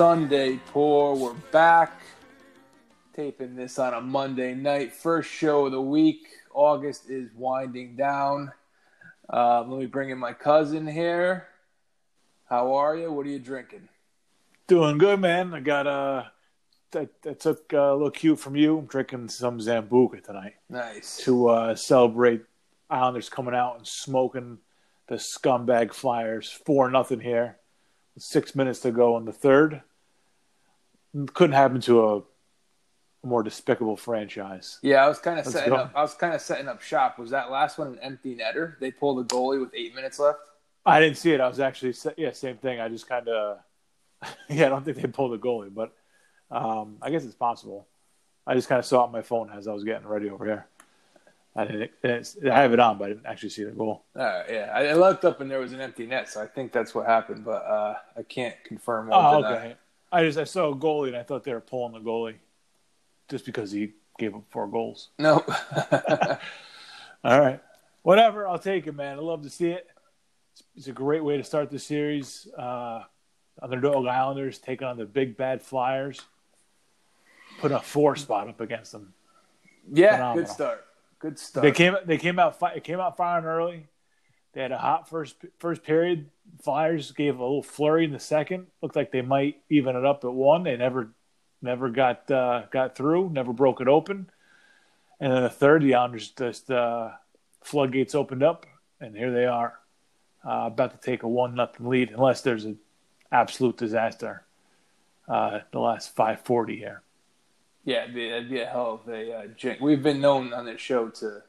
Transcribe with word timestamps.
Sunday 0.00 0.58
pour. 0.68 1.14
We're 1.14 1.34
back. 1.52 2.00
Taping 3.14 3.54
this 3.54 3.78
on 3.78 3.92
a 3.92 4.00
Monday 4.00 4.54
night. 4.54 4.94
First 4.94 5.28
show 5.28 5.66
of 5.66 5.72
the 5.72 5.80
week. 5.82 6.26
August 6.54 7.10
is 7.10 7.28
winding 7.36 7.96
down. 7.96 8.50
Uh, 9.30 9.60
let 9.60 9.78
me 9.78 9.84
bring 9.84 10.08
in 10.08 10.16
my 10.16 10.32
cousin 10.32 10.86
here. 10.86 11.48
How 12.48 12.72
are 12.76 12.96
you? 12.96 13.12
What 13.12 13.26
are 13.26 13.28
you 13.28 13.38
drinking? 13.38 13.90
Doing 14.68 14.96
good, 14.96 15.20
man. 15.20 15.52
I 15.52 15.60
got 15.60 15.86
uh, 15.86 16.24
I, 16.94 17.06
I 17.28 17.34
took 17.34 17.70
a 17.74 17.92
little 17.92 18.10
cue 18.10 18.36
from 18.36 18.56
you. 18.56 18.78
I'm 18.78 18.86
drinking 18.86 19.28
some 19.28 19.58
Sambuca 19.58 20.24
tonight 20.24 20.54
Nice. 20.70 21.18
to 21.24 21.48
uh, 21.48 21.74
celebrate 21.74 22.40
Islanders 22.88 23.28
coming 23.28 23.54
out 23.54 23.76
and 23.76 23.86
smoking 23.86 24.60
the 25.08 25.16
scumbag 25.16 25.92
Flyers 25.92 26.50
four 26.50 26.90
nothing 26.90 27.20
here. 27.20 27.58
Six 28.16 28.54
minutes 28.54 28.80
to 28.80 28.92
go 28.92 29.18
in 29.18 29.26
the 29.26 29.32
third. 29.34 29.82
Couldn't 31.34 31.54
happen 31.54 31.80
to 31.82 32.08
a, 32.08 32.22
more 33.22 33.42
despicable 33.42 33.96
franchise. 33.96 34.78
Yeah, 34.82 35.04
I 35.04 35.08
was 35.08 35.18
kind 35.18 35.38
of 35.38 35.46
setting 35.46 35.74
go. 35.74 35.76
up. 35.76 35.92
I 35.94 36.00
was 36.00 36.14
kind 36.14 36.34
of 36.34 36.40
setting 36.40 36.68
up 36.68 36.80
shop. 36.80 37.18
Was 37.18 37.30
that 37.30 37.50
last 37.50 37.76
one 37.76 37.88
an 37.88 37.98
empty 38.00 38.34
netter? 38.34 38.78
They 38.78 38.90
pulled 38.90 39.20
a 39.20 39.28
goalie 39.28 39.60
with 39.60 39.74
eight 39.74 39.94
minutes 39.94 40.18
left. 40.18 40.38
I 40.86 41.00
didn't 41.00 41.18
see 41.18 41.32
it. 41.32 41.40
I 41.40 41.48
was 41.48 41.60
actually 41.60 41.94
yeah, 42.16 42.32
same 42.32 42.56
thing. 42.56 42.80
I 42.80 42.88
just 42.88 43.06
kind 43.06 43.28
of 43.28 43.58
yeah, 44.48 44.66
I 44.66 44.68
don't 44.68 44.84
think 44.84 44.96
they 44.96 45.08
pulled 45.08 45.34
a 45.34 45.38
goalie, 45.38 45.72
but 45.72 45.92
um, 46.50 46.96
I 47.02 47.10
guess 47.10 47.24
it's 47.24 47.34
possible. 47.34 47.86
I 48.46 48.54
just 48.54 48.68
kind 48.68 48.78
of 48.78 48.84
saw 48.84 49.02
it 49.02 49.06
on 49.06 49.12
my 49.12 49.22
phone 49.22 49.50
as 49.50 49.68
I 49.68 49.72
was 49.72 49.84
getting 49.84 50.08
ready 50.08 50.30
over 50.30 50.44
here. 50.44 50.66
I 51.54 51.64
didn't. 51.64 51.90
I 52.48 52.54
have 52.54 52.72
it 52.72 52.80
on, 52.80 52.96
but 52.96 53.04
I 53.04 53.08
didn't 53.08 53.26
actually 53.26 53.50
see 53.50 53.64
the 53.64 53.72
goal. 53.72 54.04
Right, 54.14 54.44
yeah, 54.48 54.70
I, 54.72 54.92
looked 54.94 55.24
up 55.24 55.40
and 55.40 55.50
there 55.50 55.58
was 55.58 55.72
an 55.72 55.80
empty 55.80 56.06
net, 56.06 56.28
so 56.28 56.40
I 56.40 56.46
think 56.46 56.70
that's 56.70 56.94
what 56.94 57.06
happened, 57.06 57.44
but 57.44 57.64
uh, 57.64 57.96
I 58.16 58.22
can't 58.22 58.54
confirm. 58.64 59.08
or 59.08 59.14
Oh, 59.14 59.44
okay. 59.44 59.74
I 60.12 60.24
just 60.24 60.38
I 60.38 60.44
saw 60.44 60.70
a 60.72 60.76
goalie 60.76 61.08
and 61.08 61.16
I 61.16 61.22
thought 61.22 61.44
they 61.44 61.52
were 61.52 61.60
pulling 61.60 61.92
the 61.92 62.00
goalie 62.00 62.36
just 63.28 63.44
because 63.46 63.70
he 63.70 63.92
gave 64.18 64.34
up 64.34 64.42
four 64.50 64.66
goals. 64.66 65.10
No. 65.18 65.44
All 67.22 67.38
right, 67.40 67.60
whatever. 68.02 68.48
I'll 68.48 68.58
take 68.58 68.86
it, 68.86 68.94
man. 68.94 69.18
I 69.18 69.20
love 69.20 69.42
to 69.42 69.50
see 69.50 69.70
it. 69.70 69.86
It's, 70.52 70.62
it's 70.74 70.86
a 70.86 70.92
great 70.92 71.22
way 71.22 71.36
to 71.36 71.44
start 71.44 71.70
the 71.70 71.78
series. 71.78 72.48
Uh, 72.56 73.02
underdog 73.60 74.06
Islanders 74.06 74.58
taking 74.58 74.86
on 74.86 74.96
the 74.96 75.04
big 75.04 75.36
bad 75.36 75.60
Flyers. 75.60 76.22
Put 77.60 77.72
a 77.72 77.80
four 77.80 78.16
spot 78.16 78.48
up 78.48 78.60
against 78.62 78.92
them. 78.92 79.12
yeah, 79.92 80.12
Phenomenal. 80.12 80.44
good 80.44 80.50
start. 80.50 80.86
Good 81.18 81.38
start. 81.38 81.62
They 81.62 81.72
came 81.72 81.94
they 82.06 82.16
came 82.16 82.38
out 82.38 82.56
it 82.74 82.84
came 82.84 83.00
out 83.00 83.18
firing 83.18 83.44
early. 83.44 83.86
They 84.52 84.62
had 84.62 84.72
a 84.72 84.78
hot 84.78 85.08
first 85.08 85.36
first 85.58 85.82
period. 85.82 86.28
Flyers 86.62 87.12
gave 87.12 87.38
a 87.38 87.42
little 87.42 87.62
flurry 87.62 88.04
in 88.04 88.12
the 88.12 88.18
second. 88.18 88.66
Looked 88.82 88.96
like 88.96 89.12
they 89.12 89.22
might 89.22 89.62
even 89.68 89.96
it 89.96 90.04
up 90.04 90.24
at 90.24 90.32
one. 90.32 90.64
They 90.64 90.76
never 90.76 91.10
never 91.62 91.88
got 91.88 92.30
uh, 92.30 92.62
got 92.70 92.96
through. 92.96 93.30
Never 93.30 93.52
broke 93.52 93.80
it 93.80 93.88
open. 93.88 94.30
And 95.20 95.32
then 95.32 95.42
the 95.42 95.50
third, 95.50 95.82
the 95.82 95.94
Islanders 95.94 96.30
just 96.30 96.70
uh, 96.70 97.10
floodgates 97.62 98.14
opened 98.14 98.42
up, 98.42 98.66
and 99.00 99.14
here 99.14 99.32
they 99.32 99.44
are, 99.44 99.78
uh, 100.44 100.64
about 100.66 100.92
to 100.92 101.10
take 101.10 101.22
a 101.22 101.28
one 101.28 101.54
nothing 101.54 101.88
lead. 101.88 102.10
Unless 102.10 102.40
there's 102.40 102.64
an 102.64 102.78
absolute 103.30 103.76
disaster. 103.76 104.44
Uh, 105.28 105.60
the 105.70 105.78
last 105.78 106.16
five 106.16 106.40
forty 106.40 106.76
here. 106.76 107.02
Yeah, 107.84 108.02
it'd 108.02 108.14
be, 108.14 108.28
it'd 108.28 108.50
be 108.50 108.60
a 108.60 108.66
hell 108.66 109.00
of 109.00 109.12
a 109.12 109.32
uh, 109.32 109.46
jinx. 109.56 109.80
We've 109.80 110.02
been 110.02 110.20
known 110.20 110.52
on 110.52 110.66
this 110.66 110.80
show 110.80 111.08
to 111.08 111.42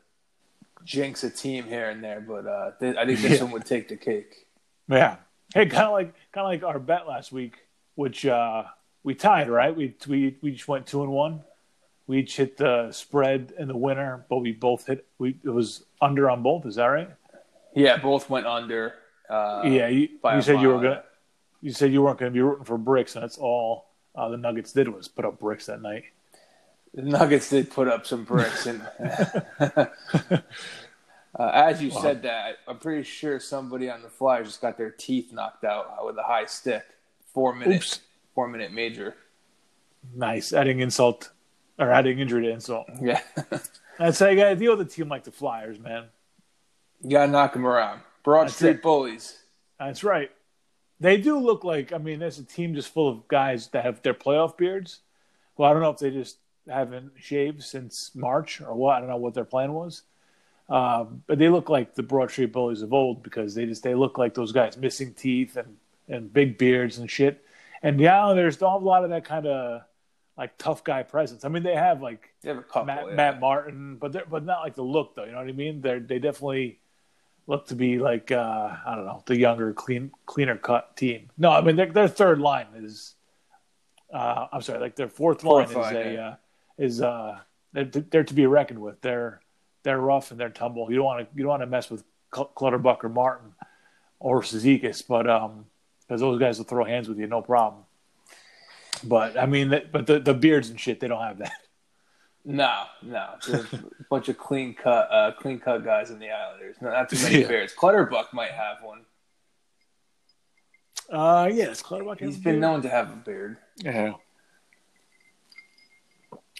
jinx 0.85 1.23
a 1.23 1.29
team 1.29 1.65
here 1.65 1.89
and 1.89 2.03
there, 2.03 2.21
but 2.21 2.45
uh, 2.47 2.71
th- 2.79 2.95
I 2.97 3.05
think 3.05 3.19
this 3.19 3.31
Yeah. 3.39 3.43
one 3.43 3.51
would 3.53 3.65
take 3.65 3.87
the 3.87 3.97
cake. 3.97 4.47
Yeah. 4.87 5.17
Hey, 5.53 5.65
kind 5.65 5.85
of 5.85 5.91
like 5.91 6.13
kind 6.31 6.45
of 6.45 6.51
like 6.51 6.63
our 6.63 6.79
bet 6.79 7.07
last 7.07 7.31
week, 7.31 7.55
which 7.95 8.25
uh, 8.25 8.63
we 9.03 9.15
tied, 9.15 9.49
right? 9.49 9.75
We 9.75 9.95
we 10.07 10.37
we 10.41 10.51
just 10.51 10.67
went 10.67 10.87
two 10.87 11.03
and 11.03 11.11
one. 11.11 11.41
We 12.07 12.19
each 12.19 12.35
hit 12.37 12.57
the 12.57 12.91
spread 12.91 13.53
in 13.57 13.67
the 13.67 13.77
winner, 13.77 14.25
but 14.29 14.37
we 14.37 14.51
both 14.53 14.87
hit. 14.87 15.05
We 15.17 15.37
it 15.43 15.49
was 15.49 15.83
under 16.01 16.29
on 16.29 16.41
both. 16.43 16.65
Is 16.65 16.75
that 16.75 16.85
right? 16.85 17.09
Yeah, 17.75 17.97
both 17.97 18.29
went 18.29 18.45
under. 18.47 18.95
Uh, 19.29 19.61
yeah. 19.65 19.87
You, 19.87 20.09
you 20.33 20.41
said 20.41 20.61
you 20.61 20.69
were 20.69 20.75
gonna. 20.81 21.03
You 21.61 21.71
said 21.71 21.93
you 21.93 22.01
weren't 22.01 22.17
going 22.17 22.31
to 22.31 22.33
be 22.33 22.41
rooting 22.41 22.65
for 22.65 22.77
bricks, 22.77 23.15
and 23.15 23.21
that's 23.23 23.37
all 23.37 23.85
uh, 24.15 24.29
the 24.29 24.37
Nuggets 24.37 24.73
did 24.73 24.89
was 24.89 25.07
put 25.07 25.25
up 25.25 25.39
bricks 25.39 25.67
that 25.67 25.81
night. 25.81 26.03
The 26.93 27.03
Nuggets 27.03 27.49
did 27.49 27.71
put 27.71 27.87
up 27.87 28.05
some 28.05 28.25
bricks, 28.25 28.65
and 28.65 28.81
uh, 29.59 29.87
as 31.39 31.81
you 31.81 31.89
said 31.89 32.23
that, 32.23 32.57
I'm 32.67 32.79
pretty 32.79 33.03
sure 33.03 33.39
somebody 33.39 33.89
on 33.89 34.01
the 34.01 34.09
Flyers 34.09 34.47
just 34.47 34.61
got 34.61 34.77
their 34.77 34.91
teeth 34.91 35.31
knocked 35.31 35.63
out 35.63 36.05
with 36.05 36.17
a 36.17 36.23
high 36.23 36.45
stick. 36.45 36.83
Four 37.33 37.55
minute, 37.55 37.77
Oops. 37.77 37.99
four 38.35 38.47
minute 38.49 38.73
major. 38.73 39.15
Nice, 40.13 40.51
adding 40.51 40.81
insult 40.81 41.31
or 41.79 41.91
adding 41.91 42.19
injury 42.19 42.43
to 42.43 42.49
insult. 42.51 42.87
Yeah, 43.01 43.21
That's 43.97 44.19
how 44.19 44.27
you 44.27 44.35
got 44.35 44.49
to 44.49 44.55
deal 44.55 44.75
with 44.75 44.85
a 44.87 44.89
team 44.89 45.07
like 45.07 45.23
the 45.23 45.31
Flyers, 45.31 45.79
man. 45.79 46.05
you 47.01 47.11
gotta 47.11 47.31
knock 47.31 47.53
them 47.53 47.65
around. 47.65 48.01
Broad 48.23 48.45
That's 48.47 48.55
Street 48.55 48.69
it. 48.71 48.81
bullies. 48.81 49.37
That's 49.79 50.03
right. 50.03 50.29
They 50.99 51.17
do 51.17 51.39
look 51.39 51.63
like 51.63 51.93
I 51.93 51.97
mean, 51.99 52.19
there's 52.19 52.37
a 52.37 52.43
team 52.43 52.75
just 52.75 52.93
full 52.93 53.07
of 53.07 53.27
guys 53.29 53.67
that 53.69 53.85
have 53.85 54.01
their 54.01 54.13
playoff 54.13 54.57
beards. 54.57 54.99
Well, 55.55 55.69
I 55.69 55.73
don't 55.73 55.81
know 55.81 55.89
if 55.91 55.97
they 55.99 56.11
just 56.11 56.37
haven't 56.67 57.13
shaved 57.17 57.63
since 57.63 58.11
March 58.15 58.61
or 58.61 58.73
what. 58.73 58.95
I 58.95 58.99
don't 58.99 59.09
know 59.09 59.17
what 59.17 59.33
their 59.33 59.45
plan 59.45 59.73
was. 59.73 60.03
Um, 60.69 61.23
but 61.27 61.37
they 61.37 61.49
look 61.49 61.69
like 61.69 61.95
the 61.95 62.03
Broad 62.03 62.31
Street 62.31 62.53
Bullies 62.53 62.81
of 62.81 62.93
old 62.93 63.23
because 63.23 63.55
they 63.55 63.65
just 63.65 63.83
they 63.83 63.95
look 63.95 64.17
like 64.17 64.33
those 64.33 64.51
guys 64.51 64.77
missing 64.77 65.13
teeth 65.13 65.57
and, 65.57 65.77
and 66.07 66.31
big 66.31 66.57
beards 66.57 66.97
and 66.97 67.09
shit. 67.09 67.43
And 67.83 67.99
the 67.99 68.07
Islanders 68.07 68.57
don't 68.57 68.71
have 68.71 68.81
a 68.81 68.85
lot 68.85 69.03
of 69.03 69.09
that 69.09 69.25
kind 69.25 69.47
of 69.47 69.81
like 70.37 70.57
tough 70.57 70.83
guy 70.83 71.03
presence. 71.03 71.43
I 71.43 71.49
mean, 71.49 71.63
they 71.63 71.75
have 71.75 72.01
like 72.01 72.33
They 72.41 72.49
have 72.49 72.57
a 72.57 72.63
couple. 72.63 72.85
Matt, 72.85 73.05
yeah. 73.07 73.15
Matt 73.15 73.39
Martin, 73.39 73.97
but 73.97 74.13
they're 74.13 74.25
but 74.29 74.45
not 74.45 74.61
like 74.61 74.75
the 74.75 74.83
look 74.83 75.15
though. 75.15 75.25
You 75.25 75.31
know 75.31 75.39
what 75.39 75.47
I 75.47 75.51
mean? 75.51 75.81
They 75.81 75.99
they 75.99 76.19
definitely 76.19 76.79
look 77.47 77.67
to 77.67 77.75
be 77.75 77.99
like 77.99 78.31
uh, 78.31 78.75
I 78.85 78.95
don't 78.95 79.05
know 79.05 79.23
the 79.25 79.37
younger, 79.37 79.73
clean, 79.73 80.11
cleaner 80.25 80.57
cut 80.57 80.95
team. 80.95 81.31
No, 81.37 81.51
I 81.51 81.61
mean 81.61 81.75
their, 81.75 81.91
their 81.91 82.07
third 82.07 82.39
line 82.39 82.67
is 82.75 83.15
uh, 84.13 84.47
I'm 84.51 84.61
sorry, 84.61 84.79
like 84.79 84.95
their 84.95 85.07
fourth, 85.07 85.41
Fourth 85.41 85.73
line, 85.73 85.83
line, 85.83 85.95
is 85.95 86.07
a 86.07 86.13
yeah. 86.13 86.27
uh, 86.27 86.35
is 86.81 87.01
uh 87.01 87.39
they're, 87.73 88.23
to 88.23 88.33
be 88.33 88.45
reckoned 88.47 88.79
with. 88.79 88.99
They're 89.01 89.41
they're 89.83 89.99
rough 89.99 90.31
and 90.31 90.39
they're 90.39 90.49
tumble. 90.49 90.89
You 90.89 90.97
don't 90.97 91.05
want 91.05 91.21
to 91.29 91.37
you 91.37 91.43
don't 91.43 91.49
want 91.49 91.61
to 91.61 91.67
mess 91.67 91.89
with 91.89 92.03
Clutterbuck 92.31 93.03
or 93.03 93.09
Martin 93.09 93.53
or 94.19 94.41
Cizikas, 94.41 95.03
but 95.07 95.29
um 95.29 95.65
because 96.07 96.21
those 96.21 96.39
guys 96.39 96.57
will 96.57 96.65
throw 96.65 96.83
hands 96.83 97.07
with 97.07 97.19
you, 97.19 97.27
no 97.27 97.41
problem. 97.41 97.83
But 99.03 99.37
I 99.37 99.45
mean, 99.45 99.69
but 99.91 100.05
the 100.07 100.19
the 100.19 100.33
beards 100.33 100.69
and 100.69 100.79
shit, 100.79 100.99
they 100.99 101.07
don't 101.07 101.21
have 101.21 101.37
that. 101.37 101.53
No, 102.43 102.85
no, 103.03 103.35
There's 103.47 103.71
a 103.71 103.83
bunch 104.09 104.27
of 104.27 104.35
clean 104.35 104.73
cut, 104.73 105.07
uh, 105.11 105.31
clean 105.33 105.59
cut 105.59 105.83
guys 105.85 106.09
in 106.09 106.17
the 106.17 106.31
Islanders. 106.31 106.75
No, 106.81 106.89
not 106.89 107.07
too 107.07 107.21
many 107.21 107.41
Yeah. 107.41 107.47
bears. 107.47 107.71
Clutterbuck 107.71 108.33
might 108.33 108.49
have 108.49 108.77
one. 108.81 109.05
Uh, 111.07 111.49
it's 111.51 111.83
Clutterbuck. 111.83 112.17
He's 112.19 112.35
has 112.35 112.43
been 112.43 112.59
known 112.59 112.81
to 112.81 112.89
have 112.89 113.11
a 113.11 113.15
beard. 113.15 113.57
Yeah. 113.77 114.13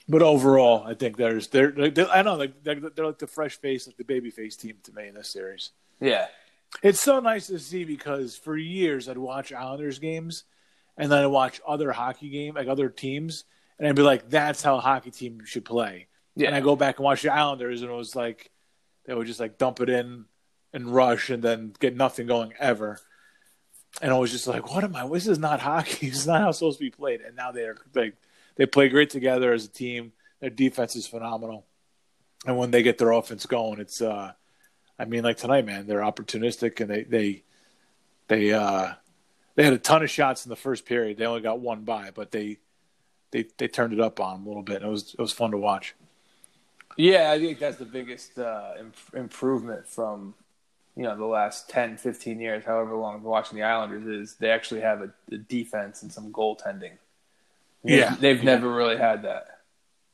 But 0.10 0.22
overall, 0.22 0.84
I 0.86 0.94
think 0.94 1.18
there's 1.18 1.48
they're, 1.48 1.72
they're 1.72 2.10
I 2.12 2.24
don't 2.24 2.40
know 2.40 2.48
they're, 2.64 2.80
they're 2.90 3.06
like 3.06 3.20
the 3.20 3.28
fresh 3.28 3.58
face, 3.60 3.88
like 3.88 3.98
the 3.98 4.04
baby 4.04 4.30
face 4.30 4.56
team 4.56 4.78
to 4.84 4.94
me 4.94 5.08
in 5.08 5.16
this 5.16 5.30
series. 5.32 5.72
Yeah, 6.00 6.28
It's 6.82 7.00
so 7.00 7.20
nice 7.20 7.48
to 7.48 7.60
see 7.60 7.84
because 7.84 8.36
for 8.36 8.58
years 8.58 9.08
I'd 9.08 9.18
watch 9.18 9.54
Islanders 9.54 10.00
games, 10.00 10.44
and 10.98 11.12
then 11.12 11.24
I'd 11.24 11.28
watch 11.28 11.62
other 11.68 11.92
hockey 11.92 12.30
game 12.30 12.56
like 12.56 12.68
other 12.68 12.90
teams, 12.90 13.44
and 13.78 13.88
I'd 13.88 13.96
be 13.96 14.02
like, 14.02 14.30
"That's 14.30 14.64
how 14.64 14.78
a 14.78 14.82
hockey 14.82 15.12
team 15.12 15.46
should 15.46 15.66
play." 15.66 16.08
yeah. 16.36 16.48
And 16.48 16.56
I 16.56 16.62
go 16.62 16.76
back 16.76 16.98
and 16.98 17.06
watch 17.06 17.22
the 17.22 17.34
Islanders, 17.34 17.82
and 17.82 17.92
it 17.92 17.96
was 17.96 18.16
like 18.16 18.50
they 19.06 19.14
would 19.14 19.28
just 19.28 19.40
like 19.40 19.58
dump 19.58 19.82
it 19.82 19.90
in 19.90 20.26
and 20.74 20.94
rush, 20.94 21.30
and 21.30 21.44
then 21.44 21.74
get 21.80 21.96
nothing 21.96 22.28
going 22.28 22.54
ever. 22.60 23.00
And 24.02 24.12
I 24.12 24.18
was 24.18 24.32
just 24.32 24.48
like, 24.48 24.74
"What 24.74 24.84
am 24.84 24.96
I? 24.96 25.08
This 25.08 25.28
is 25.28 25.40
not 25.40 25.60
hockey. 25.60 26.08
This 26.10 26.20
is 26.20 26.28
not 26.28 26.42
how 26.42 26.50
it's 26.50 26.58
supposed 26.60 26.80
to 26.80 26.86
be 26.86 26.92
played." 26.92 27.22
And 27.22 27.36
now 27.36 27.52
they're 27.52 27.78
like, 27.94 28.16
they 28.62 28.68
play 28.68 28.90
great 28.90 29.10
together 29.10 29.54
as 29.54 29.66
a 29.66 29.68
team. 29.68 30.12
Their 30.40 30.52
defense 30.52 30.96
is 30.96 31.08
phenomenal, 31.08 31.66
and 32.46 32.56
when 32.60 32.70
they 32.70 32.84
get 32.84 33.00
their 33.00 33.10
offense 33.12 33.48
going, 33.48 33.80
it's 33.80 34.04
uh, 34.04 34.34
I 35.00 35.06
mean, 35.06 35.24
like 35.24 35.38
tonight, 35.38 35.66
man, 35.66 35.88
they're 35.88 36.02
opportunistic, 36.02 36.80
and 36.80 36.88
they 36.88 37.02
they 37.02 37.44
they 38.28 38.54
uh, 38.54 38.94
they 39.56 39.64
had 39.64 39.74
a 39.74 39.80
ton 39.80 40.04
of 40.04 40.12
shots 40.12 40.46
in 40.46 40.52
the 40.52 40.56
first 40.56 40.86
period. 40.86 41.18
They 41.18 41.26
only 41.26 41.42
got 41.42 41.60
one 41.60 41.86
by, 41.86 42.12
but 42.14 42.30
they 42.30 42.60
they 43.32 43.48
they 43.58 43.68
turned 43.68 43.94
it 43.94 44.00
up 44.00 44.20
on 44.20 44.36
them 44.36 44.46
a 44.46 44.50
little 44.50 44.62
bit. 44.62 44.76
And 44.76 44.86
it 44.86 44.92
was 44.92 45.16
it 45.16 45.20
was 45.20 45.32
fun 45.34 45.50
to 45.50 45.58
watch. 45.58 45.96
Yeah, 46.98 47.32
I 47.32 47.40
think 47.40 47.58
that's 47.58 47.78
the 47.78 47.86
biggest 47.86 48.38
uh, 48.38 48.74
im- 48.80 48.94
improvement 49.16 49.88
from 49.88 50.36
you 50.96 51.02
know 51.02 51.18
the 51.18 51.26
last 51.26 51.68
10, 51.68 51.98
15 51.98 52.40
years, 52.40 52.64
however 52.64 52.96
long 52.96 53.16
I've 53.16 53.22
been 53.22 53.32
watching 53.32 53.58
the 53.58 53.64
Islanders. 53.64 54.06
Is 54.06 54.36
they 54.36 54.52
actually 54.52 54.82
have 54.82 55.02
a, 55.02 55.12
a 55.32 55.38
defense 55.40 56.04
and 56.04 56.14
some 56.14 56.32
goaltending. 56.32 57.00
They've- 57.84 57.98
Yeah. 58.00 58.16
they've 58.20 58.38
Yeah. 58.38 58.44
never 58.56 58.70
really 58.72 58.98
had 58.98 59.24
that. 59.24 59.48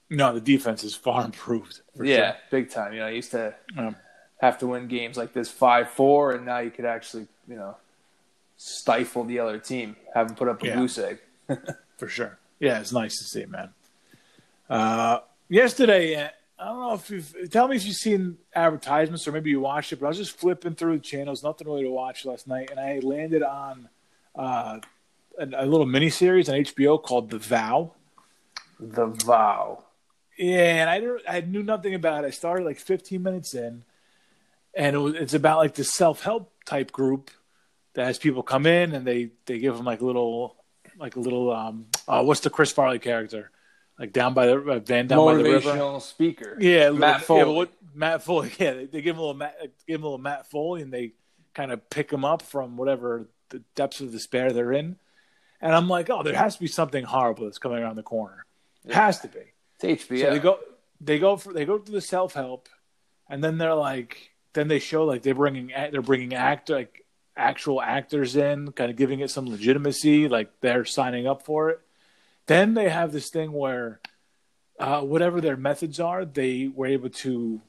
No, 0.09 0.33
the 0.33 0.41
defense 0.41 0.83
is 0.83 0.95
far 0.95 1.25
improved. 1.25 1.81
For 1.95 2.05
yeah, 2.05 2.31
sure. 2.33 2.41
big 2.51 2.69
time. 2.69 2.93
You 2.93 2.99
know, 2.99 3.07
I 3.07 3.11
used 3.11 3.31
to 3.31 3.53
Um, 3.77 3.95
have 4.39 4.57
to 4.59 4.67
win 4.67 4.87
games 4.87 5.17
like 5.17 5.33
this 5.33 5.49
five 5.49 5.89
four, 5.89 6.31
and 6.33 6.45
now 6.45 6.59
you 6.59 6.71
could 6.71 6.85
actually 6.85 7.27
you 7.47 7.55
know 7.55 7.75
stifle 8.57 9.23
the 9.23 9.39
other 9.39 9.59
team, 9.59 9.95
have 10.13 10.27
them 10.27 10.35
put 10.37 10.47
up 10.47 10.61
a 10.63 10.67
Yeah. 10.67 10.75
goose 10.75 10.97
egg. 10.97 11.19
for 11.97 12.07
sure. 12.07 12.37
Yeah, 12.59 12.79
it's 12.79 12.91
nice 12.91 13.17
to 13.17 13.23
see, 13.23 13.45
man. 13.45 13.73
Uh, 14.69 15.19
yesterday, 15.49 16.15
uh, 16.15 16.29
I 16.59 16.65
don't 16.65 16.79
know 16.79 16.93
if 16.95 17.09
you've 17.09 17.51
tell 17.51 17.67
me 17.67 17.75
if 17.75 17.85
you've 17.85 17.95
seen 17.95 18.37
advertisements 18.55 19.27
or 19.27 19.31
maybe 19.31 19.49
you 19.51 19.59
watched 19.61 19.93
it, 19.93 19.99
but 19.99 20.07
I 20.07 20.09
was 20.09 20.17
just 20.17 20.37
flipping 20.37 20.73
through 20.75 20.97
the 20.97 21.03
channels, 21.03 21.43
nothing 21.43 21.67
really 21.67 21.83
to 21.83 21.91
watch 21.91 22.25
last 22.25 22.47
night, 22.47 22.71
and 22.71 22.79
I 22.79 22.99
landed 22.99 23.43
on 23.43 23.89
uh, 24.35 24.79
a, 25.37 25.45
a 25.63 25.65
little 25.65 25.85
mini 25.85 26.09
series 26.09 26.49
on 26.49 26.55
HBO 26.55 27.01
called 27.01 27.29
The 27.29 27.37
Vow. 27.39 27.93
The 28.79 29.07
Vow. 29.07 29.83
Yeah, 30.37 30.81
and 30.81 30.89
I 30.89 30.99
don't- 30.99 31.21
I 31.27 31.41
knew 31.41 31.63
nothing 31.63 31.93
about 31.95 32.23
it. 32.23 32.27
I 32.27 32.29
started 32.31 32.65
like 32.65 32.77
15 32.79 33.23
minutes 33.23 33.53
in, 33.55 33.83
and 34.75 34.95
it 34.95 34.99
was 34.99 35.15
it's 35.15 35.33
about 35.33 35.57
like 35.57 35.73
this 35.73 35.91
self 35.93 36.21
help 36.23 36.51
type 36.65 36.91
group 36.91 37.31
that 37.93 38.05
has 38.05 38.19
people 38.19 38.43
come 38.43 38.65
in 38.67 38.93
and 38.93 39.05
they 39.07 39.31
they 39.47 39.57
give 39.57 39.75
them 39.75 39.85
like 39.85 40.01
a 40.01 40.05
little 40.05 40.55
like 40.99 41.15
a 41.15 41.19
little 41.19 41.51
um 41.51 41.87
uh, 42.07 42.21
what's 42.23 42.41
the 42.41 42.49
Chris 42.51 42.71
Farley 42.71 42.99
character 42.99 43.49
like 43.97 44.13
down 44.13 44.35
by 44.35 44.45
the 44.45 44.57
uh, 44.59 44.79
van 44.79 45.07
down 45.07 45.25
by 45.25 45.33
the 45.35 45.43
river. 45.43 45.99
Speaker. 45.99 46.55
Yeah, 46.59 46.91
Matt 46.91 46.99
yeah, 47.15 47.17
Foley. 47.25 47.43
but 47.45 47.53
what, 47.53 47.71
Matt 47.95 48.21
Foley. 48.23 48.51
Yeah, 48.59 48.73
they, 48.73 48.85
they 48.85 49.01
give 49.01 49.15
him 49.15 49.19
a 49.19 49.21
little 49.21 49.33
Matt, 49.33 49.57
give 49.87 49.95
him 49.95 50.03
a 50.03 50.05
little 50.05 50.17
Matt 50.19 50.49
Foley, 50.51 50.83
and 50.83 50.93
they 50.93 51.13
kind 51.55 51.71
of 51.71 51.89
pick 51.89 52.11
him 52.11 52.23
up 52.23 52.43
from 52.43 52.77
whatever 52.77 53.27
the 53.49 53.63
depths 53.73 54.01
of 54.01 54.11
despair 54.11 54.51
they're 54.53 54.73
in. 54.73 54.97
And 55.61 55.73
I'm 55.73 55.87
like, 55.87 56.09
oh, 56.09 56.23
there 56.23 56.35
has 56.35 56.55
to 56.55 56.61
be 56.61 56.67
something 56.67 57.03
horrible 57.03 57.45
that's 57.45 57.57
coming 57.57 57.79
around 57.79 57.95
the 57.95 58.03
corner. 58.03 58.45
It 58.85 58.93
has 58.93 59.19
to 59.21 59.27
be. 59.27 59.39
It's 59.79 60.05
HBO. 60.05 60.21
So 60.21 60.31
they 60.31 60.39
go, 60.39 60.59
they 61.01 61.19
go 61.19 61.37
for, 61.37 61.53
they 61.53 61.65
go 61.65 61.79
through 61.79 61.95
the 61.95 62.01
self 62.01 62.33
help, 62.33 62.69
and 63.29 63.43
then 63.43 63.57
they're 63.57 63.75
like, 63.75 64.31
then 64.53 64.67
they 64.67 64.79
show 64.79 65.05
like 65.05 65.23
they're 65.23 65.35
bringing, 65.35 65.67
they're 65.67 66.01
bringing 66.01 66.33
act 66.33 66.69
like 66.69 67.05
actual 67.35 67.81
actors 67.81 68.35
in, 68.35 68.71
kind 68.71 68.89
of 68.89 68.97
giving 68.97 69.19
it 69.19 69.29
some 69.29 69.47
legitimacy, 69.47 70.27
like 70.27 70.51
they're 70.61 70.85
signing 70.85 71.27
up 71.27 71.43
for 71.43 71.69
it. 71.69 71.81
Then 72.47 72.73
they 72.73 72.89
have 72.89 73.11
this 73.11 73.29
thing 73.29 73.51
where, 73.51 73.99
uh, 74.79 75.01
whatever 75.01 75.41
their 75.41 75.57
methods 75.57 75.99
are, 75.99 76.23
they 76.23 76.69
were 76.73 76.87
able 76.87 77.09
to 77.09 77.61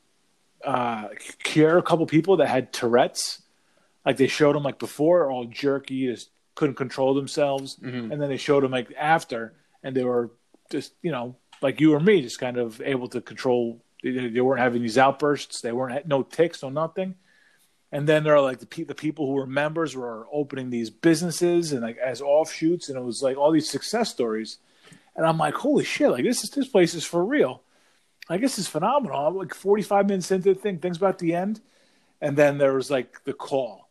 uh, 0.65 1.09
cure 1.43 1.79
a 1.79 1.83
couple 1.83 2.07
people 2.07 2.37
that 2.39 2.49
had 2.49 2.73
Tourette's. 2.73 3.43
Like 4.05 4.17
they 4.17 4.27
showed 4.27 4.55
them 4.55 4.63
like 4.63 4.79
before, 4.79 5.31
all 5.31 5.45
jerky, 5.45 6.07
just 6.07 6.31
couldn't 6.59 6.75
control 6.77 7.15
themselves, 7.15 7.77
Mhm. 7.77 8.11
and 8.13 8.21
then 8.21 8.29
they 8.29 8.37
showed 8.37 8.63
them 8.65 8.73
like 8.73 8.93
after, 8.99 9.55
and 9.83 9.95
they 9.97 10.05
were 10.05 10.31
just 10.71 10.93
you 11.03 11.13
know 11.13 11.37
like 11.63 11.81
you 11.81 11.95
or 11.95 12.01
me, 12.01 12.21
just 12.23 12.39
kind 12.41 12.57
of 12.59 12.81
able 12.83 13.09
to 13.09 13.21
control. 13.21 13.81
They, 14.03 14.29
they 14.29 14.41
weren't 14.41 14.61
having 14.61 14.83
these 14.83 14.99
outbursts. 14.99 15.61
They 15.61 15.73
weren't 15.73 16.07
no 16.07 16.23
ticks, 16.23 16.63
no 16.63 16.69
nothing. 16.71 17.15
And 17.91 18.07
then 18.09 18.23
there 18.23 18.35
are 18.37 18.43
like 18.51 18.59
the, 18.61 18.67
pe- 18.67 18.85
the 18.85 18.95
people 18.95 19.27
who 19.27 19.33
were 19.33 19.47
members 19.47 19.97
were 19.97 20.27
opening 20.31 20.69
these 20.71 20.91
businesses 20.91 21.73
and 21.73 21.83
like 21.83 21.97
as 21.97 22.21
offshoots, 22.21 22.89
and 22.89 22.99
it 22.99 23.03
was 23.03 23.23
like 23.23 23.37
all 23.39 23.51
these 23.53 23.71
success 23.71 24.11
stories. 24.11 24.59
And 25.17 25.25
I'm 25.27 25.39
like, 25.39 25.55
holy 25.55 25.85
shit! 25.85 26.11
Like 26.11 26.23
this 26.25 26.45
is 26.45 26.51
this 26.51 26.69
place 26.69 26.95
is 26.95 27.05
for 27.05 27.25
real. 27.25 27.63
Like 28.31 28.41
this 28.43 28.59
is 28.59 28.69
phenomenal. 28.69 29.17
I'm 29.27 29.37
like 29.37 29.55
45 29.55 30.07
minutes 30.07 30.31
into 30.31 30.53
the 30.55 30.61
thing, 30.61 30.79
things 30.79 30.97
about 30.99 31.19
the 31.19 31.35
end, 31.35 31.61
and 32.21 32.37
then 32.37 32.59
there 32.59 32.75
was 32.75 32.91
like 32.91 33.25
the 33.25 33.33
call. 33.33 33.88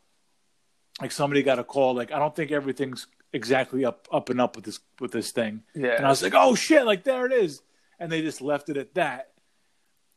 Like 1.01 1.11
somebody 1.11 1.43
got 1.43 1.59
a 1.59 1.63
call. 1.63 1.93
Like 1.93 2.11
I 2.11 2.19
don't 2.19 2.35
think 2.35 2.51
everything's 2.51 3.07
exactly 3.33 3.85
up 3.85 4.07
up 4.11 4.29
and 4.29 4.41
up 4.41 4.55
with 4.55 4.65
this 4.65 4.79
with 4.99 5.11
this 5.11 5.31
thing. 5.31 5.63
yeah. 5.75 5.95
And 5.97 6.05
I 6.05 6.09
was 6.09 6.23
like, 6.23 6.33
oh 6.35 6.55
shit, 6.55 6.85
like 6.85 7.03
there 7.03 7.25
it 7.25 7.31
is. 7.33 7.61
And 7.99 8.11
they 8.11 8.21
just 8.21 8.41
left 8.41 8.69
it 8.69 8.77
at 8.77 8.93
that. 8.95 9.29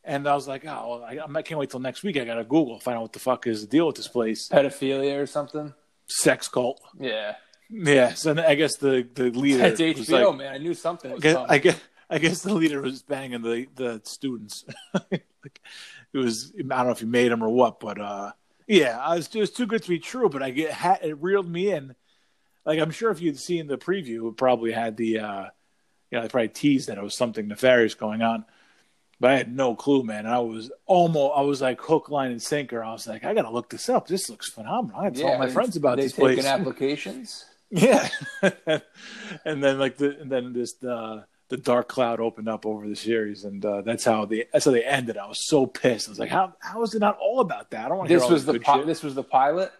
And 0.03 0.27
I 0.27 0.35
was 0.35 0.49
like, 0.49 0.65
oh, 0.67 1.03
I, 1.07 1.19
I 1.23 1.43
can't 1.43 1.59
wait 1.61 1.71
till 1.71 1.81
next 1.81 2.03
week. 2.03 2.17
I 2.17 2.25
got 2.25 2.35
to 2.37 2.45
Google, 2.45 2.81
find 2.81 2.97
out 2.97 3.03
what 3.03 3.13
the 3.13 3.19
fuck 3.19 3.47
is 3.47 3.61
the 3.63 3.67
deal 3.67 3.87
with 3.87 3.97
this 3.97 4.09
place. 4.09 4.49
pedophilia 4.49 5.21
or 5.21 5.27
something. 5.27 5.75
Sex 6.09 6.49
cult. 6.49 6.81
Yeah. 6.99 7.37
Yeah. 7.69 8.15
So 8.15 8.35
I 8.43 8.55
guess 8.55 8.77
the, 8.77 9.07
the 9.15 9.25
leader. 9.31 9.59
That's 9.59 9.81
was 9.81 10.09
HBO, 10.09 10.29
like- 10.29 10.39
man. 10.39 10.55
I 10.55 10.59
knew 10.59 10.73
something 10.75 11.13
I 11.13 11.19
guess. 11.19 11.37
I 11.49 11.59
guess, 11.59 11.81
I 12.09 12.19
guess 12.19 12.43
the 12.43 12.55
leader 12.55 12.81
was 12.81 13.03
banging 13.03 13.43
the, 13.43 13.67
the 13.77 14.01
students. 14.05 14.65
like, 14.95 15.61
it 16.13 16.19
was, 16.19 16.53
I 16.59 16.63
don't 16.63 16.87
know 16.87 16.91
if 16.93 17.01
he 17.01 17.07
made 17.07 17.31
them 17.31 17.43
or 17.45 17.51
what, 17.51 17.79
but 17.79 18.01
uh, 18.01 18.33
yeah, 18.71 18.99
I 18.99 19.17
was, 19.17 19.35
it 19.35 19.41
was 19.41 19.51
too 19.51 19.67
good 19.67 19.83
to 19.83 19.89
be 19.89 19.99
true. 19.99 20.29
But 20.29 20.45
I 20.45 20.51
get, 20.51 20.77
it 21.03 21.21
reeled 21.21 21.51
me 21.51 21.73
in. 21.73 21.97
Like, 22.65 22.79
I'm 22.79 22.93
sure 22.93 23.11
if 23.11 23.21
you'd 23.21 23.39
seen 23.39 23.67
the 23.67 23.77
preview, 23.77 24.31
it 24.31 24.37
probably 24.37 24.71
had 24.71 24.97
the, 24.97 25.19
uh, 25.19 25.45
you 26.11 26.19
know, 26.19 26.23
they 26.23 26.29
probably 26.29 26.49
teased 26.49 26.89
that 26.89 26.99
it 26.99 27.03
was 27.03 27.17
something 27.17 27.49
nefarious 27.49 27.95
going 27.95 28.23
on. 28.23 28.45
But 29.19 29.33
I 29.33 29.37
had 29.39 29.55
no 29.55 29.75
clue, 29.75 30.05
man. 30.05 30.25
I 30.25 30.39
was 30.39 30.71
almost, 30.87 31.33
I 31.37 31.41
was 31.43 31.61
like 31.61 31.81
hook, 31.81 32.11
line, 32.11 32.31
and 32.31 32.41
sinker. 32.41 32.83
I 32.83 32.93
was 32.93 33.09
like, 33.09 33.25
I 33.25 33.35
got 33.35 33.43
to 33.43 33.51
look 33.51 33.71
this 33.71 33.89
up. 33.89 34.07
This 34.07 34.31
looks 34.31 34.49
phenomenal. 34.49 34.99
I 34.99 35.05
got 35.05 35.15
to 35.15 35.21
tell 35.21 35.39
my 35.39 35.51
friends 35.51 35.77
about 35.77 35.97
they 35.97 36.05
this 36.05 36.13
taking 36.13 36.37
place. 36.37 36.47
applications. 36.47 37.45
Yeah, 37.71 38.09
and 39.45 39.63
then 39.63 39.79
like 39.79 39.97
the 39.97 40.19
and 40.19 40.33
then 40.33 40.53
this 40.53 40.73
the 40.75 41.27
the 41.51 41.57
dark 41.59 41.89
cloud 41.89 42.21
opened 42.21 42.49
up 42.49 42.65
over 42.65 42.89
the 42.89 42.97
series, 42.97 43.45
and 43.45 43.65
uh, 43.65 43.83
that's 43.83 44.05
how 44.05 44.25
the 44.25 44.47
that's 44.53 44.65
how 44.65 44.71
they 44.71 44.85
ended. 44.85 45.19
I 45.19 45.27
was 45.27 45.47
so 45.47 45.67
pissed. 45.67 46.09
I 46.09 46.11
was 46.13 46.19
like, 46.19 46.31
how 46.31 46.55
how 46.61 46.83
is 46.83 46.95
it 46.95 47.01
not 47.01 47.19
all 47.21 47.41
about 47.41 47.71
that? 47.73 47.85
I 47.85 47.89
don't 47.89 47.99
want 47.99 48.09
to. 48.09 48.15
This 48.15 48.23
hear 48.23 48.27
all 48.27 48.33
was 48.33 48.47
the 48.47 48.53
good 48.55 48.63
pi- 48.63 48.83
this 48.85 49.03
was 49.03 49.15
the 49.15 49.23
pilot. 49.25 49.71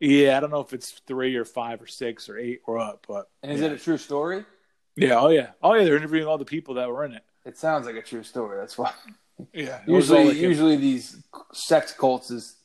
Yeah, 0.00 0.36
I 0.36 0.40
don't 0.40 0.50
know 0.50 0.60
if 0.60 0.72
it's 0.72 0.92
three 1.06 1.36
or 1.36 1.44
five 1.44 1.80
or 1.82 1.86
six 1.86 2.28
or 2.28 2.38
eight 2.38 2.60
or 2.66 2.78
up, 2.78 3.04
but 3.08 3.28
And 3.42 3.50
is 3.52 3.60
yeah. 3.60 3.66
it 3.68 3.72
a 3.72 3.78
true 3.78 3.98
story? 3.98 4.44
yeah, 4.96 5.18
oh 5.20 5.28
yeah, 5.28 5.50
oh 5.62 5.74
yeah, 5.74 5.84
they're 5.84 5.96
interviewing 5.96 6.26
all 6.26 6.38
the 6.38 6.44
people 6.44 6.74
that 6.74 6.88
were 6.88 7.04
in 7.04 7.12
it. 7.12 7.22
It 7.44 7.56
sounds 7.58 7.86
like 7.86 7.96
a 7.96 8.02
true 8.02 8.22
story. 8.22 8.58
That's 8.58 8.78
why. 8.78 8.92
Yeah, 9.52 9.80
was 9.86 10.10
all 10.10 10.20
Usually, 10.22 10.38
a- 10.44 10.48
usually 10.48 10.76
these 10.76 11.22
sex 11.52 11.92
cults 11.92 12.30
is 12.30 12.56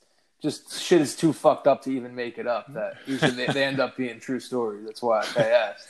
just 0.41 0.81
shit 0.81 1.01
is 1.01 1.17
too 1.17 1.33
fucked 1.33 1.67
up 1.67 1.81
to 1.83 1.91
even 1.91 2.15
make 2.15 2.37
it 2.37 2.47
up. 2.47 2.73
That 2.73 2.93
usually 3.05 3.31
they, 3.31 3.47
they 3.47 3.65
end 3.65 3.81
up 3.81 3.97
being 3.97 4.21
true 4.21 4.39
stories. 4.39 4.85
That's 4.85 5.01
why 5.01 5.19
I 5.35 5.41
asked. 5.43 5.85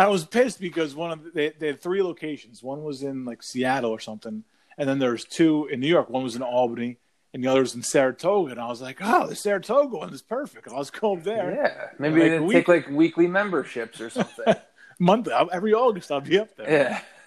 I 0.00 0.08
was 0.08 0.24
pissed 0.24 0.60
because 0.60 0.94
one 0.94 1.10
of 1.12 1.24
the, 1.24 1.30
they, 1.30 1.48
they 1.50 1.66
had 1.68 1.80
three 1.80 2.02
locations. 2.02 2.62
One 2.62 2.82
was 2.82 3.02
in 3.02 3.24
like 3.24 3.42
Seattle 3.42 3.90
or 3.90 4.00
something, 4.00 4.44
and 4.78 4.88
then 4.88 4.98
there's 4.98 5.24
two 5.24 5.66
in 5.66 5.80
New 5.80 5.88
York. 5.88 6.08
One 6.10 6.22
was 6.22 6.36
in 6.36 6.42
Albany, 6.42 6.96
and 7.34 7.44
the 7.44 7.48
other 7.48 7.60
was 7.60 7.74
in 7.74 7.82
Saratoga. 7.82 8.52
And 8.52 8.60
I 8.60 8.66
was 8.68 8.80
like, 8.80 8.98
oh, 9.00 9.26
the 9.26 9.36
Saratoga 9.36 9.96
one 9.98 10.12
is 10.14 10.22
perfect. 10.22 10.68
I'll 10.68 10.78
just 10.78 10.98
go 10.98 11.16
there. 11.16 11.54
Yeah, 11.54 11.88
maybe 11.98 12.20
Like 12.22 12.30
they 12.30 12.38
week- 12.40 12.56
take 12.56 12.68
like 12.68 12.88
weekly 12.90 13.26
memberships 13.26 14.00
or 14.00 14.10
something. 14.10 14.54
Monthly, 14.98 15.32
every 15.52 15.72
August 15.72 16.10
I'll 16.12 16.20
be 16.20 16.38
up 16.38 16.54
there. 16.56 16.70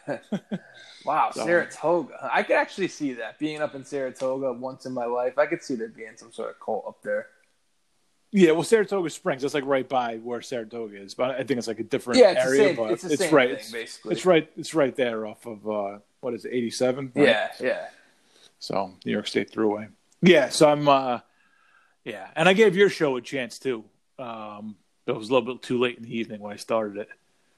yeah. 0.07 0.19
wow, 1.05 1.31
So- 1.33 1.45
Saratoga. 1.45 2.29
I 2.31 2.43
could 2.43 2.55
actually 2.57 2.87
see 2.89 3.13
that 3.13 3.39
being 3.39 3.61
up 3.61 3.73
in 3.75 3.83
Saratoga 3.85 4.53
once 4.53 4.85
in 4.85 4.93
my 4.93 5.05
life. 5.05 5.37
I 5.37 5.45
could 5.45 5.63
see 5.63 5.75
there 5.75 5.87
being 5.87 6.11
some 6.17 6.31
sort 6.31 6.49
of 6.51 6.59
cult 6.59 6.85
up 6.87 7.01
there. 7.03 7.27
Yeah, 8.35 8.51
well, 8.51 8.63
Saratoga 8.63 9.11
Springs. 9.11 9.43
That's 9.43 9.53
like 9.53 9.63
right 9.65 9.87
by 9.87 10.17
where 10.17 10.41
Saratoga 10.41 10.97
is, 10.99 11.13
but 11.13 11.31
I 11.31 11.43
think 11.43 11.59
it's 11.59 11.67
like 11.67 11.79
a 11.79 11.83
different 11.83 12.19
Yeah, 12.19 12.31
it's 12.31 12.43
the 12.43 12.49
area. 12.49 12.67
same- 12.69 12.75
but 12.75 12.91
it's 12.91 13.03
the 13.03 13.15
same 13.17 13.33
right. 13.33 13.49
thing, 13.49 13.57
it's, 13.59 13.71
basically. 13.71 14.11
it's 14.13 14.25
right. 14.25 14.51
It's 14.57 14.73
right 14.73 14.95
there 14.95 15.27
off 15.27 15.45
of 15.45 15.69
uh, 15.69 15.99
what 16.21 16.33
is 16.33 16.43
it, 16.43 16.49
eighty 16.53 16.71
seven? 16.71 17.11
Yeah, 17.15 17.49
yeah. 17.59 17.89
So 18.57 18.93
New 19.05 19.11
York 19.11 19.27
State 19.27 19.51
Thruway. 19.51 19.89
Yeah, 20.21 20.49
so 20.49 20.67
I'm. 20.67 20.87
uh 20.87 21.19
Yeah, 22.05 22.27
and 22.35 22.49
I 22.49 22.53
gave 22.53 22.75
your 22.75 22.89
show 22.89 23.15
a 23.17 23.21
chance 23.21 23.59
too. 23.59 23.85
Um 24.17 24.77
It 25.05 25.11
was 25.11 25.29
a 25.29 25.33
little 25.33 25.53
bit 25.53 25.61
too 25.61 25.77
late 25.79 25.97
in 25.97 26.03
the 26.03 26.17
evening 26.17 26.39
when 26.41 26.51
I 26.53 26.55
started 26.57 26.97
it. 26.97 27.09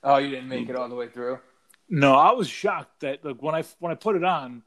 Oh, 0.04 0.18
you 0.18 0.30
didn't 0.30 0.50
make 0.50 0.68
it 0.68 0.76
all 0.76 0.90
the 0.90 0.96
way 0.96 1.08
through. 1.08 1.40
No, 1.90 2.16
I 2.16 2.32
was 2.34 2.50
shocked 2.50 3.00
that 3.00 3.24
like 3.24 3.42
when 3.42 3.56
I 3.56 3.64
when 3.80 3.94
I 3.94 3.96
put 3.96 4.18
it 4.18 4.24
on, 4.26 4.62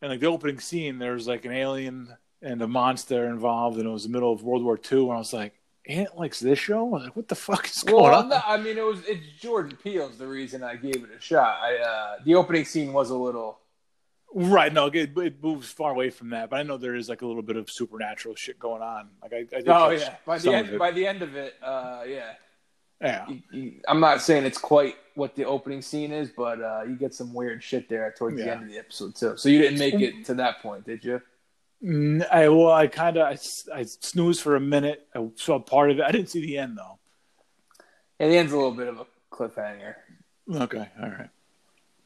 and 0.00 0.10
like 0.10 0.20
the 0.20 0.26
opening 0.28 0.60
scene, 0.60 0.98
there's 0.98 1.26
like 1.28 1.44
an 1.44 1.52
alien 1.52 2.16
and 2.42 2.60
the 2.60 2.68
monster 2.68 3.26
involved, 3.26 3.78
and 3.78 3.86
it 3.86 3.90
was 3.90 4.02
the 4.04 4.08
middle 4.10 4.32
of 4.32 4.42
World 4.42 4.64
War 4.64 4.78
II, 4.90 5.02
and 5.04 5.12
I 5.12 5.16
was 5.18 5.32
like, 5.32 5.54
Ant 5.88 6.16
likes 6.16 6.38
this 6.40 6.58
show. 6.58 6.84
Like, 6.86 7.16
what 7.16 7.28
the 7.28 7.34
fuck 7.34 7.66
is 7.66 7.82
going 7.82 8.02
Well, 8.04 8.14
on? 8.14 8.28
no, 8.28 8.40
I 8.46 8.56
mean, 8.56 8.78
it 8.78 8.84
was 8.84 9.00
it's 9.06 9.24
Jordan 9.40 9.76
Peele's 9.82 10.16
the 10.18 10.26
reason 10.26 10.62
I 10.62 10.76
gave 10.76 10.96
it 10.96 11.10
a 11.16 11.20
shot. 11.20 11.58
I 11.62 11.76
uh, 11.76 12.16
the 12.24 12.34
opening 12.34 12.64
scene 12.64 12.92
was 12.92 13.10
a 13.10 13.16
little. 13.16 13.58
Right, 14.34 14.72
no, 14.72 14.86
it, 14.86 15.16
it 15.18 15.42
moves 15.42 15.70
far 15.70 15.90
away 15.90 16.08
from 16.08 16.30
that, 16.30 16.48
but 16.48 16.58
I 16.58 16.62
know 16.62 16.78
there 16.78 16.94
is 16.94 17.08
like 17.08 17.20
a 17.20 17.26
little 17.26 17.42
bit 17.42 17.56
of 17.56 17.68
supernatural 17.70 18.34
shit 18.34 18.58
going 18.58 18.80
on. 18.80 19.10
Like 19.22 19.32
I, 19.34 19.56
I 19.56 19.62
Oh 19.66 19.90
yeah, 19.90 20.14
by 20.24 20.38
the 20.38 20.54
end 20.54 20.78
by 20.78 20.90
the 20.90 21.06
end 21.06 21.20
of 21.22 21.36
it, 21.36 21.54
uh, 21.62 22.04
yeah. 22.06 22.32
yeah, 23.00 23.28
You- 23.28 23.42
you- 23.52 23.72
I'm 23.88 24.00
not 24.00 24.22
saying 24.22 24.44
it's 24.46 24.56
quite 24.56 24.94
what 25.16 25.34
the 25.34 25.44
opening 25.44 25.82
scene 25.82 26.12
is, 26.12 26.30
but 26.34 26.62
uh, 26.62 26.82
you 26.88 26.94
get 26.96 27.12
some 27.12 27.34
weird 27.34 27.62
shit 27.62 27.88
there 27.90 28.14
towards 28.16 28.36
the 28.38 28.50
end 28.50 28.62
of 28.62 28.68
the 28.70 28.78
episode 28.78 29.14
too. 29.14 29.36
So 29.36 29.50
you 29.50 29.58
didn't 29.60 29.78
make 29.80 29.94
it 30.00 30.24
to 30.26 30.34
that 30.34 30.62
point, 30.62 30.86
did 30.86 31.04
you? 31.04 31.20
Mm, 31.84 32.24
I, 32.30 32.48
well, 32.48 32.70
I 32.70 32.86
kind 32.86 33.16
of 33.16 33.26
I, 33.26 33.38
I 33.74 33.82
snoozed 33.82 34.40
for 34.40 34.56
a 34.56 34.60
minute. 34.60 35.06
I 35.14 35.28
saw 35.34 35.58
part 35.58 35.90
of 35.90 35.98
it. 35.98 36.04
I 36.04 36.12
didn't 36.12 36.30
see 36.30 36.40
the 36.40 36.58
end 36.58 36.78
though. 36.78 36.98
Yeah, 38.20 38.28
the 38.28 38.36
end's 38.36 38.52
a 38.52 38.56
little 38.56 38.72
bit 38.72 38.88
of 38.88 39.00
a 39.00 39.06
cliffhanger. 39.32 39.94
Okay, 40.54 40.88
all 41.02 41.08
right. 41.08 41.28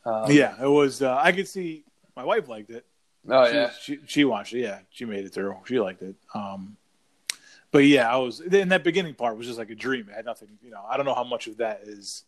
Um, 0.06 0.30
yeah, 0.30 0.54
it 0.62 0.68
was. 0.68 1.02
Uh, 1.02 1.16
I 1.16 1.32
could 1.32 1.48
see 1.48 1.84
my 2.16 2.24
wife 2.24 2.48
liked 2.48 2.70
it. 2.70 2.86
Oh 3.28 3.46
she, 3.46 3.54
yeah. 3.54 3.70
she 3.80 3.98
she 4.06 4.24
watched 4.24 4.54
it. 4.54 4.60
Yeah, 4.60 4.78
she 4.90 5.04
made 5.04 5.24
it 5.24 5.34
through. 5.34 5.56
She 5.66 5.78
liked 5.78 6.00
it. 6.02 6.16
Um, 6.34 6.76
but 7.70 7.78
yeah, 7.84 8.10
I 8.10 8.16
was 8.16 8.40
in 8.40 8.68
that 8.70 8.84
beginning 8.84 9.14
part 9.14 9.36
was 9.36 9.46
just 9.46 9.58
like 9.58 9.70
a 9.70 9.74
dream. 9.74 10.08
It 10.08 10.14
had 10.14 10.24
nothing. 10.24 10.48
You 10.62 10.70
know, 10.70 10.82
I 10.88 10.96
don't 10.96 11.04
know 11.04 11.14
how 11.14 11.24
much 11.24 11.48
of 11.48 11.58
that 11.58 11.82
is 11.82 12.24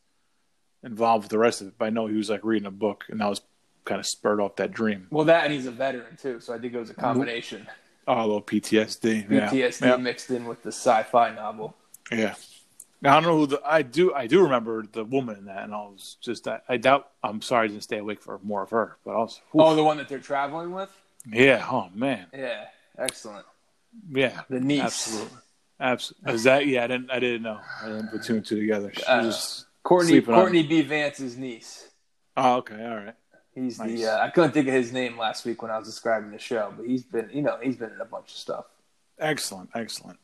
involved 0.83 1.25
with 1.25 1.31
the 1.31 1.39
rest 1.39 1.61
of 1.61 1.69
it, 1.69 1.75
but 1.79 1.87
I 1.87 1.91
know 1.91 2.07
he 2.07 2.17
was 2.17 2.29
like 2.29 2.45
reading 2.45 2.67
a 2.67 2.73
book, 2.73 3.05
and 3.09 3.21
that 3.21 3.29
was 3.29 3.41
kind 3.89 3.99
of 3.99 4.07
spurred 4.07 4.41
off 4.41 4.57
that 4.57 4.71
dream. 4.73 5.07
Well, 5.11 5.25
that 5.25 5.45
and 5.45 5.53
he's 5.53 5.67
a 5.67 5.71
veteran 5.71 6.17
too, 6.21 6.41
so 6.41 6.55
I 6.55 6.59
think 6.59 6.75
it 6.75 6.79
was 6.79 6.91
a 6.91 6.95
combination. 6.95 7.67
Oh, 8.07 8.21
a 8.21 8.23
little 8.23 8.43
PTSD. 8.43 9.29
PTSD 9.29 9.81
Yeah. 9.87 9.97
mixed 9.97 10.31
in 10.31 10.45
with 10.47 10.63
the 10.63 10.71
sci-fi 10.73 11.35
novel. 11.35 11.75
Yeah. 12.13 12.35
I 13.05 13.15
don't 13.15 13.23
know 13.23 13.37
who 13.39 13.47
the 13.47 13.63
I 13.65 13.83
do 13.83 14.13
I 14.15 14.27
do 14.27 14.43
remember 14.43 14.85
the 14.91 15.05
woman 15.05 15.37
in 15.37 15.45
that, 15.47 15.63
and 15.65 15.73
I 15.75 15.79
was 15.79 16.17
just 16.21 16.49
I, 16.49 16.61
I 16.69 16.77
doubt 16.79 17.09
I'm 17.23 17.41
sorry 17.43 17.65
I 17.67 17.69
didn't 17.69 17.83
stay 17.85 17.99
awake 17.99 18.21
for 18.21 18.41
more 18.43 18.63
of 18.63 18.71
her, 18.71 18.97
but 19.05 19.13
I 19.13 19.19
was 19.19 19.41
Oh, 19.55 19.75
the 19.77 19.85
one 19.85 19.99
that 19.99 20.09
they're 20.09 20.19
traveling 20.19 20.73
with. 20.73 20.91
yeah 21.31 21.65
oh 21.71 21.89
man 21.95 22.27
Yeah, 22.35 22.65
excellent. 22.99 23.47
yeah 24.13 24.41
The 24.51 24.59
niece. 24.61 24.83
absolutely 24.83 25.39
absolutely 25.81 26.33
is 26.35 26.43
that 26.45 26.67
yeah 26.67 26.85
I 26.85 26.87
didn't 26.89 27.11
I 27.13 27.19
didn't 27.21 27.43
know 27.43 27.61
I 27.83 27.87
didn't 27.89 28.09
put 28.09 28.23
two 28.25 28.35
and 28.37 28.45
two 28.45 28.59
together 28.59 28.91
she 28.97 29.03
Uh, 29.05 29.27
was 29.27 29.67
Courtney 29.85 30.21
Courtney 30.21 30.63
B. 30.65 30.83
Vance's 30.83 31.37
niece. 31.37 31.89
oh 32.37 32.57
okay 32.57 32.85
all 32.85 32.97
right 32.97 33.15
He's 33.65 33.79
Nice. 33.79 33.91
the 33.99 34.07
uh, 34.07 34.19
I 34.25 34.31
couldn't 34.31 34.53
think 34.53 34.69
of 34.69 34.75
his 34.75 34.93
name 34.93 35.19
last 35.19 35.45
week 35.45 35.63
when 35.63 35.71
I 35.71 35.79
was 35.79 35.87
describing 35.89 36.31
the 36.31 36.39
show, 36.39 36.73
but 36.77 36.87
he's 36.87 37.03
been 37.03 37.29
you 37.33 37.43
know 37.43 37.59
he's 37.63 37.77
been 37.77 37.91
in 37.91 38.01
a 38.01 38.05
bunch 38.05 38.31
of 38.33 38.37
stuff. 38.37 38.67
excellent 39.19 39.71
excellent 39.75 40.19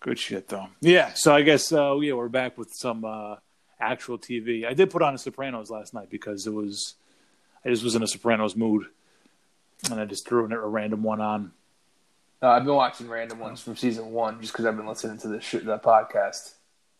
good 0.00 0.18
shit 0.18 0.48
though 0.48 0.66
yeah 0.80 1.12
so 1.14 1.32
I 1.34 1.42
guess 1.42 1.72
uh, 1.72 1.96
yeah 2.00 2.14
we're 2.14 2.28
back 2.28 2.58
with 2.58 2.70
some 2.74 3.04
uh, 3.04 3.36
actual 3.80 4.18
TV 4.18 4.66
I 4.66 4.74
did 4.74 4.90
put 4.90 5.00
on 5.02 5.14
a 5.14 5.18
Sopranos 5.18 5.70
last 5.70 5.94
night 5.94 6.10
because 6.10 6.46
it 6.46 6.52
was 6.52 6.94
I 7.64 7.68
just 7.68 7.84
was 7.84 7.94
in 7.94 8.02
a 8.02 8.06
Sopranos 8.08 8.56
mood 8.56 8.86
and 9.90 10.00
I 10.00 10.04
just 10.04 10.26
threw 10.26 10.44
in 10.44 10.52
a 10.52 10.58
random 10.58 11.02
one 11.04 11.20
on 11.20 11.52
Uh, 12.42 12.48
I've 12.48 12.64
been 12.64 12.74
watching 12.74 13.08
random 13.08 13.38
ones 13.38 13.60
from 13.60 13.76
season 13.76 14.10
one 14.10 14.40
just 14.40 14.52
because 14.52 14.66
I've 14.66 14.76
been 14.76 14.86
listening 14.88 15.18
to 15.18 15.28
the 15.28 15.40
sh- 15.40 15.62
the 15.64 15.78
podcast. 15.78 16.54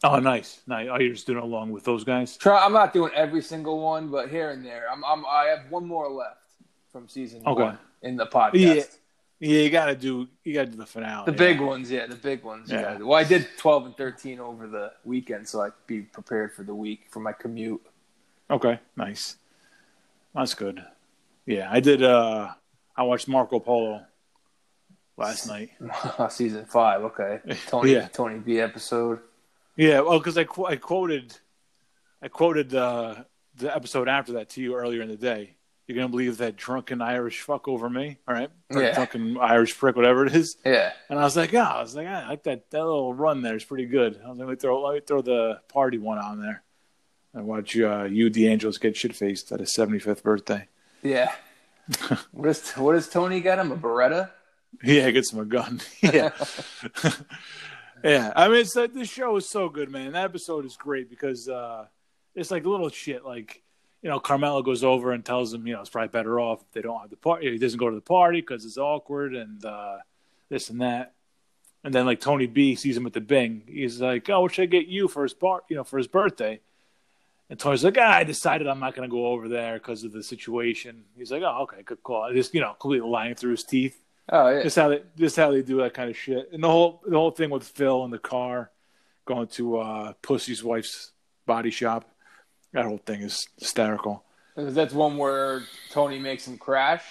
Oh, 0.05 0.19
nice, 0.19 0.61
nice. 0.67 0.89
Oh, 0.91 0.99
you're 0.99 1.15
just 1.15 1.27
doing 1.27 1.39
it 1.39 1.45
along 1.45 1.71
with 1.71 1.85
those 1.85 2.03
guys. 2.05 2.37
Try, 2.37 2.65
I'm 2.65 2.73
not 2.73 2.93
doing 2.93 3.13
every 3.15 3.41
single 3.43 3.81
one, 3.81 4.09
but 4.09 4.29
here 4.31 4.51
and 4.51 4.65
there. 4.65 4.87
I'm, 4.91 5.05
I'm 5.05 5.25
I 5.27 5.45
have 5.57 5.71
one 5.71 5.87
more 5.87 6.09
left 6.11 6.41
from 6.91 7.09
season 7.09 7.43
Okay. 7.47 7.63
one 7.63 7.79
in 8.03 8.17
the 8.17 8.27
podcast. 8.27 8.53
Yeah. 8.55 8.83
Yeah, 9.45 9.59
you 9.63 9.71
gotta 9.71 9.97
do. 9.97 10.29
You 10.45 10.55
gotta 10.55 10.71
do 10.71 10.77
the 10.77 10.87
finale. 10.87 11.25
The 11.27 11.33
yeah. 11.33 11.37
big 11.53 11.61
ones, 11.61 11.91
yeah, 11.91 12.07
the 12.07 12.15
big 12.15 12.45
ones. 12.45 12.71
Yeah. 12.71 12.99
Well, 12.99 13.15
I 13.19 13.25
did 13.25 13.49
12 13.59 13.87
and 13.87 13.97
13 13.97 14.39
over 14.39 14.69
the 14.69 14.93
weekend, 15.05 15.49
so 15.49 15.61
I 15.63 15.71
could 15.71 15.87
be 15.89 16.03
prepared 16.03 16.53
for 16.53 16.63
the 16.63 16.75
week 16.75 17.07
for 17.11 17.19
my 17.19 17.33
commute. 17.33 17.83
Okay, 18.49 18.79
nice. 18.97 19.37
That's 20.33 20.55
good. 20.55 20.85
Yeah, 21.45 21.69
I 21.71 21.81
did. 21.81 22.03
uh 22.05 22.53
I 22.97 23.03
watched 23.03 23.27
Marco 23.27 23.59
Polo 23.59 24.05
last 25.17 25.49
night. 25.49 25.71
Season 26.31 26.65
five, 26.67 27.03
okay. 27.03 27.41
Tony, 27.67 27.95
Yeah. 27.95 28.07
Tony 28.09 28.39
B 28.39 28.61
episode. 28.61 29.19
Yeah, 29.77 30.01
well, 30.01 30.19
because 30.19 30.37
I 30.39 30.45
qu- 30.45 30.67
I 30.67 30.77
quoted, 30.77 31.37
I 32.23 32.29
quoted 32.29 32.75
uh, 32.75 33.25
the 33.57 33.75
episode 33.75 34.09
after 34.09 34.33
that 34.35 34.51
to 34.51 34.61
you 34.63 34.75
earlier 34.75 35.03
in 35.03 35.09
the 35.09 35.17
day. 35.17 35.55
You're 35.87 35.97
gonna 35.97 36.09
believe 36.09 36.39
that 36.39 36.57
drunken 36.57 37.03
Irish 37.03 37.41
fuck 37.41 37.67
over 37.69 37.91
me, 37.91 38.19
all 38.29 38.35
right? 38.35 38.51
Or 38.71 38.81
Yeah. 38.83 38.95
Drunken 38.95 39.37
Irish 39.39 39.77
prick, 39.77 39.97
whatever 39.97 40.25
it 40.25 40.35
is. 40.35 40.57
Yeah, 40.65 40.93
And 41.11 41.19
I 41.19 41.25
was 41.25 41.37
like, 41.37 41.53
yeah, 41.53 41.69
I 41.69 41.83
was 41.83 41.95
like, 41.95 42.07
I 42.07 42.29
like 42.29 42.45
that, 42.45 42.71
that 42.71 42.79
little 42.85 43.13
run 43.13 43.43
there 43.43 43.57
is 43.57 43.65
pretty 43.65 43.87
good. 43.87 44.21
I 44.25 44.29
was 44.29 44.39
like, 44.39 44.47
let 44.47 44.53
me 44.53 44.57
throw, 44.57 44.81
let 44.83 44.95
me 44.95 45.01
throw 45.01 45.23
the 45.23 45.61
party 45.69 45.99
one 45.99 46.19
on 46.19 46.41
there. 46.41 46.63
And 47.35 47.47
watch 47.47 47.77
uh, 47.79 48.05
Hugh, 48.05 48.31
DeAngelis, 48.31 48.81
get 48.81 48.97
shit 48.97 49.15
faced 49.17 49.51
at 49.53 49.61
his 49.61 49.75
75th 49.77 50.23
birthday. 50.23 50.69
yeah. 51.03 51.33
what 52.31 52.45
does 52.45 52.71
what 52.73 52.93
does 52.93 53.09
Tony 53.09 53.41
get 53.41 53.59
him? 53.59 53.73
A 53.73 53.77
Beretta? 53.77 54.31
Yeah, 54.85 55.11
gets 55.11 55.33
him 55.33 55.41
a 55.41 55.45
gun. 55.45 55.81
yeah. 56.01 56.31
yeah. 58.05 58.33
I 58.35 58.49
mean, 58.49 58.59
it's 58.59 58.77
like, 58.77 58.93
this 58.93 59.09
show 59.09 59.37
is 59.37 59.49
so 59.49 59.69
good, 59.69 59.91
man. 59.91 60.13
That 60.13 60.25
episode 60.25 60.65
is 60.65 60.77
great 60.77 61.11
because 61.11 61.49
uh, 61.49 61.87
it's 62.35 62.51
like 62.51 62.65
little 62.65 62.89
shit. 62.89 63.25
Like, 63.25 63.63
you 64.03 64.11
know, 64.11 64.19
Carmela 64.21 64.63
goes 64.63 64.83
over 64.83 65.13
and 65.13 65.25
tells 65.25 65.55
him, 65.55 65.67
you 65.67 65.75
know, 65.75 65.81
it's 65.81 65.91
probably 65.91 66.09
better 66.09 66.41
off 66.41 66.63
if 66.63 66.73
they 66.73 66.83
don't 66.83 67.01
have 67.01 67.11
the 67.11 67.17
party. 67.17 67.51
He 67.51 67.59
doesn't 67.59 67.79
go 67.79 67.89
to 67.89 67.95
the 67.95 68.01
party 68.01 68.41
because 68.41 68.65
it's 68.65 68.79
awkward 68.79 69.35
and 69.35 69.65
uh, 69.65 69.99
this 70.49 70.71
and 70.71 70.81
that. 70.81 71.15
And 71.85 71.93
then 71.93 72.07
like 72.07 72.21
Tony 72.21 72.47
B 72.47 72.75
sees 72.75 72.97
him 72.97 73.07
at 73.07 73.13
the 73.13 73.21
Bing. 73.21 73.63
He's 73.67 74.01
like, 74.01 74.29
"Oh, 74.31 74.43
what 74.43 74.55
should 74.55 74.63
I 74.63 74.67
get 74.67 74.87
you 74.87 75.09
for 75.09 75.25
his 75.25 75.35
bar? 75.35 75.63
You 75.69 75.77
know, 75.77 75.85
for 75.85 75.99
his 75.99 76.07
birthday?" 76.07 76.61
And 77.51 77.59
Tony's 77.59 77.85
like, 77.85 77.99
ah, 77.99 78.19
"I 78.19 78.25
decided 78.25 78.69
I'm 78.69 78.79
not 78.79 78.95
going 78.95 79.09
to 79.09 79.13
go 79.13 79.27
over 79.27 79.49
there 79.49 79.75
because 79.75 80.05
of 80.05 80.13
the 80.13 80.23
situation." 80.23 81.05
He's 81.17 81.33
like, 81.33 81.43
"Oh, 81.43 81.63
okay, 81.63 81.83
good 81.83 82.03
call." 82.03 82.33
Just 82.33 82.55
you 82.55 82.61
know, 82.61 82.75
completely 82.75 83.09
lying 83.09 83.35
through 83.35 83.53
his 83.53 83.65
teeth. 83.65 84.02
Oh 84.29 84.49
yeah. 84.49 84.63
Just 84.63 84.77
how 84.77 84.89
they 84.89 85.03
just 85.17 85.37
how 85.37 85.51
they 85.51 85.63
do 85.63 85.79
that 85.79 85.95
kind 85.95 86.11
of 86.11 86.17
shit. 86.17 86.51
And 86.53 86.63
the 86.63 86.69
whole 86.69 87.03
the 87.07 87.17
whole 87.17 87.31
thing 87.31 87.51
with 87.51 87.65
Phil 87.65 88.05
in 88.05 88.11
the 88.11 88.19
car 88.19 88.71
going 89.25 89.49
to 89.49 89.79
uh, 89.79 90.13
Pussy's 90.23 90.63
wife's 90.63 91.13
body 91.47 91.71
shop. 91.71 92.05
That 92.73 92.85
whole 92.85 92.99
thing 92.99 93.23
is 93.23 93.49
hysterical. 93.59 94.25
That's 94.57 94.95
one 94.95 95.17
where 95.17 95.63
Tony 95.91 96.19
makes 96.19 96.47
him 96.47 96.59
crash. 96.59 97.03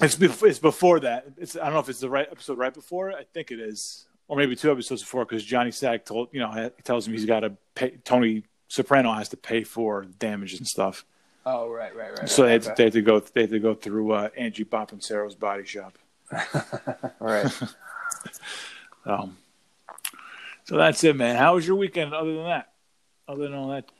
It's 0.00 0.14
before, 0.14 0.48
it's 0.48 0.58
before 0.58 1.00
that. 1.00 1.26
It's 1.36 1.56
I 1.56 1.64
don't 1.64 1.74
know 1.74 1.80
if 1.80 1.88
it's 1.88 2.00
the 2.00 2.10
right 2.10 2.28
episode 2.30 2.58
right 2.58 2.72
before. 2.72 3.10
it. 3.10 3.16
I 3.18 3.24
think 3.24 3.50
it 3.50 3.58
is, 3.58 4.06
or 4.28 4.36
maybe 4.36 4.54
two 4.54 4.70
episodes 4.70 5.02
before, 5.02 5.24
because 5.24 5.44
Johnny 5.44 5.72
Sack 5.72 6.04
told 6.04 6.28
you 6.32 6.40
know 6.40 6.50
he 6.52 6.82
tells 6.82 7.06
him 7.06 7.14
he's 7.14 7.24
got 7.24 7.40
to 7.40 7.52
pay. 7.74 7.90
Tony 8.04 8.44
Soprano 8.68 9.12
has 9.12 9.28
to 9.30 9.36
pay 9.36 9.64
for 9.64 10.04
damage 10.18 10.54
and 10.54 10.66
stuff. 10.66 11.04
Oh 11.50 11.70
right, 11.70 11.96
right, 11.96 12.10
right. 12.18 12.28
So 12.28 12.42
they 12.42 12.52
had, 12.52 12.62
to, 12.64 12.74
they 12.76 12.84
had 12.84 12.92
to 12.92 13.00
go 13.00 13.20
they 13.20 13.40
had 13.42 13.50
to 13.50 13.58
go 13.58 13.74
through 13.74 14.12
uh, 14.12 14.28
Angie 14.36 14.66
Sarah's 14.98 15.34
body 15.34 15.64
shop. 15.64 15.96
right. 17.20 17.62
Um, 19.06 19.38
so 20.64 20.76
that's 20.76 21.02
it, 21.04 21.16
man. 21.16 21.36
How 21.36 21.54
was 21.54 21.66
your 21.66 21.76
weekend? 21.76 22.12
Other 22.12 22.34
than 22.34 22.44
that, 22.44 22.72
other 23.26 23.44
than 23.44 23.54
all 23.54 23.68
that, 23.68 23.90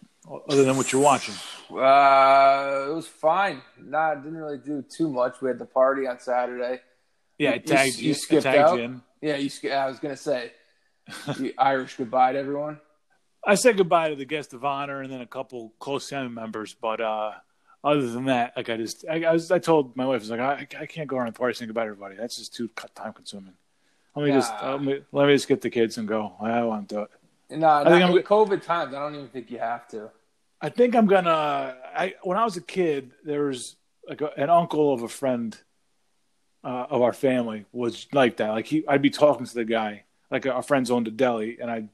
other 0.46 0.64
than 0.64 0.76
what 0.76 0.92
you're 0.92 1.00
watching. 1.00 1.34
Uh, 1.70 2.90
it 2.90 2.94
was 2.94 3.06
fine. 3.06 3.62
Nah, 3.82 4.14
didn't 4.14 4.36
really 4.36 4.58
do 4.58 4.82
too 4.82 5.08
much. 5.08 5.40
We 5.40 5.48
had 5.48 5.58
the 5.58 5.64
party 5.64 6.06
on 6.06 6.20
Saturday. 6.20 6.80
Yeah, 7.38 7.52
I 7.52 7.58
tagged 7.58 7.98
you 7.98 8.08
you. 8.08 8.10
I 8.10 8.16
skipped 8.16 8.42
tagged 8.42 8.58
out? 8.58 8.76
you 8.76 8.84
in. 8.84 9.02
Yeah, 9.22 9.36
you. 9.36 9.50
I 9.70 9.86
was 9.86 9.98
gonna 9.98 10.18
say, 10.18 10.52
you 11.38 11.54
Irish 11.56 11.96
goodbye 11.96 12.34
to 12.34 12.38
everyone. 12.38 12.78
I 13.46 13.54
said 13.54 13.76
goodbye 13.76 14.10
to 14.10 14.16
the 14.16 14.24
guest 14.24 14.52
of 14.52 14.64
honor 14.64 15.00
and 15.02 15.12
then 15.12 15.20
a 15.20 15.26
couple 15.26 15.72
close 15.78 16.08
family 16.08 16.32
members, 16.32 16.74
but 16.74 17.00
uh, 17.00 17.32
other 17.82 18.06
than 18.06 18.26
that, 18.26 18.56
like 18.56 18.68
I 18.68 18.76
just, 18.76 19.04
I, 19.08 19.24
I 19.24 19.32
was, 19.32 19.50
I 19.50 19.58
told 19.58 19.96
my 19.96 20.06
wife, 20.06 20.16
I 20.16 20.18
was 20.18 20.30
like, 20.30 20.40
I, 20.40 20.66
I 20.80 20.86
can't 20.86 21.08
go 21.08 21.16
around 21.16 21.32
the 21.32 21.38
party 21.38 21.54
saying 21.54 21.68
goodbye 21.68 21.84
to 21.84 21.90
everybody. 21.90 22.16
That's 22.16 22.36
just 22.36 22.54
too 22.54 22.68
time 22.94 23.12
consuming. 23.12 23.54
Let 24.14 24.24
me 24.26 24.32
just, 24.32 24.52
let 24.62 24.82
me, 24.82 25.00
let 25.12 25.28
me 25.28 25.34
just 25.34 25.48
get 25.48 25.60
the 25.60 25.70
kids 25.70 25.96
and 25.96 26.08
go. 26.08 26.32
I 26.40 26.48
don't 26.48 26.66
want 26.66 26.88
to 26.88 26.94
do 26.94 27.00
it. 27.02 27.10
Nah, 27.50 27.84
think 27.84 28.04
I'm 28.04 28.12
COVID 28.12 28.62
times. 28.62 28.94
I 28.94 28.98
don't 28.98 29.14
even 29.14 29.28
think 29.28 29.50
you 29.50 29.58
have 29.58 29.88
to. 29.88 30.10
I 30.60 30.68
think 30.68 30.94
I'm 30.94 31.06
gonna. 31.06 31.76
I 31.94 32.14
when 32.22 32.36
I 32.36 32.44
was 32.44 32.56
a 32.56 32.60
kid, 32.60 33.12
there 33.24 33.44
was 33.44 33.76
like 34.06 34.20
a, 34.20 34.32
an 34.36 34.50
uncle 34.50 34.92
of 34.92 35.02
a 35.02 35.08
friend 35.08 35.56
uh, 36.64 36.86
of 36.90 37.00
our 37.00 37.12
family 37.12 37.64
was 37.72 38.06
like 38.12 38.38
that. 38.38 38.50
Like 38.50 38.66
he, 38.66 38.86
I'd 38.86 39.02
be 39.02 39.10
talking 39.10 39.46
to 39.46 39.54
the 39.54 39.64
guy, 39.64 40.04
like 40.30 40.46
our 40.46 40.62
friends 40.62 40.90
owned 40.90 41.08
a 41.08 41.10
deli, 41.10 41.58
and 41.60 41.70
I'd 41.70 41.88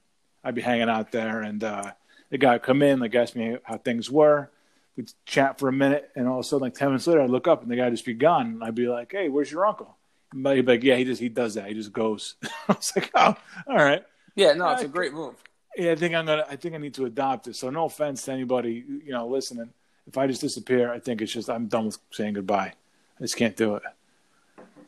I'd 0.45 0.55
be 0.55 0.61
hanging 0.61 0.87
out 0.89 1.11
there, 1.11 1.41
and 1.41 1.61
uh, 1.63 1.91
the 2.29 2.37
guy 2.37 2.53
would 2.53 2.63
come 2.63 2.81
in, 2.81 2.99
like 2.99 3.13
ask 3.15 3.35
me 3.35 3.57
how 3.63 3.77
things 3.77 4.09
were. 4.09 4.49
We'd 4.95 5.11
chat 5.25 5.59
for 5.59 5.67
a 5.67 5.73
minute, 5.73 6.09
and 6.15 6.27
all 6.27 6.35
of 6.39 6.45
a 6.45 6.47
sudden, 6.47 6.61
like 6.61 6.75
ten 6.75 6.87
minutes 6.89 7.07
later, 7.07 7.21
I'd 7.21 7.29
look 7.29 7.47
up, 7.47 7.61
and 7.63 7.69
the 7.69 7.75
guy 7.75 7.85
would 7.85 7.93
just 7.93 8.05
be 8.05 8.13
gone, 8.13 8.45
and 8.45 8.63
I'd 8.63 8.75
be 8.75 8.87
like, 8.87 9.11
"Hey, 9.11 9.27
where's 9.27 9.51
your 9.51 9.65
uncle?" 9.65 9.97
And 10.31 10.47
he'd 10.47 10.65
be 10.65 10.71
like, 10.73 10.83
"Yeah, 10.83 10.95
he 10.95 11.03
just 11.03 11.19
he 11.19 11.27
does 11.29 11.55
that. 11.55 11.67
He 11.67 11.73
just 11.73 11.91
goes." 11.91 12.35
I 12.69 12.73
was 12.73 12.93
like, 12.95 13.11
"Oh, 13.15 13.35
all 13.67 13.75
right." 13.75 14.03
Yeah, 14.35 14.53
no, 14.53 14.69
it's 14.69 14.83
a 14.83 14.85
I- 14.85 14.87
great 14.87 15.13
move. 15.13 15.35
Yeah, 15.75 15.91
I 15.91 15.95
think 15.95 16.15
I'm 16.15 16.25
gonna. 16.25 16.45
I 16.49 16.55
think 16.55 16.75
I 16.75 16.77
need 16.77 16.93
to 16.93 17.05
adopt 17.05 17.47
it. 17.47 17.55
So 17.57 17.69
no 17.69 17.85
offense 17.85 18.23
to 18.25 18.31
anybody, 18.31 18.85
you 19.03 19.11
know, 19.11 19.27
listening. 19.27 19.73
If 20.07 20.17
I 20.17 20.27
just 20.27 20.39
disappear, 20.39 20.93
I 20.93 20.99
think 20.99 21.21
it's 21.21 21.33
just 21.33 21.49
I'm 21.49 21.67
done 21.67 21.87
with 21.87 21.97
saying 22.11 22.35
goodbye. 22.35 22.73
I 23.19 23.21
just 23.21 23.35
can't 23.35 23.57
do 23.57 23.75
it. 23.75 23.83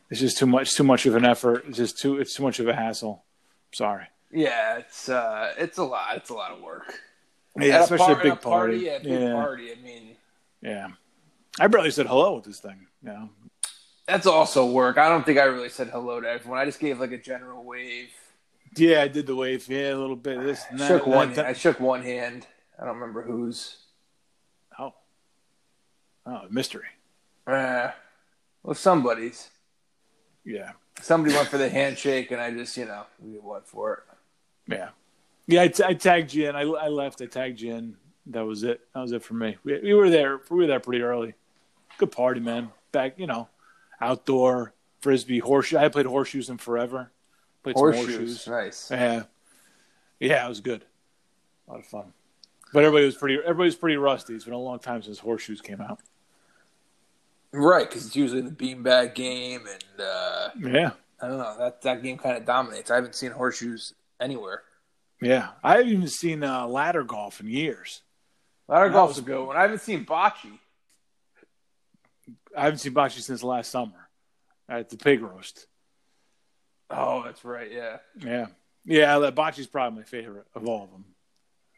It's 0.09 0.21
just 0.21 0.37
too 0.37 0.45
much. 0.45 0.75
Too 0.75 0.83
much 0.85 1.05
of 1.05 1.15
an 1.15 1.25
effort. 1.25 1.65
It's 1.67 1.75
just 1.77 1.97
too. 1.97 2.19
It's 2.19 2.35
too 2.35 2.43
much 2.43 2.59
of 2.59 2.67
a 2.69 2.73
hassle. 2.75 3.23
Sorry. 3.73 4.05
Yeah, 4.31 4.77
it's 4.79 5.09
uh, 5.09 5.53
it's 5.57 5.77
a 5.77 5.83
lot. 5.83 6.17
It's 6.17 6.29
a 6.29 6.33
lot 6.33 6.51
of 6.51 6.61
work. 6.61 6.93
Yeah, 7.59 7.75
At 7.77 7.81
especially 7.83 8.13
par- 8.13 8.19
a 8.19 8.23
big 8.23 8.31
at 8.33 8.41
party. 8.41 8.73
party. 8.73 8.85
Yeah, 8.85 8.97
big 8.99 9.21
yeah, 9.21 9.33
party. 9.33 9.71
I 9.71 9.75
mean, 9.83 10.15
yeah. 10.61 10.87
I 11.59 11.67
barely 11.67 11.91
said 11.91 12.05
hello 12.07 12.35
with 12.35 12.43
this 12.43 12.59
thing. 12.59 12.87
You 13.01 13.09
know. 13.09 13.29
that's 14.05 14.27
also 14.27 14.65
work. 14.69 14.97
I 14.97 15.09
don't 15.09 15.25
think 15.25 15.39
I 15.39 15.43
really 15.45 15.69
said 15.69 15.87
hello 15.87 16.21
to 16.21 16.27
everyone. 16.29 16.59
I 16.59 16.65
just 16.65 16.79
gave 16.79 16.99
like 16.99 17.11
a 17.13 17.17
general 17.17 17.63
wave. 17.63 18.09
Yeah, 18.75 19.01
I 19.01 19.07
did 19.07 19.25
the 19.25 19.35
wave. 19.35 19.67
Yeah, 19.69 19.93
a 19.93 19.95
little 19.95 20.15
bit 20.15 20.39
this 20.43 20.63
that. 20.73 20.87
shook 20.87 21.05
and 21.05 21.15
one. 21.15 21.33
that- 21.33 21.45
I 21.45 21.53
shook 21.53 21.79
one 21.79 22.03
hand. 22.03 22.45
I 22.79 22.85
don't 22.85 22.95
remember 22.95 23.23
whose. 23.23 23.77
Oh. 24.77 24.93
Oh, 26.25 26.41
mystery. 26.51 26.85
Uh, 27.47 27.89
well, 28.61 28.75
somebody's. 28.75 29.49
Yeah. 30.45 30.73
Somebody 31.01 31.33
went 31.33 31.47
for 31.47 31.57
the 31.57 31.69
handshake, 31.69 32.29
and 32.31 32.39
I 32.41 32.51
just, 32.51 32.75
you 32.77 32.85
know, 32.85 33.05
we 33.19 33.37
went 33.39 33.65
for 33.67 33.93
it. 33.93 34.03
Yeah, 34.67 34.89
yeah. 35.47 35.61
I, 35.63 35.67
t- 35.69 35.83
I 35.83 35.93
tagged 35.93 36.33
you 36.33 36.49
in. 36.49 36.55
I, 36.55 36.61
I 36.61 36.87
left. 36.89 37.21
I 37.21 37.25
tagged 37.25 37.61
you 37.61 37.73
in. 37.75 37.95
That 38.27 38.45
was 38.45 38.63
it. 38.63 38.81
That 38.93 39.01
was 39.01 39.11
it 39.13 39.23
for 39.23 39.33
me. 39.35 39.57
We, 39.63 39.79
we 39.79 39.93
were 39.93 40.09
there. 40.09 40.41
We 40.49 40.57
were 40.57 40.67
there 40.67 40.79
pretty 40.79 41.01
early. 41.03 41.33
Good 41.97 42.11
party, 42.11 42.39
man. 42.41 42.69
Back, 42.91 43.17
you 43.17 43.27
know, 43.27 43.47
outdoor 44.01 44.73
frisbee 45.01 45.39
horseshoe. 45.39 45.77
I 45.77 45.87
played 45.89 46.05
horseshoes 46.05 46.49
in 46.49 46.57
forever. 46.57 47.11
Played 47.63 47.75
Horseshoes, 47.75 48.07
horseshoes. 48.45 48.47
nice. 48.47 48.91
Yeah, 48.91 49.23
yeah. 50.19 50.45
It 50.45 50.49
was 50.49 50.59
good. 50.61 50.85
A 51.67 51.71
lot 51.71 51.79
of 51.79 51.85
fun. 51.85 52.13
But 52.73 52.83
everybody 52.83 53.05
was 53.05 53.15
pretty. 53.15 53.35
Everybody 53.35 53.67
was 53.67 53.75
pretty 53.75 53.97
rusty. 53.97 54.35
It's 54.35 54.43
been 54.45 54.53
a 54.53 54.59
long 54.59 54.79
time 54.79 55.01
since 55.01 55.19
horseshoes 55.19 55.61
came 55.61 55.79
out. 55.81 55.99
Right, 57.53 57.87
because 57.89 58.05
it's 58.05 58.15
usually 58.15 58.41
the 58.41 58.51
beanbag 58.51 59.15
game, 59.15 59.61
and 59.65 60.01
uh, 60.05 60.49
Yeah. 60.59 60.91
I 61.21 61.27
don't 61.27 61.37
know 61.37 61.55
that 61.57 61.81
that 61.81 62.03
game 62.03 62.17
kind 62.17 62.37
of 62.37 62.45
dominates. 62.45 62.91
I 62.91 62.95
haven't 62.95 63.15
seen 63.15 63.31
horseshoes 63.31 63.93
anywhere. 64.19 64.63
Yeah, 65.21 65.49
I 65.63 65.77
haven't 65.77 65.89
even 65.91 66.07
seen 66.07 66.43
uh, 66.43 66.67
ladder 66.67 67.03
golf 67.03 67.39
in 67.39 67.47
years. 67.47 68.01
Ladder 68.67 68.89
That 68.89 68.93
golf's 68.93 69.17
a 69.17 69.21
good 69.21 69.43
one. 69.45 69.57
I 69.57 69.61
haven't 69.63 69.81
seen 69.81 70.05
bocce. 70.05 70.59
I 72.55 72.63
haven't 72.65 72.79
seen 72.79 72.93
bocce 72.93 73.19
since 73.21 73.43
last 73.43 73.71
summer 73.71 74.09
at 74.69 74.89
the 74.89 74.97
pig 74.97 75.21
roast. 75.21 75.67
Oh, 76.89 77.23
that's 77.23 77.43
right. 77.43 77.71
Yeah, 77.71 77.97
Yeah, 78.19 78.47
yeah, 78.85 79.19
that 79.19 79.35
bocce's 79.35 79.67
probably 79.67 79.99
my 79.99 80.05
favorite 80.05 80.45
of 80.55 80.67
all 80.67 80.83
of 80.83 80.91
them. 80.91 81.05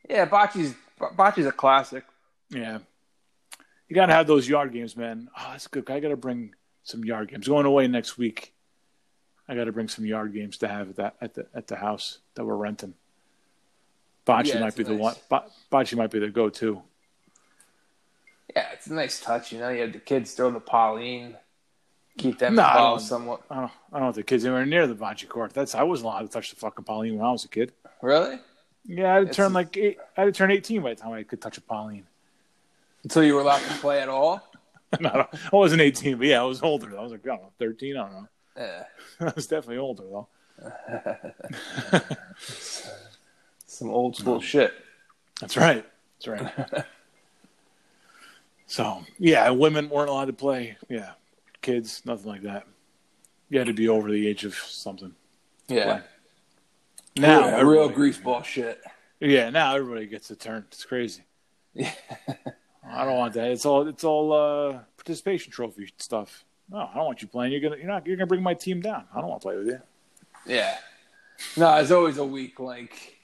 yeah. 0.09 0.25
Bocce's 0.27 0.75
bocce's 0.99 1.45
a 1.45 1.51
classic. 1.51 2.03
Yeah, 2.49 2.79
you 3.87 3.95
gotta 3.95 4.13
have 4.13 4.27
those 4.27 4.47
yard 4.49 4.73
games, 4.73 4.97
man. 4.97 5.29
Oh, 5.37 5.47
that's 5.51 5.67
good. 5.67 5.89
I 5.89 5.99
gotta 5.99 6.17
bring 6.17 6.53
some 6.83 7.03
yard 7.05 7.29
games. 7.29 7.47
Going 7.47 7.65
away 7.65 7.87
next 7.87 8.17
week. 8.17 8.53
I 9.49 9.55
gotta 9.55 9.71
bring 9.71 9.87
some 9.87 10.05
yard 10.05 10.31
games 10.33 10.57
to 10.59 10.67
have 10.67 10.89
at 10.89 10.95
that 10.97 11.15
at 11.21 11.33
the 11.33 11.47
at 11.55 11.67
the 11.67 11.75
house 11.75 12.19
that 12.35 12.45
we're 12.45 12.55
renting. 12.55 12.93
Bocce 14.25 14.45
Yeah, 14.53 14.59
might 14.59 14.75
be 14.75 14.83
the 14.83 14.95
one. 14.95 15.15
Bo- 15.27 15.45
Bocce 15.71 15.97
might 15.97 16.11
be 16.11 16.19
the 16.19 16.29
go-to. 16.29 16.83
Yeah, 18.55 18.67
it's 18.73 18.87
a 18.87 18.93
nice 18.93 19.19
touch. 19.19 19.51
You 19.51 19.59
know, 19.59 19.69
you 19.69 19.81
have 19.81 19.93
the 19.93 19.99
kids 19.99 20.33
throw 20.33 20.51
the 20.51 20.59
pallino, 20.59 21.35
keep 22.17 22.37
them 22.39 22.55
No, 22.55 22.61
I 22.63 22.71
involved 22.73 23.01
don't- 23.01 23.07
somewhat. 23.09 23.41
I 23.49 23.55
don't. 23.55 23.71
I 23.91 23.95
don't 23.97 24.03
want 24.03 24.15
the 24.15 24.23
kids 24.23 24.45
anywhere 24.45 24.65
near 24.65 24.85
the 24.87 24.95
bocce 24.95 25.27
court. 25.27 25.53
That's 25.53 25.73
I 25.75 25.83
wasn't 25.83 26.07
allowed 26.07 26.21
to 26.21 26.27
touch 26.27 26.51
the 26.51 26.55
fucking 26.57 26.85
pallino 26.85 27.17
when 27.17 27.25
I 27.25 27.31
was 27.31 27.45
a 27.45 27.47
kid. 27.47 27.71
Really? 28.01 28.39
Yeah, 28.85 29.11
I 29.11 29.13
had 29.15 29.19
to 29.19 29.21
It's- 29.23 29.35
turn 29.35 29.53
like 29.53 29.75
eight, 29.77 29.97
I 30.15 30.21
had 30.21 30.25
to 30.27 30.31
turn 30.31 30.51
eighteen 30.51 30.81
by 30.83 30.93
the 30.93 31.01
time 31.01 31.11
I 31.13 31.23
could 31.23 31.41
touch 31.41 31.57
a 31.57 31.61
pallino. 31.61 32.03
Until 33.03 33.23
you 33.23 33.33
were 33.35 33.41
allowed 33.41 33.61
to 33.61 33.73
play 33.75 34.01
at 34.01 34.09
all? 34.09 34.41
no, 34.99 35.09
I 35.31 35.55
wasn't 35.55 35.81
eighteen, 35.81 36.17
but 36.17 36.27
yeah, 36.27 36.41
I 36.41 36.45
was 36.45 36.61
older. 36.61 36.97
I 36.97 37.01
was 37.01 37.11
like 37.11 37.21
I 37.25 37.29
don't 37.29 37.41
know, 37.41 37.51
thirteen. 37.57 37.97
I 37.97 38.01
don't 38.03 38.13
know. 38.13 38.27
Yeah. 38.59 38.83
I 39.21 39.31
was 39.35 39.47
definitely 39.47 39.77
older 39.77 40.03
though. 40.03 40.27
Some 43.65 43.89
old 43.89 44.17
school 44.17 44.41
shit. 44.41 44.73
That's 45.39 45.55
right. 45.55 45.85
That's 46.19 46.27
right. 46.27 46.85
so 48.67 49.05
yeah, 49.17 49.49
women 49.51 49.89
weren't 49.89 50.09
allowed 50.09 50.25
to 50.25 50.33
play. 50.33 50.75
Yeah, 50.89 51.11
kids, 51.61 52.01
nothing 52.05 52.27
like 52.27 52.43
that. 52.43 52.67
You 53.49 53.59
had 53.59 53.67
to 53.67 53.73
be 53.73 53.87
over 53.87 54.11
the 54.11 54.27
age 54.27 54.43
of 54.43 54.53
something. 54.53 55.15
Yeah. 55.69 56.01
Now, 57.15 57.47
yeah, 57.47 57.61
real 57.61 57.89
greaseball 57.89 58.43
shit. 58.43 58.81
Yeah, 59.19 59.49
now 59.49 59.75
everybody 59.75 60.05
gets 60.07 60.29
a 60.31 60.35
turn. 60.35 60.65
It's 60.67 60.85
crazy. 60.85 61.23
Yeah. 61.73 61.93
I 62.91 63.05
don't 63.05 63.17
want 63.17 63.33
that. 63.35 63.51
It's 63.51 63.65
all 63.65 63.87
it's 63.87 64.03
all 64.03 64.33
uh, 64.33 64.79
participation 64.97 65.51
trophy 65.51 65.91
stuff. 65.97 66.43
No, 66.71 66.77
I 66.77 66.95
don't 66.95 67.05
want 67.05 67.21
you 67.21 67.27
playing. 67.27 67.51
You're 67.51 67.61
gonna 67.61 67.77
you're 67.77 67.87
not 67.87 68.05
you're 68.05 68.15
gonna 68.15 68.27
bring 68.27 68.43
my 68.43 68.53
team 68.53 68.81
down. 68.81 69.05
I 69.13 69.19
don't 69.19 69.29
want 69.29 69.41
to 69.41 69.45
play 69.47 69.57
with 69.57 69.67
you. 69.67 69.81
Yeah. 70.45 70.77
No, 71.57 71.75
it's 71.75 71.91
always 71.91 72.17
a 72.17 72.25
weak 72.25 72.59
link 72.59 73.17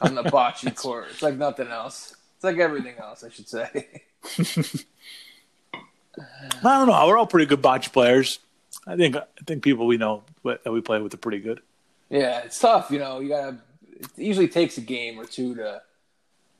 on 0.00 0.14
the 0.14 0.22
bocce 0.24 0.74
court. 0.76 1.08
It's 1.10 1.22
like 1.22 1.36
nothing 1.36 1.68
else. 1.68 2.16
It's 2.36 2.44
like 2.44 2.58
everything 2.58 2.96
else, 2.98 3.24
I 3.24 3.30
should 3.30 3.48
say. 3.48 4.02
I 6.16 6.78
don't 6.78 6.86
know. 6.86 7.06
We're 7.06 7.18
all 7.18 7.26
pretty 7.26 7.46
good 7.46 7.62
bocce 7.62 7.92
players. 7.92 8.38
I 8.86 8.96
think 8.96 9.16
I 9.16 9.24
think 9.46 9.62
people 9.62 9.86
we 9.86 9.96
know 9.96 10.24
that 10.44 10.70
we 10.70 10.80
play 10.80 11.00
with 11.00 11.14
are 11.14 11.18
pretty 11.18 11.40
good. 11.40 11.60
Yeah, 12.10 12.40
it's 12.40 12.58
tough. 12.58 12.90
You 12.90 12.98
know, 12.98 13.20
you 13.20 13.30
gotta. 13.30 13.58
It 13.96 14.08
usually 14.16 14.48
takes 14.48 14.76
a 14.76 14.80
game 14.80 15.18
or 15.18 15.24
two 15.24 15.54
to, 15.54 15.80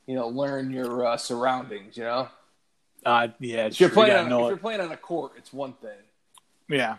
you 0.07 0.15
know, 0.15 0.27
learn 0.27 0.71
your 0.71 1.05
uh, 1.05 1.17
surroundings. 1.17 1.97
You 1.97 2.03
know, 2.03 2.27
Uh, 3.05 3.27
yeah, 3.39 3.67
it's 3.67 3.75
if 3.75 3.81
you're. 3.81 3.89
Playing 3.89 4.13
gotta 4.13 4.35
on, 4.35 4.41
if 4.41 4.45
it. 4.45 4.49
you're 4.49 4.57
playing 4.57 4.81
on 4.81 4.91
a 4.91 4.97
court, 4.97 5.33
it's 5.37 5.53
one 5.53 5.73
thing. 5.73 5.91
Yeah. 6.69 6.97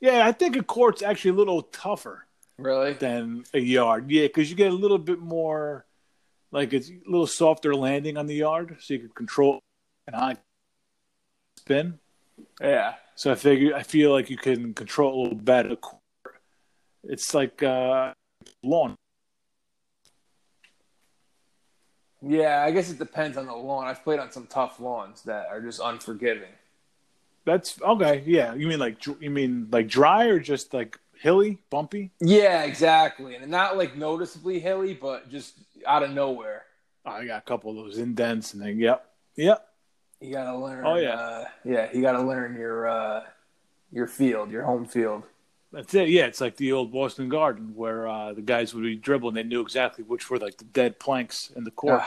Yeah, 0.00 0.26
I 0.26 0.32
think 0.32 0.56
a 0.56 0.62
court's 0.62 1.02
actually 1.02 1.32
a 1.32 1.34
little 1.34 1.62
tougher 1.62 2.26
Really? 2.58 2.94
than 2.94 3.44
a 3.54 3.60
yard. 3.60 4.10
Yeah, 4.10 4.26
because 4.26 4.50
you 4.50 4.56
get 4.56 4.72
a 4.72 4.74
little 4.74 4.98
bit 4.98 5.20
more, 5.20 5.86
like 6.50 6.72
it's 6.72 6.88
a 6.88 6.94
little 7.06 7.26
softer 7.26 7.74
landing 7.74 8.16
on 8.16 8.26
the 8.26 8.34
yard, 8.34 8.78
so 8.80 8.94
you 8.94 9.00
can 9.00 9.10
control 9.10 9.60
and 10.06 10.16
high 10.16 10.36
spin. 11.58 11.98
Yeah. 12.60 12.94
So 13.14 13.30
I 13.30 13.34
figure 13.36 13.76
I 13.76 13.82
feel 13.82 14.10
like 14.10 14.30
you 14.30 14.36
can 14.36 14.74
control 14.74 15.14
a 15.14 15.22
little 15.22 15.38
better. 15.38 15.76
It's 17.04 17.34
like 17.34 17.62
uh, 17.62 18.14
lawn. 18.62 18.96
Yeah, 22.24 22.62
I 22.64 22.70
guess 22.70 22.90
it 22.90 22.98
depends 22.98 23.36
on 23.36 23.46
the 23.46 23.54
lawn. 23.54 23.86
I've 23.86 24.04
played 24.04 24.20
on 24.20 24.30
some 24.30 24.46
tough 24.46 24.78
lawns 24.78 25.22
that 25.22 25.46
are 25.50 25.60
just 25.60 25.80
unforgiving. 25.80 26.52
That's 27.44 27.80
okay. 27.82 28.22
Yeah, 28.24 28.54
you 28.54 28.68
mean 28.68 28.78
like 28.78 29.04
you 29.06 29.30
mean 29.30 29.68
like 29.72 29.88
dry 29.88 30.26
or 30.26 30.38
just 30.38 30.72
like 30.72 30.98
hilly, 31.18 31.58
bumpy? 31.70 32.10
Yeah, 32.20 32.62
exactly, 32.62 33.34
and 33.34 33.50
not 33.50 33.76
like 33.76 33.96
noticeably 33.96 34.60
hilly, 34.60 34.94
but 34.94 35.28
just 35.30 35.54
out 35.86 36.04
of 36.04 36.12
nowhere. 36.12 36.64
Oh, 37.04 37.10
I 37.10 37.26
got 37.26 37.38
a 37.38 37.46
couple 37.46 37.70
of 37.70 37.76
those 37.76 37.98
indents, 37.98 38.54
and 38.54 38.62
then 38.62 38.78
yep, 38.78 39.04
yep. 39.34 39.68
You 40.20 40.32
gotta 40.32 40.56
learn. 40.56 40.86
Oh, 40.86 40.94
yeah. 40.94 41.14
uh, 41.14 41.44
yeah. 41.64 41.88
You 41.92 42.00
gotta 42.00 42.22
learn 42.22 42.54
your 42.54 42.88
uh, 42.88 43.24
your 43.90 44.06
field, 44.06 44.52
your 44.52 44.62
home 44.62 44.86
field. 44.86 45.24
That's 45.72 45.94
it. 45.94 46.08
Yeah, 46.10 46.26
it's 46.26 46.40
like 46.40 46.56
the 46.56 46.72
old 46.72 46.92
Boston 46.92 47.28
Garden 47.30 47.72
where 47.74 48.06
uh, 48.06 48.34
the 48.34 48.42
guys 48.42 48.74
would 48.74 48.84
be 48.84 48.96
dribbling. 48.96 49.34
They 49.34 49.42
knew 49.42 49.62
exactly 49.62 50.04
which 50.04 50.28
were 50.28 50.38
like 50.38 50.58
the 50.58 50.64
dead 50.64 50.98
planks 51.00 51.50
in 51.56 51.64
the 51.64 51.70
court. 51.70 52.02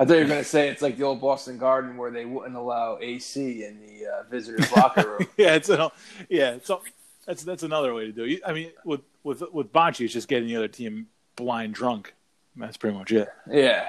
I 0.00 0.04
thought 0.04 0.14
you 0.14 0.22
were 0.22 0.28
gonna 0.28 0.44
say 0.44 0.68
it's 0.68 0.82
like 0.82 0.96
the 0.96 1.04
old 1.04 1.20
Boston 1.20 1.58
Garden 1.58 1.96
where 1.96 2.10
they 2.10 2.24
wouldn't 2.24 2.56
allow 2.56 2.98
AC 3.00 3.64
in 3.64 3.80
the 3.80 4.06
uh, 4.06 4.22
visitors' 4.30 4.70
locker 4.76 5.08
room. 5.08 5.28
yeah, 5.36 5.54
it's 5.54 5.68
a, 5.68 5.90
yeah. 6.28 6.58
So 6.62 6.82
that's 7.26 7.42
that's 7.42 7.62
another 7.62 7.94
way 7.94 8.06
to 8.06 8.12
do 8.12 8.24
it. 8.24 8.40
I 8.46 8.52
mean, 8.52 8.70
with 8.84 9.00
with 9.22 9.42
with 9.52 9.72
bocce, 9.72 10.04
it's 10.04 10.12
just 10.12 10.28
getting 10.28 10.48
the 10.48 10.56
other 10.56 10.68
team 10.68 11.06
blind 11.36 11.74
drunk. 11.74 12.14
That's 12.56 12.76
pretty 12.76 12.96
much 12.96 13.12
it. 13.12 13.28
Yeah, 13.50 13.88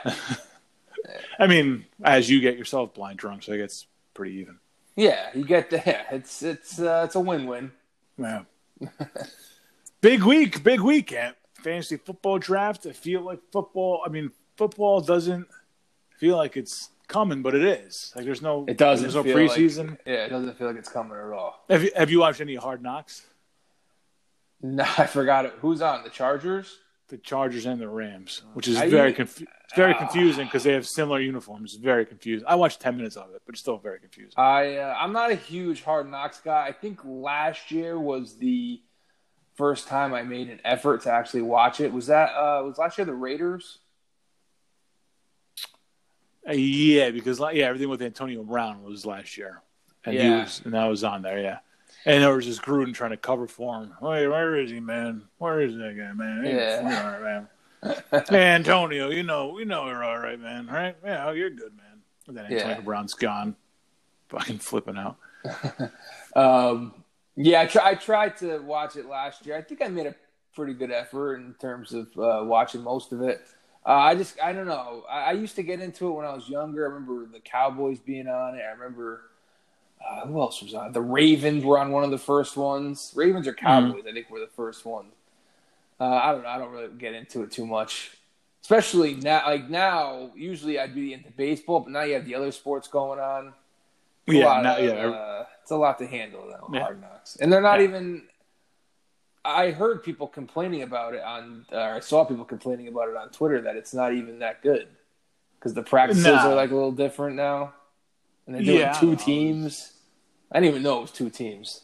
I 1.40 1.48
mean, 1.48 1.86
as 2.04 2.30
you 2.30 2.40
get 2.40 2.58
yourself 2.58 2.94
blind 2.94 3.20
drunk, 3.20 3.44
so 3.44 3.54
I 3.54 3.58
guess 3.58 3.88
pretty 4.14 4.36
even. 4.36 4.60
yeah. 4.96 5.30
You 5.34 5.44
get 5.44 5.70
the. 5.70 5.82
Yeah, 5.86 6.04
it's 6.12 6.44
it's 6.44 6.80
uh, 6.80 7.04
it's 7.06 7.16
a 7.16 7.20
win-win. 7.20 7.72
Yeah. 8.18 8.44
big 10.02 10.24
week, 10.24 10.64
big 10.64 10.82
weekend. 10.82 11.36
Fantasy 11.54 11.98
football 11.98 12.40
draft. 12.40 12.86
I 12.88 12.92
feel 12.92 13.22
like 13.22 13.40
football. 13.52 14.02
I 14.06 14.10
mean, 14.10 14.32
football 14.58 15.02
doesn't 15.02 15.48
feel 16.18 16.38
like 16.38 16.58
it's 16.58 16.90
coming, 17.08 17.42
but 17.42 17.54
it 17.54 17.64
is. 17.64 18.12
Like 18.16 18.26
there's 18.26 18.42
no. 18.42 18.66
It 18.68 18.78
doesn't. 18.78 19.04
There's 19.04 19.16
no 19.16 19.24
feel 19.24 19.38
preseason. 19.38 19.90
Like, 19.92 20.02
yeah, 20.06 20.26
it 20.26 20.30
doesn't 20.30 20.58
feel 20.58 20.68
like 20.68 20.78
it's 20.78 20.90
coming 20.90 21.14
at 21.18 21.32
all. 21.32 21.64
Have 21.70 21.84
you 21.84 21.92
Have 21.96 22.10
you 22.10 22.20
watched 22.20 22.42
any 22.42 22.56
Hard 22.56 22.82
Knocks? 22.82 23.26
No, 24.64 24.84
I 24.96 25.08
forgot 25.08 25.46
it. 25.46 25.54
Who's 25.60 25.82
on 25.82 26.04
the 26.04 26.12
Chargers? 26.12 26.78
The 27.08 27.18
Chargers 27.18 27.66
and 27.66 27.82
the 27.82 27.90
Rams, 27.90 28.44
which 28.54 28.68
is 28.68 28.78
I- 28.78 28.90
very 28.90 29.12
confu- 29.12 29.48
it's 29.72 29.78
very 29.78 29.94
Ah. 29.94 29.98
confusing 30.00 30.46
because 30.48 30.64
they 30.66 30.74
have 30.74 30.86
similar 30.86 31.22
uniforms. 31.22 31.76
Very 31.76 32.06
confusing. 32.06 32.46
I 32.46 32.56
watched 32.56 32.82
ten 32.82 32.98
minutes 32.98 33.16
of 33.16 33.34
it, 33.34 33.42
but 33.46 33.54
it's 33.54 33.62
still 33.62 33.78
very 33.78 34.00
confusing. 34.00 34.34
I 34.38 34.76
uh, 34.78 34.96
I'm 35.00 35.14
not 35.14 35.32
a 35.32 35.36
huge 35.36 35.82
Hard 35.84 36.10
Knocks 36.12 36.42
guy. 36.42 36.66
I 36.68 36.74
think 36.74 37.00
last 37.06 37.72
year 37.72 37.98
was 37.98 38.38
the 38.38 38.82
first 39.56 39.88
time 39.88 40.14
I 40.14 40.24
made 40.24 40.50
an 40.50 40.60
effort 40.66 41.02
to 41.04 41.12
actually 41.12 41.44
watch 41.44 41.80
it. 41.80 41.94
Was 41.94 42.08
that 42.08 42.32
uh 42.36 42.64
was 42.66 42.78
last 42.78 42.98
year 42.98 43.06
the 43.06 43.14
Raiders? 43.14 43.80
Uh, 46.48 46.54
yeah, 46.54 47.12
because 47.12 47.40
like, 47.40 47.56
yeah, 47.56 47.66
everything 47.66 47.88
with 47.90 48.02
Antonio 48.02 48.44
Brown 48.44 48.84
was 48.84 49.06
last 49.06 49.38
year, 49.38 49.62
and 50.04 50.16
he 50.16 50.22
Yeah. 50.22 50.42
was 50.42 50.62
and 50.66 50.74
that 50.74 50.86
was 50.86 51.04
on 51.04 51.22
there. 51.22 51.40
Yeah, 51.40 51.60
and 52.06 52.24
there 52.24 52.36
was 52.36 52.46
just 52.46 52.62
Gruden 52.62 52.94
trying 52.94 53.12
to 53.12 53.18
cover 53.18 53.48
for 53.48 53.76
him. 53.84 53.94
Wait, 54.02 54.28
where 54.28 54.56
is 54.58 54.72
he, 54.72 54.80
man? 54.82 55.28
Where 55.38 55.62
is 55.62 55.76
that 55.78 55.96
guy, 55.98 56.12
man? 56.14 56.44
He- 56.44 56.52
Yeah. 56.52 56.82
you're 56.90 57.04
all 57.04 57.12
right, 57.12 57.22
man. 57.22 57.48
hey, 58.12 58.44
Antonio, 58.44 59.10
you 59.10 59.24
know, 59.24 59.58
you 59.58 59.66
know, 59.66 59.88
you're 59.88 60.04
all 60.04 60.20
right, 60.20 60.40
man. 60.40 60.68
Right? 60.68 60.96
Yeah, 61.04 61.28
oh, 61.28 61.32
you're 61.32 61.50
good, 61.50 61.76
man. 61.76 62.02
And 62.28 62.38
then 62.38 62.46
Antonio 62.46 62.76
Yeah. 62.76 62.82
Brown's 62.82 63.14
gone, 63.14 63.56
fucking 64.30 64.60
flipping 64.60 64.98
out. 64.98 65.18
Um, 66.34 66.94
yeah, 67.36 67.60
I, 67.62 67.66
try, 67.66 67.90
I 67.90 67.96
tried 67.96 68.38
to 68.38 68.60
watch 68.60 68.96
it 68.96 69.06
last 69.06 69.46
year. 69.46 69.58
I 69.58 69.62
think 69.62 69.82
I 69.82 69.90
made 69.90 70.06
a 70.06 70.16
pretty 70.56 70.74
good 70.74 70.90
effort 70.92 71.38
in 71.42 71.54
terms 71.56 71.94
of 71.94 72.08
uh, 72.18 72.42
watching 72.46 72.82
most 72.82 73.12
of 73.12 73.22
it. 73.22 73.42
Uh, 73.86 73.90
I 73.90 74.16
just, 74.16 74.40
I 74.42 74.54
don't 74.54 74.68
know. 74.68 75.04
I, 75.10 75.24
I 75.24 75.32
used 75.34 75.58
to 75.58 75.64
get 75.64 75.82
into 75.82 76.08
it 76.08 76.12
when 76.12 76.26
I 76.26 76.34
was 76.34 76.48
younger. 76.48 76.86
I 76.86 76.94
remember 76.94 77.26
the 77.26 77.42
Cowboys 77.42 78.00
being 78.00 78.30
on 78.30 78.56
it. 78.56 78.62
I 78.62 78.72
remember 78.72 79.24
uh, 80.08 80.26
who 80.28 80.40
else 80.40 80.62
was 80.62 80.74
on? 80.74 80.94
The 80.94 81.02
Ravens 81.02 81.66
were 81.66 81.78
on 81.80 81.92
one 81.92 82.04
of 82.06 82.12
the 82.12 82.18
first 82.18 82.56
ones. 82.56 83.12
Ravens 83.16 83.48
or 83.48 83.54
Cowboys, 83.54 84.04
I 84.08 84.14
think, 84.14 84.30
were 84.30 84.40
the 84.40 84.48
first 84.56 84.86
ones. 84.86 85.14
Uh, 86.02 86.06
I 86.24 86.32
don't 86.32 86.42
know. 86.42 86.50
I 86.50 86.58
don't 86.58 86.72
really 86.72 86.90
get 86.98 87.14
into 87.14 87.44
it 87.44 87.52
too 87.52 87.68
much, 87.68 88.18
especially 88.64 89.14
now. 89.14 89.44
Like 89.46 89.70
now, 89.70 90.32
usually 90.36 90.80
I'd 90.80 90.96
be 90.96 91.14
into 91.14 91.30
baseball, 91.30 91.82
but 91.82 91.92
now 91.92 92.02
you 92.02 92.16
have 92.16 92.26
the 92.26 92.34
other 92.34 92.52
sports 92.52 92.88
going 92.88 93.20
on. 93.20 93.54
It's 94.26 94.36
a 94.36 94.40
Yeah, 94.40 94.62
now- 94.62 94.78
of, 94.78 94.84
yeah. 94.84 94.92
uh, 95.10 95.46
it's 95.62 95.70
a 95.70 95.76
lot 95.76 96.00
to 96.00 96.08
handle 96.08 96.48
now. 96.50 96.68
Yeah. 96.74 96.80
Hard 96.86 97.02
knocks, 97.02 97.36
and 97.36 97.54
they're 97.54 97.62
not 97.62 97.80
Yeah. 97.80 97.88
even. 97.90 98.28
I 99.46 99.70
heard 99.72 100.02
people 100.04 100.28
complaining 100.28 100.82
about 100.82 101.14
it 101.14 101.22
on, 101.22 101.66
or 101.72 101.80
I 101.80 102.00
saw 102.00 102.26
people 102.26 102.46
complaining 102.46 102.88
about 102.88 103.10
it 103.10 103.16
on 103.16 103.30
Twitter 103.30 103.62
that 103.62 103.76
it's 103.76 103.94
not 103.94 104.14
even 104.14 104.40
that 104.40 104.64
good 104.64 104.88
because 105.60 105.76
the 105.76 105.84
practices 105.84 106.26
No. 106.26 106.34
are 106.36 106.56
like 106.56 106.72
a 106.72 106.76
little 106.76 106.92
different 106.92 107.36
now, 107.36 107.74
and 108.48 108.56
they're 108.56 108.64
doing 108.64 108.80
Yeah, 108.80 108.94
two 108.94 109.16
teams. 109.16 109.94
I 110.52 110.60
didn't 110.60 110.70
even 110.72 110.84
know 110.84 110.98
it 110.98 111.02
was 111.02 111.12
two 111.12 111.30
teams. 111.30 111.84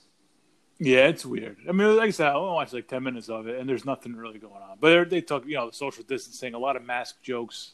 Yeah, 0.80 1.08
it's 1.08 1.26
weird. 1.26 1.58
I 1.68 1.72
mean, 1.72 1.96
like 1.98 2.08
I 2.10 2.12
said, 2.12 2.28
I 2.28 2.34
only 2.34 2.54
watched 2.54 2.74
like 2.74 2.88
ten 2.88 3.04
minutes 3.04 3.30
of 3.30 3.48
it, 3.48 3.60
and 3.60 3.68
there's 3.68 3.86
nothing 3.86 4.16
really 4.16 4.38
going 4.40 4.54
on. 4.62 4.78
But 4.80 5.10
they're- 5.10 5.22
talk, 5.22 5.46
you 5.46 5.56
know, 5.56 5.68
the 5.70 5.74
social 5.76 6.04
distancing, 6.04 6.54
a 6.54 6.60
lot 6.60 6.76
of 6.76 6.84
mask 6.84 7.22
jokes. 7.24 7.72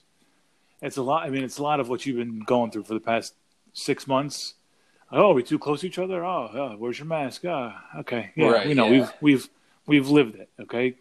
It's 0.82 0.98
a 0.98 1.02
lot. 1.04 1.26
I 1.26 1.30
mean, 1.30 1.44
it's 1.44 1.58
a 1.58 1.64
lot 1.64 1.80
of 1.80 1.90
what 1.90 2.06
you've 2.06 2.18
been 2.18 2.40
going 2.42 2.72
through 2.72 2.84
for 2.84 2.94
the 2.94 3.00
past 3.00 3.34
six 3.74 4.08
months. 4.08 4.54
Oh, 5.12 5.32
are 5.32 5.34
we 5.34 5.44
too 5.44 5.60
close 5.60 5.82
to 5.82 5.88
each 5.88 6.00
other? 6.00 6.24
Oh, 6.26 6.50
yeah, 6.54 6.76
where's 6.76 6.98
your 6.98 7.08
mask? 7.08 7.44
Ah, 7.48 7.82
okay, 8.00 8.32
yeah, 8.36 8.50
Right, 8.50 8.68
we 8.68 8.74
know 8.74 8.86
yeah. 8.88 8.92
we've 8.92 9.12
we've 9.22 9.50
we've 9.86 10.10
lived 10.10 10.36
it. 10.36 10.50
Okay, 10.60 10.96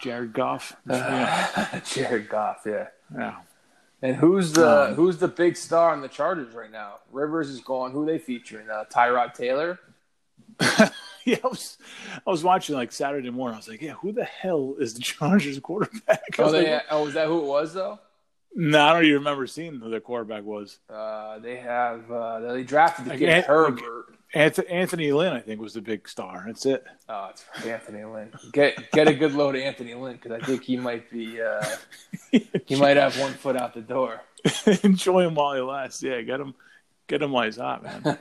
Jared 0.00 0.32
Goff. 0.32 0.74
yeah. 0.88 1.80
Jared 1.86 2.28
Goff, 2.28 2.62
yeah. 2.66 2.88
yeah. 3.16 3.36
And 4.00 4.16
who's 4.16 4.52
the 4.52 4.88
Um, 4.90 4.94
who's 4.94 5.18
the 5.18 5.28
big 5.28 5.56
star 5.56 5.92
on 5.92 6.00
the 6.00 6.08
Chargers 6.08 6.54
right 6.54 6.70
now? 6.72 6.94
Rivers 7.12 7.48
is 7.50 7.60
gone. 7.60 7.92
Who 7.92 8.04
they 8.04 8.18
featuring? 8.18 8.68
Uh, 8.68 8.84
Tyrod 8.92 9.34
Taylor. 9.34 9.78
yeah, 11.24 11.36
I 11.44 11.46
was 11.46 11.78
I 12.26 12.30
was 12.30 12.42
watching 12.44 12.74
like 12.74 12.92
Saturday 12.92 13.30
morning. 13.30 13.54
I 13.54 13.58
was 13.58 13.68
like, 13.68 13.82
yeah, 13.82 13.92
who 13.92 14.12
the 14.12 14.24
hell 14.24 14.76
is 14.78 14.94
the 14.94 15.00
Chargers 15.02 15.58
quarterback? 15.60 16.22
Oh, 16.38 16.44
was 16.44 16.52
they, 16.52 16.72
like, 16.72 16.82
oh, 16.90 17.06
is 17.06 17.14
that 17.14 17.26
who 17.26 17.38
it 17.38 17.46
was 17.46 17.74
though? 17.74 17.98
no, 18.54 18.84
I 18.84 18.92
don't 18.92 19.04
even 19.04 19.14
remember 19.18 19.46
seeing 19.46 19.80
who 19.80 19.88
their 19.90 20.00
quarterback 20.00 20.44
was. 20.44 20.78
Uh, 20.90 21.38
they 21.38 21.56
have 21.56 22.10
uh, 22.10 22.40
they 22.52 22.62
drafted 22.64 23.06
the 23.06 23.10
Like, 23.10 23.18
kid 23.18 23.28
Ant- 23.28 23.46
Herbert. 23.46 24.06
Anthony, 24.34 24.68
Anthony 24.68 25.12
Lynn, 25.12 25.34
I 25.34 25.40
think, 25.40 25.60
was 25.60 25.74
the 25.74 25.82
big 25.82 26.08
star. 26.08 26.44
That's 26.46 26.64
it. 26.64 26.84
Oh, 27.06 27.28
it's 27.30 27.44
Anthony 27.66 28.04
Lynn. 28.04 28.30
Get 28.52 28.90
get 28.92 29.06
a 29.08 29.12
good 29.14 29.34
load 29.34 29.56
of 29.56 29.60
Anthony 29.62 29.92
Lynn 29.94 30.14
because 30.20 30.32
I 30.32 30.44
think 30.44 30.62
he 30.64 30.76
might 30.76 31.10
be 31.10 31.40
uh, 31.40 31.64
he 32.66 32.76
might 32.76 32.96
have 32.96 33.18
one 33.20 33.32
foot 33.32 33.56
out 33.56 33.74
the 33.74 33.82
door. 33.82 34.20
enjoy 34.82 35.26
him 35.26 35.34
while 35.34 35.54
he 35.54 35.60
lasts. 35.60 36.02
Yeah, 36.02 36.20
get 36.22 36.40
him, 36.40 36.54
get 37.08 37.20
him 37.22 37.30
while 37.32 37.44
he's 37.44 37.56
hot, 37.58 37.82
man. 37.82 38.18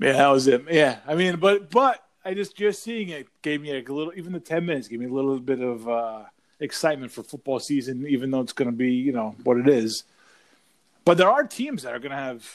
Yeah, 0.00 0.12
that 0.12 0.28
was 0.28 0.46
it. 0.46 0.64
Yeah, 0.70 0.98
I 1.06 1.14
mean, 1.14 1.36
but 1.36 1.70
but 1.70 2.02
I 2.24 2.34
just 2.34 2.56
just 2.56 2.82
seeing 2.82 3.10
it 3.10 3.28
gave 3.42 3.60
me 3.60 3.72
like 3.74 3.88
a 3.88 3.92
little. 3.92 4.12
Even 4.16 4.32
the 4.32 4.40
ten 4.40 4.66
minutes 4.66 4.88
gave 4.88 5.00
me 5.00 5.06
a 5.06 5.12
little 5.12 5.38
bit 5.38 5.60
of 5.60 5.88
uh, 5.88 6.24
excitement 6.58 7.12
for 7.12 7.22
football 7.22 7.60
season, 7.60 8.06
even 8.08 8.30
though 8.30 8.40
it's 8.40 8.52
going 8.52 8.70
to 8.70 8.76
be 8.76 8.92
you 8.92 9.12
know 9.12 9.34
what 9.44 9.58
it 9.58 9.68
is. 9.68 10.04
But 11.04 11.18
there 11.18 11.30
are 11.30 11.44
teams 11.44 11.82
that 11.82 11.94
are 11.94 11.98
going 11.98 12.10
to 12.10 12.16
have 12.16 12.46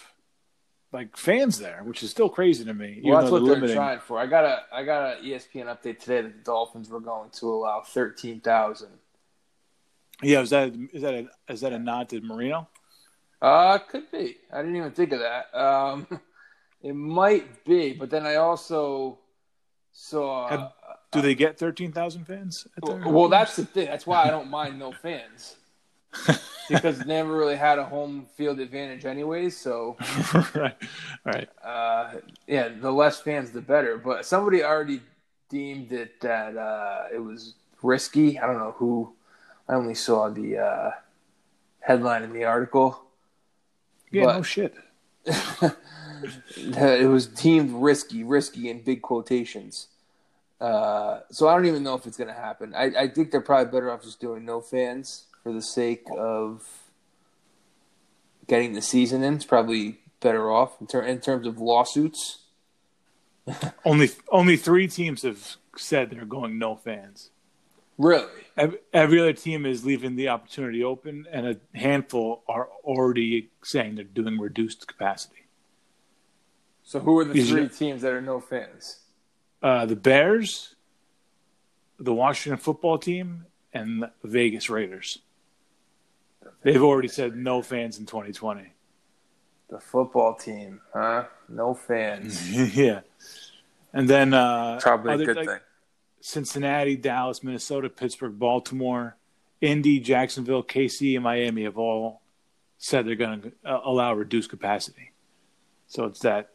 like 0.91 1.17
fans 1.17 1.60
there, 1.60 1.81
which 1.84 2.01
is 2.01 2.10
still 2.10 2.29
crazy 2.29 2.65
to 2.65 2.73
me. 2.73 3.01
Well, 3.03 3.19
that's 3.19 3.31
what 3.31 3.43
they're 3.43 3.55
limiting. 3.55 3.75
trying 3.75 3.99
for. 3.99 4.17
I 4.17 4.25
got 4.25 4.45
a 4.45 4.63
I 4.71 4.84
got 4.84 5.17
a 5.17 5.21
ESPN 5.21 5.65
update 5.65 5.99
today 5.99 6.21
that 6.21 6.38
the 6.38 6.43
Dolphins 6.43 6.89
were 6.89 6.99
going 6.99 7.29
to 7.31 7.47
allow 7.47 7.81
thirteen 7.81 8.39
thousand. 8.39 8.89
Yeah, 10.23 10.41
is 10.41 10.49
that 10.51 10.73
is 10.93 11.01
that 11.01 11.13
a, 11.13 11.53
is 11.53 11.62
that 11.62 11.73
a 11.73 11.79
nod 11.79 12.10
to 12.10 12.21
Marino? 12.21 12.69
Uh, 13.41 13.77
could 13.79 14.10
be. 14.12 14.38
I 14.51 14.62
didn't 14.62 14.77
even 14.77 14.91
think 14.91 15.12
of 15.12 15.19
that. 15.19 15.53
Um, 15.53 16.08
it 16.85 16.93
might 16.93 17.65
be, 17.65 17.93
but 17.93 18.11
then 18.11 18.27
I 18.27 18.35
also 18.35 19.17
saw. 19.91 20.47
Have- 20.47 20.71
Do 21.11 21.19
they 21.21 21.33
get 21.33 21.57
thirteen 21.57 21.91
thousand 21.91 22.25
fans? 22.25 22.67
Well, 22.83 23.27
that's 23.27 23.55
the 23.55 23.65
thing. 23.65 23.87
That's 23.87 24.05
why 24.05 24.23
I 24.23 24.29
don't 24.29 24.49
mind 24.51 24.77
no 24.77 24.91
fans 24.91 25.55
because 26.69 26.99
they 26.99 27.05
never 27.05 27.35
really 27.35 27.55
had 27.55 27.79
a 27.79 27.85
home 27.85 28.27
field 28.37 28.59
advantage, 28.59 29.03
anyways. 29.05 29.57
So, 29.57 29.97
right, 30.55 30.77
right. 31.25 31.49
uh, 31.63 32.15
yeah, 32.45 32.69
the 32.69 32.91
less 32.91 33.19
fans, 33.19 33.49
the 33.51 33.61
better. 33.61 33.97
But 33.97 34.25
somebody 34.27 34.63
already 34.63 35.01
deemed 35.49 35.91
it 35.91 36.21
that 36.21 36.55
uh, 36.55 37.05
it 37.11 37.19
was 37.19 37.55
risky. 37.81 38.37
I 38.39 38.45
don't 38.45 38.59
know 38.59 38.75
who. 38.77 39.11
I 39.67 39.73
only 39.73 39.95
saw 39.95 40.29
the 40.29 40.59
uh, 40.59 40.91
headline 41.79 42.21
in 42.21 42.31
the 42.33 42.43
article. 42.43 43.01
Yeah, 44.11 44.25
But- 44.25 44.35
no 44.37 44.41
shit. 44.43 44.75
it 46.57 47.09
was 47.09 47.27
deemed 47.27 47.71
risky, 47.71 48.23
risky 48.23 48.69
in 48.69 48.83
big 48.83 49.01
quotations. 49.01 49.88
Uh, 50.59 51.19
so 51.31 51.47
I 51.47 51.55
don't 51.55 51.65
even 51.65 51.83
know 51.83 51.95
if 51.95 52.05
it's 52.05 52.17
going 52.17 52.29
to 52.29 52.33
happen. 52.33 52.73
I, 52.75 52.85
I 52.97 53.07
think 53.09 53.31
they're 53.31 53.41
probably 53.41 53.71
better 53.71 53.91
off 53.91 54.03
just 54.03 54.19
doing 54.19 54.45
no 54.45 54.61
fans 54.61 55.25
for 55.43 55.51
the 55.51 55.61
sake 55.61 56.05
of 56.17 56.63
getting 58.47 58.73
the 58.73 58.81
season 58.81 59.23
in. 59.23 59.35
It's 59.35 59.45
probably 59.45 59.99
better 60.21 60.51
off 60.51 60.79
in, 60.79 60.88
ter- 60.88 61.03
in 61.03 61.19
terms 61.19 61.45
of 61.45 61.59
lawsuits. 61.59 62.39
Only 63.85 64.09
only 64.31 64.57
three 64.57 64.88
teams 64.88 65.21
have 65.21 65.57
said 65.77 66.09
they're 66.09 66.25
going 66.25 66.57
no 66.57 66.75
fans. 66.75 67.29
Really? 67.97 68.27
Every, 68.57 68.79
every 68.91 69.19
other 69.19 69.33
team 69.33 69.67
is 69.67 69.85
leaving 69.85 70.15
the 70.15 70.29
opportunity 70.29 70.83
open, 70.83 71.27
and 71.31 71.47
a 71.47 71.57
handful 71.77 72.43
are 72.47 72.69
already 72.83 73.51
saying 73.63 73.95
they're 73.95 74.03
doing 74.03 74.39
reduced 74.39 74.88
capacity. 74.88 75.44
So 76.85 76.99
who 76.99 77.17
are 77.19 77.25
the 77.25 77.33
These 77.33 77.49
three 77.49 77.63
are- 77.63 77.67
teams 77.67 78.03
that 78.03 78.13
are 78.13 78.21
no 78.21 78.39
fans? 78.39 78.99
Uh, 79.61 79.87
the 79.87 79.95
Bears, 79.95 80.75
the 81.99 82.13
Washington 82.13 82.59
football 82.59 82.99
team, 82.99 83.47
and 83.73 84.03
the 84.03 84.11
Vegas 84.23 84.69
Raiders. 84.69 85.17
They've 86.61 86.81
already 86.81 87.07
said 87.07 87.35
no 87.35 87.61
fans 87.63 87.97
in 87.97 88.05
2020. 88.05 88.71
The 89.69 89.79
football 89.79 90.35
team, 90.35 90.81
huh? 90.93 91.25
No 91.49 91.73
fans. 91.73 92.75
yeah, 92.77 93.01
and 93.91 94.07
then 94.07 94.35
uh, 94.35 94.79
Probably 94.79 95.23
a 95.23 95.25
good 95.25 95.37
like, 95.37 95.47
thing. 95.47 95.59
Cincinnati, 96.21 96.95
Dallas, 96.95 97.43
Minnesota, 97.43 97.89
Pittsburgh, 97.89 98.37
Baltimore, 98.37 99.15
Indy, 99.59 99.99
Jacksonville, 99.99 100.63
KC, 100.63 101.15
and 101.15 101.23
Miami 101.23 101.63
have 101.63 101.79
all 101.79 102.21
said 102.77 103.07
they're 103.07 103.15
going 103.15 103.41
to 103.41 103.51
uh, 103.65 103.81
allow 103.83 104.13
reduced 104.13 104.51
capacity. 104.51 105.11
So 105.87 106.05
it's 106.05 106.19
that 106.19 106.49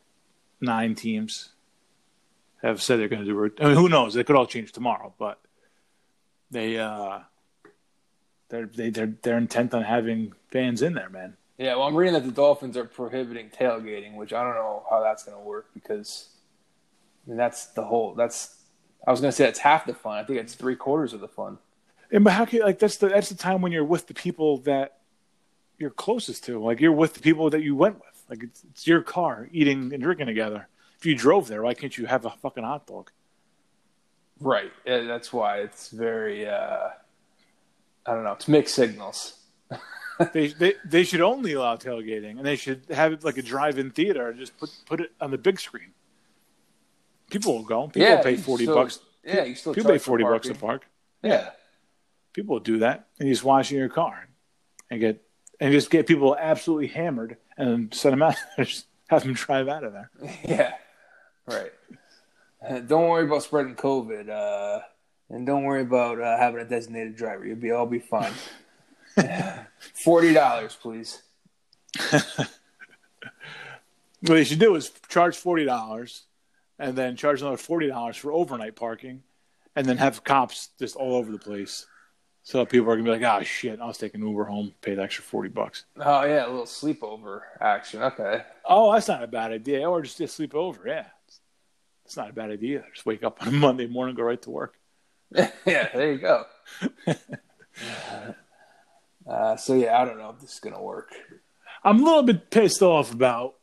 nine 0.61 0.94
teams 0.94 1.51
have 2.62 2.83
said 2.83 2.99
they're 2.99 3.09
going 3.09 3.23
to 3.23 3.27
do. 3.27 3.35
re- 3.35 3.51
I 3.61 3.66
mean, 3.66 3.77
who 3.77 3.88
knows? 3.88 4.16
It 4.16 4.27
could 4.27 4.37
all 4.37 4.46
change 4.46 4.73
tomorrow, 4.73 5.14
but 5.18 5.40
they 6.51 6.79
uh, 6.79 7.20
they're 8.49 8.66
they, 8.66 8.90
they're 8.90 9.14
they're 9.23 9.38
intent 9.38 9.75
on 9.75 9.83
having 9.83 10.33
fans 10.51 10.83
in 10.83 10.94
there, 10.94 11.09
man. 11.09 11.37
Yeah, 11.59 11.77
well, 11.77 11.87
I'm 11.87 11.94
reading 11.94 12.14
that 12.14 12.25
the 12.25 12.33
Dolphins 12.33 12.77
are 12.77 12.87
prohibiting 12.87 13.51
tailgating, 13.51 14.14
which 14.14 14.33
I 14.33 14.42
don't 14.42 14.55
know 14.55 14.85
how 14.88 15.03
that's 15.03 15.25
going 15.25 15.37
to 15.37 15.42
work 15.42 15.68
because 15.75 16.31
I 17.27 17.31
mean, 17.31 17.37
that's 17.37 17.66
the 17.66 17.85
whole. 17.85 18.14
That's 18.14 18.57
I 19.07 19.11
was 19.11 19.20
going 19.20 19.31
to 19.31 19.37
say 19.37 19.44
that's 19.44 19.59
half 19.59 19.87
the 19.87 19.94
fun. 19.94 20.18
I 20.18 20.25
think 20.25 20.40
it's 20.40 20.55
three 20.55 20.77
quarters 20.77 21.12
of 21.12 21.20
the 21.20 21.29
fun. 21.29 21.59
And 22.12 22.25
but 22.25 22.33
how 22.33 22.44
can 22.44 22.61
like 22.61 22.79
that's 22.79 22.96
the 22.96 23.09
that's 23.09 23.29
the 23.29 23.37
time 23.37 23.62
when 23.62 23.73
you're 23.73 23.85
with 23.85 24.07
the 24.07 24.14
people 24.14 24.59
that 24.59 24.99
you're 25.79 25.90
closest 25.90 26.44
to. 26.44 26.62
Like 26.62 26.81
you're 26.81 26.92
with 26.92 27.14
the 27.14 27.20
people 27.20 27.51
that 27.51 27.62
you 27.62 27.75
went 27.75 27.96
with. 27.96 28.10
Like 28.30 28.44
it's, 28.44 28.62
it's 28.70 28.86
your 28.86 29.02
car, 29.02 29.48
eating 29.52 29.92
and 29.92 30.02
drinking 30.02 30.26
together. 30.26 30.68
If 30.98 31.04
you 31.04 31.16
drove 31.16 31.48
there, 31.48 31.62
why 31.62 31.74
can't 31.74 31.96
you 31.98 32.06
have 32.06 32.24
a 32.24 32.30
fucking 32.30 32.62
hot 32.62 32.86
dog? 32.86 33.10
Right. 34.38 34.72
Yeah, 34.86 35.00
that's 35.00 35.32
why 35.32 35.58
it's 35.58 35.88
very. 35.88 36.48
Uh, 36.48 36.90
I 38.06 38.14
don't 38.14 38.24
know. 38.24 38.32
It's 38.32 38.48
mixed 38.48 38.74
signals. 38.74 39.36
they, 40.32 40.48
they 40.48 40.74
they 40.84 41.04
should 41.04 41.20
only 41.20 41.54
allow 41.54 41.76
tailgating, 41.76 42.38
and 42.38 42.46
they 42.46 42.56
should 42.56 42.84
have 42.90 43.12
it 43.12 43.24
like 43.24 43.36
a 43.36 43.42
drive-in 43.42 43.90
theater. 43.90 44.28
and 44.28 44.38
Just 44.38 44.56
put 44.58 44.70
put 44.86 45.00
it 45.00 45.10
on 45.20 45.30
the 45.30 45.38
big 45.38 45.58
screen. 45.58 45.92
People 47.30 47.54
will 47.54 47.64
go. 47.64 47.88
People 47.88 48.02
yeah, 48.02 48.16
will 48.16 48.24
pay 48.24 48.36
forty 48.36 48.64
still- 48.64 48.76
bucks. 48.76 49.00
Yeah, 49.24 49.44
you 49.44 49.54
still 49.54 49.74
People 49.74 49.90
pay 49.90 49.98
forty 49.98 50.24
bucks 50.24 50.46
to 50.46 50.54
park. 50.54 50.86
Yeah. 51.22 51.50
People 52.32 52.54
will 52.54 52.60
do 52.60 52.78
that, 52.78 53.08
and 53.18 53.28
you 53.28 53.34
just 53.34 53.44
wash 53.44 53.72
in 53.72 53.78
your 53.78 53.88
car 53.88 54.28
and 54.88 55.00
get 55.00 55.22
and 55.60 55.72
just 55.72 55.90
get 55.90 56.06
people 56.06 56.36
absolutely 56.38 56.86
hammered 56.86 57.36
and 57.61 57.94
send 57.94 58.14
them 58.14 58.23
out. 58.23 58.37
just 58.59 58.87
have 59.09 59.23
them 59.23 59.35
drive 59.35 59.68
out 59.68 59.85
of 59.85 59.92
there. 59.92 60.11
Yeah. 60.44 60.73
Right. 61.46 61.73
Don't 62.87 63.09
worry 63.09 63.25
about 63.25 63.42
spreading 63.42 63.75
COVID, 63.75 64.29
uh, 64.29 64.81
and 65.31 65.46
don't 65.46 65.64
worry 65.64 65.81
about 65.83 66.20
uh, 66.20 66.37
having 66.37 66.61
a 66.61 66.64
designated 66.64 67.16
driver. 67.16 67.46
You'll 67.46 67.57
be 67.57 67.70
all 67.70 67.87
be 67.87 67.99
fine. 67.99 68.33
Forty 70.05 70.35
dollars, 70.35 70.77
please. 70.81 71.23
What 74.20 74.35
they 74.35 74.44
should 74.44 74.59
do 74.59 74.75
is 74.77 74.92
charge 75.09 75.37
forty 75.37 75.64
dollars, 75.64 76.25
and 76.79 76.94
then 76.94 77.16
charge 77.16 77.40
another 77.40 77.57
forty 77.57 77.88
dollars 77.88 78.16
for 78.16 78.33
overnight 78.33 78.77
parking, 78.77 79.23
and 79.75 79.87
then 79.87 79.96
have 79.96 80.23
cops 80.23 80.68
just 80.79 80.94
all 80.94 81.16
over 81.16 81.33
the 81.33 81.38
place. 81.38 81.87
So 82.42 82.64
people 82.64 82.90
are 82.90 82.96
gonna 82.96 83.05
be 83.05 83.11
like, 83.11 83.22
"Oh 83.22 83.42
shit, 83.44 83.81
I 83.81 83.87
was 83.87 83.98
taking 83.98 84.26
Uber 84.26 84.44
home, 84.44 84.72
paid 84.81 84.98
the 84.98 85.03
extra 85.03 85.22
forty 85.22 85.48
bucks." 85.48 85.85
Oh 85.96 86.24
yeah, 86.24 86.46
a 86.46 86.48
little 86.48 86.64
sleepover 86.64 87.42
action. 87.61 88.03
Okay. 88.03 88.42
Oh, 88.64 88.92
that's 88.92 89.09
not 89.09 89.22
a 89.22 89.26
bad 89.26 89.53
idea. 89.53 89.88
Or 89.88 90.03
just, 90.03 90.18
just 90.18 90.37
sleep 90.37 90.55
over. 90.55 90.83
Yeah, 90.87 91.07
it's 92.05 92.16
not 92.16 92.31
a 92.31 92.33
bad 92.33 92.50
idea. 92.50 92.85
Just 92.94 93.07
wake 93.07 93.22
up 93.22 93.42
on 93.42 93.48
a 93.48 93.50
Monday 93.53 93.87
morning, 93.87 94.14
go 94.14 94.22
right 94.22 94.40
to 94.42 94.50
work. 94.50 94.74
yeah, 95.35 95.88
there 95.94 96.12
you 96.12 96.18
go. 96.18 96.44
uh, 99.31 99.57
so 99.57 99.74
yeah, 99.74 100.00
I 100.00 100.05
don't 100.05 100.18
know 100.18 100.31
if 100.31 100.40
this 100.40 100.55
is 100.55 100.61
gonna 100.61 100.83
work. 100.83 101.12
I'm 101.85 102.00
a 102.00 102.05
little 102.05 102.22
bit 102.22 102.50
pissed 102.50 102.83
off 102.83 103.12
about 103.12 103.55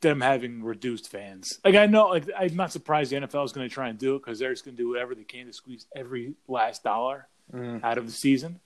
them 0.00 0.20
having 0.20 0.62
reduced 0.62 1.10
fans. 1.10 1.58
Like 1.64 1.74
I 1.74 1.86
know, 1.86 2.08
like 2.08 2.28
I'm 2.36 2.54
not 2.56 2.72
surprised 2.72 3.12
the 3.12 3.16
NFL 3.16 3.44
is 3.44 3.52
going 3.52 3.68
to 3.68 3.72
try 3.72 3.88
and 3.88 3.98
do 3.98 4.16
it 4.16 4.24
because 4.24 4.38
they're 4.38 4.52
just 4.52 4.64
going 4.64 4.76
to 4.76 4.82
do 4.82 4.88
whatever 4.88 5.14
they 5.14 5.22
can 5.22 5.46
to 5.46 5.52
squeeze 5.52 5.86
every 5.94 6.34
last 6.48 6.82
dollar 6.82 7.28
Mm. 7.54 7.84
out 7.84 7.98
of 7.98 8.06
the 8.06 8.12
season. 8.12 8.60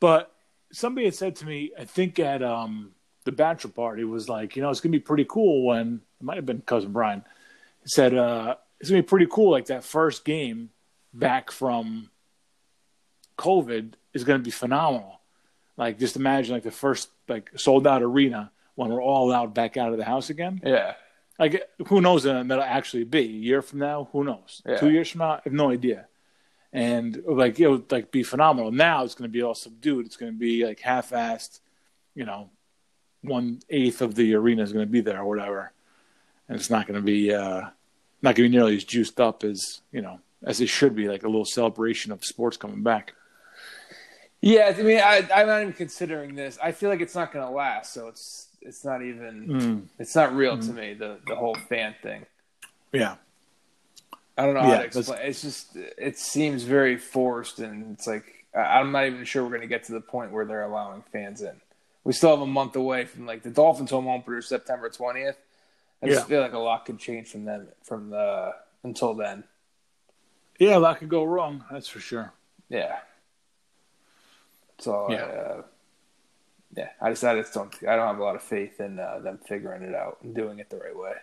But 0.00 0.32
somebody 0.72 1.06
had 1.06 1.14
said 1.14 1.36
to 1.36 1.46
me, 1.46 1.72
I 1.78 1.84
think 1.84 2.18
at 2.18 2.42
um, 2.42 2.92
the 3.24 3.32
bachelor 3.32 3.70
party 3.70 4.04
was 4.04 4.28
like, 4.28 4.56
you 4.56 4.62
know, 4.62 4.70
it's 4.70 4.80
gonna 4.80 4.92
be 4.92 4.98
pretty 5.00 5.26
cool 5.28 5.66
when 5.66 6.00
it 6.20 6.24
might 6.24 6.36
have 6.36 6.46
been 6.46 6.60
cousin 6.62 6.92
Brian 6.92 7.22
he 7.82 7.88
said 7.88 8.14
uh, 8.14 8.56
it's 8.80 8.90
gonna 8.90 9.02
be 9.02 9.06
pretty 9.06 9.26
cool. 9.30 9.50
Like 9.50 9.66
that 9.66 9.84
first 9.84 10.24
game 10.24 10.70
back 11.12 11.50
from 11.50 12.10
COVID 13.38 13.94
is 14.14 14.24
gonna 14.24 14.40
be 14.40 14.50
phenomenal. 14.50 15.20
Like 15.76 15.98
just 15.98 16.16
imagine 16.16 16.54
like 16.54 16.64
the 16.64 16.70
first 16.70 17.08
like 17.28 17.50
sold 17.56 17.86
out 17.86 18.02
arena 18.02 18.50
when 18.74 18.90
we're 18.90 19.02
all 19.02 19.28
allowed 19.28 19.54
back 19.54 19.76
out 19.76 19.92
of 19.92 19.98
the 19.98 20.04
house 20.04 20.30
again. 20.30 20.60
Yeah. 20.64 20.94
Like 21.38 21.62
who 21.86 22.00
knows 22.00 22.26
when 22.26 22.48
that'll 22.48 22.64
actually 22.64 23.04
be? 23.04 23.20
A 23.20 23.22
year 23.22 23.62
from 23.62 23.78
now, 23.78 24.08
who 24.12 24.24
knows? 24.24 24.60
Yeah. 24.66 24.76
Two 24.78 24.90
years 24.90 25.10
from 25.10 25.20
now, 25.20 25.30
I 25.30 25.40
have 25.44 25.52
no 25.52 25.70
idea. 25.70 26.07
And 26.72 27.22
like 27.26 27.58
it 27.58 27.68
would 27.68 27.90
like 27.90 28.10
be 28.10 28.22
phenomenal. 28.22 28.70
Now 28.70 29.04
it's 29.04 29.14
going 29.14 29.28
to 29.28 29.32
be 29.32 29.42
all 29.42 29.54
subdued. 29.54 30.06
It's 30.06 30.16
going 30.16 30.32
to 30.32 30.38
be 30.38 30.66
like 30.66 30.80
half-assed. 30.80 31.60
You 32.14 32.26
know, 32.26 32.50
one 33.22 33.60
eighth 33.70 34.02
of 34.02 34.14
the 34.14 34.34
arena 34.34 34.62
is 34.62 34.72
going 34.72 34.86
to 34.86 34.90
be 34.90 35.00
there 35.00 35.20
or 35.20 35.24
whatever, 35.28 35.72
and 36.48 36.58
it's 36.58 36.68
not 36.70 36.86
going 36.86 37.00
to 37.00 37.04
be 37.04 37.32
uh, 37.32 37.62
not 38.22 38.34
going 38.34 38.34
to 38.34 38.42
be 38.42 38.48
nearly 38.50 38.76
as 38.76 38.84
juiced 38.84 39.18
up 39.20 39.44
as 39.44 39.80
you 39.92 40.02
know 40.02 40.20
as 40.44 40.60
it 40.60 40.68
should 40.68 40.94
be. 40.94 41.08
Like 41.08 41.22
a 41.22 41.28
little 41.28 41.44
celebration 41.46 42.12
of 42.12 42.24
sports 42.24 42.56
coming 42.56 42.82
back. 42.82 43.14
Yeah, 44.40 44.72
I 44.76 44.82
mean, 44.82 44.98
I, 45.00 45.28
I'm 45.34 45.46
not 45.48 45.62
even 45.62 45.72
considering 45.72 46.34
this. 46.36 46.58
I 46.62 46.70
feel 46.72 46.90
like 46.90 47.00
it's 47.00 47.14
not 47.14 47.32
going 47.32 47.44
to 47.44 47.50
last, 47.52 47.92
so 47.92 48.08
it's 48.08 48.48
it's 48.60 48.84
not 48.84 49.02
even 49.02 49.46
Mm. 49.48 49.82
it's 49.98 50.14
not 50.14 50.34
real 50.34 50.58
to 50.58 50.72
me. 50.72 50.94
The 50.94 51.18
the 51.26 51.34
whole 51.34 51.56
fan 51.68 51.94
thing. 52.02 52.26
Yeah, 52.92 53.16
I 54.38 54.44
don't 54.46 54.54
know 54.54 54.60
Yeah, 54.60 54.66
how 54.76 54.78
to 54.78 54.84
explain. 54.84 55.18
It's 55.22 55.42
just 55.42 55.76
it 55.76 56.16
seems 56.18 56.62
very 56.62 56.96
forced, 56.96 57.58
and 57.58 57.92
it's 57.92 58.06
like 58.06 58.46
I'm 58.54 58.92
not 58.92 59.06
even 59.06 59.24
sure 59.24 59.42
we're 59.42 59.50
going 59.50 59.60
to 59.62 59.66
get 59.66 59.84
to 59.84 59.92
the 59.92 60.00
point 60.00 60.32
where 60.32 60.44
they're 60.44 60.62
allowing 60.62 61.02
fans 61.12 61.42
in. 61.42 61.60
We 62.04 62.12
still 62.12 62.30
have 62.30 62.40
a 62.40 62.46
month 62.46 62.76
away 62.76 63.04
from 63.04 63.26
like 63.26 63.42
the 63.42 63.50
Dolphins 63.50 63.90
home 63.90 64.08
opener, 64.08 64.40
September 64.40 64.88
20th. 64.88 65.34
I 66.02 66.06
just 66.06 66.20
Yeah. 66.22 66.24
feel 66.28 66.40
like 66.40 66.52
a 66.54 66.58
lot 66.58 66.86
could 66.86 66.98
change 66.98 67.28
from 67.28 67.44
then 67.44 67.68
from 67.82 68.10
the 68.10 68.54
until 68.84 69.14
then. 69.14 69.44
yeah, 70.60 70.76
a 70.76 70.78
lot 70.78 70.98
could 70.98 71.08
go 71.08 71.24
wrong. 71.24 71.64
That's 71.70 71.88
for 71.88 72.00
sure. 72.00 72.32
Yeah. 72.68 73.00
So 74.78 75.08
Yeah. 75.10 75.24
uh, 75.24 75.62
yeah, 76.76 76.90
I 77.00 77.10
just 77.10 77.24
I 77.24 77.34
just 77.34 77.52
don't 77.52 77.74
I 77.88 77.96
don't 77.96 78.06
have 78.06 78.18
a 78.18 78.22
lot 78.22 78.36
of 78.36 78.42
faith 78.42 78.80
in 78.80 79.00
uh, 79.00 79.18
them 79.18 79.38
figuring 79.46 79.82
it 79.82 79.94
out 79.94 80.18
and 80.22 80.34
doing 80.34 80.58
it 80.60 80.70
the 80.70 80.76
right 80.76 80.96
way. 80.96 81.14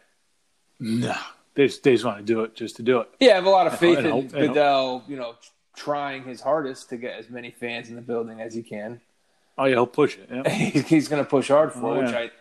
No, 0.79 1.15
they 1.55 1.67
just, 1.67 1.83
they 1.83 1.93
just 1.93 2.05
want 2.05 2.17
to 2.17 2.23
do 2.23 2.41
it 2.41 2.55
just 2.55 2.75
to 2.77 2.83
do 2.83 2.99
it. 2.99 3.09
Yeah, 3.19 3.31
I 3.31 3.35
have 3.35 3.45
a 3.45 3.49
lot 3.49 3.67
of 3.67 3.79
faith 3.79 3.97
I 3.97 4.01
in 4.01 4.09
hope. 4.11 4.31
Goodell, 4.31 5.03
you 5.07 5.15
know, 5.15 5.35
trying 5.75 6.23
his 6.23 6.41
hardest 6.41 6.89
to 6.89 6.97
get 6.97 7.17
as 7.17 7.29
many 7.29 7.51
fans 7.51 7.89
in 7.89 7.95
the 7.95 8.01
building 8.01 8.41
as 8.41 8.53
he 8.53 8.61
can. 8.61 9.01
Oh 9.57 9.65
yeah, 9.65 9.75
he'll 9.75 9.87
push 9.87 10.17
it. 10.17 10.29
Yeah. 10.29 10.49
He's, 10.83 11.07
going 11.07 11.23
to 11.23 11.29
push 11.29 11.47
hard 11.47 11.73
for, 11.73 11.87
Oh, 11.87 11.99
it, 11.99 12.05
which. 12.05 12.13
I 12.13 12.31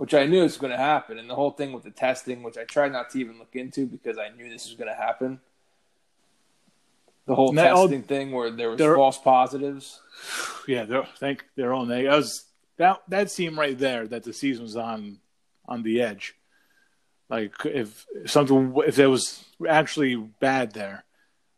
which 0.00 0.14
I 0.14 0.24
knew 0.24 0.44
was 0.44 0.56
going 0.56 0.70
to 0.70 0.78
happen. 0.78 1.18
And 1.18 1.28
the 1.28 1.34
whole 1.34 1.50
thing 1.50 1.72
with 1.72 1.84
the 1.84 1.90
testing, 1.90 2.42
which 2.42 2.56
I 2.56 2.64
tried 2.64 2.90
not 2.90 3.10
to 3.10 3.20
even 3.20 3.38
look 3.38 3.54
into 3.54 3.84
because 3.84 4.16
I 4.16 4.30
knew 4.34 4.48
this 4.48 4.64
was 4.64 4.74
going 4.74 4.88
to 4.88 4.96
happen. 4.96 5.40
The 7.26 7.34
whole 7.34 7.52
Now, 7.52 7.72
oh, 7.72 7.82
testing 7.82 8.04
thing 8.04 8.32
where 8.32 8.50
there 8.50 8.70
was 8.70 8.80
false 8.80 9.18
positives. 9.18 10.00
Yeah, 10.66 10.84
they're 10.84 11.06
thank 11.18 11.44
their 11.56 11.72
own. 11.72 11.88
They, 11.88 12.06
I 12.06 12.14
was 12.16 12.44
that 12.76 13.02
that 13.08 13.30
seemed 13.30 13.56
right 13.56 13.76
there 13.76 14.06
that 14.06 14.22
the 14.22 14.32
season 14.32 14.62
was 14.62 14.76
on 14.76 15.18
on 15.66 15.82
the 15.82 16.00
edge. 16.00 16.34
Like 17.30 17.54
if 17.64 18.06
something 18.26 18.74
if 18.86 18.96
there 18.96 19.08
was 19.08 19.44
actually 19.68 20.16
bad 20.16 20.72
there, 20.72 21.04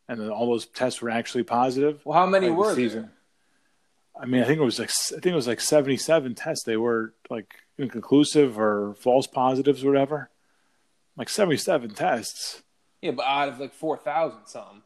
and 0.07 0.21
then 0.21 0.29
all 0.29 0.47
those 0.51 0.67
tests 0.67 1.01
were 1.01 1.09
actually 1.09 1.45
positive. 1.45 2.05
Well, 2.05 2.19
how 2.19 2.27
many 2.27 2.49
like, 2.49 2.57
the 2.57 2.61
were 2.61 2.75
season? 2.75 3.03
there? 3.03 3.13
I 4.23 4.27
mean, 4.27 4.43
I 4.43 4.45
think 4.45 4.61
it 4.61 4.65
was 4.65 4.79
like 4.79 4.91
I 4.91 5.21
think 5.21 5.27
it 5.27 5.35
was 5.35 5.47
like 5.47 5.61
seventy 5.61 5.97
seven 5.97 6.35
tests. 6.35 6.65
They 6.65 6.77
were 6.77 7.15
like 7.31 7.55
inconclusive 7.79 8.59
or 8.59 8.95
false 8.95 9.27
positives 9.27 9.83
or 9.83 9.91
whatever. 9.91 10.29
Like 11.17 11.31
seventy 11.31 11.57
seven 11.57 11.95
tests. 11.95 12.63
Yeah, 13.01 13.13
but 13.13 13.25
out 13.25 13.49
of 13.49 13.59
like 13.59 13.73
four 13.73 13.97
thousand 13.97 14.47
something. 14.47 14.83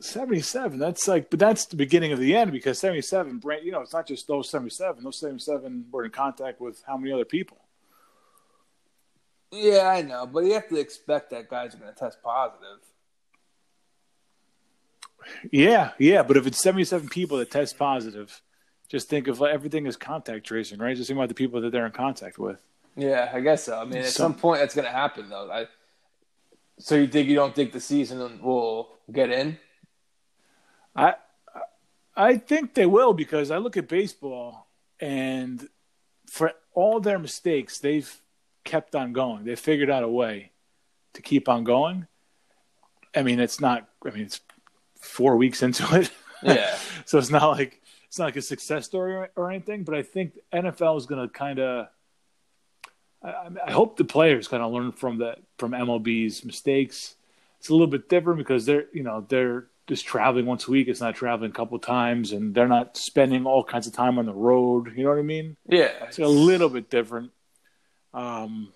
77 0.00 0.80
that's 0.80 1.06
like 1.06 1.30
but 1.30 1.38
that's 1.38 1.66
the 1.66 1.76
beginning 1.76 2.10
of 2.10 2.18
the 2.18 2.34
end 2.34 2.50
because 2.50 2.80
77 2.80 3.38
brand 3.38 3.64
you 3.64 3.70
know 3.70 3.80
it's 3.80 3.92
not 3.92 4.08
just 4.08 4.26
those 4.26 4.50
77 4.50 5.04
those 5.04 5.20
77 5.20 5.86
were 5.92 6.04
in 6.04 6.10
contact 6.10 6.60
with 6.60 6.82
how 6.84 6.96
many 6.96 7.12
other 7.12 7.24
people 7.24 7.63
Yeah, 9.54 9.86
I 9.88 10.02
know, 10.02 10.26
but 10.26 10.40
you 10.44 10.52
have 10.54 10.68
to 10.68 10.76
expect 10.76 11.30
that 11.30 11.48
guys 11.48 11.74
are 11.74 11.78
going 11.78 11.92
to 11.92 11.98
test 11.98 12.18
positive. 12.22 12.80
yeah 15.50 15.92
yeah 15.98 16.22
but 16.22 16.36
if 16.36 16.46
it's 16.46 16.60
77 16.62 17.08
people 17.08 17.38
that 17.38 17.50
test 17.50 17.78
positive 17.78 18.42
just 18.88 19.08
think 19.08 19.26
of 19.26 19.40
like, 19.40 19.54
everything 19.54 19.86
as 19.86 19.96
contact 19.96 20.46
tracing 20.46 20.78
right 20.78 20.94
just 20.96 21.08
think 21.08 21.16
about 21.16 21.28
the 21.30 21.34
people 21.34 21.62
that 21.62 21.70
they're 21.72 21.86
in 21.86 21.92
contact 21.92 22.38
with 22.38 22.60
Yeah, 22.96 23.30
I 23.32 23.40
guess 23.40 23.64
so. 23.64 23.78
I 23.80 23.84
mean, 23.84 23.98
at 23.98 24.06
Some- 24.06 24.32
some 24.32 24.34
point 24.38 24.60
that's 24.60 24.74
going 24.74 24.84
to 24.84 24.92
happen, 24.92 25.28
though. 25.30 25.50
I, 25.50 25.66
so 26.78 26.94
you 26.94 27.06
think 27.08 27.28
you 27.28 27.34
don't 27.34 27.54
think 27.54 27.72
the 27.72 27.80
season 27.80 28.40
will 28.42 28.90
get 29.10 29.30
in? 29.30 29.58
i 30.94 31.14
i 32.16 32.36
think 32.36 32.74
they 32.74 32.86
will 32.86 33.12
because 33.14 33.50
i 33.50 33.56
look 33.56 33.76
at 33.76 33.88
baseball 33.88 34.68
and 35.00 35.68
for 36.30 36.52
all 36.74 37.00
their 37.00 37.18
mistakes 37.18 37.78
they've 37.80 38.20
kept 38.64 38.94
on 38.94 39.12
going 39.12 39.44
they 39.44 39.56
figured 39.56 39.90
out 39.90 40.02
a 40.02 40.08
way 40.08 40.50
to 41.12 41.22
keep 41.22 41.48
on 41.48 41.64
going 41.64 42.06
i 43.14 43.22
mean 43.22 43.38
it's 43.38 43.60
not 43.60 43.88
i 44.06 44.10
mean 44.10 44.22
it's 44.24 44.40
four 44.98 45.36
weeks 45.36 45.62
into 45.62 45.84
it 45.96 46.10
Yeah. 46.42 46.76
so 47.04 47.18
it's 47.18 47.30
not 47.30 47.48
like 47.50 47.80
it's 48.14 48.18
not 48.18 48.26
like 48.26 48.36
a 48.36 48.42
success 48.42 48.84
story 48.84 49.14
or, 49.14 49.30
or 49.34 49.50
anything. 49.50 49.82
But 49.82 49.96
I 49.96 50.02
think 50.02 50.38
NFL 50.52 50.98
is 50.98 51.06
going 51.06 51.26
to 51.26 51.32
kind 51.32 51.58
of. 51.58 51.88
I, 53.24 53.48
I 53.66 53.72
hope 53.72 53.96
the 53.96 54.04
players 54.04 54.46
kind 54.46 54.62
of 54.62 54.70
learn 54.70 54.92
from 54.92 55.18
that 55.18 55.38
from 55.58 55.72
MLB's 55.72 56.44
mistakes. 56.44 57.16
It's 57.58 57.70
a 57.70 57.72
little 57.72 57.88
bit 57.88 58.08
different 58.08 58.38
because 58.38 58.66
they're 58.66 58.84
you 58.92 59.02
know 59.02 59.26
they're 59.28 59.66
just 59.88 60.06
traveling 60.06 60.46
once 60.46 60.68
a 60.68 60.70
week. 60.70 60.86
It's 60.86 61.00
not 61.00 61.16
traveling 61.16 61.50
a 61.50 61.54
couple 61.54 61.76
times, 61.80 62.30
and 62.30 62.54
they're 62.54 62.68
not 62.68 62.96
spending 62.96 63.46
all 63.46 63.64
kinds 63.64 63.88
of 63.88 63.94
time 63.94 64.16
on 64.18 64.26
the 64.26 64.32
road. 64.32 64.92
You 64.96 65.02
know 65.02 65.10
what 65.10 65.18
I 65.18 65.22
mean? 65.22 65.56
Yeah. 65.66 65.90
It's 66.02 66.18
a 66.20 66.28
little 66.28 66.68
bit 66.68 66.90
different. 66.90 67.32
Um, 68.14 68.72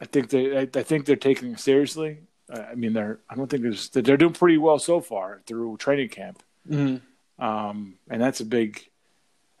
I 0.00 0.06
think 0.06 0.30
they, 0.30 0.56
I, 0.58 0.60
I 0.74 0.82
think 0.82 1.06
they're 1.06 1.16
taking 1.16 1.52
it 1.52 1.60
seriously. 1.60 2.18
I 2.52 2.60
I 2.60 2.74
mean, 2.74 2.92
they're. 2.92 3.20
I 3.28 3.34
don't 3.36 3.48
think 3.48 3.62
there's. 3.62 3.88
They're 3.90 4.16
doing 4.16 4.32
pretty 4.32 4.58
well 4.58 4.78
so 4.78 5.00
far 5.00 5.40
through 5.46 5.76
training 5.76 6.08
camp, 6.08 6.42
Mhm. 6.68 7.00
um, 7.38 7.94
and 8.10 8.20
that's 8.20 8.40
a 8.40 8.44
big. 8.44 8.88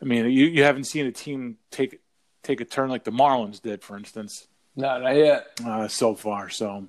I 0.02 0.06
mean, 0.06 0.24
you 0.26 0.46
you 0.46 0.64
haven't 0.64 0.84
seen 0.84 1.06
a 1.06 1.12
team 1.12 1.58
take 1.70 2.00
take 2.42 2.60
a 2.60 2.64
turn 2.64 2.90
like 2.90 3.04
the 3.04 3.10
Marlins 3.12 3.62
did, 3.62 3.82
for 3.82 3.96
instance, 3.96 4.48
No, 4.76 4.98
not 5.00 5.16
yet. 5.16 5.46
uh, 5.64 5.88
so 5.88 6.14
far. 6.14 6.50
So, 6.50 6.88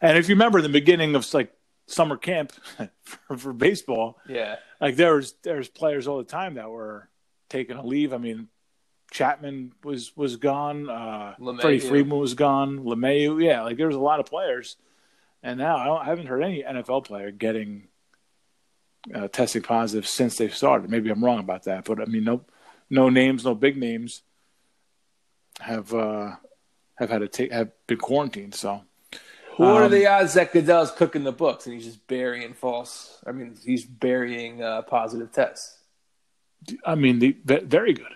and 0.00 0.16
if 0.18 0.28
you 0.28 0.34
remember 0.34 0.62
the 0.62 0.68
beginning 0.70 1.14
of 1.14 1.32
like 1.34 1.52
summer 1.86 2.16
camp 2.16 2.52
for, 3.02 3.36
for 3.36 3.52
baseball, 3.52 4.18
Yeah. 4.28 4.56
like 4.80 4.96
there 4.96 5.16
was 5.16 5.34
there's 5.42 5.68
players 5.68 6.06
all 6.06 6.16
the 6.18 6.24
time 6.24 6.54
that 6.54 6.70
were 6.70 7.08
taking 7.50 7.76
a 7.76 7.84
leave. 7.84 8.14
I 8.14 8.18
mean, 8.18 8.48
Chapman 9.10 9.72
was 9.82 10.16
was 10.16 10.36
gone. 10.36 10.88
Uh, 10.88 11.34
LeMahieu. 11.38 11.60
Freddie 11.60 11.78
Freeman 11.80 12.18
was 12.18 12.34
gone. 12.34 12.80
LeMahieu, 12.80 13.42
yeah, 13.42 13.62
like 13.62 13.76
there 13.76 13.86
was 13.86 13.96
a 13.96 14.00
lot 14.00 14.20
of 14.20 14.26
players, 14.26 14.76
and 15.42 15.58
now 15.58 15.76
I, 15.76 15.84
don't, 15.86 16.02
I 16.02 16.04
haven't 16.06 16.26
heard 16.26 16.42
any 16.42 16.62
NFL 16.62 17.04
player 17.04 17.30
getting 17.30 17.88
uh, 19.14 19.28
testing 19.28 19.62
positive 19.62 20.06
since 20.06 20.36
they've 20.36 20.54
started. 20.54 20.90
Maybe 20.90 21.10
I'm 21.10 21.24
wrong 21.24 21.38
about 21.38 21.64
that, 21.64 21.84
but 21.84 22.00
I 22.00 22.06
mean, 22.06 22.24
no 22.24 22.42
no 22.90 23.08
names, 23.08 23.44
no 23.44 23.54
big 23.54 23.76
names 23.76 24.22
have 25.60 25.94
uh, 25.94 26.36
have 26.96 27.10
had 27.10 27.18
to 27.18 27.28
take 27.28 27.52
have 27.52 27.70
been 27.86 27.98
quarantined. 27.98 28.54
So 28.54 28.82
What 29.56 29.82
are 29.82 29.84
Um, 29.84 29.92
the 29.92 30.06
odds 30.06 30.34
that 30.34 30.52
Goodell's 30.52 30.90
cooking 30.90 31.22
the 31.24 31.32
books 31.32 31.66
and 31.66 31.74
he's 31.74 31.84
just 31.84 32.06
burying 32.06 32.54
false? 32.54 33.22
I 33.26 33.32
mean, 33.32 33.56
he's 33.64 33.84
burying 33.84 34.62
uh, 34.62 34.82
positive 34.82 35.30
tests. 35.30 35.78
I 36.84 36.94
mean, 36.94 37.18
the, 37.18 37.36
very 37.64 37.92
good. 37.92 38.14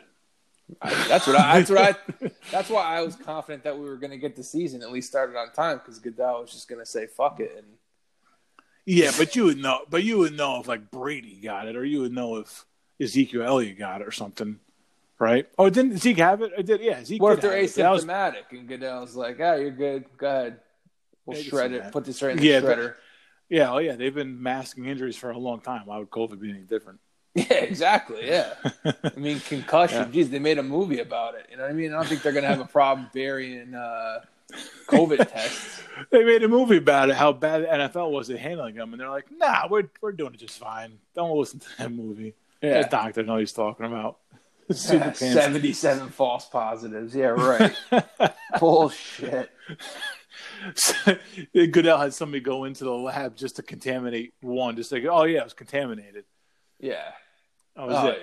That's 0.83 1.27
what 1.27 1.37
I. 1.37 1.61
That's 1.61 1.71
what 1.71 1.79
I. 2.23 2.31
That's 2.51 2.71
why 2.71 2.85
I 2.85 3.03
was 3.03 3.17
confident 3.17 3.65
that 3.65 3.79
we 3.79 3.85
were 3.87 3.97
going 3.97 4.11
to 4.11 4.19
get 4.19 4.37
the 4.37 4.43
season 4.45 4.83
at 4.83 4.93
least 4.93 5.09
started 5.09 5.37
on 5.37 5.53
time 5.53 5.79
because 5.79 5.99
Goodell 5.99 6.43
was 6.43 6.53
just 6.53 6.69
going 6.69 6.81
to 6.81 6.87
say 6.87 7.07
"fuck 7.07 7.41
it" 7.41 7.53
and 7.57 7.67
Yeah, 8.85 9.11
but 9.17 9.35
you 9.37 9.45
would 9.45 9.59
know. 9.59 9.81
But 9.89 10.05
you 10.05 10.19
would 10.19 10.37
know 10.37 10.61
if 10.61 10.69
like 10.69 10.91
Brady 10.91 11.41
got 11.43 11.69
it, 11.69 11.77
or 11.77 11.85
you 11.85 12.01
would 12.01 12.13
know 12.13 12.37
if 12.37 12.65
Ezekiel 13.01 13.43
Elliott 13.43 13.79
got 13.79 14.01
it, 14.03 14.07
or 14.07 14.11
something, 14.11 14.61
right? 15.19 15.49
Oh, 15.59 15.71
didn't 15.71 15.99
Zeke 15.99 16.19
have 16.19 16.43
it? 16.43 16.53
I 16.57 16.63
did. 16.63 16.81
Yeah, 16.83 17.03
Zeke. 17.05 17.23
what 17.23 17.33
if 17.35 17.41
they're 17.41 17.57
it. 17.57 17.63
Was- 17.63 17.77
and 17.79 18.69
Goodell's 18.69 19.17
like, 19.17 19.39
"Ah, 19.41 19.55
you're 19.55 19.71
good. 19.71 20.05
Go 20.19 20.27
ahead. 20.29 20.61
We'll 21.27 21.41
shred 21.43 21.73
it. 21.73 21.83
that. 21.83 21.93
Put 21.93 22.05
this 22.05 22.21
right 22.23 22.33
in 22.33 22.39
the 22.39 22.45
Yeah, 22.45 22.61
but- 22.61 22.79
shredder." 22.79 22.95
yeah, 23.49 23.73
oh 23.73 23.79
yeah, 23.79 23.97
they've 23.97 24.15
been 24.15 24.43
masking 24.43 24.85
injuries 24.85 25.17
for 25.17 25.31
a 25.31 25.39
long 25.39 25.61
time. 25.61 25.83
Why 25.87 25.99
would 25.99 26.11
COVID 26.11 26.41
be 26.41 26.51
any 26.51 26.61
different? 26.61 27.01
Yeah, 27.51 27.59
exactly. 27.59 28.27
Yeah. 28.27 28.55
I 28.85 29.13
mean, 29.17 29.41
concussion. 29.41 29.99
Yeah. 29.99 30.11
Geez, 30.11 30.31
they 30.31 30.39
made 30.39 30.59
a 30.59 30.63
movie 30.63 31.01
about 31.01 31.35
it. 31.35 31.47
You 31.51 31.57
know 31.57 31.65
what 31.65 31.71
I 31.71 31.75
mean? 31.75 31.93
I 31.93 31.97
don't 31.97 32.07
think 32.09 32.23
they're 32.23 32.33
going 32.33 32.45
to 32.45 32.49
have 32.49 32.61
a 32.61 32.65
problem 32.65 33.09
burying 33.13 33.75
uh, 33.75 34.21
COVID 34.87 35.29
tests. 35.33 35.83
they 36.11 36.25
made 36.25 36.43
a 36.43 36.49
movie 36.49 36.79
about 36.79 37.11
it, 37.11 37.17
how 37.17 37.33
bad 37.33 37.63
the 37.63 37.67
NFL 37.67 38.11
was 38.11 38.31
at 38.31 38.39
handling 38.39 38.75
them, 38.75 38.93
and 38.93 39.01
they're 39.01 39.11
like, 39.11 39.27
"Nah, 39.31 39.69
we're 39.69 39.89
we're 40.01 40.13
doing 40.13 40.35
it 40.35 40.41
just 40.41 40.59
fine. 40.59 40.99
Don't 41.15 41.37
listen 41.37 41.61
to 41.61 41.69
that 41.79 41.93
movie." 41.93 42.35
Yeah. 42.63 42.83
The 42.83 42.89
doctor 42.89 43.23
knows 43.23 43.41
he's 43.41 43.53
talking 43.53 43.87
about. 43.87 44.19
Pants. 44.69 45.21
77 45.21 46.11
false 46.11 46.45
positives. 46.47 47.15
Yeah, 47.15 47.29
right. 47.29 47.75
Bullshit. 48.61 49.51
Goodell 51.55 51.99
had 51.99 52.13
somebody 52.13 52.41
go 52.41 52.65
into 52.65 52.85
the 52.85 52.93
lab 52.93 53.37
just 53.37 53.57
to 53.57 53.63
contaminate 53.63 54.35
one, 54.41 54.77
just 54.77 54.93
like, 54.93 55.05
oh 55.05 55.25
yeah, 55.25 55.41
it 55.41 55.45
was 55.45 55.55
contaminated. 55.55 56.25
Yeah. 56.79 57.13
That 57.79 57.87
was 57.87 57.97
Oh, 57.97 58.09
it. 58.09 58.21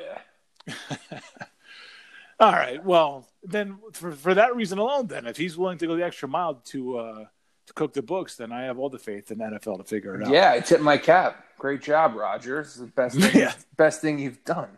yeah. 0.67 1.19
All 2.39 2.51
right. 2.51 2.83
Well, 2.83 3.25
then 3.43 3.77
for 3.93 4.11
for 4.11 4.33
that 4.33 4.55
reason 4.55 4.77
alone, 4.77 5.07
then 5.07 5.25
if 5.25 5.37
he's 5.37 5.57
willing 5.57 5.77
to 5.77 5.87
go 5.87 5.95
the 5.95 6.03
extra 6.03 6.27
mile 6.27 6.55
to 6.65 6.97
uh 6.97 7.25
to 7.67 7.73
cook 7.73 7.93
the 7.93 8.01
books, 8.01 8.35
then 8.35 8.51
I 8.51 8.63
have 8.65 8.77
all 8.77 8.89
the 8.89 8.99
faith 8.99 9.31
in 9.31 9.37
the 9.39 9.45
NFL 9.45 9.77
to 9.77 9.83
figure 9.85 10.19
it 10.19 10.27
out. 10.27 10.33
Yeah, 10.33 10.51
I 10.51 10.59
tip 10.59 10.81
my 10.81 10.97
cap. 10.97 11.45
Great 11.57 11.81
job, 11.81 12.13
Rogers. 12.15 12.75
The 12.75 12.85
best 12.87 13.17
thing, 13.19 13.31
Yeah. 13.41 13.53
best 13.77 14.01
thing 14.01 14.19
you've 14.19 14.43
done. 14.43 14.77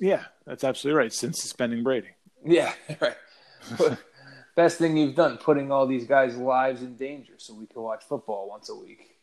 Yeah, 0.00 0.24
that's 0.46 0.64
absolutely 0.64 0.98
right. 0.98 1.12
Since 1.12 1.42
suspending 1.42 1.82
Brady. 1.84 2.08
Yeah, 2.44 2.72
right. 3.00 3.16
best 4.56 4.78
thing 4.78 4.96
you've 4.96 5.14
done, 5.14 5.36
putting 5.36 5.70
all 5.70 5.86
these 5.86 6.06
guys' 6.06 6.36
lives 6.36 6.82
in 6.82 6.96
danger 6.96 7.34
so 7.36 7.54
we 7.54 7.66
can 7.66 7.82
watch 7.82 8.02
football 8.04 8.48
once 8.48 8.68
a 8.70 8.74
week. 8.74 9.16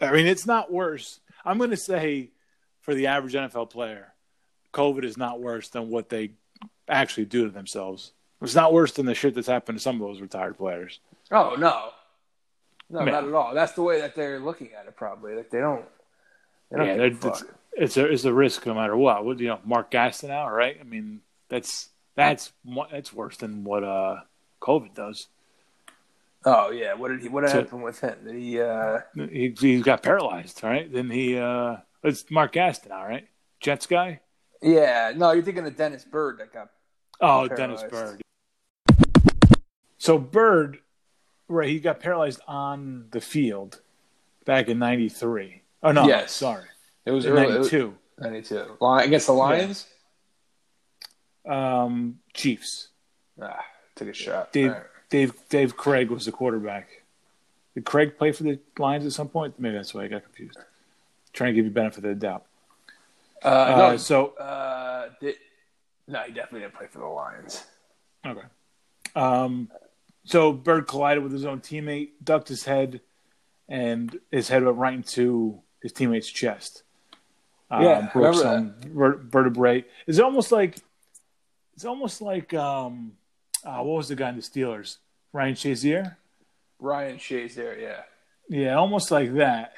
I 0.00 0.12
mean, 0.12 0.26
it's 0.26 0.46
not 0.46 0.72
worse. 0.72 1.20
I'm 1.44 1.58
going 1.58 1.70
to 1.70 1.76
say 1.76 2.30
for 2.86 2.94
the 2.94 3.08
average 3.08 3.34
NFL 3.34 3.68
player, 3.68 4.14
COVID 4.72 5.04
is 5.04 5.18
not 5.18 5.40
worse 5.40 5.68
than 5.68 5.90
what 5.90 6.08
they 6.08 6.30
actually 6.88 7.26
do 7.26 7.44
to 7.44 7.50
themselves. 7.50 8.12
It's 8.40 8.54
not 8.54 8.72
worse 8.72 8.92
than 8.92 9.06
the 9.06 9.14
shit 9.14 9.34
that's 9.34 9.48
happened 9.48 9.78
to 9.78 9.82
some 9.82 10.00
of 10.00 10.06
those 10.08 10.20
retired 10.20 10.56
players. 10.56 11.00
Oh 11.32 11.56
no, 11.58 11.90
no, 12.88 13.00
Man. 13.02 13.12
not 13.12 13.24
at 13.26 13.34
all. 13.34 13.54
That's 13.54 13.72
the 13.72 13.82
way 13.82 14.00
that 14.00 14.14
they're 14.14 14.38
looking 14.38 14.70
at 14.78 14.86
it. 14.86 14.96
Probably 14.96 15.34
like 15.34 15.50
they 15.50 15.58
don't. 15.58 15.84
They 16.70 16.78
don't 16.78 16.86
Yeah, 16.86 17.28
a. 17.30 17.32
It's 17.78 17.96
a 17.96 18.06
it's 18.06 18.24
a 18.24 18.32
risk 18.32 18.64
no 18.66 18.74
matter 18.74 18.96
what. 18.96 19.24
What 19.24 19.38
you 19.40 19.48
know, 19.48 19.58
Mark 19.64 19.90
Gastineau 19.90 20.28
now, 20.28 20.48
right? 20.50 20.78
I 20.80 20.84
mean, 20.84 21.20
that's 21.48 21.88
that's 22.14 22.52
that's 22.90 23.12
worse 23.12 23.36
than 23.38 23.64
what 23.64 23.82
uh 23.82 24.20
COVID 24.62 24.94
does. 24.94 25.26
Oh 26.44 26.70
yeah, 26.70 26.94
what 26.94 27.08
did 27.08 27.22
he? 27.22 27.28
What 27.28 27.48
So- 27.50 27.62
happened 27.62 27.82
with 27.82 28.00
him? 28.00 28.16
Did 28.24 28.34
he? 28.36 28.60
uh 28.60 29.00
He 29.14 29.52
he 29.58 29.80
got 29.80 30.02
paralyzed, 30.02 30.62
right? 30.62 30.90
Then 30.92 31.10
he 31.10 31.36
uh 31.38 31.76
it's 32.06 32.30
Mark 32.30 32.52
Gastineau 32.52 32.92
all 32.96 33.06
right. 33.06 33.26
Jets 33.60 33.86
guy. 33.86 34.20
Yeah, 34.62 35.12
no, 35.14 35.32
you're 35.32 35.42
thinking 35.42 35.66
of 35.66 35.76
Dennis 35.76 36.04
Byrd 36.04 36.38
that 36.38 36.52
got. 36.52 36.70
Oh, 37.20 37.46
Paralyzed. 37.48 37.56
Dennis 37.56 37.82
Byrd. 37.90 38.22
So 39.98 40.18
Byrd, 40.18 40.78
right? 41.48 41.68
He 41.68 41.80
got 41.80 42.00
paralyzed 42.00 42.40
on 42.46 43.06
the 43.10 43.20
field 43.20 43.80
back 44.44 44.68
in 44.68 44.78
'93. 44.78 45.62
Oh 45.82 45.92
no, 45.92 46.06
Yes. 46.06 46.32
sorry, 46.32 46.64
It 47.04 47.10
was 47.10 47.24
in 47.26 47.32
early. 47.32 47.54
it 47.54 47.58
was- 47.58 47.72
'92. 47.72 47.98
92. 48.18 48.76
Lion, 48.80 49.06
against 49.08 49.26
the 49.26 49.32
Lions. 49.34 49.86
Um, 51.46 52.20
Chiefs. 52.34 52.88
Ah, 53.40 53.64
took 53.94 54.08
a 54.08 54.12
shot. 54.12 54.52
Dave, 54.52 54.72
right. 54.72 54.82
Dave 55.10 55.34
Dave 55.48 55.76
Krieg 55.76 56.10
was 56.10 56.24
the 56.24 56.32
quarterback. 56.32 56.88
Did 57.74 57.84
Krieg 57.84 58.16
play 58.16 58.32
for 58.32 58.42
the 58.44 58.58
Lions 58.78 59.04
at 59.06 59.12
some 59.12 59.28
point? 59.28 59.58
Maybe 59.60 59.76
that's 59.76 59.92
why 59.94 60.04
I 60.04 60.08
got 60.08 60.24
confused. 60.24 60.58
Trying 61.36 61.52
to 61.52 61.54
give 61.54 61.66
you 61.66 61.70
benefit 61.70 61.98
of 61.98 62.08
the 62.10 62.14
doubt. 62.14 62.46
Uh, 63.44 63.48
Uh, 63.48 63.76
no, 63.76 63.96
so 63.98 64.28
uh, 64.36 65.10
did, 65.20 65.36
no, 66.08 66.20
he 66.22 66.32
definitely 66.32 66.60
didn't 66.60 66.74
play 66.74 66.86
for 66.86 66.98
the 67.00 67.04
Lions. 67.06 67.62
okay. 68.26 68.46
Um, 69.14 69.70
so 70.24 70.52
Byrd 70.52 70.88
collided 70.88 71.22
with 71.22 71.32
his 71.32 71.44
own 71.44 71.60
teammate, 71.60 72.10
ducked 72.24 72.48
his 72.48 72.64
head, 72.64 73.00
and 73.68 74.18
his 74.32 74.48
head 74.48 74.64
went 74.64 74.78
right 74.78 74.94
into 74.94 75.60
his 75.82 75.92
teammate's 75.92 76.26
chest. 76.28 76.82
Um, 77.70 77.82
Yeah, 77.82 78.10
broke 78.12 78.34
some 78.36 78.74
ver- 78.80 79.18
vertebrae. 79.18 79.84
It's 80.06 80.18
almost 80.18 80.50
like 80.52 80.78
it's 81.74 81.84
almost 81.84 82.22
like 82.22 82.54
um, 82.54 83.12
uh, 83.62 83.82
what 83.82 83.96
was 83.98 84.08
the 84.08 84.16
guy 84.16 84.30
in 84.30 84.36
the 84.36 84.42
Steelers? 84.42 84.98
Ryan 85.34 85.54
Shazier. 85.54 86.16
Ryan 86.78 87.18
Shazier, 87.18 87.78
yeah. 87.80 88.02
Yeah, 88.48 88.74
almost 88.76 89.10
like 89.10 89.34
that. 89.34 89.74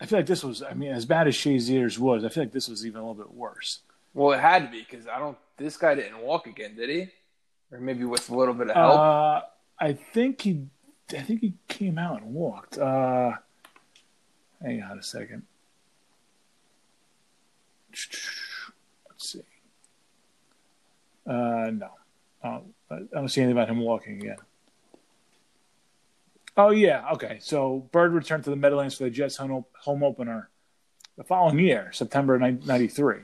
I 0.00 0.06
feel 0.06 0.18
like 0.18 0.26
this 0.26 0.42
was. 0.42 0.62
I 0.62 0.72
mean, 0.74 0.92
as 0.92 1.04
bad 1.04 1.28
as 1.28 1.34
Shazier's 1.34 1.98
was, 1.98 2.24
I 2.24 2.28
feel 2.30 2.44
like 2.44 2.52
this 2.52 2.68
was 2.68 2.86
even 2.86 3.00
a 3.00 3.06
little 3.06 3.22
bit 3.22 3.34
worse. 3.34 3.80
Well, 4.14 4.32
it 4.32 4.40
had 4.40 4.64
to 4.64 4.70
be 4.70 4.86
because 4.88 5.06
I 5.06 5.18
don't. 5.18 5.36
This 5.56 5.76
guy 5.76 5.94
didn't 5.94 6.18
walk 6.18 6.46
again, 6.46 6.74
did 6.74 6.88
he? 6.88 7.08
Or 7.70 7.80
maybe 7.80 8.04
with 8.04 8.28
a 8.30 8.34
little 8.34 8.54
bit 8.54 8.70
of 8.70 8.76
help. 8.76 8.98
Uh, 8.98 9.40
I 9.78 9.92
think 9.92 10.40
he, 10.40 10.66
I 11.10 11.20
think 11.20 11.40
he 11.40 11.54
came 11.68 11.98
out 11.98 12.22
and 12.22 12.34
walked. 12.34 12.78
Uh, 12.78 13.32
hang 14.62 14.82
on 14.82 14.98
a 14.98 15.02
second. 15.02 15.42
Let's 17.90 18.08
see. 19.18 19.40
Uh, 21.26 21.70
no, 21.72 21.90
uh, 22.42 22.60
I 22.90 22.98
don't 23.12 23.28
see 23.28 23.42
anything 23.42 23.56
about 23.56 23.68
him 23.68 23.80
walking 23.80 24.20
again. 24.22 24.38
Oh 26.60 26.70
yeah, 26.70 27.08
okay. 27.14 27.38
So 27.40 27.88
Byrd 27.90 28.12
returned 28.12 28.44
to 28.44 28.50
the 28.50 28.56
Meadowlands 28.56 28.94
for 28.94 29.04
the 29.04 29.10
Jets 29.10 29.36
home, 29.36 29.64
home 29.80 30.02
opener 30.02 30.50
the 31.16 31.24
following 31.24 31.58
year, 31.58 31.90
September 31.92 32.38
'93, 32.38 33.16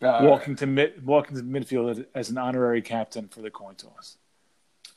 Uh, 0.00 0.20
walking 0.22 0.54
to 0.56 0.66
mid, 0.66 1.04
walking 1.04 1.36
to 1.36 1.42
midfield 1.42 2.06
as, 2.14 2.30
an 2.30 2.38
honorary 2.38 2.80
captain 2.80 3.26
for 3.26 3.42
the 3.42 3.50
coin 3.50 3.74
toss. 3.74 4.18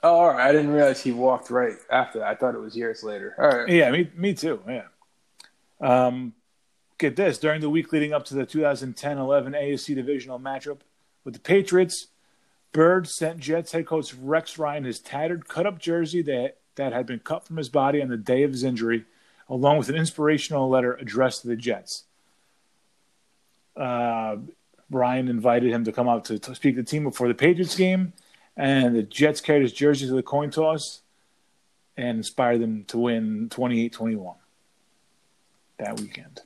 Oh, 0.04 0.14
all 0.14 0.28
right. 0.30 0.50
I 0.50 0.52
didn't 0.52 0.72
realize 0.72 1.02
he 1.02 1.12
walked 1.12 1.50
right 1.50 1.76
after 1.90 2.20
that. 2.20 2.28
I 2.28 2.36
thought 2.36 2.54
it 2.54 2.60
was 2.60 2.78
years 2.78 3.04
later. 3.04 3.36
All 3.40 3.50
right. 3.50 3.70
Yeah, 3.70 3.90
me, 3.90 4.12
me 4.16 4.34
too. 4.36 4.62
Yeah. 4.68 4.86
Um, 5.80 6.34
get 7.00 7.16
this 7.16 7.40
during 7.40 7.62
the 7.62 7.70
week 7.70 7.92
leading 7.92 8.14
up 8.14 8.26
to 8.26 8.36
the 8.36 8.46
2010-11 8.46 9.56
AFC 9.56 9.96
divisional 9.96 10.40
matchup 10.40 10.82
with 11.24 11.34
the 11.34 11.40
Patriots, 11.40 12.08
Byrd 12.74 13.08
sent 13.08 13.40
Jets 13.40 13.72
head 13.72 13.88
coach 13.88 14.14
Rex 14.14 14.58
Ryan 14.58 14.84
his 14.84 15.00
tattered, 15.00 15.48
cut-up 15.48 15.80
jersey 15.80 16.22
that 16.24 16.58
that 16.76 16.94
had 16.94 17.06
been 17.06 17.20
cut 17.20 17.46
from 17.46 17.58
his 17.58 17.70
body 17.70 18.02
on 18.02 18.10
the 18.10 18.18
day 18.18 18.44
of 18.44 18.52
his 18.52 18.64
injury, 18.64 19.06
along 19.50 19.78
with 19.78 19.90
an 19.90 19.96
inspirational 19.96 20.70
letter 20.70 20.94
addressed 20.94 21.42
to 21.42 21.48
the 21.48 21.56
Jets. 21.56 22.04
Uh, 23.76 24.38
Ryan 24.90 25.28
invited 25.28 25.72
him 25.72 25.84
to 25.86 25.92
come 25.92 26.10
out 26.10 26.26
to, 26.26 26.40
to 26.40 26.56
speak 26.56 26.76
to 26.76 26.82
the 26.82 26.88
team 26.88 27.04
before 27.04 27.28
the 27.28 27.34
Patriots 27.34 27.76
game, 27.76 28.14
and 28.58 28.96
the 28.96 29.04
Jets 29.04 29.42
carried 29.42 29.64
his 29.64 29.74
jersey 29.74 30.08
to 30.08 30.14
the 30.14 30.24
coin 30.24 30.52
toss 30.52 31.02
and 31.98 32.18
inspired 32.18 32.60
them 32.62 32.84
to 32.86 32.98
win 32.98 33.50
28-21 33.50 34.36
that 35.78 36.00
weekend. 36.00 36.42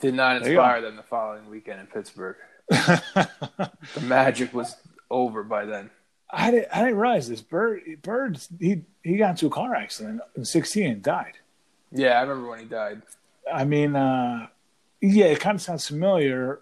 Did 0.00 0.14
not 0.14 0.36
inspire 0.36 0.80
them 0.80 0.96
the 0.96 1.02
following 1.02 1.48
weekend 1.48 1.80
in 1.80 1.86
Pittsburgh. 1.86 2.36
The 3.94 4.00
magic 4.02 4.52
was 4.52 4.76
over 5.10 5.42
by 5.42 5.64
then. 5.64 5.90
I 6.30 6.50
didn't, 6.50 6.68
I 6.72 6.80
didn't 6.84 6.98
realize 6.98 7.28
this. 7.28 7.40
Byrd, 7.40 7.82
Byrd, 8.02 8.40
he 8.58 8.82
he 9.02 9.16
got 9.16 9.30
into 9.30 9.46
a 9.46 9.50
car 9.50 9.74
accident 9.74 10.20
in 10.36 10.44
16 10.44 10.86
and 10.86 11.02
died. 11.02 11.34
Yeah, 11.92 12.18
I 12.18 12.22
remember 12.22 12.48
when 12.48 12.60
he 12.60 12.64
died. 12.64 13.02
I 13.52 13.64
mean, 13.64 13.94
uh, 13.94 14.48
yeah, 15.00 15.26
it 15.26 15.40
kind 15.40 15.56
of 15.56 15.62
sounds 15.62 15.86
familiar. 15.86 16.60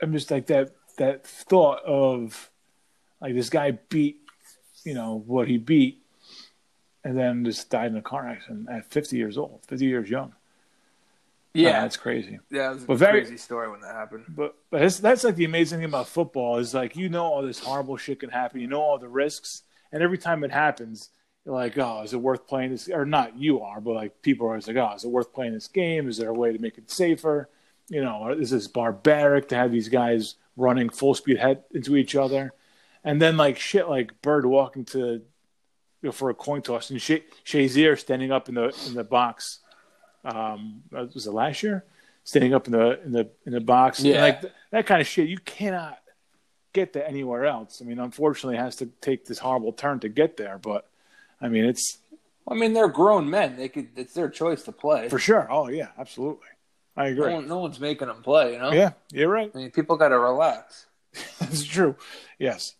I'm 0.00 0.12
just 0.12 0.30
like 0.30 0.46
that 0.46 0.72
that 0.98 1.26
thought 1.26 1.82
of 1.84 2.50
like 3.20 3.34
this 3.34 3.50
guy 3.50 3.72
beat, 3.72 4.20
you 4.84 4.94
know, 4.94 5.22
what 5.26 5.48
he 5.48 5.58
beat, 5.58 6.02
and 7.02 7.18
then 7.18 7.44
just 7.44 7.70
died 7.70 7.90
in 7.90 7.96
a 7.96 8.02
car 8.02 8.28
accident 8.28 8.68
at 8.70 8.90
50 8.90 9.16
years 9.16 9.38
old, 9.38 9.60
50 9.66 9.84
years 9.84 10.10
young. 10.10 10.34
Uh, 11.56 11.60
Yeah, 11.60 11.80
that's 11.82 11.96
crazy. 11.96 12.38
yeah, 12.50 12.70
it 12.70 12.74
was 12.74 12.82
a 12.84 12.86
But 12.86 12.96
very- 12.98 13.20
crazy 13.22 13.36
story 13.36 13.70
when 13.70 13.80
that 13.80 13.94
happened. 13.94 14.24
But 14.28 14.56
but 14.70 14.80
that's, 14.80 14.98
that's 14.98 15.24
like 15.24 15.36
the 15.36 15.44
amazing 15.44 15.78
thing 15.78 15.86
about 15.86 16.08
football 16.08 16.58
is 16.58 16.74
like 16.74 16.96
you 16.96 17.08
know 17.08 17.24
all 17.24 17.42
this 17.42 17.60
horrible 17.60 17.96
shit 17.96 18.20
can 18.20 18.30
happen. 18.30 18.60
You 18.60 18.66
know 18.66 18.80
all 18.82 18.98
the 18.98 19.08
risks, 19.08 19.62
and 19.92 20.02
every 20.02 20.18
time 20.18 20.42
it 20.44 20.50
happens, 20.50 21.10
you're 21.44 21.54
like, 21.54 21.78
oh, 21.78 22.02
is 22.02 22.12
it 22.12 22.20
worth 22.20 22.46
playing 22.46 22.70
this? 22.70 22.88
Or 22.88 23.04
not 23.04 23.36
you 23.38 23.60
are, 23.60 23.80
but 23.80 23.94
like 23.94 24.20
people 24.22 24.46
are 24.46 24.50
always 24.50 24.66
like, 24.66 24.76
oh, 24.76 24.92
is 24.96 25.04
it 25.04 25.08
worth 25.10 25.32
playing 25.32 25.54
this 25.54 25.68
game? 25.68 26.08
Is 26.08 26.16
there 26.16 26.30
a 26.30 26.34
way 26.34 26.52
to 26.52 26.58
make 26.58 26.76
it 26.78 26.90
safer? 26.90 27.48
You 27.88 28.02
know, 28.02 28.16
or 28.22 28.32
is 28.32 28.50
this 28.50 28.66
barbaric 28.66 29.48
to 29.50 29.56
have 29.56 29.70
these 29.70 29.88
guys 29.90 30.36
running 30.56 30.88
full 30.88 31.14
speed 31.14 31.36
head 31.38 31.64
into 31.72 31.96
each 31.96 32.16
other? 32.16 32.52
And 33.04 33.20
then 33.20 33.36
like 33.36 33.58
shit, 33.58 33.88
like 33.88 34.20
Byrd 34.22 34.46
walking 34.46 34.86
to 34.86 34.98
you 36.00 36.08
know, 36.08 36.12
for 36.12 36.30
a 36.30 36.34
coin 36.34 36.62
toss 36.62 36.90
and 36.90 37.00
Sha- 37.00 37.18
Shazier 37.44 37.98
standing 37.98 38.32
up 38.32 38.48
in 38.48 38.54
the 38.56 38.74
in 38.88 38.94
the 38.94 39.04
box. 39.04 39.60
Um, 40.24 40.82
was 40.90 41.26
it 41.26 41.32
last 41.32 41.62
year? 41.62 41.84
Standing 42.24 42.54
up 42.54 42.66
in 42.66 42.72
the 42.72 43.02
in 43.04 43.12
the 43.12 43.28
in 43.44 43.52
the 43.52 43.60
box, 43.60 44.00
Yeah. 44.00 44.22
like 44.22 44.40
th- 44.40 44.52
that 44.70 44.86
kind 44.86 45.00
of 45.00 45.06
shit. 45.06 45.28
You 45.28 45.38
cannot 45.38 45.98
get 46.72 46.94
that 46.94 47.06
anywhere 47.06 47.44
else. 47.44 47.82
I 47.82 47.84
mean, 47.84 47.98
unfortunately, 47.98 48.56
it 48.56 48.60
has 48.60 48.76
to 48.76 48.86
take 49.02 49.26
this 49.26 49.38
horrible 49.38 49.72
turn 49.72 50.00
to 50.00 50.08
get 50.08 50.36
there. 50.38 50.56
But 50.58 50.88
I 51.40 51.48
mean, 51.48 51.66
it's 51.66 51.98
I 52.48 52.54
mean, 52.54 52.72
they're 52.72 52.88
grown 52.88 53.28
men. 53.28 53.56
They 53.56 53.68
could. 53.68 53.88
It's 53.96 54.14
their 54.14 54.30
choice 54.30 54.62
to 54.62 54.72
play. 54.72 55.08
for 55.10 55.18
sure. 55.18 55.46
Oh 55.50 55.68
yeah, 55.68 55.88
absolutely. 55.98 56.46
I 56.96 57.10
no, 57.10 57.10
agree. 57.10 57.32
one, 57.34 57.48
no 57.48 57.58
one's 57.58 57.78
making 57.80 58.08
them 58.08 58.22
play. 58.22 58.54
You 58.54 58.58
know. 58.58 58.72
Yeah, 58.72 58.92
you're 59.12 59.28
right. 59.28 59.50
I 59.54 59.58
mean, 59.58 59.70
people 59.70 59.96
got 59.98 60.08
to 60.08 60.18
relax. 60.18 60.86
That's 61.40 61.64
true. 61.64 61.96
Yes, 62.38 62.74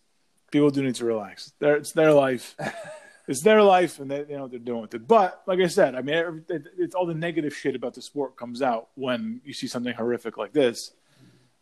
people 0.51 0.71
do 0.71 0.81
need 0.81 0.95
to 0.95 1.05
relax. 1.05 1.51
Their, 1.59 1.75
it's 1.75 1.91
their 1.91 2.13
life. 2.13 2.55
it's 3.27 3.41
their 3.41 3.61
life, 3.63 3.99
and 3.99 4.09
they, 4.09 4.23
they 4.23 4.35
know 4.35 4.43
what 4.43 4.51
they're 4.51 4.59
doing 4.59 4.81
with 4.81 4.93
it. 4.93 5.07
But 5.07 5.41
like 5.45 5.59
I 5.59 5.67
said, 5.67 5.95
I 5.95 6.01
mean, 6.01 6.43
it, 6.49 6.67
it's 6.77 6.95
all 6.95 7.05
the 7.05 7.13
negative 7.13 7.55
shit 7.55 7.75
about 7.75 7.93
the 7.93 8.01
sport 8.01 8.35
comes 8.37 8.61
out 8.61 8.89
when 8.95 9.41
you 9.43 9.53
see 9.53 9.67
something 9.67 9.93
horrific 9.93 10.37
like 10.37 10.53
this. 10.53 10.91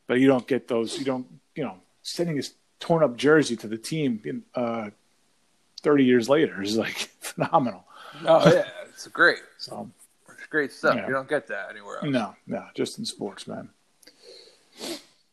But 0.07 0.19
you 0.19 0.27
don't 0.27 0.45
get 0.45 0.67
those. 0.67 0.97
You 0.99 1.05
don't 1.05 1.27
you 1.55 1.63
know, 1.63 1.77
sending 2.01 2.35
his 2.35 2.53
torn 2.79 3.03
up 3.03 3.15
jersey 3.15 3.55
to 3.57 3.67
the 3.67 3.77
team 3.77 4.21
in, 4.25 4.43
uh, 4.55 4.89
30 5.81 6.03
years 6.05 6.29
later 6.29 6.61
is 6.61 6.77
like 6.77 6.97
phenomenal. 7.19 7.85
Oh 8.25 8.51
yeah, 8.51 8.65
it's 8.89 9.07
great. 9.07 9.39
So 9.57 9.89
It's 10.29 10.47
great 10.47 10.71
stuff. 10.71 10.95
Yeah. 10.95 11.07
You 11.07 11.13
don't 11.13 11.29
get 11.29 11.47
that 11.47 11.69
anywhere 11.69 11.97
else. 11.97 12.05
no, 12.05 12.35
no, 12.47 12.65
just 12.75 12.99
in 12.99 13.05
sports, 13.05 13.47
man. 13.47 13.69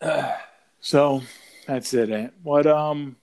So 0.82 1.20
that's 1.66 1.92
it. 1.92 2.08
Ant. 2.08 2.32
What 2.42 2.66
um, 2.66 3.16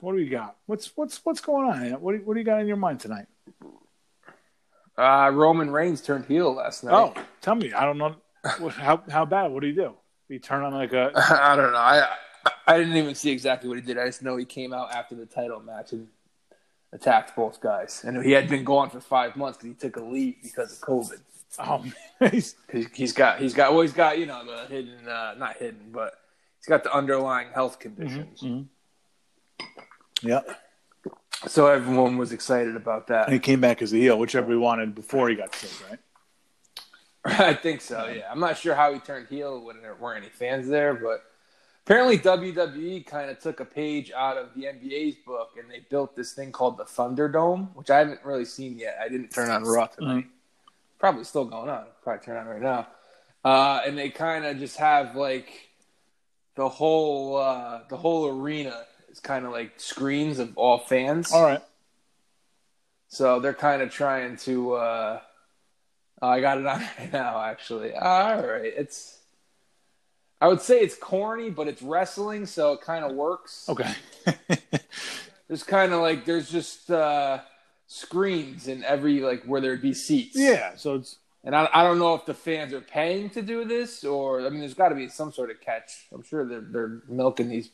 what 0.00 0.12
do 0.12 0.16
we 0.16 0.28
got? 0.28 0.56
What's 0.66 0.92
what's 0.96 1.24
what's 1.24 1.40
going 1.40 1.68
on? 1.68 2.00
What 2.00 2.12
do, 2.12 2.18
what 2.24 2.34
do 2.34 2.40
you 2.40 2.44
got 2.46 2.60
in 2.60 2.66
your 2.66 2.76
mind 2.76 3.00
tonight? 3.00 3.26
Uh, 4.96 5.30
Roman 5.32 5.70
Reigns 5.70 6.00
turned 6.00 6.24
heel 6.26 6.52
last 6.54 6.84
night. 6.84 6.92
Oh, 6.94 7.14
tell 7.40 7.54
me. 7.56 7.72
I 7.72 7.84
don't 7.84 7.98
know. 7.98 8.14
What, 8.58 8.74
how 8.74 9.02
how 9.10 9.24
bad? 9.24 9.50
What 9.50 9.60
do 9.62 9.66
you 9.66 9.74
do? 9.74 9.94
He 10.28 10.38
turn 10.38 10.62
on 10.62 10.72
like 10.74 10.92
a 10.92 11.10
I 11.16 11.56
don't 11.56 11.72
know. 11.72 11.78
I 11.78 12.08
I 12.66 12.78
didn't 12.78 12.96
even 12.96 13.14
see 13.14 13.30
exactly 13.30 13.68
what 13.68 13.76
he 13.78 13.82
did. 13.82 13.98
I 13.98 14.06
just 14.06 14.22
know 14.22 14.36
he 14.36 14.44
came 14.44 14.72
out 14.72 14.92
after 14.92 15.14
the 15.14 15.26
title 15.26 15.60
match 15.60 15.92
and 15.92 16.08
attacked 16.92 17.34
both 17.34 17.60
guys. 17.60 18.02
And 18.06 18.22
he 18.24 18.32
had 18.32 18.48
been 18.48 18.64
gone 18.64 18.90
for 18.90 19.00
five 19.00 19.34
months 19.36 19.58
because 19.58 19.70
he 19.76 19.88
took 19.88 19.96
a 19.96 20.04
leave 20.04 20.36
because 20.42 20.72
of 20.72 20.78
COVID. 20.80 21.20
oh 21.58 21.78
man, 22.20 22.30
he's- 22.30 22.54
he's 22.92 23.12
got 23.12 23.38
he's 23.40 23.54
got 23.54 23.72
well 23.72 23.82
he's 23.82 23.92
got 23.92 24.18
you 24.18 24.26
know 24.26 24.44
the 24.44 24.66
hidden 24.72 25.08
uh, 25.08 25.34
not 25.38 25.56
hidden 25.56 25.90
but 25.92 26.14
he's 26.60 26.66
got 26.66 26.82
the 26.84 26.92
underlying 26.94 27.48
health 27.54 27.78
conditions. 27.78 28.42
Yeah. 30.24 30.40
So 31.46 31.66
everyone 31.66 32.16
was 32.16 32.32
excited 32.32 32.76
about 32.76 33.08
that. 33.08 33.26
And 33.26 33.34
he 33.34 33.40
came 33.40 33.60
back 33.60 33.82
as 33.82 33.92
a 33.92 33.96
heel, 33.96 34.18
whichever 34.18 34.50
he 34.50 34.56
wanted 34.56 34.94
before 34.94 35.28
he 35.28 35.34
got 35.34 35.54
sick, 35.54 35.70
right? 35.90 35.98
I 37.40 37.54
think 37.54 37.80
so. 37.80 38.06
Yeah, 38.06 38.30
I'm 38.30 38.40
not 38.40 38.58
sure 38.58 38.74
how 38.74 38.92
he 38.92 38.98
turned 39.00 39.28
heel 39.28 39.64
when 39.64 39.80
there 39.80 39.94
weren't 39.94 40.24
any 40.24 40.30
fans 40.30 40.68
there, 40.68 40.94
but 40.94 41.24
apparently 41.84 42.18
WWE 42.18 43.06
kind 43.06 43.30
of 43.30 43.38
took 43.38 43.60
a 43.60 43.64
page 43.64 44.10
out 44.12 44.36
of 44.36 44.54
the 44.54 44.64
NBA's 44.64 45.16
book 45.26 45.52
and 45.58 45.70
they 45.70 45.84
built 45.90 46.16
this 46.16 46.32
thing 46.32 46.52
called 46.52 46.76
the 46.78 46.84
Thunderdome, 46.84 47.74
which 47.74 47.90
I 47.90 47.98
haven't 47.98 48.20
really 48.24 48.44
seen 48.44 48.78
yet. 48.78 48.98
I 49.02 49.08
didn't 49.08 49.28
turn 49.30 49.50
on 49.50 49.64
Raw 49.64 49.86
tonight. 49.86 50.26
Probably 50.98 51.24
still 51.24 51.44
going 51.44 51.68
on. 51.68 51.86
Probably 52.02 52.24
turn 52.24 52.36
on 52.36 52.46
right 52.46 52.62
now. 52.62 52.88
Uh, 53.44 53.82
and 53.86 53.96
they 53.96 54.08
kind 54.08 54.46
of 54.46 54.58
just 54.58 54.78
have 54.78 55.16
like 55.16 55.68
the 56.54 56.68
whole 56.68 57.36
uh, 57.36 57.80
the 57.90 57.96
whole 57.96 58.28
arena 58.28 58.84
is 59.14 59.20
kind 59.20 59.46
of 59.46 59.52
like 59.52 59.72
screens 59.78 60.38
of 60.38 60.56
all 60.58 60.78
fans. 60.78 61.32
All 61.32 61.42
right. 61.42 61.62
So 63.08 63.38
they're 63.40 63.54
kind 63.54 63.80
of 63.80 63.90
trying 63.90 64.36
to. 64.38 64.74
Uh, 64.74 65.20
oh, 66.20 66.28
I 66.28 66.40
got 66.40 66.58
it 66.58 66.66
on 66.66 66.80
right 66.80 67.12
now, 67.12 67.40
actually. 67.40 67.94
All 67.94 68.42
right, 68.42 68.72
it's. 68.76 69.18
I 70.40 70.48
would 70.48 70.60
say 70.60 70.80
it's 70.80 70.96
corny, 70.96 71.48
but 71.48 71.68
it's 71.68 71.80
wrestling, 71.80 72.44
so 72.44 72.72
it 72.74 72.82
kind 72.82 73.04
of 73.04 73.12
works. 73.12 73.66
Okay. 73.68 73.90
There's 75.48 75.62
kind 75.62 75.92
of 75.92 76.00
like 76.00 76.24
there's 76.24 76.50
just 76.50 76.90
uh, 76.90 77.40
screens 77.86 78.66
in 78.66 78.82
every 78.82 79.20
like 79.20 79.44
where 79.44 79.60
there'd 79.60 79.82
be 79.82 79.94
seats. 79.94 80.34
yeah. 80.34 80.74
So 80.76 80.96
it's 80.96 81.16
and 81.44 81.54
I, 81.54 81.68
I 81.72 81.84
don't 81.84 81.98
know 81.98 82.14
if 82.14 82.24
the 82.24 82.34
fans 82.34 82.72
are 82.72 82.80
paying 82.80 83.28
to 83.30 83.42
do 83.42 83.64
this 83.66 84.04
or 84.04 84.40
I 84.44 84.48
mean, 84.48 84.60
there's 84.60 84.74
got 84.74 84.88
to 84.88 84.94
be 84.94 85.08
some 85.08 85.32
sort 85.32 85.50
of 85.50 85.60
catch. 85.60 86.06
I'm 86.12 86.22
sure 86.22 86.46
they're 86.46 86.62
they're 86.62 87.02
milking 87.08 87.48
these 87.50 87.68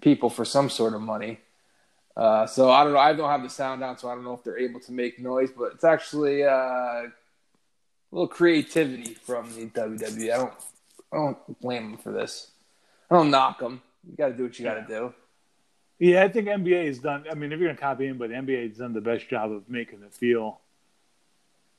people 0.00 0.30
for 0.30 0.44
some 0.44 0.70
sort 0.70 0.94
of 0.94 1.00
money. 1.00 1.40
Uh, 2.16 2.46
so 2.46 2.70
I 2.70 2.84
don't 2.84 2.92
know. 2.92 2.98
I 2.98 3.12
don't 3.12 3.30
have 3.30 3.42
the 3.42 3.48
sound 3.48 3.82
on, 3.82 3.96
so 3.96 4.08
I 4.08 4.14
don't 4.14 4.24
know 4.24 4.34
if 4.34 4.44
they're 4.44 4.58
able 4.58 4.80
to 4.80 4.92
make 4.92 5.18
noise. 5.18 5.50
But 5.56 5.72
it's 5.74 5.84
actually 5.84 6.44
uh, 6.44 6.50
a 6.50 7.10
little 8.10 8.28
creativity 8.28 9.14
from 9.14 9.54
the 9.54 9.66
WWE. 9.66 10.32
I 10.32 10.36
don't 10.36 10.52
I 11.12 11.16
don't 11.16 11.60
blame 11.60 11.92
them 11.92 11.98
for 11.98 12.12
this. 12.12 12.50
I 13.10 13.16
don't 13.16 13.30
knock 13.30 13.58
them. 13.58 13.82
You 14.08 14.16
got 14.16 14.28
to 14.28 14.34
do 14.34 14.44
what 14.44 14.58
you 14.58 14.64
got 14.64 14.86
to 14.86 14.86
do. 14.86 15.14
yeah. 15.98 16.24
I 16.24 16.28
think 16.28 16.48
NBA 16.48 16.86
has 16.86 16.98
done. 16.98 17.24
I 17.30 17.34
mean, 17.34 17.52
if 17.52 17.58
you're 17.58 17.68
gonna 17.68 17.78
copy 17.78 18.06
him, 18.06 18.18
but 18.18 18.30
NBA 18.30 18.68
has 18.68 18.78
done 18.78 18.92
the 18.92 19.00
best 19.00 19.28
job 19.28 19.52
of 19.52 19.68
making 19.68 20.02
it 20.02 20.14
feel. 20.14 20.60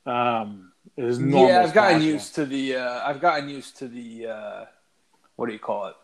Um, 0.06 0.72
as 0.98 1.20
normal. 1.20 1.50
yeah, 1.50 1.64
I've 1.64 1.74
gotten 1.74 1.98
possible. 1.98 2.14
used 2.14 2.36
to 2.36 2.46
the. 2.46 2.76
Uh, 2.76 3.08
I've 3.08 3.22
gotten 3.22 3.50
used 3.50 3.78
to 3.78 3.88
the. 3.88 4.28
Uh, 4.28 4.66
what 5.36 5.48
do 5.48 5.54
you 5.54 5.60
call 5.60 5.88
it? 5.88 5.96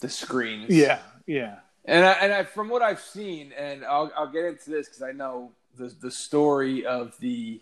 The 0.00 0.08
screens. 0.08 0.70
Yeah. 0.70 0.98
Yeah. 1.30 1.60
And 1.84 2.04
I, 2.04 2.12
and 2.12 2.32
I, 2.32 2.44
from 2.44 2.68
what 2.68 2.82
I've 2.82 3.00
seen, 3.00 3.52
and 3.56 3.84
I'll 3.84 4.10
I'll 4.16 4.30
get 4.30 4.44
into 4.44 4.70
this 4.70 4.88
because 4.88 5.02
I 5.02 5.12
know 5.12 5.52
the 5.76 5.86
the 6.00 6.10
story 6.10 6.84
of 6.84 7.16
the 7.20 7.60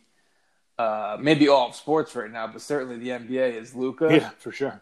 uh, 0.79 1.19
maybe 1.21 1.49
all 1.49 1.69
of 1.69 1.75
sports 1.75 2.17
right 2.17 2.31
now, 2.31 2.47
but 2.47 2.63
certainly 2.63 2.97
the 2.97 3.11
NBA 3.11 3.61
is 3.61 3.75
Luka. 3.75 4.09
Yeah. 4.11 4.31
For 4.39 4.53
sure. 4.53 4.81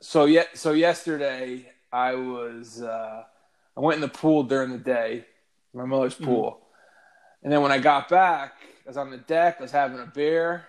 So 0.00 0.24
yet, 0.24 0.56
so 0.56 0.72
yesterday 0.72 1.70
I 1.92 2.14
was 2.14 2.82
uh, 2.82 3.24
I 3.76 3.80
went 3.80 3.96
in 3.96 4.00
the 4.00 4.08
pool 4.08 4.44
during 4.44 4.70
the 4.72 4.78
day, 4.78 5.26
my 5.74 5.84
mother's 5.84 6.14
pool, 6.14 6.60
and 7.42 7.52
then 7.52 7.60
when 7.60 7.70
I 7.70 7.78
got 7.78 8.08
back, 8.08 8.54
I 8.84 8.88
was 8.88 8.96
on 8.96 9.10
the 9.10 9.18
deck. 9.18 9.56
I 9.60 9.62
was 9.62 9.72
having 9.72 10.00
a 10.00 10.06
beer, 10.06 10.64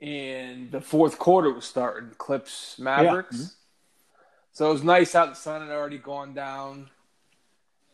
and 0.00 0.70
the 0.70 0.80
fourth 0.82 1.18
quarter 1.18 1.50
was 1.50 1.64
starting. 1.64 2.10
Clips 2.18 2.78
Mavericks. 2.78 3.36
Mhm. 3.36 3.54
So 4.52 4.68
it 4.68 4.72
was 4.72 4.84
nice 4.84 5.14
out. 5.14 5.30
The 5.30 5.34
sun 5.34 5.62
had 5.62 5.70
already 5.70 5.98
gone 5.98 6.34
down. 6.34 6.90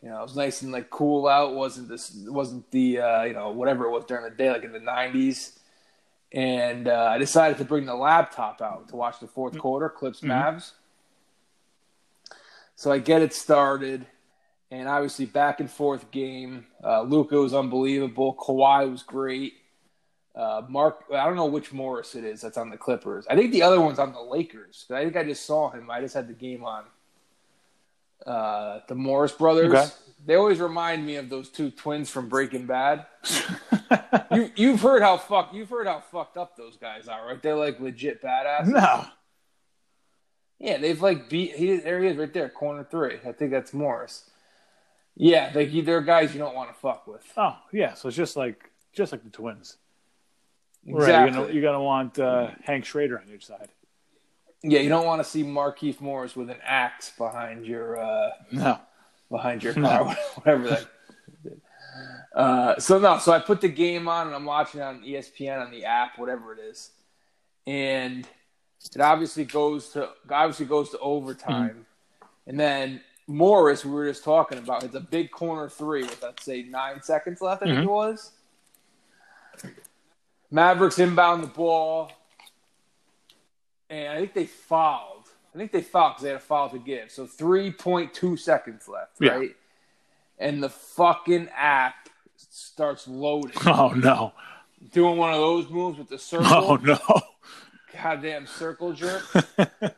You 0.02 0.11
know, 0.11 0.18
it 0.18 0.22
was 0.22 0.36
nice 0.36 0.62
and 0.62 0.72
like 0.72 0.90
cool 0.90 1.26
out. 1.26 1.54
Wasn't 1.54 1.88
this? 1.88 2.12
Wasn't 2.26 2.70
the 2.70 3.00
uh, 3.00 3.22
you 3.24 3.34
know 3.34 3.50
whatever 3.50 3.84
it 3.86 3.90
was 3.90 4.04
during 4.04 4.24
the 4.24 4.36
day, 4.36 4.50
like 4.50 4.64
in 4.64 4.72
the 4.72 4.80
nineties. 4.80 5.59
And 6.32 6.88
uh, 6.88 7.11
I 7.14 7.18
decided 7.18 7.59
to 7.59 7.64
bring 7.64 7.86
the 7.86 7.94
laptop 7.94 8.61
out 8.61 8.88
to 8.88 8.96
watch 8.96 9.18
the 9.18 9.26
fourth 9.26 9.56
quarter, 9.59 9.88
Clips 9.88 10.20
Mavs. 10.20 10.72
So 12.76 12.92
I 12.92 12.98
get 12.98 13.22
it 13.22 13.32
started, 13.32 14.06
and 14.70 14.88
obviously 14.88 15.26
back 15.26 15.59
and 15.59 15.70
forth 15.70 16.11
game. 16.11 16.66
Uh, 16.84 17.02
Luka 17.02 17.36
was 17.36 17.54
unbelievable. 17.54 18.34
Kawhi 18.34 18.90
was 18.90 19.02
great. 19.02 19.54
Uh, 20.39 20.62
Mark, 20.68 21.05
I 21.12 21.24
don't 21.24 21.34
know 21.34 21.47
which 21.47 21.72
Morris 21.72 22.14
it 22.14 22.22
is 22.22 22.41
that's 22.41 22.57
on 22.57 22.70
the 22.70 22.76
Clippers. 22.76 23.26
I 23.28 23.34
think 23.34 23.51
the 23.51 23.62
other 23.62 23.80
one's 23.80 23.99
on 23.99 24.12
the 24.12 24.20
Lakers. 24.20 24.86
I 24.89 25.03
think 25.03 25.16
I 25.16 25.24
just 25.24 25.45
saw 25.45 25.70
him. 25.70 25.91
I 25.91 26.01
just 26.01 26.14
had 26.14 26.28
the 26.28 26.32
game 26.32 26.64
on. 26.64 26.84
Uh, 28.24 28.80
the 28.86 28.95
Morris 28.95 29.32
brothers. 29.32 29.74
Okay. 29.74 29.86
They 30.26 30.36
always 30.36 30.61
remind 30.61 31.05
me 31.05 31.16
of 31.16 31.28
those 31.28 31.49
two 31.49 31.70
twins 31.70 32.09
from 32.09 32.28
Breaking 32.28 32.66
Bad. 32.66 33.07
you, 34.32 34.51
you've 34.55 34.80
heard 34.80 35.03
how 35.03 35.16
fuck 35.16 35.53
you've 35.53 35.70
heard 35.70 35.89
how 35.89 36.01
fucked 36.01 36.36
up 36.36 36.57
those 36.57 36.76
guys 36.76 37.09
are, 37.09 37.26
right? 37.26 37.43
They're 37.43 37.57
like 37.57 37.80
legit 37.80 38.22
badass. 38.22 38.66
no. 38.66 39.07
Yeah, 40.61 40.78
they've 40.78 41.01
like 41.01 41.28
beat. 41.28 41.55
He 41.57 41.76
there 41.76 42.01
he 42.01 42.09
is 42.09 42.16
right 42.16 42.32
there, 42.32 42.49
corner 42.49 42.86
three. 42.89 43.18
I 43.26 43.32
think 43.32 43.51
that's 43.51 43.72
Morris. 43.72 44.28
Yeah, 45.16 45.51
like 45.55 45.70
they're 45.84 46.01
guys 46.01 46.32
you 46.32 46.39
don't 46.39 46.55
want 46.55 46.72
to 46.72 46.78
fuck 46.80 47.07
with. 47.07 47.24
Oh 47.36 47.57
yeah. 47.72 47.95
So 47.95 48.09
it's 48.09 48.16
just 48.16 48.36
like 48.36 48.70
just 48.93 49.11
like 49.12 49.24
the 49.24 49.30
twins. 49.30 49.76
Right. 50.91 51.01
Exactly. 51.03 51.32
You're 51.36 51.43
gonna, 51.43 51.53
you're 51.55 51.62
gonna 51.62 51.82
want 51.82 52.18
uh, 52.18 52.51
Hank 52.64 52.84
Schrader 52.84 53.18
on 53.20 53.28
your 53.28 53.41
side. 53.41 53.68
Yeah, 54.62 54.80
you 54.80 54.89
don't 54.89 55.07
want 55.07 55.22
to 55.22 55.28
see 55.28 55.45
Markieff 55.45 56.01
Morris 56.01 56.34
with 56.34 56.51
an 56.51 56.57
axe 56.64 57.11
behind 57.16 57.64
your 57.66 58.01
uh, 58.01 58.30
No. 58.51 58.78
behind 59.30 59.62
your 59.62 59.74
No. 59.74 59.89
car, 59.89 60.16
whatever 60.34 60.68
that. 60.70 60.86
Uh, 62.34 62.78
so 62.78 62.99
no, 62.99 63.18
so 63.18 63.32
I 63.32 63.39
put 63.41 63.61
the 63.61 63.68
game 63.68 64.09
on 64.09 64.26
and 64.28 64.34
I'm 64.36 64.45
watching 64.45 64.80
on 64.80 65.03
ESPN 65.03 65.64
on 65.64 65.70
the 65.70 65.84
app, 65.84 66.18
whatever 66.18 66.53
it 66.53 66.59
is, 66.61 66.91
and 67.66 68.26
it 68.95 69.01
obviously 69.01 69.45
goes 69.45 69.91
to 69.91 70.09
obviously 70.30 70.66
goes 70.66 70.91
to 70.91 70.99
overtime, 71.01 71.86
and 72.47 72.59
then 72.59 73.01
Morris, 73.26 73.84
we 73.84 73.91
were 73.91 74.07
just 74.09 74.24
talking 74.24 74.57
about, 74.59 74.84
it's 74.84 74.95
a 74.95 75.01
big 75.01 75.30
corner 75.30 75.68
three 75.68 76.03
with 76.03 76.22
let's 76.22 76.45
say 76.45 76.62
nine 76.62 77.03
seconds 77.03 77.41
left. 77.43 77.62
I 77.62 77.66
think 77.66 77.78
Mhm. 77.80 77.82
it 77.82 77.91
was. 77.91 78.32
Mavericks 80.51 80.99
inbound 80.99 81.42
the 81.42 81.46
ball, 81.49 82.11
and 83.90 84.09
I 84.09 84.18
think 84.18 84.34
they 84.34 84.46
fouled. 84.46 85.24
I 85.55 85.59
think 85.59 85.72
they 85.72 85.82
fouled 85.82 86.12
because 86.14 86.22
they 86.22 86.28
had 86.30 86.36
a 86.36 86.40
foul 86.40 86.68
to 86.70 86.78
give. 86.78 87.11
So 87.11 87.26
three 87.26 87.70
point 87.72 88.14
two 88.14 88.36
seconds 88.36 88.88
left, 88.88 89.12
Yeah. 89.20 89.32
right? 89.36 89.57
And 90.38 90.62
the 90.62 90.68
fucking 90.68 91.49
app 91.57 92.09
starts 92.36 93.09
loading, 93.09 93.53
Oh 93.66 93.88
no. 93.96 94.32
doing 94.92 95.16
one 95.16 95.30
of 95.34 95.38
those 95.40 95.68
moves 95.68 95.99
with 95.99 96.09
the 96.09 96.18
circle, 96.18 96.46
Oh 96.53 96.76
no. 96.76 96.99
goddamn 98.03 98.46
circle 98.46 98.92
jerk. 98.92 99.22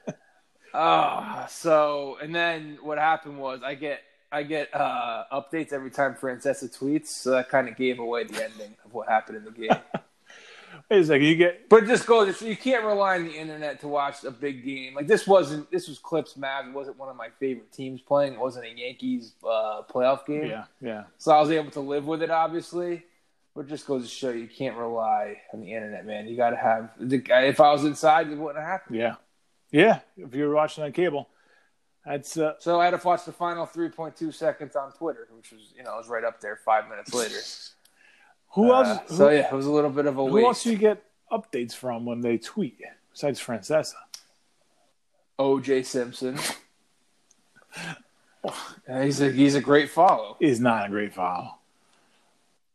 Ah, 0.72 1.48
so 1.50 2.16
and 2.22 2.32
then 2.32 2.78
what 2.80 2.96
happened 2.96 3.38
was 3.40 3.60
I 3.64 3.74
get 3.74 4.02
I 4.30 4.44
get 4.44 4.72
uh, 4.72 5.24
updates 5.32 5.72
every 5.72 5.90
time 5.90 6.14
Francesa 6.14 6.72
tweets, 6.72 7.08
so 7.08 7.32
that 7.32 7.48
kind 7.48 7.68
of 7.68 7.76
gave 7.76 7.98
away 7.98 8.22
the 8.22 8.44
ending 8.44 8.76
of 8.84 8.94
what 8.94 9.08
happened 9.08 9.38
in 9.38 9.44
the 9.44 9.50
game. 9.50 9.70
Wait 10.90 11.00
a 11.00 11.04
second. 11.04 11.26
You 11.26 11.36
get 11.36 11.68
But 11.68 11.84
it 11.84 11.86
just 11.86 12.06
goes, 12.06 12.40
you 12.42 12.56
can't 12.56 12.84
rely 12.84 13.16
on 13.16 13.24
the 13.24 13.32
internet 13.32 13.80
to 13.80 13.88
watch 13.88 14.24
a 14.24 14.30
big 14.30 14.64
game. 14.64 14.94
Like 14.94 15.06
this 15.06 15.26
wasn't, 15.26 15.70
this 15.70 15.88
was 15.88 15.98
Clips 15.98 16.34
Mavs. 16.34 16.68
It 16.68 16.74
wasn't 16.74 16.98
one 16.98 17.08
of 17.08 17.16
my 17.16 17.28
favorite 17.38 17.72
teams 17.72 18.00
playing. 18.00 18.34
It 18.34 18.40
wasn't 18.40 18.66
a 18.66 18.70
Yankees 18.70 19.34
uh, 19.44 19.82
playoff 19.90 20.26
game. 20.26 20.46
yeah 20.46 20.64
yeah. 20.80 21.04
So 21.18 21.32
I 21.32 21.40
was 21.40 21.50
able 21.50 21.70
to 21.72 21.80
live 21.80 22.06
with 22.06 22.22
it, 22.22 22.30
obviously. 22.30 23.04
But 23.54 23.66
just 23.66 23.86
goes 23.86 24.04
to 24.04 24.08
show 24.08 24.30
you 24.30 24.46
can't 24.46 24.76
rely 24.76 25.38
on 25.52 25.60
the 25.60 25.72
internet, 25.72 26.06
man. 26.06 26.28
You 26.28 26.36
got 26.36 26.50
to 26.50 26.56
have 26.56 26.90
the. 27.00 27.20
If 27.48 27.60
I 27.60 27.72
was 27.72 27.84
inside, 27.84 28.28
it 28.28 28.38
wouldn't 28.38 28.62
have 28.62 28.70
happened. 28.70 28.96
Yeah. 28.96 29.16
Yeah. 29.72 30.00
If 30.16 30.34
you 30.34 30.48
were 30.48 30.54
watching 30.54 30.84
on 30.84 30.92
cable. 30.92 31.28
That's 32.06 32.36
uh, 32.38 32.54
So 32.58 32.80
I 32.80 32.86
had 32.86 32.98
to 32.98 33.06
watch 33.06 33.24
the 33.24 33.32
final 33.32 33.66
3.2 33.66 34.32
seconds 34.32 34.74
on 34.74 34.92
Twitter, 34.92 35.28
which 35.36 35.52
was, 35.52 35.74
you 35.76 35.82
know, 35.82 35.94
it 35.94 35.98
was 35.98 36.08
right 36.08 36.24
up 36.24 36.40
there 36.40 36.56
five 36.64 36.88
minutes 36.88 37.12
later. 37.12 37.36
who 38.50 38.72
Uh, 38.72 38.82
else? 38.82 39.16
so 39.16 39.28
who, 39.28 39.34
yeah, 39.34 39.46
it 39.48 39.52
was 39.52 39.66
a 39.66 39.70
little 39.70 39.90
bit 39.90 40.06
of 40.06 40.18
a 40.18 40.24
who 40.26 40.32
wait. 40.32 40.44
else 40.44 40.62
do 40.64 40.70
you 40.70 40.76
get 40.78 41.02
updates 41.30 41.72
from 41.72 42.04
when 42.04 42.20
they 42.20 42.38
tweet 42.38 42.78
besides 43.12 43.40
Francesa? 43.40 43.94
OJ 45.38 45.84
Simpson. 45.86 46.38
He's 49.02 49.20
a 49.20 49.30
he's 49.30 49.54
a 49.54 49.60
great 49.60 49.90
follow. 49.90 50.36
He's 50.40 50.60
not 50.60 50.86
a 50.86 50.88
great 50.88 51.14
follow. 51.14 51.56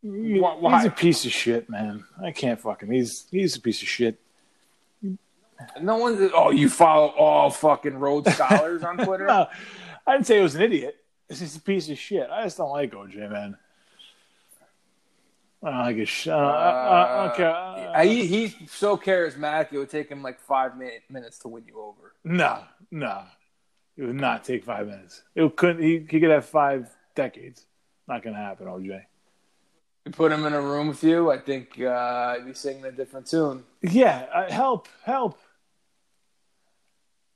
He- 0.01 0.39
Why-? 0.39 0.78
He's 0.78 0.86
a 0.88 0.91
piece 0.91 1.26
of 1.26 1.32
shit, 1.32 1.69
man. 1.69 2.03
I 2.23 2.32
can't 2.32 2.59
fucking. 2.59 2.91
He's 2.91 3.26
he's 3.32 3.55
a 3.55 3.61
piece 3.61 3.82
of 3.82 3.88
shit. 3.88 4.19
No 5.82 5.97
one. 5.97 6.30
Oh, 6.36 6.51
you 6.51 6.69
follow 6.69 7.07
all 7.09 7.49
fucking 7.49 7.95
Rhodes 7.97 8.34
scholars 8.34 8.84
on 8.84 8.97
Twitter? 9.05 9.26
No, 9.26 9.47
I 10.05 10.13
didn't 10.13 10.28
say 10.28 10.38
he 10.38 10.43
was 10.43 10.55
an 10.55 10.61
idiot. 10.61 10.97
He's 11.30 11.39
just 11.39 11.57
a 11.57 11.61
piece 11.61 11.89
of 11.89 11.97
shit. 11.97 12.30
I 12.30 12.43
just 12.43 12.57
don't 12.57 12.69
like 12.69 12.91
OJ, 12.91 13.30
man. 13.32 13.57
I 15.66 15.72
don't 15.72 15.80
like 15.80 15.95
his 15.95 16.09
shit. 16.09 16.32
I, 16.32 16.38
I, 16.38 17.24
I 17.24 17.26
don't 17.26 17.36
care. 17.36 17.49
Uh, 17.49 18.03
he, 18.03 18.28
he's 18.28 18.55
so 18.70 18.97
charismatic. 18.97 19.74
It 19.74 19.80
would 19.80 19.89
take 19.89 20.09
him 20.09 20.22
like 20.22 20.39
five 20.39 20.78
minute, 20.78 21.01
minutes 21.09 21.39
to 21.39 21.47
win 21.47 21.63
you 21.68 21.82
over. 21.82 22.13
No, 22.24 22.59
no. 22.91 23.24
It 23.97 24.03
would 24.03 24.16
not 24.16 24.43
take 24.43 24.63
five 24.63 24.86
minutes. 24.86 25.24
It 25.34 25.55
couldn't. 25.55 25.82
He, 25.82 26.05
he 26.07 26.20
could 26.20 26.30
have 26.30 26.45
five 26.45 26.95
decades. 27.16 27.66
Not 28.07 28.22
gonna 28.22 28.38
happen, 28.38 28.68
OJ. 28.68 29.01
You 30.05 30.11
put 30.11 30.32
him 30.32 30.45
in 30.45 30.53
a 30.53 30.61
room 30.61 30.89
with 30.89 31.03
you, 31.03 31.32
I 31.32 31.39
think 31.39 31.82
uh, 31.82 32.36
he'd 32.36 32.45
be 32.45 32.53
singing 32.53 32.86
a 32.86 32.91
different 32.91 33.26
tune. 33.26 33.63
Yeah, 33.82 34.28
uh, 34.32 34.51
help, 34.51 34.88
help. 35.03 35.39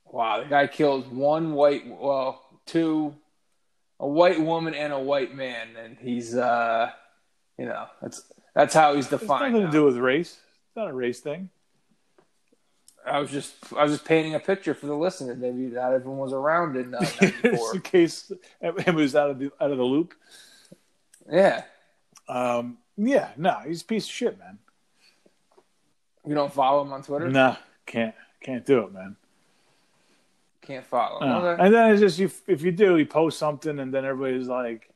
Wow, 0.04 0.44
the 0.44 0.48
guy 0.48 0.68
kills 0.68 1.04
one 1.06 1.54
white, 1.54 1.82
well, 1.88 2.44
two, 2.66 3.16
a 3.98 4.06
white 4.06 4.40
woman 4.40 4.74
and 4.74 4.92
a 4.92 5.00
white 5.00 5.34
man, 5.34 5.70
and 5.76 5.98
he's, 5.98 6.36
uh, 6.36 6.92
you 7.60 7.66
know, 7.66 7.86
that's 8.00 8.24
that's 8.54 8.72
how 8.74 8.94
he's 8.94 9.04
It's 9.12 9.20
defined. 9.22 9.52
nothing 9.52 9.66
to 9.66 9.72
do 9.72 9.84
with 9.84 9.96
race. 9.98 10.38
It's 10.66 10.76
not 10.76 10.88
a 10.88 10.92
race 10.92 11.20
thing. 11.20 11.50
I 13.06 13.18
was 13.18 13.30
just, 13.30 13.54
I 13.76 13.82
was 13.82 13.92
just 13.92 14.04
painting 14.04 14.34
a 14.34 14.40
picture 14.40 14.74
for 14.74 14.86
the 14.86 14.94
listeners. 14.94 15.38
Maybe 15.38 15.58
not 15.74 15.92
everyone 15.92 16.18
was 16.18 16.32
around 16.32 16.76
in 16.76 16.94
uh, 16.94 17.00
Just 17.20 17.20
'94. 17.44 17.74
in 17.74 17.80
case 17.82 18.32
it 18.60 18.94
was 18.94 19.16
out 19.16 19.30
of 19.30 19.38
the 19.38 19.50
out 19.60 19.70
of 19.70 19.78
the 19.78 19.84
loop. 19.84 20.14
yeah, 21.30 21.62
Um, 22.28 22.78
yeah, 22.96 23.30
no, 23.36 23.56
he's 23.66 23.82
a 23.82 23.84
piece 23.86 24.04
of 24.04 24.10
shit, 24.12 24.38
man. 24.38 24.58
you 26.26 26.34
don't 26.34 26.52
follow 26.52 26.82
him 26.82 26.92
on 26.92 27.02
Twitter. 27.02 27.28
Nah, 27.30 27.56
can't 27.86 28.14
can't 28.42 28.66
do 28.66 28.80
it, 28.84 28.92
man. 28.92 29.16
Can't 30.62 30.84
follow. 30.84 31.24
No. 31.26 31.38
Okay. 31.46 31.62
And 31.64 31.74
then 31.74 31.92
it's 31.92 32.00
just 32.00 32.18
you, 32.18 32.30
if 32.46 32.62
you 32.62 32.70
do, 32.70 32.94
he 32.96 33.04
posts 33.06 33.40
something, 33.40 33.78
and 33.78 33.92
then 33.94 34.04
everybody's 34.04 34.46
like, 34.46 34.89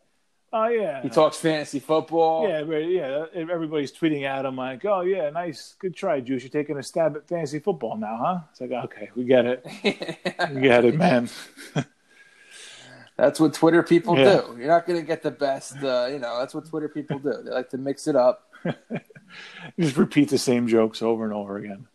"Oh 0.57 0.69
yeah, 0.69 1.03
He 1.03 1.09
talks 1.11 1.37
fantasy 1.37 1.81
football. 1.81 2.49
yeah, 2.49 2.63
but 2.63 2.79
yeah." 2.79 3.27
Everybody's 3.35 3.93
tweeting 3.93 4.23
at 4.23 4.45
him 4.47 4.57
like, 4.57 4.85
"Oh 4.85 5.01
yeah, 5.03 5.29
nice, 5.31 5.75
good 5.79 5.95
try, 5.97 6.21
Juice. 6.21 6.43
You're 6.45 6.51
taking 6.51 6.79
a 6.79 6.83
stab 6.83 7.17
at 7.17 7.27
fantasy 7.29 7.59
football 7.59 7.97
now, 7.97 8.17
huh?" 8.25 8.39
It's 8.53 8.61
like, 8.61 8.71
okay, 8.85 9.11
we 9.17 9.25
get 9.25 9.45
it, 9.47 9.67
we 10.55 10.61
get 10.61 10.85
it, 10.85 10.95
man. 10.97 11.29
That's 13.17 13.39
what 13.39 13.55
Twitter 13.55 13.83
people 13.83 14.19
Yeah. 14.19 14.41
do. 14.41 14.57
You're 14.59 14.69
not 14.69 14.87
going 14.87 14.99
to 14.99 15.07
get 15.07 15.23
the 15.23 15.31
best. 15.31 15.77
Uh, 15.83 16.09
you 16.11 16.19
know, 16.19 16.37
that's 16.41 16.53
what 16.53 16.67
Twitter 16.67 16.89
people 16.89 17.21
do. 17.21 17.43
They 17.45 17.51
like 17.53 17.71
to 17.71 17.79
mix 17.79 18.09
it 18.09 18.17
up. 18.17 18.51
just 19.79 19.97
repeat 19.97 20.31
the 20.31 20.39
same 20.39 20.67
jokes 20.67 21.01
over 21.01 21.23
and 21.25 21.33
over 21.33 21.57
again. 21.57 21.87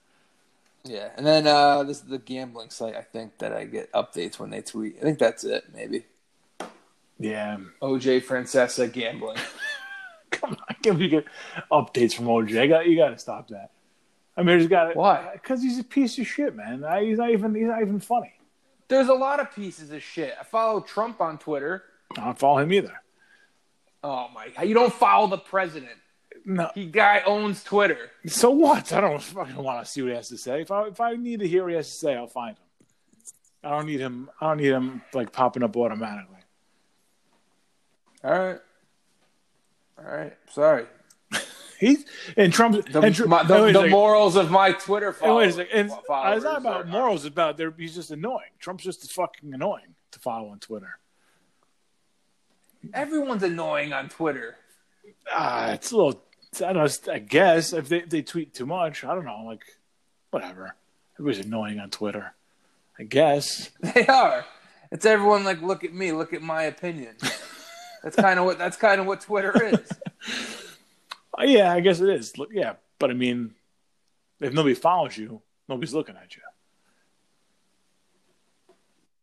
Yeah, 0.85 1.09
and 1.17 1.25
then 1.27 1.45
uh, 1.45 1.83
this 1.83 1.97
is 1.97 2.03
the 2.03 2.19
gambling 2.19 2.69
site. 2.69 2.95
I 2.95 3.01
think 3.01 3.37
that 3.39 3.51
I 3.51 3.65
get 3.65 3.91
updates 3.91 4.39
when 4.39 4.49
they 4.49 4.61
tweet. 4.61 4.95
I 4.99 5.01
think 5.01 5.19
that's 5.19 5.43
it. 5.43 5.65
Maybe 5.73 6.05
Yeah, 7.19 7.57
OJ 7.81 8.23
Francesa 8.23 8.91
gambling. 8.91 9.37
come 10.31 10.51
on, 10.51 10.75
can 10.81 10.97
we 10.97 11.09
get 11.09 11.25
updates 11.71 12.13
from 12.13 12.25
OJ? 12.25 12.59
I 12.59 12.67
got 12.67 12.87
you. 12.87 12.97
Got 12.97 13.09
to 13.09 13.17
stop 13.17 13.49
that. 13.49 13.71
I 14.37 14.43
mean, 14.43 14.59
he's 14.59 14.69
got 14.69 14.95
Why? 14.95 15.31
Because 15.33 15.61
he's 15.61 15.79
a 15.79 15.83
piece 15.83 16.17
of 16.17 16.25
shit, 16.25 16.55
man. 16.55 16.83
I, 16.85 17.03
he's 17.03 17.17
not 17.17 17.31
even. 17.31 17.53
He's 17.53 17.67
not 17.67 17.81
even 17.81 17.99
funny. 17.99 18.33
There's 18.87 19.09
a 19.09 19.13
lot 19.13 19.39
of 19.39 19.53
pieces 19.53 19.91
of 19.91 20.01
shit. 20.01 20.33
I 20.39 20.43
follow 20.43 20.79
Trump 20.79 21.19
on 21.21 21.37
Twitter. 21.37 21.83
I 22.17 22.23
don't 22.23 22.39
follow 22.39 22.59
him 22.59 22.71
either. 22.71 22.93
Oh 24.01 24.29
my! 24.33 24.49
God, 24.49 24.65
you 24.65 24.73
don't 24.73 24.93
follow 24.93 25.27
the 25.27 25.37
president. 25.37 25.91
No. 26.45 26.71
He 26.73 26.85
guy 26.85 27.21
owns 27.25 27.63
Twitter. 27.63 28.11
So 28.27 28.49
what? 28.49 28.93
I 28.93 29.01
don't 29.01 29.21
fucking 29.21 29.55
want 29.55 29.85
to 29.85 29.91
see 29.91 30.01
what 30.01 30.09
he 30.09 30.15
has 30.15 30.29
to 30.29 30.37
say. 30.37 30.61
If 30.61 30.71
I 30.71 30.87
if 30.87 31.01
I 31.01 31.15
need 31.15 31.41
to 31.41 31.47
hear 31.47 31.63
what 31.63 31.71
he 31.71 31.75
has 31.75 31.87
to 31.87 31.95
say, 31.95 32.15
I'll 32.15 32.27
find 32.27 32.55
him. 32.55 32.63
I 33.63 33.71
don't 33.71 33.87
need 33.87 33.99
him. 33.99 34.29
I 34.39 34.47
don't 34.47 34.57
need 34.57 34.71
him 34.71 35.01
like 35.13 35.33
popping 35.33 35.63
up 35.63 35.75
automatically. 35.75 36.38
All 38.23 38.31
right. 38.31 38.59
All 39.97 40.05
right. 40.05 40.37
Sorry. 40.51 40.85
He's 41.79 42.05
and 42.35 42.51
Trump's 42.51 42.91
The, 42.91 43.01
and 43.01 43.15
Tr- 43.15 43.27
my, 43.27 43.43
the, 43.43 43.55
and 43.55 43.63
wait 43.63 43.75
a 43.75 43.79
the 43.81 43.87
morals 43.87 44.35
of 44.35 44.51
my 44.51 44.71
Twitter 44.73 45.13
followers. 45.13 45.57
And 45.57 45.91
followers 46.07 46.37
it's 46.37 46.43
not 46.43 46.57
about 46.57 46.87
morals. 46.87 47.25
It's 47.25 47.33
about 47.33 47.57
there. 47.57 47.73
He's 47.77 47.95
just 47.95 48.11
annoying. 48.11 48.51
Trump's 48.59 48.83
just 48.83 49.11
fucking 49.13 49.53
annoying 49.53 49.95
to 50.11 50.19
follow 50.19 50.49
on 50.49 50.59
Twitter. 50.59 50.99
Everyone's 52.93 53.43
annoying 53.43 53.93
on 53.93 54.09
Twitter. 54.09 54.55
Ah, 55.31 55.71
it's 55.71 55.91
a 55.91 55.97
little. 55.97 56.23
I 56.65 56.73
don't 56.73 57.07
know. 57.07 57.13
I 57.13 57.19
guess 57.19 57.73
if 57.73 57.89
they, 57.89 58.01
they 58.01 58.21
tweet 58.21 58.53
too 58.53 58.65
much, 58.65 59.03
I 59.03 59.13
don't 59.13 59.25
know. 59.25 59.43
Like, 59.45 59.63
whatever. 60.31 60.75
Everybody's 61.15 61.45
annoying 61.45 61.79
on 61.79 61.89
Twitter. 61.89 62.33
I 62.97 63.03
guess. 63.03 63.69
They 63.81 64.05
are. 64.07 64.45
It's 64.91 65.05
everyone 65.05 65.43
like, 65.43 65.61
look 65.61 65.83
at 65.83 65.93
me, 65.93 66.11
look 66.11 66.33
at 66.33 66.41
my 66.41 66.63
opinion. 66.63 67.15
that's 68.03 68.15
kind 68.15 68.39
of 68.39 68.45
what 68.45 68.57
that's 68.57 68.77
kind 68.77 68.99
of 69.01 69.07
what 69.07 69.21
Twitter 69.21 69.63
is. 69.63 69.89
Yeah, 71.41 71.71
I 71.71 71.79
guess 71.79 72.01
it 72.01 72.09
is. 72.09 72.37
Look, 72.37 72.49
yeah, 72.51 72.73
but 72.97 73.11
I 73.11 73.13
mean, 73.13 73.55
if 74.41 74.53
nobody 74.53 74.75
follows 74.75 75.17
you, 75.17 75.41
nobody's 75.67 75.93
looking 75.93 76.17
at 76.17 76.35
you. 76.35 76.41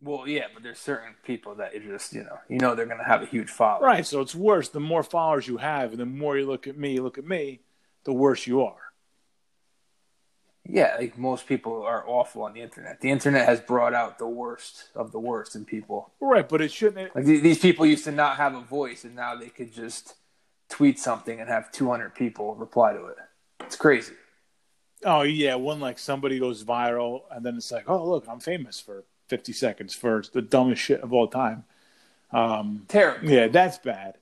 Well, 0.02 0.28
yeah, 0.28 0.44
but 0.54 0.62
there's 0.62 0.78
certain 0.78 1.14
people 1.24 1.56
that 1.56 1.74
you 1.74 1.80
just, 1.80 2.12
you 2.12 2.22
know, 2.22 2.38
you 2.48 2.58
know 2.58 2.74
they're 2.74 2.86
gonna 2.86 3.04
have 3.04 3.22
a 3.22 3.26
huge 3.26 3.50
following. 3.50 3.84
Right. 3.84 4.06
So 4.06 4.20
it's 4.20 4.34
worse. 4.34 4.68
The 4.68 4.80
more 4.80 5.02
followers 5.02 5.48
you 5.48 5.56
have, 5.56 5.90
and 5.90 6.00
the 6.00 6.06
more 6.06 6.38
you 6.38 6.46
look 6.46 6.66
at 6.66 6.76
me, 6.76 6.94
you 6.94 7.02
look 7.02 7.18
at 7.18 7.26
me, 7.26 7.60
the 8.04 8.12
worse 8.12 8.46
you 8.46 8.62
are. 8.62 8.85
Yeah, 10.68 10.96
like 10.98 11.16
most 11.16 11.46
people 11.46 11.82
are 11.82 12.04
awful 12.06 12.42
on 12.42 12.52
the 12.54 12.60
internet. 12.60 13.00
The 13.00 13.10
internet 13.10 13.46
has 13.46 13.60
brought 13.60 13.94
out 13.94 14.18
the 14.18 14.26
worst 14.26 14.88
of 14.94 15.12
the 15.12 15.20
worst 15.20 15.54
in 15.54 15.64
people. 15.64 16.12
Right. 16.20 16.48
But 16.48 16.60
it 16.60 16.72
shouldn't. 16.72 17.14
Like 17.14 17.24
these 17.24 17.58
people 17.58 17.86
used 17.86 18.04
to 18.04 18.12
not 18.12 18.36
have 18.36 18.54
a 18.54 18.60
voice, 18.60 19.04
and 19.04 19.14
now 19.14 19.34
they 19.36 19.48
could 19.48 19.72
just 19.72 20.14
tweet 20.68 20.98
something 20.98 21.40
and 21.40 21.48
have 21.48 21.70
200 21.72 22.14
people 22.14 22.54
reply 22.54 22.92
to 22.92 23.06
it. 23.06 23.16
It's 23.60 23.76
crazy. 23.76 24.14
Oh 25.04 25.22
yeah, 25.22 25.54
when 25.54 25.78
like 25.80 25.98
somebody 25.98 26.38
goes 26.38 26.64
viral, 26.64 27.22
and 27.30 27.44
then 27.44 27.56
it's 27.56 27.70
like, 27.70 27.88
oh 27.88 28.08
look, 28.08 28.26
I'm 28.28 28.40
famous 28.40 28.80
for 28.80 29.04
50 29.28 29.52
seconds 29.52 29.94
for 29.94 30.22
the 30.32 30.42
dumbest 30.42 30.82
shit 30.82 31.00
of 31.00 31.12
all 31.12 31.28
time. 31.28 31.64
Um, 32.32 32.84
Terrible. 32.88 33.28
yeah, 33.30 33.48
that's 33.48 33.78
bad. 33.78 34.14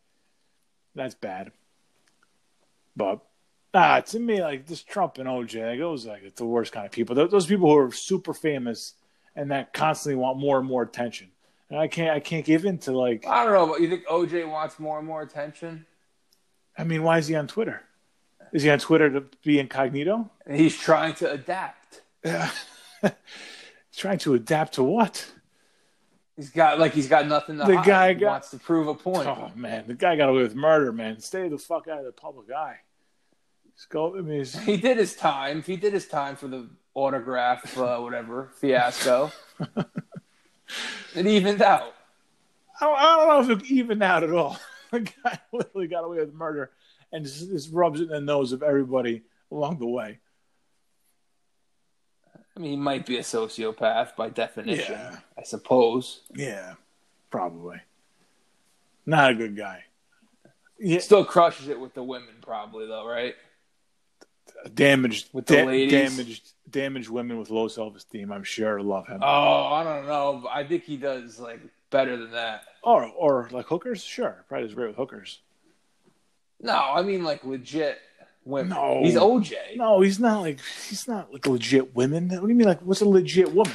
That's 0.95 1.14
bad. 1.14 1.53
But 2.97 3.20
ah, 3.74 4.00
to 4.00 4.18
me, 4.18 4.40
like 4.42 4.66
this 4.66 4.82
Trump 4.82 5.18
and 5.18 5.28
OJ, 5.28 5.66
like, 5.70 5.78
those 5.78 6.06
are 6.06 6.10
like 6.10 6.34
the 6.36 6.44
worst 6.46 6.72
kind 6.72 6.86
of 6.86 6.92
people. 6.92 7.14
Those 7.14 7.30
those 7.30 7.46
people 7.46 7.68
who 7.68 7.76
are 7.78 7.92
super 7.92 8.32
famous 8.34 8.94
and 9.36 9.50
that 9.50 9.72
constantly 9.72 10.16
want 10.16 10.38
more 10.38 10.58
and 10.58 10.66
more 10.66 10.82
attention. 10.82 11.30
And 11.70 11.78
I 11.78 11.88
can't, 11.88 12.10
I 12.14 12.20
can't 12.20 12.44
give 12.44 12.64
in 12.64 12.78
to 12.78 12.92
like. 12.92 13.26
I 13.26 13.44
don't 13.44 13.52
know, 13.52 13.66
but 13.66 13.80
you 13.80 13.88
think 13.88 14.06
OJ 14.06 14.48
wants 14.48 14.78
more 14.78 14.98
and 14.98 15.06
more 15.06 15.22
attention? 15.22 15.86
I 16.78 16.84
mean, 16.84 17.02
why 17.02 17.18
is 17.18 17.26
he 17.26 17.34
on 17.34 17.46
Twitter? 17.46 17.82
Is 18.52 18.62
he 18.62 18.70
on 18.70 18.78
Twitter 18.78 19.10
to 19.10 19.24
be 19.42 19.58
incognito? 19.58 20.30
And 20.46 20.56
he's 20.56 20.76
trying 20.78 21.14
to 21.14 21.30
adapt. 21.32 22.02
He's 22.22 22.32
trying 23.96 24.18
to 24.18 24.34
adapt 24.34 24.74
to 24.74 24.84
what? 24.84 25.26
He's 26.36 26.50
got 26.50 26.78
like 26.80 26.92
he's 26.92 27.08
got 27.08 27.26
nothing 27.28 27.58
to 27.58 27.64
The 27.64 27.76
hide. 27.76 27.86
guy 27.86 28.12
got- 28.14 28.30
wants 28.30 28.50
to 28.50 28.58
prove 28.58 28.88
a 28.88 28.94
point. 28.94 29.26
Oh 29.28 29.50
man, 29.54 29.84
the 29.86 29.94
guy 29.94 30.16
got 30.16 30.28
away 30.28 30.42
with 30.42 30.54
murder, 30.54 30.92
man. 30.92 31.20
Stay 31.20 31.48
the 31.48 31.58
fuck 31.58 31.86
out 31.88 31.98
of 32.00 32.04
the 32.04 32.12
public 32.12 32.50
eye. 32.52 32.78
Go. 33.90 34.16
I 34.16 34.20
mean, 34.20 34.40
it's- 34.40 34.58
He 34.64 34.76
did 34.76 34.96
his 34.96 35.14
time. 35.14 35.62
He 35.62 35.76
did 35.76 35.92
his 35.92 36.06
time 36.08 36.36
for 36.36 36.48
the 36.48 36.68
autograph, 36.94 37.76
uh, 37.76 37.98
whatever 37.98 38.50
fiasco. 38.60 39.30
it 41.14 41.26
evened 41.26 41.60
out. 41.62 41.94
I 42.80 42.84
don't, 42.86 42.98
I 42.98 43.02
don't 43.16 43.28
know 43.48 43.52
if 43.54 43.62
it 43.62 43.70
evened 43.70 44.02
out 44.02 44.22
at 44.22 44.30
all. 44.32 44.58
The 44.90 45.00
guy 45.00 45.40
literally 45.52 45.88
got 45.88 46.04
away 46.04 46.18
with 46.18 46.32
murder, 46.34 46.70
and 47.10 47.24
just, 47.24 47.48
just 47.50 47.72
rubs 47.72 48.00
it 48.00 48.04
in 48.04 48.10
the 48.10 48.20
nose 48.20 48.52
of 48.52 48.62
everybody 48.62 49.22
along 49.50 49.80
the 49.80 49.88
way. 49.88 50.20
I 52.56 52.60
mean, 52.60 52.70
he 52.70 52.76
might 52.76 53.04
be 53.04 53.16
a 53.16 53.22
sociopath 53.22 54.14
by 54.14 54.28
definition, 54.28 54.92
Yeah. 54.94 55.16
I 55.36 55.42
suppose. 55.42 56.20
Yeah, 56.32 56.74
probably. 57.30 57.80
Not 59.04 59.32
a 59.32 59.34
good 59.34 59.56
guy. 59.56 59.82
Yeah, 60.78 61.00
Still 61.00 61.24
crushes 61.24 61.66
it 61.68 61.80
with 61.80 61.94
the 61.94 62.04
women, 62.04 62.34
probably 62.40 62.86
though, 62.86 63.08
right? 63.08 63.34
Damaged 64.74 65.28
With 65.32 65.46
the 65.46 65.57
da- 65.57 65.64
ladies? 65.64 65.92
damaged 65.92 66.48
damaged 66.70 67.09
women 67.11 67.38
with 67.38 67.50
low 67.50 67.68
self 67.68 67.94
esteem. 67.96 68.32
I'm 68.32 68.44
sure 68.44 68.80
love 68.82 69.07
him. 69.07 69.20
Oh, 69.22 69.66
I 69.72 69.84
don't 69.84 70.07
know. 70.07 70.48
I 70.52 70.64
think 70.64 70.84
he 70.84 70.96
does 70.96 71.38
like 71.38 71.61
better 71.90 72.16
than 72.16 72.32
that. 72.32 72.62
or 72.82 73.05
or 73.07 73.48
like 73.52 73.66
hookers, 73.66 74.02
sure, 74.02 74.44
probably 74.48 74.66
does 74.66 74.74
great 74.74 74.88
with 74.88 74.96
hookers. 74.96 75.40
No, 76.61 76.72
I 76.76 77.02
mean 77.02 77.24
like 77.24 77.44
legit 77.44 77.98
women. 78.44 78.70
No. 78.70 79.00
He's 79.02 79.14
OJ. 79.14 79.76
No, 79.76 80.00
he's 80.00 80.18
not 80.18 80.40
like 80.40 80.59
he's 80.88 81.07
not 81.07 81.32
like 81.32 81.46
legit 81.46 81.94
women. 81.94 82.28
What 82.30 82.42
do 82.42 82.48
you 82.48 82.55
mean? 82.55 82.66
Like, 82.68 82.80
what's 82.80 83.00
a 83.02 83.09
legit 83.09 83.52
woman? 83.55 83.72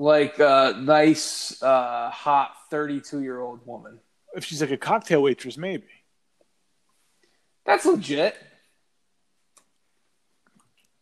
Like 0.00 0.38
a 0.38 0.74
nice, 0.80 1.60
uh, 1.62 2.08
hot 2.10 2.52
thirty-two-year-old 2.70 3.66
woman. 3.66 3.98
If 4.34 4.44
she's 4.44 4.60
like 4.60 4.70
a 4.70 4.76
cocktail 4.76 5.22
waitress, 5.22 5.56
maybe. 5.56 5.86
That's 7.66 7.84
legit. 7.84 8.36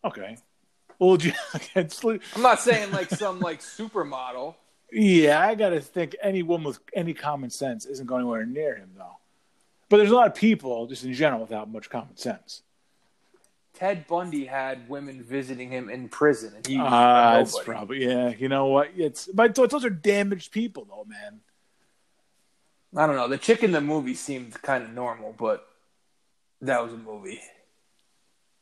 Okay. 0.07 0.37
Well, 0.99 1.17
le- 2.03 2.19
I'm 2.35 2.41
not 2.41 2.59
saying 2.59 2.91
like 2.91 3.09
some 3.09 3.39
like 3.39 3.59
supermodel. 3.61 4.55
yeah, 4.91 5.39
I 5.39 5.53
got 5.55 5.69
to 5.69 5.79
think 5.81 6.15
any 6.21 6.43
woman 6.43 6.67
with 6.67 6.79
any 6.93 7.13
common 7.13 7.49
sense 7.49 7.85
isn't 7.85 8.07
going 8.07 8.21
anywhere 8.21 8.45
near 8.45 8.75
him, 8.75 8.91
though. 8.97 9.17
But 9.89 9.97
there's 9.97 10.11
a 10.11 10.15
lot 10.15 10.27
of 10.27 10.35
people, 10.35 10.87
just 10.87 11.03
in 11.03 11.13
general, 11.13 11.41
without 11.41 11.69
much 11.71 11.89
common 11.89 12.17
sense. 12.17 12.63
Ted 13.73 14.07
Bundy 14.07 14.45
had 14.45 14.89
women 14.89 15.21
visiting 15.21 15.69
him 15.69 15.87
in 15.89 16.09
prison, 16.09 16.53
and 16.55 16.65
he 16.65 16.79
Ah, 16.79 17.35
a 17.35 17.41
it's 17.41 17.59
probably 17.59 18.03
yeah. 18.03 18.29
You 18.29 18.49
know 18.49 18.65
what? 18.67 18.89
It's 18.97 19.27
but 19.27 19.53
those 19.53 19.85
are 19.85 19.89
damaged 19.91 20.51
people, 20.51 20.85
though, 20.89 21.05
man. 21.07 21.41
I 22.95 23.05
don't 23.05 23.15
know. 23.15 23.27
The 23.27 23.37
chick 23.37 23.63
in 23.63 23.71
the 23.71 23.81
movie 23.81 24.15
seemed 24.15 24.59
kind 24.63 24.83
of 24.83 24.89
normal, 24.91 25.35
but 25.37 25.67
that 26.61 26.83
was 26.83 26.93
a 26.93 26.97
movie. 26.97 27.39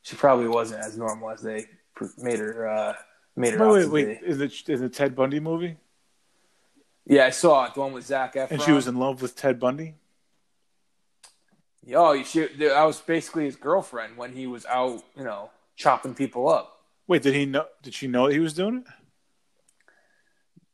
She 0.06 0.16
probably 0.16 0.48
wasn't 0.48 0.86
as 0.86 1.00
normal 1.00 1.32
as 1.32 1.42
they 1.42 1.66
made 2.20 2.38
her 2.38 2.68
uh, 2.68 2.94
made 3.36 3.56
her 3.56 3.66
out 3.66 3.72
Wait, 3.72 3.90
wait, 3.90 4.06
wait. 4.06 4.20
Is 4.24 4.40
it 4.40 4.70
is 4.70 4.80
the 4.80 4.88
Ted 4.88 5.16
Bundy 5.16 5.40
movie? 5.40 5.78
Yeah, 7.08 7.26
I 7.26 7.32
saw 7.32 7.66
it. 7.66 7.74
The 7.74 7.80
one 7.80 7.92
with 7.92 8.06
Zac 8.06 8.36
Efron. 8.36 8.52
And 8.52 8.62
she 8.62 8.72
was 8.72 8.88
in 8.88 8.98
love 8.98 9.24
with 9.24 9.36
Ted 9.36 9.60
Bundy. 9.60 9.96
Oh, 11.92 12.22
she, 12.22 12.48
I 12.70 12.86
was 12.86 13.02
basically 13.02 13.46
his 13.46 13.56
girlfriend 13.56 14.16
when 14.16 14.34
he 14.34 14.46
was 14.46 14.64
out, 14.68 15.04
you 15.18 15.24
know, 15.24 15.50
chopping 15.76 16.14
people 16.14 16.50
up. 16.50 16.84
Wait, 17.08 17.24
did 17.24 17.34
he 17.34 17.48
know? 17.48 17.66
Did 17.82 17.96
she 17.96 18.08
know 18.08 18.28
that 18.28 18.34
he 18.34 18.40
was 18.40 18.54
doing 18.54 18.78
it? 18.78 18.84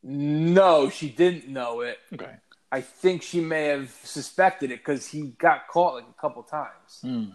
No, 0.02 0.90
she 0.90 1.08
didn't 1.08 1.48
know 1.48 1.80
it. 1.80 1.98
Okay. 2.12 2.36
I 2.70 2.82
think 2.82 3.22
she 3.22 3.40
may 3.40 3.68
have 3.68 3.90
suspected 4.04 4.70
it 4.70 4.80
because 4.80 5.08
he 5.08 5.28
got 5.38 5.68
caught 5.68 5.94
like 5.94 6.04
a 6.04 6.20
couple 6.20 6.42
times. 6.42 6.98
Hmm. 7.00 7.30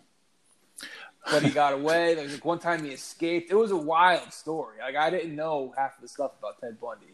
But 1.30 1.44
he 1.44 1.50
got 1.50 1.74
away. 1.74 2.14
There 2.14 2.24
was 2.24 2.34
like 2.34 2.46
one 2.46 2.60
time 2.60 2.84
he 2.84 2.92
escaped. 2.92 3.52
It 3.52 3.56
was 3.56 3.72
a 3.72 3.78
wild 3.78 4.32
story. 4.32 4.78
Like 4.80 4.96
I 4.96 5.10
didn't 5.10 5.36
know 5.36 5.74
half 5.78 5.96
of 5.98 6.02
the 6.02 6.08
stuff 6.08 6.32
about 6.40 6.60
Ted 6.62 6.80
Bundy. 6.80 7.08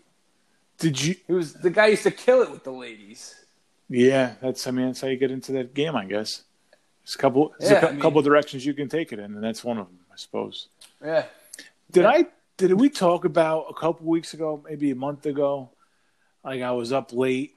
Did 0.77 1.01
you? 1.01 1.15
He 1.27 1.33
was 1.33 1.53
the 1.53 1.69
guy 1.69 1.87
used 1.87 2.03
to 2.03 2.11
kill 2.11 2.41
it 2.41 2.51
with 2.51 2.63
the 2.63 2.71
ladies. 2.71 3.35
Yeah, 3.89 4.33
that's. 4.41 4.65
I 4.67 4.71
mean, 4.71 4.87
that's 4.87 5.01
how 5.01 5.07
you 5.07 5.17
get 5.17 5.31
into 5.31 5.51
that 5.53 5.73
game, 5.73 5.95
I 5.95 6.05
guess. 6.05 6.43
There's 7.03 7.15
a 7.15 7.17
couple. 7.17 7.53
There's 7.59 7.71
Yeah, 7.71 7.77
a 7.77 7.81
cou- 7.81 7.87
I 7.87 7.91
mean- 7.91 8.01
couple 8.01 8.21
directions 8.21 8.65
you 8.65 8.73
can 8.73 8.87
take 8.89 9.11
it 9.11 9.19
in, 9.19 9.25
and 9.35 9.43
that's 9.43 9.63
one 9.63 9.77
of 9.77 9.87
them, 9.87 9.99
I 10.11 10.15
suppose. 10.15 10.67
Yeah. 11.03 11.25
Did 11.91 12.01
Yeah. 12.03 12.09
I? 12.09 12.25
Did 12.57 12.73
we 12.73 12.89
talk 12.89 13.25
about 13.25 13.65
a 13.69 13.73
couple 13.73 14.05
weeks 14.07 14.33
ago, 14.33 14.63
maybe 14.67 14.91
a 14.91 14.95
month 14.95 15.25
ago? 15.25 15.69
Like 16.43 16.61
I 16.61 16.71
was 16.71 16.91
up 16.91 17.11
late, 17.13 17.55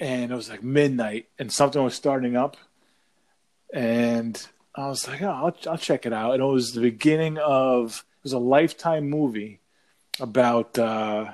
and 0.00 0.30
it 0.32 0.34
was 0.34 0.48
like 0.50 0.62
midnight, 0.62 1.28
and 1.38 1.52
something 1.52 1.82
was 1.82 1.94
starting 1.94 2.36
up, 2.36 2.56
and 3.72 4.46
I 4.74 4.88
was 4.88 5.06
like, 5.06 5.22
"Oh, 5.22 5.28
I'll, 5.28 5.56
I'll 5.70 5.78
check 5.78 6.06
it 6.06 6.12
out." 6.12 6.34
And 6.34 6.42
it 6.42 6.46
was 6.46 6.72
the 6.72 6.80
beginning 6.80 7.38
of 7.38 8.04
it 8.18 8.24
was 8.24 8.32
a 8.32 8.38
Lifetime 8.38 9.08
movie 9.08 9.60
about 10.20 10.78
uh, 10.78 11.32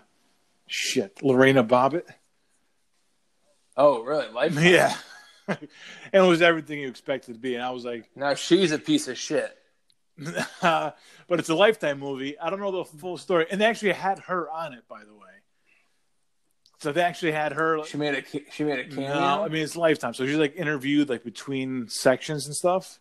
shit 0.66 1.22
Lorena 1.22 1.64
Bobbitt. 1.64 2.06
Oh, 3.76 4.02
really? 4.02 4.28
Life. 4.28 4.54
Yeah, 4.60 4.94
and 5.48 5.58
it 6.12 6.20
was 6.20 6.42
everything 6.42 6.80
you 6.80 6.88
expected 6.88 7.34
to 7.34 7.38
be, 7.38 7.54
and 7.54 7.64
I 7.64 7.70
was 7.70 7.84
like, 7.84 8.10
Now 8.14 8.34
she's 8.34 8.72
a 8.72 8.78
piece 8.78 9.08
of 9.08 9.16
shit. 9.16 9.56
but 10.60 10.94
it's 11.30 11.48
a 11.48 11.54
Lifetime 11.54 11.98
movie. 11.98 12.38
I 12.38 12.50
don't 12.50 12.60
know 12.60 12.70
the 12.70 12.84
full 12.84 13.16
story, 13.16 13.46
and 13.50 13.60
they 13.60 13.64
actually 13.64 13.92
had 13.92 14.18
her 14.20 14.50
on 14.50 14.74
it, 14.74 14.86
by 14.86 15.04
the 15.04 15.14
way. 15.14 15.20
So 16.80 16.92
they 16.92 17.02
actually 17.02 17.32
had 17.32 17.52
her. 17.52 17.84
She 17.84 17.96
made 17.98 18.14
a 18.14 18.52
she 18.52 18.64
made 18.64 18.78
a 18.80 18.84
cameo. 18.84 19.14
No, 19.14 19.44
I 19.44 19.48
mean 19.48 19.62
it's 19.62 19.76
Lifetime, 19.76 20.14
so 20.14 20.26
she's 20.26 20.36
like 20.36 20.56
interviewed 20.56 21.08
like 21.08 21.24
between 21.24 21.88
sections 21.88 22.46
and 22.46 22.54
stuff. 22.54 23.00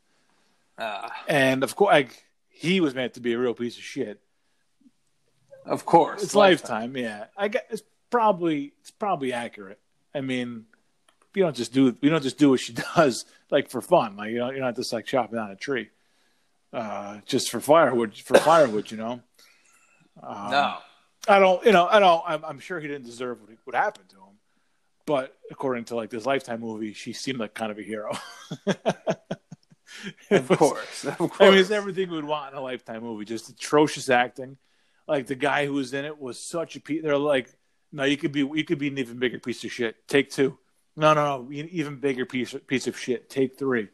Ah, 0.80 1.12
And 1.28 1.64
of 1.64 1.76
course, 1.76 1.92
like 1.92 2.24
he 2.48 2.80
was 2.82 2.96
meant 2.96 3.14
to 3.16 3.20
be 3.20 3.34
a 3.34 3.38
real 3.38 3.54
piece 3.54 3.78
of 3.78 3.84
shit. 3.84 4.22
of 5.66 5.86
course, 5.86 6.24
It's 6.24 6.36
Lifetime, 6.36 6.96
yeah. 6.98 7.26
I 7.38 7.48
guess 7.50 7.64
it's 7.70 7.84
probably 8.10 8.74
it's 8.82 8.92
probably 8.92 9.34
accurate. 9.34 9.80
I 10.16 10.22
mean, 10.22 10.66
you 11.36 11.44
don't 11.44 11.56
just 11.56 11.74
do 11.74 11.96
you 12.02 12.10
don't 12.10 12.24
just 12.24 12.38
do 12.38 12.50
what 12.52 12.60
she 12.60 12.74
does 12.96 13.26
like 13.52 13.70
for 13.70 13.82
fun. 13.82 14.16
Like 14.18 14.32
you 14.32 14.40
know, 14.40 14.50
you're 14.52 14.62
not 14.62 14.76
just 14.76 14.92
like 14.94 15.06
chopping 15.06 15.38
down 15.38 15.52
a 15.52 15.56
tree, 15.56 15.90
uh, 16.74 17.20
just 17.26 17.50
for 17.52 17.60
firewood 17.60 18.16
for 18.16 18.38
firewood. 18.40 18.90
You 18.92 18.98
know. 18.98 19.22
Um, 20.24 20.52
No, 20.52 20.78
I 21.28 21.40
don't, 21.40 21.64
you 21.66 21.72
know, 21.72 21.88
I 21.88 22.00
don't. 22.00 22.24
I'm, 22.26 22.44
I'm 22.46 22.60
sure 22.60 22.80
he 22.80 22.88
didn't 22.88 23.06
deserve 23.06 23.40
what, 23.42 23.50
what 23.66 23.76
happened 23.76 24.10
to 24.10 24.16
him, 24.16 24.38
but 25.06 25.36
according 25.52 25.86
to 25.86 25.96
like 25.96 26.10
this 26.10 26.26
Lifetime 26.26 26.62
movie, 26.62 26.94
she 26.94 27.14
seemed 27.14 27.40
like 27.40 27.54
kind 27.54 27.72
of 27.72 27.78
a 27.78 27.84
hero. 27.84 28.12
of 30.32 30.48
course, 30.50 31.06
of 31.06 31.18
course. 31.18 31.34
I 31.40 31.50
mean, 31.50 31.60
it's 31.60 31.72
everything 31.72 32.10
we'd 32.10 32.24
want 32.24 32.54
in 32.54 32.58
a 32.58 32.62
Lifetime 32.62 33.04
movie. 33.04 33.26
Just 33.26 33.50
atrocious 33.50 34.10
acting. 34.10 34.58
Like 35.08 35.28
the 35.28 35.36
guy 35.36 35.66
who 35.66 35.74
was 35.74 35.94
in 35.94 36.06
it 36.06 36.20
was 36.20 36.40
such 36.40 36.76
a 36.76 36.80
piece. 36.82 37.02
They're 37.02 37.18
like, 37.18 37.50
no, 37.92 38.04
you 38.04 38.18
could 38.18 38.32
be, 38.32 38.42
you 38.42 38.64
could 38.64 38.78
be 38.80 38.88
an 38.90 38.98
even 38.98 39.18
bigger 39.18 39.40
piece 39.40 39.64
of 39.64 39.72
shit. 39.72 40.08
Take 40.08 40.30
two. 40.30 40.58
No, 40.96 41.14
no, 41.14 41.44
no, 41.44 41.52
even 41.52 41.96
bigger 42.00 42.26
piece 42.26 42.54
piece 42.68 42.88
of 42.88 42.98
shit. 43.00 43.30
Take 43.30 43.58
three. 43.58 43.88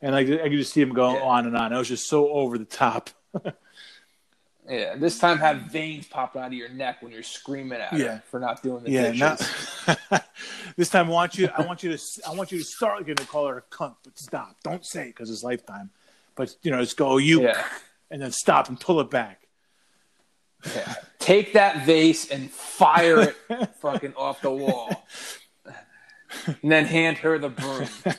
And 0.00 0.14
I, 0.14 0.20
I 0.20 0.24
could 0.24 0.52
just 0.52 0.72
see 0.72 0.80
him 0.80 0.94
go 0.94 1.14
Yeah. 1.14 1.22
on 1.22 1.46
and 1.46 1.56
on. 1.56 1.72
It 1.72 1.78
was 1.78 1.88
just 1.88 2.08
so 2.08 2.28
over 2.28 2.56
the 2.58 2.64
top. 2.64 3.10
Yeah, 4.72 4.96
this 4.96 5.18
time 5.18 5.36
have 5.38 5.58
veins 5.70 6.06
popping 6.06 6.40
out 6.40 6.46
of 6.46 6.52
your 6.54 6.70
neck 6.70 7.02
when 7.02 7.12
you're 7.12 7.22
screaming 7.22 7.78
at 7.80 7.92
Yeah. 7.92 8.06
her 8.06 8.22
for 8.30 8.40
not 8.40 8.62
doing 8.62 8.82
the 8.84 8.90
Yeah, 8.90 9.10
dishes. 9.12 9.20
not, 10.08 10.24
this 10.76 10.88
time 10.88 11.08
I 11.08 11.10
want 11.10 11.36
you. 11.36 11.50
I 11.54 11.60
want 11.66 11.82
you 11.82 11.94
to. 11.94 12.02
I 12.26 12.32
want 12.34 12.50
you 12.52 12.58
to 12.58 12.64
start 12.64 13.04
going 13.04 13.16
to 13.16 13.26
call 13.26 13.46
her 13.48 13.58
a 13.58 13.62
cunt, 13.74 13.96
but 14.02 14.18
stop. 14.18 14.56
Don't 14.64 14.84
say 14.86 15.02
it 15.02 15.06
because 15.08 15.28
it's 15.30 15.42
lifetime. 15.42 15.90
But 16.36 16.56
you 16.62 16.70
know, 16.70 16.80
just 16.80 16.96
go 16.96 17.08
oh, 17.08 17.16
you, 17.18 17.42
Yeah. 17.42 17.62
and 18.10 18.22
then 18.22 18.32
stop 18.32 18.70
and 18.70 18.80
pull 18.80 18.98
it 19.00 19.10
back. 19.10 19.46
yeah. 20.74 20.94
Take 21.18 21.52
that 21.52 21.84
vase 21.84 22.30
and 22.30 22.50
fire 22.50 23.20
it 23.20 23.36
fucking 23.82 24.14
off 24.16 24.40
the 24.40 24.50
wall. 24.50 25.06
And 26.46 26.72
then 26.72 26.86
hand 26.86 27.18
her 27.18 27.38
the 27.38 27.50
broom. 27.50 27.88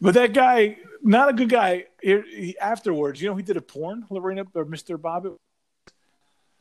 But 0.00 0.14
that 0.14 0.32
guy, 0.32 0.78
not 1.02 1.28
a 1.28 1.32
good 1.32 1.48
guy. 1.48 1.86
He, 2.00 2.20
he- 2.30 2.58
afterwards, 2.58 3.20
you 3.20 3.28
know, 3.28 3.36
he 3.36 3.42
did 3.42 3.56
a 3.56 3.60
porn, 3.62 4.06
Lorena 4.10 4.44
or 4.54 4.64
Mister 4.64 4.96
Bobbitt, 4.98 5.36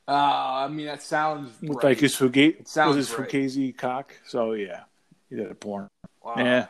Uh, 0.08 0.66
I 0.66 0.68
mean, 0.68 0.88
that 0.88 1.02
sounds 1.02 1.52
with 1.62 1.76
right. 1.76 1.84
like 1.86 2.00
his 2.00 2.16
fugazi, 2.16 2.68
sounds 2.68 2.96
with 2.96 3.08
his 3.08 3.18
right. 3.18 3.30
fugazi 3.30 3.78
cock. 3.78 4.14
So 4.28 4.54
yeah, 4.54 4.82
he 5.30 5.36
did 5.36 5.50
a 5.50 5.56
porn. 5.56 5.88
Wow. 6.24 6.36
Yeah, 6.38 6.68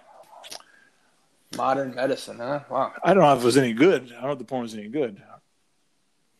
Modern 1.58 1.96
medicine, 1.96 2.38
huh? 2.38 2.62
Wow. 2.70 2.94
I 3.04 3.14
don't 3.14 3.24
know 3.24 3.34
if 3.34 3.42
it 3.42 3.46
was 3.46 3.58
any 3.58 3.74
good. 3.74 4.04
I 4.12 4.16
don't 4.16 4.24
know 4.24 4.32
if 4.32 4.38
the 4.38 4.46
porn 4.46 4.62
was 4.64 4.74
any 4.74 4.88
good, 4.90 5.22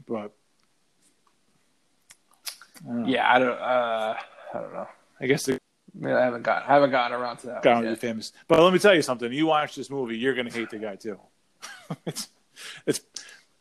but 0.08 0.32
I. 2.86 3.04
Yeah, 3.06 3.32
I 3.34 3.40
don't. 3.40 3.60
Uh, 3.60 4.16
I 4.54 4.60
don't 4.60 4.74
know. 4.74 4.88
I 5.20 5.28
guess 5.28 5.44
the 5.46 5.60
I, 6.04 6.14
I 6.14 6.22
haven't 6.22 6.44
got. 6.44 6.64
I 6.64 6.74
haven't 6.74 6.92
gotten 6.92 7.20
around 7.20 7.38
to 7.38 7.48
that. 7.48 7.64
guy 7.64 7.74
one 7.74 7.84
be 7.84 7.90
yet. 7.90 8.00
famous. 8.00 8.34
But 8.48 8.60
let 8.60 8.74
me 8.74 8.80
tell 8.80 8.96
you 8.96 9.02
something. 9.02 9.32
You 9.32 9.46
watch 9.46 9.76
this 9.76 9.90
movie, 9.90 10.18
you're 10.18 10.34
going 10.36 10.48
to 10.48 10.54
hate 10.54 10.70
the 10.70 10.80
guy 10.80 10.96
too. 10.96 11.20
it's, 12.06 12.30
it's 12.86 13.02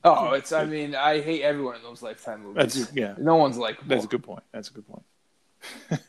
Oh, 0.02 0.32
it's. 0.32 0.52
I 0.52 0.64
mean, 0.64 0.94
I 0.94 1.20
hate 1.20 1.42
everyone 1.42 1.76
in 1.76 1.82
those 1.82 2.02
Lifetime 2.02 2.42
movies. 2.42 2.74
that's 2.74 2.92
yeah. 2.94 3.14
no 3.18 3.36
one's 3.36 3.58
like. 3.58 3.86
That's 3.86 4.04
a 4.04 4.08
good 4.08 4.22
point. 4.22 4.42
That's 4.52 4.70
a 4.70 4.72
good 4.72 4.86
point. 4.88 5.04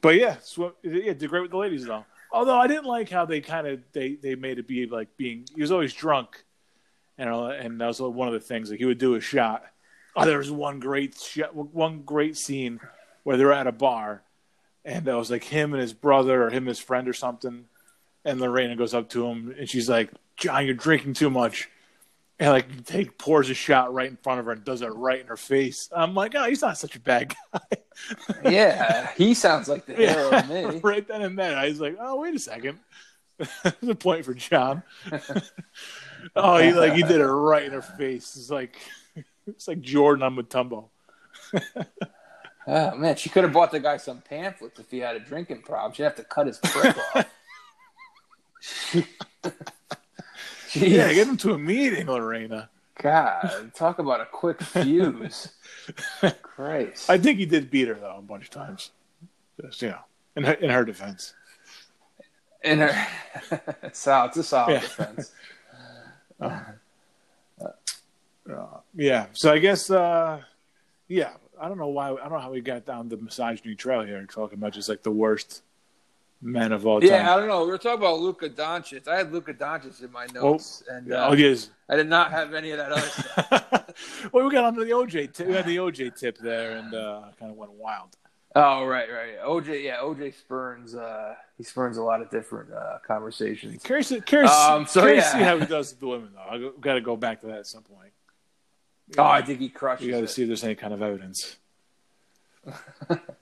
but 0.00 0.14
yeah, 0.14 0.36
so, 0.42 0.74
yeah, 0.82 1.12
did 1.12 1.28
great 1.28 1.42
with 1.42 1.50
the 1.50 1.58
ladies 1.58 1.84
though. 1.84 2.06
Although 2.32 2.58
I 2.58 2.66
didn't 2.66 2.86
like 2.86 3.10
how 3.10 3.26
they 3.26 3.40
kind 3.40 3.66
of 3.66 3.80
they 3.92 4.14
they 4.14 4.34
made 4.34 4.58
it 4.58 4.66
be 4.66 4.86
like 4.86 5.14
being 5.18 5.46
he 5.54 5.60
was 5.60 5.70
always 5.70 5.92
drunk, 5.92 6.44
know, 7.26 7.48
and 7.48 7.78
that 7.80 7.86
was 7.86 8.00
one 8.00 8.28
of 8.28 8.34
the 8.34 8.40
things 8.40 8.70
like 8.70 8.78
he 8.78 8.86
would 8.86 8.98
do 8.98 9.14
a 9.14 9.20
shot. 9.20 9.64
Oh, 10.16 10.24
there 10.24 10.38
was 10.38 10.50
one 10.50 10.80
great 10.80 11.18
shot, 11.18 11.54
one 11.54 12.02
great 12.02 12.36
scene 12.38 12.80
where 13.24 13.36
they're 13.36 13.52
at 13.52 13.66
a 13.66 13.72
bar, 13.72 14.22
and 14.84 15.04
that 15.06 15.16
was 15.16 15.30
like 15.30 15.44
him 15.44 15.72
and 15.72 15.82
his 15.82 15.92
brother 15.92 16.44
or 16.44 16.50
him 16.50 16.64
and 16.64 16.68
his 16.68 16.78
friend 16.78 17.08
or 17.08 17.12
something, 17.12 17.64
and 18.24 18.40
Lorena 18.40 18.76
goes 18.76 18.94
up 18.94 19.10
to 19.10 19.26
him 19.26 19.54
and 19.58 19.68
she's 19.68 19.88
like, 19.88 20.10
"John, 20.36 20.64
you're 20.64 20.74
drinking 20.74 21.14
too 21.14 21.30
much." 21.30 21.68
and 22.38 22.50
like 22.50 22.90
he 22.90 23.04
pours 23.04 23.48
a 23.48 23.54
shot 23.54 23.94
right 23.94 24.10
in 24.10 24.16
front 24.16 24.40
of 24.40 24.46
her 24.46 24.52
and 24.52 24.64
does 24.64 24.82
it 24.82 24.88
right 24.88 25.20
in 25.20 25.26
her 25.28 25.36
face. 25.36 25.88
I'm 25.94 26.14
like, 26.14 26.34
oh, 26.34 26.44
he's 26.44 26.62
not 26.62 26.78
such 26.78 26.96
a 26.96 27.00
bad 27.00 27.34
guy. 27.52 27.60
Yeah, 28.44 29.12
he 29.16 29.34
sounds 29.34 29.68
like 29.68 29.86
the 29.86 29.94
hero 29.94 30.28
yeah, 30.28 30.42
to 30.42 30.72
me. 30.72 30.80
right 30.82 31.06
then 31.06 31.22
and 31.22 31.38
there, 31.38 31.56
I 31.56 31.68
was 31.68 31.80
like, 31.80 31.96
oh, 32.00 32.16
wait 32.16 32.34
a 32.34 32.40
second, 32.40 32.80
the 33.80 33.94
point 33.94 34.24
for 34.24 34.34
John. 34.34 34.82
oh, 36.34 36.58
he 36.58 36.72
like 36.72 36.94
he 36.94 37.02
did 37.02 37.20
it 37.20 37.24
right 37.24 37.62
in 37.62 37.70
her 37.70 37.82
face. 37.82 38.34
It's 38.36 38.50
like 38.50 38.76
it's 39.46 39.68
like 39.68 39.80
Jordan 39.80 40.24
on 40.24 40.34
Mutombo. 40.34 40.88
Oh 42.66 42.96
man, 42.96 43.16
she 43.16 43.28
could 43.28 43.44
have 43.44 43.52
bought 43.52 43.70
the 43.70 43.80
guy 43.80 43.96
some 43.96 44.20
pamphlets 44.20 44.78
if 44.78 44.90
he 44.90 44.98
had 44.98 45.16
a 45.16 45.20
drinking 45.20 45.62
problem. 45.62 45.92
She'd 45.92 46.04
have 46.04 46.16
to 46.16 46.24
cut 46.24 46.46
his 46.46 46.58
prick 46.58 46.96
off. 47.14 47.26
yeah, 50.74 51.12
get 51.12 51.28
him 51.28 51.36
to 51.38 51.54
a 51.54 51.58
meeting, 51.58 52.06
Lorena. 52.06 52.70
God, 53.00 53.72
talk 53.74 53.98
about 53.98 54.20
a 54.20 54.26
quick 54.26 54.62
fuse. 54.62 55.52
Christ. 56.42 57.10
I 57.10 57.18
think 57.18 57.38
he 57.38 57.46
did 57.46 57.70
beat 57.70 57.88
her 57.88 57.94
though 57.94 58.16
a 58.18 58.22
bunch 58.22 58.44
of 58.44 58.50
times. 58.50 58.90
Just 59.60 59.82
you 59.82 59.88
know, 59.90 59.98
in 60.36 60.44
her 60.44 60.52
in 60.54 60.70
her 60.70 60.84
defense. 60.84 61.34
In 62.62 62.78
her, 62.78 63.06
it's 63.82 64.06
a 64.06 64.42
solid 64.42 64.72
yeah. 64.72 64.80
defense. 64.80 65.32
Uh, 66.40 66.60
uh, 67.60 68.78
yeah. 68.94 69.26
So 69.32 69.52
I 69.52 69.58
guess, 69.58 69.90
uh, 69.90 70.40
yeah. 71.08 71.34
I 71.60 71.68
don't 71.68 71.78
know 71.78 71.88
why. 71.88 72.10
I 72.10 72.16
don't 72.16 72.32
know 72.32 72.38
how 72.38 72.50
we 72.50 72.60
got 72.60 72.84
down 72.84 73.08
the 73.08 73.16
misogyny 73.16 73.74
trail 73.74 74.02
here, 74.02 74.18
and 74.18 74.28
talking 74.28 74.58
about 74.58 74.72
just 74.72 74.88
like 74.88 75.02
the 75.02 75.10
worst 75.10 75.62
men 76.42 76.72
of 76.72 76.86
all 76.86 77.00
time. 77.00 77.10
Yeah, 77.10 77.32
I 77.32 77.36
don't 77.38 77.48
know. 77.48 77.64
We 77.64 77.70
were 77.70 77.78
talking 77.78 77.98
about 77.98 78.20
Luka 78.20 78.50
Doncic. 78.50 79.08
I 79.08 79.16
had 79.16 79.32
Luka 79.32 79.54
Doncic 79.54 80.02
in 80.02 80.12
my 80.12 80.26
notes, 80.34 80.82
oh, 80.88 80.94
and 80.94 81.12
uh, 81.12 81.28
oh 81.30 81.34
yes, 81.34 81.70
I 81.88 81.96
did 81.96 82.08
not 82.08 82.30
have 82.30 82.54
any 82.54 82.70
of 82.70 82.78
that 82.78 82.92
other 82.92 83.00
stuff. 83.00 84.30
well, 84.32 84.44
we 84.44 84.52
got 84.52 84.64
onto 84.64 84.84
the 84.84 84.90
OJ. 84.90 85.32
Tip. 85.32 85.46
We 85.46 85.54
had 85.54 85.66
the 85.66 85.76
OJ 85.76 86.18
tip 86.18 86.38
there, 86.38 86.76
and 86.76 86.94
uh, 86.94 87.22
kind 87.38 87.50
of 87.50 87.56
went 87.56 87.72
wild. 87.72 88.16
Oh 88.56 88.84
right, 88.84 89.08
right. 89.10 89.40
OJ, 89.44 89.82
yeah, 89.82 89.96
OJ 89.96 90.32
spurns. 90.34 90.94
Uh, 90.94 91.34
he 91.58 91.64
spurns 91.64 91.96
a 91.96 92.02
lot 92.02 92.22
of 92.22 92.30
different 92.30 92.72
uh, 92.72 92.98
conversations. 93.04 93.82
Curious, 93.82 94.12
curious, 94.26 94.52
um, 94.52 94.86
so 94.86 95.00
curious 95.00 95.24
yeah. 95.24 95.32
to 95.32 95.38
see 95.38 95.44
how 95.44 95.58
he 95.58 95.66
does 95.66 95.90
with 95.90 96.00
the 96.00 96.06
women, 96.06 96.30
though. 96.34 96.40
I 96.40 96.70
got 96.80 96.94
to 96.94 97.00
go 97.00 97.16
back 97.16 97.40
to 97.40 97.46
that 97.46 97.58
at 97.58 97.66
some 97.66 97.82
point. 97.82 98.12
Oh, 99.18 99.22
I 99.22 99.42
think 99.42 99.60
he 99.60 99.68
crushes. 99.68 100.06
You 100.06 100.12
got 100.12 100.20
to 100.20 100.28
see 100.28 100.42
if 100.42 100.48
there's 100.48 100.64
any 100.64 100.74
kind 100.74 100.94
of 100.94 101.02
evidence. 101.02 101.56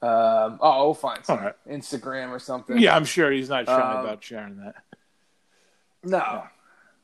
Um, 0.00 0.60
oh, 0.62 0.84
we'll 0.84 0.94
find 0.94 1.24
some 1.24 1.40
right. 1.40 1.54
Instagram 1.68 2.30
or 2.30 2.38
something. 2.38 2.78
Yeah, 2.78 2.94
I'm 2.94 3.04
sure 3.04 3.32
he's 3.32 3.48
not 3.48 3.66
shy 3.66 3.72
um, 3.72 4.04
about 4.04 4.22
sharing 4.22 4.56
that. 4.58 4.76
No. 6.04 6.44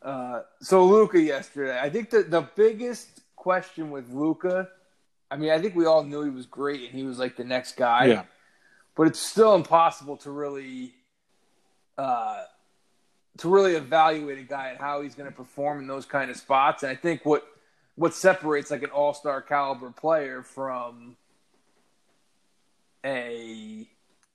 Uh, 0.00 0.42
so 0.60 0.86
Luka 0.86 1.20
yesterday, 1.20 1.78
I 1.80 1.90
think 1.90 2.10
the 2.10 2.22
the 2.22 2.42
biggest 2.54 3.22
question 3.34 3.90
with 3.90 4.10
Luka, 4.10 4.68
I 5.28 5.36
mean, 5.36 5.50
I 5.50 5.58
think 5.58 5.74
we 5.74 5.86
all 5.86 6.04
knew 6.04 6.22
he 6.22 6.30
was 6.30 6.46
great 6.46 6.82
and 6.82 6.90
he 6.90 7.02
was 7.02 7.18
like 7.18 7.36
the 7.36 7.44
next 7.44 7.76
guy. 7.76 8.06
Yeah. 8.06 8.22
But 8.94 9.08
it's 9.08 9.18
still 9.18 9.56
impossible 9.56 10.18
to 10.18 10.30
really, 10.30 10.94
uh, 11.98 12.44
to 13.38 13.48
really 13.48 13.74
evaluate 13.74 14.38
a 14.38 14.42
guy 14.42 14.68
and 14.68 14.78
how 14.78 15.02
he's 15.02 15.14
going 15.14 15.28
to 15.28 15.34
perform 15.34 15.80
in 15.80 15.86
those 15.86 16.06
kind 16.06 16.30
of 16.30 16.36
spots. 16.36 16.82
And 16.82 16.90
I 16.90 16.94
think 16.94 17.24
what 17.24 17.46
what 17.96 18.14
separates 18.14 18.70
like 18.70 18.82
an 18.82 18.90
all 18.90 19.14
star 19.14 19.40
caliber 19.40 19.90
player 19.90 20.42
from 20.42 21.16
a 23.04 23.86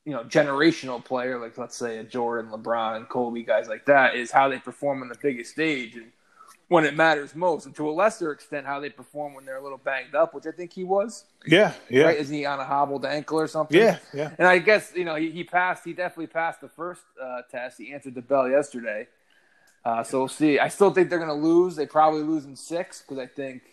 you 0.05 0.13
know 0.13 0.23
generational 0.23 1.03
player 1.03 1.39
like 1.39 1.57
let's 1.57 1.75
say 1.75 1.97
a 1.97 2.03
Jordan, 2.03 2.51
LeBron, 2.51 3.07
Kobe, 3.09 3.43
guys 3.43 3.67
like 3.67 3.85
that 3.85 4.15
is 4.15 4.31
how 4.31 4.49
they 4.49 4.59
perform 4.59 5.01
on 5.01 5.09
the 5.09 5.17
biggest 5.21 5.51
stage 5.51 5.95
and 5.95 6.11
when 6.69 6.85
it 6.85 6.95
matters 6.95 7.35
most, 7.35 7.65
and 7.65 7.75
to 7.75 7.89
a 7.89 7.91
lesser 7.91 8.31
extent 8.31 8.65
how 8.65 8.79
they 8.79 8.89
perform 8.89 9.33
when 9.33 9.43
they're 9.43 9.57
a 9.57 9.63
little 9.63 9.79
banged 9.79 10.15
up, 10.15 10.33
which 10.35 10.45
I 10.45 10.51
think 10.51 10.71
he 10.71 10.83
was. 10.83 11.25
Yeah, 11.45 11.73
yeah. 11.89 12.03
Right? 12.03 12.17
Isn't 12.17 12.33
he 12.33 12.45
on 12.45 12.59
a 12.59 12.63
hobbled 12.63 13.05
ankle 13.05 13.39
or 13.39 13.47
something? 13.47 13.77
Yeah, 13.77 13.97
yeah. 14.13 14.31
And 14.37 14.47
I 14.47 14.59
guess 14.59 14.93
you 14.95 15.03
know 15.03 15.15
he, 15.15 15.31
he 15.31 15.43
passed. 15.43 15.83
He 15.83 15.93
definitely 15.93 16.27
passed 16.27 16.61
the 16.61 16.69
first 16.69 17.01
uh, 17.21 17.41
test. 17.51 17.79
He 17.79 17.91
answered 17.91 18.15
the 18.15 18.21
bell 18.21 18.47
yesterday. 18.47 19.07
Uh, 19.83 20.03
so 20.03 20.19
we'll 20.19 20.27
see. 20.27 20.59
I 20.59 20.67
still 20.67 20.91
think 20.91 21.09
they're 21.09 21.19
going 21.19 21.29
to 21.29 21.47
lose. 21.47 21.75
They 21.75 21.85
probably 21.85 22.21
lose 22.21 22.45
in 22.45 22.55
six 22.55 23.01
because 23.01 23.17
I 23.17 23.25
think 23.25 23.63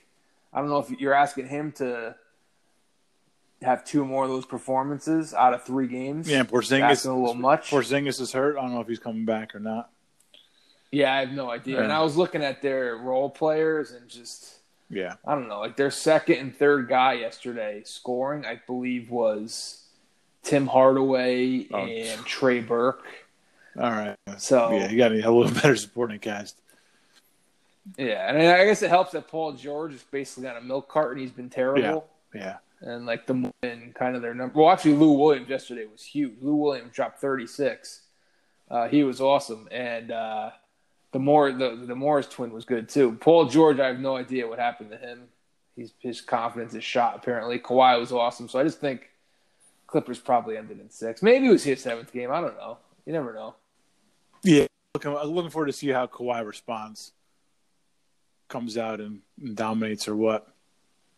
I 0.53 0.61
don't 0.61 0.71
know 0.71 0.79
if 0.79 0.91
you're 0.91 1.15
asking 1.15 1.49
him 1.49 1.73
to 1.73 2.17
have 3.61 3.85
two 3.85 4.05
more 4.05 4.25
of 4.25 4.31
those 4.31 4.47
performances 4.47 5.35
out 5.35 5.53
of 5.53 5.65
three 5.65 5.87
games. 5.87 6.29
Yeah, 6.29 6.45
Porzingis 6.45 7.07
a 7.07 7.13
little 7.13 7.35
much. 7.35 7.71
Porzingis 7.71 8.21
is 8.21 8.33
hurt. 8.33 8.57
I 8.57 8.63
don't 8.63 8.73
know 8.73 8.81
if 8.81 8.89
he's 8.89 8.99
coming 8.99 9.27
back 9.27 9.55
or 9.55 9.61
not. 9.61 9.91
Yeah, 10.93 11.13
I 11.13 11.21
have 11.21 11.33
no 11.33 11.51
idea. 11.51 11.83
And 11.83 11.93
I 11.93 12.03
was 12.03 12.17
looking 12.17 12.43
at 12.43 12.63
their 12.63 12.97
role 12.97 13.29
players 13.29 13.91
and 13.91 14.09
just 14.09 14.57
yeah, 14.89 15.15
I 15.25 15.35
don't 15.35 15.49
know. 15.49 15.61
Like 15.61 15.77
their 15.77 15.91
second 15.91 16.37
and 16.37 16.57
third 16.57 16.89
guy 16.89 17.15
yesterday 17.15 17.83
scoring, 17.85 18.47
I 18.47 18.61
believe, 18.67 19.11
was 19.11 19.85
Tim 20.43 20.67
Hardaway 20.67 21.67
oh. 21.73 21.79
and 21.79 22.25
Trey 22.25 22.61
Burke. 22.61 23.05
All 23.79 23.91
right. 23.91 24.17
So 24.39 24.73
yeah, 24.73 24.89
you 24.89 24.97
got 24.97 25.13
a 25.13 25.15
little 25.15 25.51
better 25.61 25.77
supporting 25.77 26.21
cast. 26.21 26.61
Yeah, 27.99 28.29
and 28.29 28.39
I 28.39 28.65
guess 28.65 28.83
it 28.83 28.91
helps 28.91 29.13
that 29.13 29.29
Paul 29.29 29.53
George 29.53 29.95
is 29.95 30.03
basically 30.03 30.49
on 30.49 30.57
a 30.57 30.61
milk 30.61 30.89
carton. 30.89 31.21
He's 31.21 31.31
been 31.31 31.51
terrible. 31.51 32.09
Yeah. 32.35 32.41
yeah 32.41 32.57
and 32.81 33.07
like 33.07 33.27
the 33.27 33.53
and 33.63 33.95
kind 33.95 34.17
of 34.17 34.23
their 34.23 34.35
number. 34.35 34.59
Well, 34.59 34.71
actually, 34.71 34.95
Lou 34.95 35.13
Williams 35.13 35.49
yesterday 35.49 35.87
was 35.91 36.03
huge. 36.03 36.35
Lou 36.41 36.57
Williams 36.57 36.93
dropped 36.93 37.21
36. 37.21 38.03
Uh, 38.71 38.89
he 38.89 39.05
was 39.05 39.21
awesome, 39.21 39.69
and 39.71 40.11
uh, 40.11 40.51
the 41.17 41.21
more 41.21 41.51
the 41.51 41.83
the 41.87 41.95
Morris 41.95 42.27
twin 42.27 42.53
was 42.53 42.67
good 42.67 42.91
too. 42.91 43.13
Paul 43.13 43.47
George, 43.47 43.81
I 43.81 43.87
have 43.87 44.01
no 44.01 44.19
idea 44.19 44.47
what 44.47 44.59
happened 44.59 44.91
to 44.91 44.99
him. 44.99 45.23
He's 45.75 45.95
his 45.99 46.21
confidence 46.21 46.75
is 46.75 46.85
shot. 46.85 47.17
Apparently, 47.17 47.59
Kawhi 47.59 47.99
was 47.99 48.13
awesome. 48.13 48.51
So 48.51 48.59
I 48.59 48.65
just 48.65 48.81
think 48.81 49.09
Clippers 49.87 50.19
probably 50.19 50.59
ended 50.59 50.79
in 50.79 50.91
six. 50.91 51.23
Maybe 51.23 51.47
it 51.47 51.51
was 51.51 51.65
his 51.65 51.81
seventh 51.81 52.13
game. 52.13 52.31
I 52.31 52.43
don't 52.43 52.59
know. 52.59 52.77
You 53.07 53.15
never 53.15 53.33
know. 53.33 53.55
Yeah, 54.43 54.67
looking 54.95 55.11
looking 55.11 55.51
forward 55.51 55.69
to 55.69 55.73
see 55.73 55.89
how 55.89 56.07
Kawhi 56.07 56.45
responds. 56.45 57.13
Comes 58.49 58.77
out 58.77 59.01
and, 59.01 59.21
and 59.43 59.57
dominates 59.57 60.09
or 60.09 60.17
what. 60.17 60.47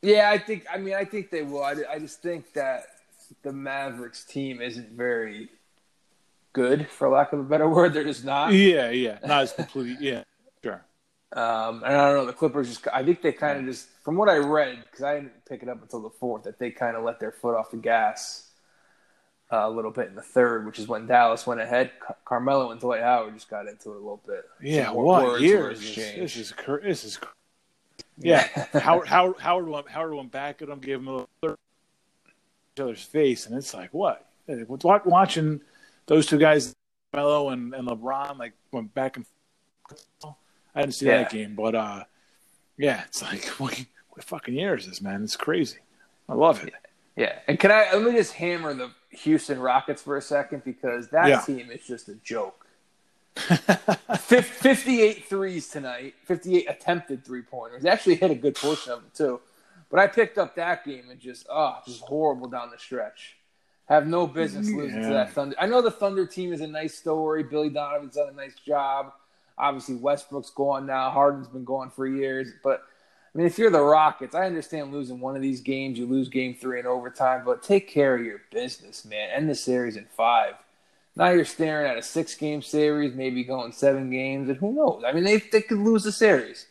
Yeah, 0.00 0.30
I 0.30 0.38
think. 0.38 0.64
I 0.72 0.78
mean, 0.78 0.94
I 0.94 1.04
think 1.04 1.30
they 1.30 1.42
will. 1.42 1.64
I, 1.64 1.74
I 1.90 1.98
just 1.98 2.22
think 2.22 2.52
that 2.52 2.84
the 3.42 3.52
Mavericks 3.52 4.24
team 4.24 4.62
isn't 4.62 4.92
very 4.92 5.48
good, 6.58 6.88
for 6.88 7.08
lack 7.08 7.32
of 7.32 7.40
a 7.40 7.44
better 7.44 7.68
word. 7.76 7.94
They're 7.94 8.04
just 8.04 8.24
not. 8.24 8.52
Yeah, 8.52 8.90
yeah, 8.90 9.18
not 9.24 9.42
as 9.42 9.52
complete. 9.52 10.00
yeah, 10.00 10.24
sure. 10.62 10.84
Um, 11.32 11.82
and 11.84 11.94
I 11.94 12.08
don't 12.10 12.16
know. 12.16 12.26
The 12.26 12.32
Clippers 12.32 12.68
just. 12.68 12.86
I 12.92 13.04
think 13.04 13.22
they 13.22 13.32
kind 13.32 13.58
of 13.60 13.64
just, 13.66 13.88
from 14.02 14.16
what 14.16 14.28
I 14.28 14.36
read, 14.36 14.82
because 14.84 15.04
I 15.04 15.14
didn't 15.14 15.44
pick 15.48 15.62
it 15.62 15.68
up 15.68 15.80
until 15.82 16.00
the 16.00 16.10
fourth, 16.10 16.44
that 16.44 16.58
they 16.58 16.70
kind 16.70 16.96
of 16.96 17.04
let 17.04 17.20
their 17.20 17.32
foot 17.32 17.56
off 17.56 17.70
the 17.70 17.76
gas. 17.76 18.44
Uh, 19.50 19.66
a 19.66 19.70
little 19.70 19.90
bit 19.90 20.08
in 20.08 20.14
the 20.14 20.20
third, 20.20 20.66
which 20.66 20.78
is 20.78 20.88
when 20.88 21.06
Dallas 21.06 21.46
went 21.46 21.58
ahead. 21.58 21.90
Car- 22.00 22.16
Carmelo 22.26 22.70
and 22.70 22.78
Dwight 22.78 23.00
Howard 23.00 23.32
just 23.32 23.48
got 23.48 23.66
into 23.66 23.92
it 23.92 23.96
a 23.96 23.98
little 23.98 24.20
bit. 24.26 24.44
Yeah, 24.60 24.90
what 24.90 25.40
year 25.40 25.70
is 25.70 25.80
this? 25.80 25.94
This 25.94 26.36
is 26.36 26.52
this 26.82 27.04
is 27.04 27.18
yeah, 28.18 28.46
Howard, 28.78 29.08
Howard, 29.08 29.36
Howard 29.38 29.68
went, 29.68 29.88
Howard 29.88 30.12
went 30.12 30.32
back 30.32 30.60
at 30.60 30.68
him, 30.68 30.80
gave 30.80 30.98
him 30.98 31.08
a 31.08 31.26
third 31.40 31.56
each 32.78 32.80
other's 32.80 33.02
face, 33.02 33.46
and 33.46 33.56
it's 33.56 33.74
like 33.74 33.92
what? 33.92 34.24
Watching 34.46 35.60
those 36.08 36.26
two 36.26 36.38
guys, 36.38 36.74
Melo 37.12 37.50
and, 37.50 37.72
and 37.74 37.86
LeBron, 37.86 38.38
like 38.38 38.54
went 38.72 38.92
back 38.94 39.16
and. 39.16 39.26
Forth. 39.88 40.34
I 40.74 40.82
didn't 40.82 40.94
see 40.94 41.06
yeah. 41.06 41.18
that 41.18 41.30
game, 41.30 41.54
but 41.54 41.74
uh, 41.74 42.04
yeah, 42.76 43.04
it's 43.06 43.22
like 43.22 43.44
what, 43.58 43.84
what 44.10 44.24
fucking 44.24 44.54
year 44.54 44.74
is 44.74 44.86
this, 44.86 45.00
man? 45.00 45.22
It's 45.22 45.36
crazy. 45.36 45.78
I 46.28 46.34
love 46.34 46.62
it. 46.64 46.74
Yeah, 47.16 47.38
and 47.48 47.58
can 47.58 47.70
I 47.70 47.92
let 47.94 48.02
me 48.02 48.12
just 48.12 48.34
hammer 48.34 48.74
the 48.74 48.90
Houston 49.10 49.58
Rockets 49.58 50.02
for 50.02 50.16
a 50.16 50.22
second 50.22 50.62
because 50.64 51.08
that 51.08 51.28
yeah. 51.28 51.40
team 51.40 51.70
is 51.70 51.84
just 51.86 52.08
a 52.08 52.14
joke. 52.16 52.66
58 54.18 55.24
threes 55.24 55.68
tonight, 55.68 56.14
58 56.24 56.66
attempted 56.68 57.24
three 57.24 57.42
pointers. 57.42 57.82
They 57.82 57.88
Actually 57.88 58.16
hit 58.16 58.30
a 58.30 58.34
good 58.34 58.56
portion 58.56 58.92
of 58.92 59.00
them 59.00 59.10
too. 59.14 59.40
But 59.90 60.00
I 60.00 60.06
picked 60.06 60.38
up 60.38 60.54
that 60.56 60.84
game 60.84 61.08
and 61.10 61.18
just 61.18 61.46
oh, 61.50 61.78
just 61.86 62.02
horrible 62.02 62.48
down 62.48 62.70
the 62.70 62.78
stretch. 62.78 63.37
Have 63.88 64.06
no 64.06 64.26
business 64.26 64.68
losing 64.68 65.00
yeah. 65.00 65.08
to 65.08 65.14
that 65.14 65.32
Thunder. 65.32 65.56
I 65.58 65.66
know 65.66 65.80
the 65.80 65.90
Thunder 65.90 66.26
team 66.26 66.52
is 66.52 66.60
a 66.60 66.66
nice 66.66 66.94
story. 66.94 67.42
Billy 67.42 67.70
Donovan's 67.70 68.16
done 68.16 68.28
a 68.28 68.36
nice 68.36 68.54
job. 68.66 69.12
Obviously 69.56 69.94
Westbrook's 69.94 70.50
gone 70.50 70.86
now. 70.86 71.10
Harden's 71.10 71.48
been 71.48 71.64
gone 71.64 71.90
for 71.90 72.06
years. 72.06 72.48
But 72.62 72.82
I 73.34 73.38
mean, 73.38 73.46
if 73.46 73.58
you're 73.58 73.70
the 73.70 73.80
Rockets, 73.80 74.34
I 74.34 74.44
understand 74.44 74.92
losing 74.92 75.20
one 75.20 75.36
of 75.36 75.42
these 75.42 75.62
games. 75.62 75.98
You 75.98 76.06
lose 76.06 76.28
game 76.28 76.54
three 76.54 76.80
in 76.80 76.86
overtime, 76.86 77.42
but 77.46 77.62
take 77.62 77.88
care 77.88 78.14
of 78.14 78.24
your 78.24 78.42
business, 78.52 79.06
man. 79.06 79.30
End 79.30 79.48
the 79.48 79.54
series 79.54 79.96
in 79.96 80.06
five. 80.16 80.54
Now 81.16 81.30
you're 81.30 81.46
staring 81.46 81.90
at 81.90 81.96
a 81.96 82.02
six 82.02 82.34
game 82.34 82.60
series, 82.62 83.14
maybe 83.14 83.42
going 83.42 83.72
seven 83.72 84.10
games, 84.10 84.50
and 84.50 84.58
who 84.58 84.72
knows? 84.72 85.02
I 85.04 85.12
mean, 85.12 85.24
they, 85.24 85.38
they 85.38 85.62
could 85.62 85.78
lose 85.78 86.04
the 86.04 86.12
series. 86.12 86.66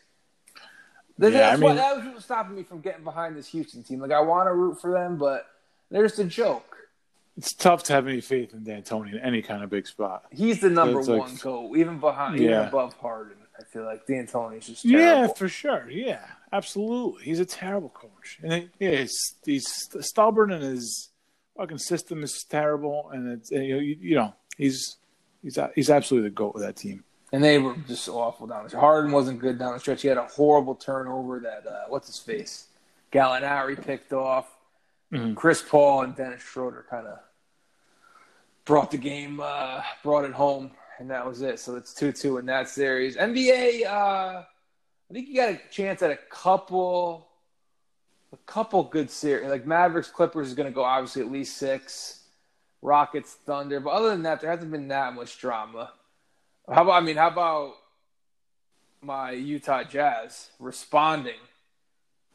yeah, 1.34 1.40
that's 1.40 1.54
I 1.54 1.56
mean, 1.56 1.70
what, 1.70 1.76
that 1.78 1.96
was 1.96 2.06
what 2.06 2.16
was 2.16 2.24
stopping 2.24 2.56
me 2.56 2.64
from 2.64 2.80
getting 2.80 3.04
behind 3.04 3.36
this 3.36 3.48
Houston 3.48 3.84
team. 3.84 4.00
Like, 4.00 4.12
I 4.12 4.22
want 4.22 4.48
to 4.48 4.54
root 4.54 4.80
for 4.80 4.92
them, 4.92 5.18
but 5.18 5.48
they're 5.90 6.04
just 6.04 6.20
a 6.20 6.24
joke. 6.24 6.78
It's 7.38 7.54
tough 7.54 7.84
to 7.84 7.94
have 7.94 8.08
any 8.08 8.22
faith 8.22 8.54
in 8.54 8.64
D'Antoni 8.64 9.14
in 9.14 9.20
any 9.20 9.42
kind 9.42 9.64
of 9.64 9.70
big 9.70 9.88
spot. 9.88 10.26
He's 10.32 10.60
the 10.60 10.70
number 10.70 11.04
so 11.04 11.18
one 11.18 11.32
like, 11.32 11.42
goal, 11.42 11.78
even 11.78 12.00
behind, 12.00 12.40
yeah. 12.40 12.46
even 12.46 12.60
above 12.68 12.96
Harden. 12.96 13.38
I 13.60 13.64
feel 13.64 13.86
like 13.86 14.06
D'Antoni's 14.08 14.68
just 14.68 14.84
terrible. 14.84 15.00
yeah, 15.00 15.28
for 15.28 15.48
sure. 15.48 15.90
Yeah, 15.90 16.26
absolutely. 16.52 17.24
He's 17.24 17.40
a 17.40 17.46
terrible 17.46 17.90
coach, 17.90 18.40
and 18.44 18.70
yeah, 18.80 18.92
he's, 18.92 19.36
he's 19.46 19.90
stubborn 20.02 20.52
and 20.52 20.64
his 20.64 21.10
fucking 21.56 21.78
system 21.80 22.24
is 22.24 22.44
terrible, 22.50 23.10
and 23.14 23.32
it's 23.32 23.52
you 23.52 23.60
know, 23.60 23.80
you, 23.80 23.98
you 24.00 24.16
know 24.16 24.34
he's 24.58 24.98
He's 25.44 25.58
he's 25.76 25.90
absolutely 25.90 26.30
the 26.30 26.36
goat 26.36 26.54
with 26.54 26.64
that 26.64 26.76
team. 26.76 27.04
And 27.32 27.44
they 27.44 27.58
were 27.58 27.76
just 27.88 28.08
awful 28.10 28.48
down 28.48 28.64
the 28.64 28.70
stretch. 28.70 28.82
Harden 28.82 29.12
wasn't 29.12 29.40
good 29.40 29.60
down 29.60 29.74
the 29.74 29.80
stretch. 29.80 30.02
He 30.02 30.08
had 30.08 30.18
a 30.18 30.28
horrible 30.28 30.76
turnover 30.76 31.40
that 31.40 31.70
uh, 31.70 31.86
what's 31.90 32.08
his 32.08 32.20
face, 32.20 32.68
Gallinari 33.12 33.82
picked 33.82 34.14
off. 34.14 34.54
Mm-hmm. 35.12 35.36
Chris 35.36 35.62
Paul 35.62 36.02
and 36.02 36.16
Dennis 36.16 36.42
Schroeder 36.42 36.86
kind 36.90 37.08
of 37.08 37.20
brought 38.68 38.92
the 38.92 38.98
game, 38.98 39.40
uh, 39.42 39.82
brought 40.04 40.26
it 40.26 40.34
home, 40.34 40.70
and 41.00 41.10
that 41.10 41.26
was 41.26 41.42
it. 41.42 41.60
So 41.60 41.76
it's 41.76 41.94
two 41.94 42.12
two 42.12 42.38
in 42.38 42.46
that 42.46 42.70
series. 42.70 43.16
NBA, 43.16 43.86
uh, 43.86 44.44
I 45.10 45.14
think 45.14 45.30
you 45.30 45.36
got 45.36 45.50
a 45.50 45.60
chance 45.72 46.04
at 46.04 46.12
a 46.12 46.20
couple, 46.30 47.28
a 48.32 48.38
couple 48.46 48.84
good 48.84 49.10
series. 49.10 49.50
Like 49.50 49.66
Mavericks 49.66 50.10
Clippers 50.10 50.50
is 50.50 50.54
going 50.54 50.70
to 50.70 50.76
go 50.76 50.84
obviously 50.84 51.24
at 51.24 51.32
least 51.32 51.58
six. 51.58 52.14
Rockets 52.84 53.34
Thunder, 53.34 53.80
but 53.80 53.90
other 53.90 54.10
than 54.10 54.22
that, 54.22 54.40
there 54.40 54.52
hasn't 54.52 54.72
been 54.72 54.88
that 54.90 55.16
much 55.16 55.40
drama. 55.40 55.92
How 56.70 56.84
about 56.84 56.92
I 56.92 57.00
mean, 57.02 57.18
how 57.18 57.30
about 57.30 57.74
my 59.02 59.32
Utah 59.32 59.84
Jazz 59.84 60.52
responding 60.60 61.40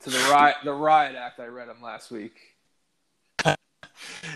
to 0.01 0.11
the 0.11 0.19
riot 0.33 0.57
the 0.65 0.73
riot 0.73 1.15
act 1.15 1.39
I 1.39 1.47
read 1.47 1.69
them 1.69 1.81
last 1.81 2.11
week? 2.11 2.35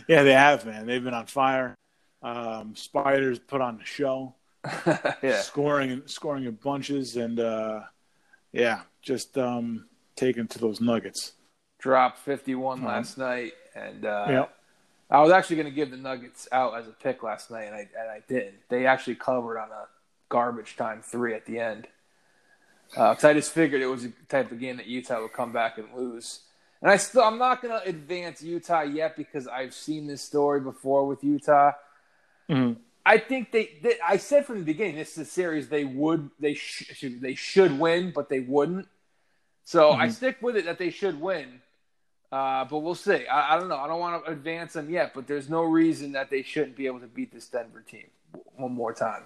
yeah, 0.09 0.23
they 0.23 0.33
have, 0.33 0.65
man. 0.65 0.87
They've 0.87 1.03
been 1.03 1.13
on 1.13 1.27
fire. 1.27 1.75
Um, 2.23 2.75
Spiders 2.75 3.39
put 3.39 3.61
on 3.61 3.81
a 3.81 3.85
show, 3.85 4.35
yeah, 5.23 5.41
scoring 5.43 6.03
scoring 6.07 6.45
in 6.45 6.55
bunches, 6.55 7.17
and 7.17 7.39
uh, 7.39 7.81
yeah, 8.53 8.81
just 9.03 9.37
um, 9.39 9.87
taking 10.17 10.47
to 10.49 10.59
those 10.59 10.81
Nuggets. 10.81 11.33
Dropped 11.79 12.19
fifty 12.19 12.55
one 12.55 12.79
uh-huh. 12.79 12.89
last 12.89 13.19
night, 13.19 13.53
and 13.75 14.05
uh, 14.05 14.27
yep. 14.29 14.57
I 15.11 15.21
was 15.21 15.31
actually 15.31 15.57
going 15.57 15.69
to 15.69 15.75
give 15.75 15.91
the 15.91 15.97
Nuggets 15.97 16.49
out 16.51 16.77
as 16.77 16.89
a 16.89 16.93
pick 16.93 17.23
last 17.23 17.51
night, 17.51 17.65
and 17.65 17.75
I 17.75 17.89
and 17.99 18.11
I 18.11 18.23
did. 18.27 18.55
They 18.69 18.87
actually 18.87 19.17
covered 19.17 19.59
on 19.59 19.71
a 19.71 19.87
garbage 20.29 20.77
time 20.77 21.03
three 21.03 21.35
at 21.35 21.47
the 21.47 21.59
end. 21.59 21.87
Because 22.91 23.25
uh, 23.25 23.29
I 23.29 23.33
just 23.35 23.53
figured 23.53 23.83
it 23.83 23.87
was 23.87 24.05
a 24.05 24.13
type 24.29 24.53
of 24.53 24.61
game 24.61 24.77
that 24.77 24.87
Utah 24.87 25.21
would 25.21 25.33
come 25.33 25.53
back 25.53 25.79
and 25.79 25.89
lose. 25.95 26.41
And 26.81 26.91
I 26.91 26.97
still, 26.99 27.23
I'm 27.23 27.39
not 27.39 27.63
going 27.63 27.79
to 27.79 27.89
advance 27.89 28.43
Utah 28.43 28.83
yet 28.83 29.17
because 29.17 29.49
I've 29.49 29.75
seen 29.75 30.07
this 30.07 30.23
story 30.23 30.61
before 30.61 31.07
with 31.07 31.25
Utah. 31.25 31.73
Mm-hmm. 32.51 32.81
I 33.05 33.19
think 33.19 33.53
they, 33.53 33.79
they, 33.83 33.95
I 34.07 34.17
said 34.17 34.47
from 34.47 34.59
the 34.59 34.65
beginning, 34.65 34.97
this 34.97 35.13
is 35.13 35.19
a 35.19 35.31
series 35.31 35.69
they 35.69 35.85
would, 35.85 36.31
they 36.41 36.55
should, 36.55 37.21
they 37.21 37.35
should 37.35 37.79
win, 37.79 38.13
but 38.15 38.29
they 38.29 38.41
wouldn't. 38.41 38.89
So 39.65 39.93
mm-hmm. 39.93 40.03
I 40.03 40.09
stick 40.09 40.39
with 40.41 40.57
it 40.57 40.65
that 40.65 40.79
they 40.79 40.91
should 40.91 41.21
win. 41.21 41.61
Uh, 42.33 42.65
but 42.65 42.79
we'll 42.79 42.97
see. 42.97 43.27
I, 43.27 43.55
I, 43.55 43.59
don't 43.59 43.69
know. 43.69 43.77
I 43.77 43.87
don't 43.87 44.01
want 44.01 44.25
to 44.25 44.33
advance 44.33 44.73
them 44.73 44.91
yet, 44.91 45.13
but 45.15 45.29
there's 45.29 45.49
no 45.49 45.63
reason 45.63 46.13
that 46.13 46.31
they 46.31 46.43
shouldn't 46.43 46.77
be 46.77 46.87
able 46.87 47.01
to 47.01 47.07
beat 47.07 47.33
this 47.33 47.47
Denver 47.47 47.85
team 47.89 48.09
one 48.57 48.73
more 48.73 48.93
time. 48.93 49.23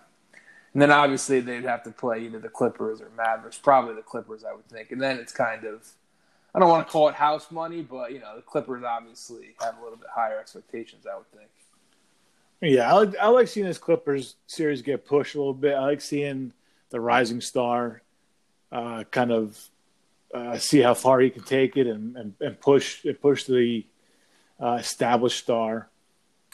And 0.73 0.81
then 0.81 0.91
obviously 0.91 1.41
they'd 1.41 1.64
have 1.64 1.83
to 1.85 1.91
play 1.91 2.21
either 2.25 2.39
the 2.39 2.49
Clippers 2.49 3.01
or 3.01 3.11
Mavericks, 3.16 3.59
probably 3.59 3.95
the 3.95 4.03
Clippers, 4.03 4.45
I 4.45 4.53
would 4.53 4.68
think. 4.68 4.93
And 4.93 5.01
then 5.01 5.18
it's 5.18 5.33
kind 5.33 5.64
of, 5.64 5.89
I 6.55 6.59
don't 6.59 6.68
want 6.68 6.87
to 6.87 6.93
call 6.93 7.09
it 7.09 7.14
house 7.14 7.51
money, 7.51 7.83
but 7.83 8.12
you 8.12 8.21
know 8.21 8.37
the 8.37 8.43
Clippers 8.43 8.85
obviously 8.85 9.57
have 9.61 9.79
a 9.79 9.83
little 9.83 9.97
bit 9.97 10.09
higher 10.14 10.39
expectations, 10.39 11.07
I 11.11 11.16
would 11.16 11.31
think. 11.33 11.51
Yeah, 12.61 12.91
I 12.91 12.95
like, 12.99 13.17
I 13.17 13.29
like 13.29 13.49
seeing 13.49 13.67
this 13.67 13.79
Clippers 13.79 14.37
series 14.47 14.83
get 14.83 15.07
pushed 15.07 15.35
a 15.35 15.39
little 15.39 15.55
bit. 15.55 15.75
I 15.75 15.83
like 15.83 16.01
seeing 16.01 16.53
the 16.91 17.01
rising 17.01 17.41
star 17.41 18.03
uh, 18.71 19.05
kind 19.05 19.33
of 19.33 19.59
uh, 20.35 20.59
see 20.59 20.81
how 20.81 20.95
far 20.95 21.21
he 21.21 21.31
can 21.31 21.43
take 21.43 21.77
it 21.77 21.87
and, 21.87 22.17
and, 22.17 22.35
and 22.41 22.61
push 22.61 23.05
push 23.21 23.45
the 23.45 23.87
uh, 24.61 24.77
established 24.81 25.39
star. 25.39 25.89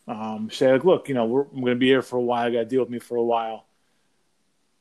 Um, 0.07 0.51
say 0.53 0.71
like, 0.73 0.85
look, 0.85 1.09
you 1.09 1.15
know, 1.15 1.25
I'm 1.53 1.61
going 1.61 1.75
to 1.75 1.79
be 1.79 1.89
here 1.89 2.03
for 2.03 2.17
a 2.17 2.23
while. 2.23 2.51
Got 2.53 2.59
to 2.61 2.65
deal 2.67 2.81
with 2.81 2.91
me 2.91 3.01
for 3.01 3.17
a 3.17 3.23
while 3.23 3.67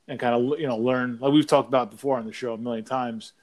and 0.08 0.20
kind 0.20 0.36
of 0.36 0.60
you 0.60 0.68
know 0.68 0.78
learn 0.78 1.18
like 1.20 1.32
we've 1.32 1.48
talked 1.48 1.68
about 1.68 1.92
before 1.92 2.18
on 2.18 2.26
the 2.26 2.34
show 2.34 2.54
a 2.54 2.58
million 2.58 2.86
times 2.86 3.34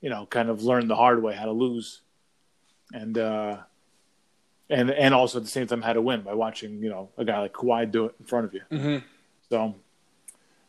you 0.00 0.10
know 0.10 0.26
kind 0.26 0.48
of 0.48 0.62
learn 0.62 0.88
the 0.88 0.96
hard 0.96 1.22
way 1.22 1.34
how 1.34 1.44
to 1.44 1.52
lose 1.52 2.00
and 2.92 3.16
uh 3.18 3.58
and 4.70 4.90
and 4.90 5.14
also 5.14 5.38
at 5.38 5.44
the 5.44 5.50
same 5.50 5.66
time 5.66 5.82
how 5.82 5.92
to 5.92 6.00
win 6.00 6.22
by 6.22 6.34
watching 6.34 6.82
you 6.82 6.88
know 6.88 7.10
a 7.18 7.24
guy 7.24 7.40
like 7.40 7.52
Kawhi 7.52 7.90
do 7.90 8.06
it 8.06 8.14
in 8.18 8.26
front 8.26 8.46
of 8.46 8.54
you 8.54 8.62
mm-hmm. 8.70 9.04
so 9.48 9.74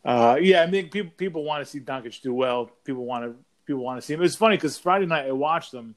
uh 0.03 0.37
yeah 0.41 0.63
I 0.63 0.67
mean 0.67 0.89
people 0.89 1.11
people 1.15 1.43
want 1.43 1.63
to 1.63 1.69
see 1.69 1.79
Doncic 1.79 2.21
do 2.21 2.33
well 2.33 2.71
people 2.83 3.05
want 3.05 3.25
to 3.25 3.35
people 3.65 3.83
want 3.83 3.99
to 3.99 4.05
see 4.05 4.13
him 4.13 4.21
it's 4.23 4.35
funny 4.35 4.57
because 4.57 4.77
Friday 4.77 5.05
night 5.05 5.27
I 5.27 5.31
watched 5.31 5.71
them 5.71 5.95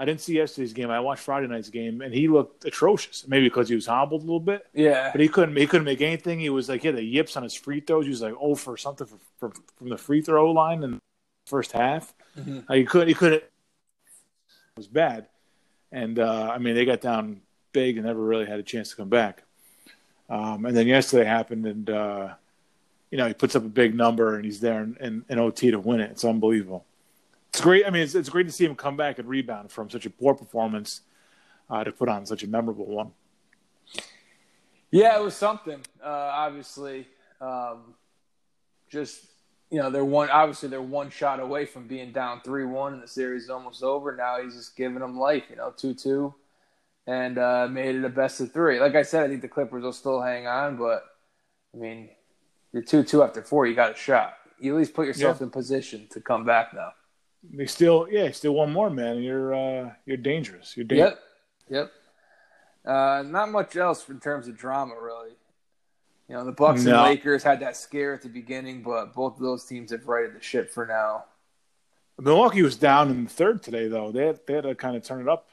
I 0.00 0.06
didn't 0.06 0.22
see 0.22 0.36
yesterday's 0.36 0.72
game. 0.72 0.90
I 0.90 0.98
watched 1.00 1.22
Friday 1.24 1.46
night's 1.46 1.68
game, 1.68 2.00
and 2.00 2.14
he 2.14 2.26
looked 2.26 2.64
atrocious. 2.64 3.28
Maybe 3.28 3.44
because 3.44 3.68
he 3.68 3.74
was 3.74 3.84
hobbled 3.84 4.22
a 4.22 4.24
little 4.24 4.40
bit. 4.40 4.66
Yeah, 4.72 5.10
but 5.12 5.20
he 5.20 5.28
couldn't. 5.28 5.54
He 5.54 5.66
couldn't 5.66 5.84
make 5.84 6.00
anything. 6.00 6.40
He 6.40 6.48
was 6.48 6.70
like 6.70 6.80
he 6.80 6.86
had 6.86 6.96
the 6.96 7.04
yips 7.04 7.36
on 7.36 7.42
his 7.42 7.52
free 7.52 7.80
throws. 7.80 8.06
He 8.06 8.10
was 8.10 8.22
like 8.22 8.32
oh 8.40 8.54
for 8.54 8.78
something 8.78 9.06
for, 9.06 9.18
for, 9.38 9.52
from 9.76 9.90
the 9.90 9.98
free 9.98 10.22
throw 10.22 10.52
line 10.52 10.82
in 10.84 10.92
the 10.92 11.00
first 11.44 11.72
half. 11.72 12.14
Mm-hmm. 12.38 12.60
Like 12.66 12.78
he 12.78 12.84
couldn't. 12.86 13.08
He 13.08 13.14
couldn't. 13.14 13.42
It 13.42 14.78
was 14.78 14.88
bad, 14.88 15.26
and 15.92 16.18
uh, 16.18 16.50
I 16.52 16.58
mean 16.58 16.74
they 16.74 16.84
got 16.84 17.00
down 17.00 17.40
big 17.72 17.96
and 17.96 18.06
never 18.06 18.20
really 18.20 18.46
had 18.46 18.58
a 18.58 18.64
chance 18.64 18.90
to 18.90 18.96
come 18.96 19.08
back. 19.08 19.42
Um, 20.28 20.64
and 20.64 20.76
then 20.76 20.86
yesterday 20.86 21.24
happened, 21.24 21.66
and 21.66 21.90
uh, 21.90 22.34
you 23.10 23.18
know 23.18 23.26
he 23.26 23.34
puts 23.34 23.56
up 23.56 23.64
a 23.64 23.68
big 23.68 23.94
number, 23.94 24.36
and 24.36 24.44
he's 24.44 24.60
there 24.60 24.82
in, 24.82 24.96
in, 25.00 25.24
in 25.28 25.38
OT 25.38 25.70
to 25.70 25.78
win 25.78 26.00
it. 26.00 26.10
It's 26.10 26.24
unbelievable 26.24 26.84
it's 27.50 27.60
great. 27.60 27.84
I 27.84 27.90
mean, 27.90 28.02
it's, 28.02 28.14
it's 28.14 28.28
great 28.28 28.46
to 28.46 28.52
see 28.52 28.64
him 28.64 28.76
come 28.76 28.96
back 28.96 29.18
and 29.18 29.28
rebound 29.28 29.72
from 29.72 29.90
such 29.90 30.06
a 30.06 30.10
poor 30.10 30.34
performance 30.34 31.00
uh, 31.68 31.82
to 31.82 31.90
put 31.90 32.08
on 32.08 32.24
such 32.24 32.44
a 32.44 32.46
memorable 32.46 32.86
one. 32.86 33.10
Yeah, 34.92 35.18
it 35.18 35.22
was 35.22 35.34
something. 35.34 35.80
Uh, 36.02 36.08
obviously, 36.32 37.08
um, 37.40 37.94
just 38.88 39.24
you 39.70 39.78
know, 39.78 39.90
they're 39.90 40.04
one. 40.04 40.28
Obviously, 40.30 40.68
they're 40.68 40.82
one 40.82 41.10
shot 41.10 41.40
away 41.40 41.64
from 41.64 41.86
being 41.86 42.12
down 42.12 42.40
three 42.42 42.64
one, 42.64 42.92
and 42.92 43.02
the 43.02 43.08
series 43.08 43.44
is 43.44 43.50
almost 43.50 43.82
over. 43.82 44.16
Now 44.16 44.42
he's 44.42 44.56
just 44.56 44.76
giving 44.76 44.98
them 44.98 45.16
life. 45.16 45.44
You 45.48 45.56
know, 45.56 45.72
two 45.76 45.94
two, 45.94 46.34
and 47.06 47.38
uh, 47.38 47.68
made 47.70 47.94
it 47.94 48.04
a 48.04 48.08
best 48.08 48.40
of 48.40 48.52
three. 48.52 48.80
Like 48.80 48.96
I 48.96 49.02
said, 49.02 49.24
I 49.24 49.28
think 49.28 49.42
the 49.42 49.48
Clippers 49.48 49.82
will 49.82 49.92
still 49.92 50.20
hang 50.20 50.46
on, 50.46 50.76
but 50.76 51.04
I 51.72 51.78
mean, 51.78 52.10
you're 52.72 52.82
two 52.82 53.04
two 53.04 53.22
after 53.22 53.42
four. 53.42 53.66
You 53.66 53.74
got 53.74 53.92
a 53.92 53.96
shot. 53.96 54.34
You 54.58 54.74
at 54.74 54.78
least 54.78 54.94
put 54.94 55.06
yourself 55.06 55.38
yeah. 55.40 55.44
in 55.44 55.50
position 55.50 56.08
to 56.10 56.20
come 56.20 56.44
back 56.44 56.74
now. 56.74 56.90
They 57.42 57.66
still, 57.66 58.06
yeah, 58.10 58.30
still 58.32 58.52
one 58.52 58.72
more, 58.72 58.90
man. 58.90 59.22
You're 59.22 59.54
uh, 59.54 59.92
you're 60.04 60.18
dangerous. 60.18 60.76
You're 60.76 60.84
dangerous. 60.84 61.14
Yep, 61.70 61.90
yep. 62.84 62.92
Uh, 62.92 63.22
not 63.26 63.50
much 63.50 63.76
else 63.76 64.08
in 64.08 64.20
terms 64.20 64.48
of 64.48 64.56
drama, 64.56 64.94
really. 65.00 65.30
You 66.30 66.36
know, 66.36 66.44
the 66.44 66.52
Bucks 66.52 66.84
no. 66.84 66.94
and 66.94 67.02
Lakers 67.10 67.42
had 67.42 67.58
that 67.60 67.76
scare 67.76 68.14
at 68.14 68.22
the 68.22 68.28
beginning, 68.28 68.82
but 68.82 69.12
both 69.12 69.34
of 69.34 69.42
those 69.42 69.64
teams 69.64 69.90
have 69.90 70.06
righted 70.06 70.36
the 70.36 70.40
ship 70.40 70.70
for 70.70 70.86
now. 70.86 71.24
Milwaukee 72.18 72.62
was 72.62 72.76
down 72.76 73.10
in 73.10 73.24
the 73.24 73.30
third 73.30 73.62
today, 73.62 73.88
though. 73.88 74.12
They 74.12 74.26
had, 74.26 74.40
they 74.46 74.54
had 74.54 74.62
to 74.62 74.74
kind 74.76 74.96
of 74.96 75.02
turn 75.02 75.20
it 75.20 75.28
up. 75.28 75.48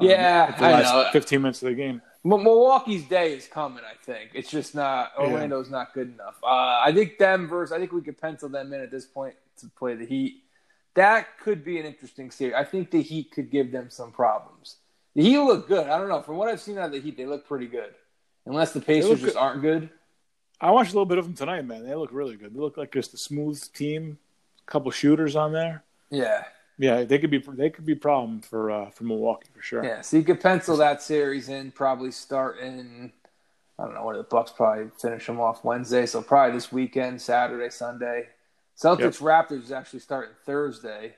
Um, 0.00 0.08
yeah, 0.08 0.54
um, 0.56 0.64
I 0.64 0.82
know. 0.82 1.08
Fifteen 1.12 1.42
minutes 1.42 1.62
of 1.62 1.68
the 1.68 1.74
game. 1.74 2.00
Milwaukee's 2.24 3.04
day 3.04 3.34
is 3.34 3.46
coming. 3.46 3.84
I 3.84 3.94
think 4.02 4.30
it's 4.32 4.50
just 4.50 4.74
not 4.74 5.12
Orlando's 5.18 5.66
yeah. 5.66 5.76
not 5.76 5.92
good 5.92 6.14
enough. 6.14 6.36
Uh, 6.42 6.80
I 6.82 6.92
think 6.94 7.18
Denver's. 7.18 7.70
I 7.70 7.78
think 7.78 7.92
we 7.92 8.00
could 8.00 8.18
pencil 8.18 8.48
them 8.48 8.72
in 8.72 8.80
at 8.80 8.90
this 8.90 9.04
point 9.04 9.34
to 9.58 9.68
play 9.76 9.94
the 9.94 10.06
Heat 10.06 10.42
that 10.96 11.38
could 11.38 11.62
be 11.62 11.78
an 11.78 11.86
interesting 11.86 12.30
series. 12.30 12.54
I 12.54 12.64
think 12.64 12.90
the 12.90 13.02
Heat 13.02 13.30
could 13.30 13.50
give 13.50 13.70
them 13.70 13.88
some 13.90 14.10
problems. 14.10 14.76
The 15.14 15.22
Heat 15.22 15.38
look 15.38 15.68
good. 15.68 15.86
I 15.86 15.98
don't 15.98 16.08
know. 16.08 16.22
From 16.22 16.36
what 16.36 16.48
I've 16.48 16.60
seen 16.60 16.78
out 16.78 16.86
of 16.86 16.92
the 16.92 17.00
Heat, 17.00 17.16
they 17.16 17.26
look 17.26 17.46
pretty 17.46 17.66
good. 17.66 17.94
Unless 18.46 18.72
the 18.72 18.80
Pacers 18.80 19.20
just 19.20 19.36
aren't 19.36 19.60
good. 19.62 19.90
I 20.60 20.70
watched 20.70 20.90
a 20.90 20.94
little 20.94 21.06
bit 21.06 21.18
of 21.18 21.24
them 21.24 21.34
tonight, 21.34 21.66
man. 21.66 21.86
They 21.86 21.94
look 21.94 22.10
really 22.12 22.36
good. 22.36 22.54
They 22.54 22.60
look 22.60 22.76
like 22.76 22.92
just 22.92 23.14
a 23.14 23.18
smooth 23.18 23.62
team. 23.72 24.18
A 24.66 24.70
couple 24.70 24.90
shooters 24.90 25.36
on 25.36 25.52
there. 25.52 25.84
Yeah. 26.10 26.44
Yeah, 26.78 27.04
they 27.04 27.18
could 27.18 27.30
be 27.30 27.38
they 27.38 27.70
could 27.70 27.86
be 27.86 27.94
problem 27.94 28.42
for 28.42 28.70
uh, 28.70 28.90
for 28.90 29.04
Milwaukee 29.04 29.48
for 29.54 29.62
sure. 29.62 29.82
Yeah, 29.82 30.02
so 30.02 30.18
you 30.18 30.22
could 30.22 30.40
pencil 30.40 30.76
that 30.76 31.00
series 31.00 31.48
in. 31.48 31.70
Probably 31.70 32.10
start 32.10 32.58
in. 32.58 33.12
I 33.78 33.84
don't 33.84 33.94
know. 33.94 34.04
What 34.04 34.16
the 34.16 34.24
Bucks 34.24 34.52
probably 34.52 34.90
finish 35.00 35.26
them 35.26 35.40
off 35.40 35.64
Wednesday, 35.64 36.04
so 36.04 36.20
probably 36.20 36.54
this 36.54 36.70
weekend, 36.70 37.22
Saturday, 37.22 37.70
Sunday. 37.70 38.28
Celtics 38.76 39.00
yep. 39.00 39.48
Raptors 39.48 39.64
is 39.64 39.72
actually 39.72 40.00
starting 40.00 40.34
Thursday. 40.44 41.14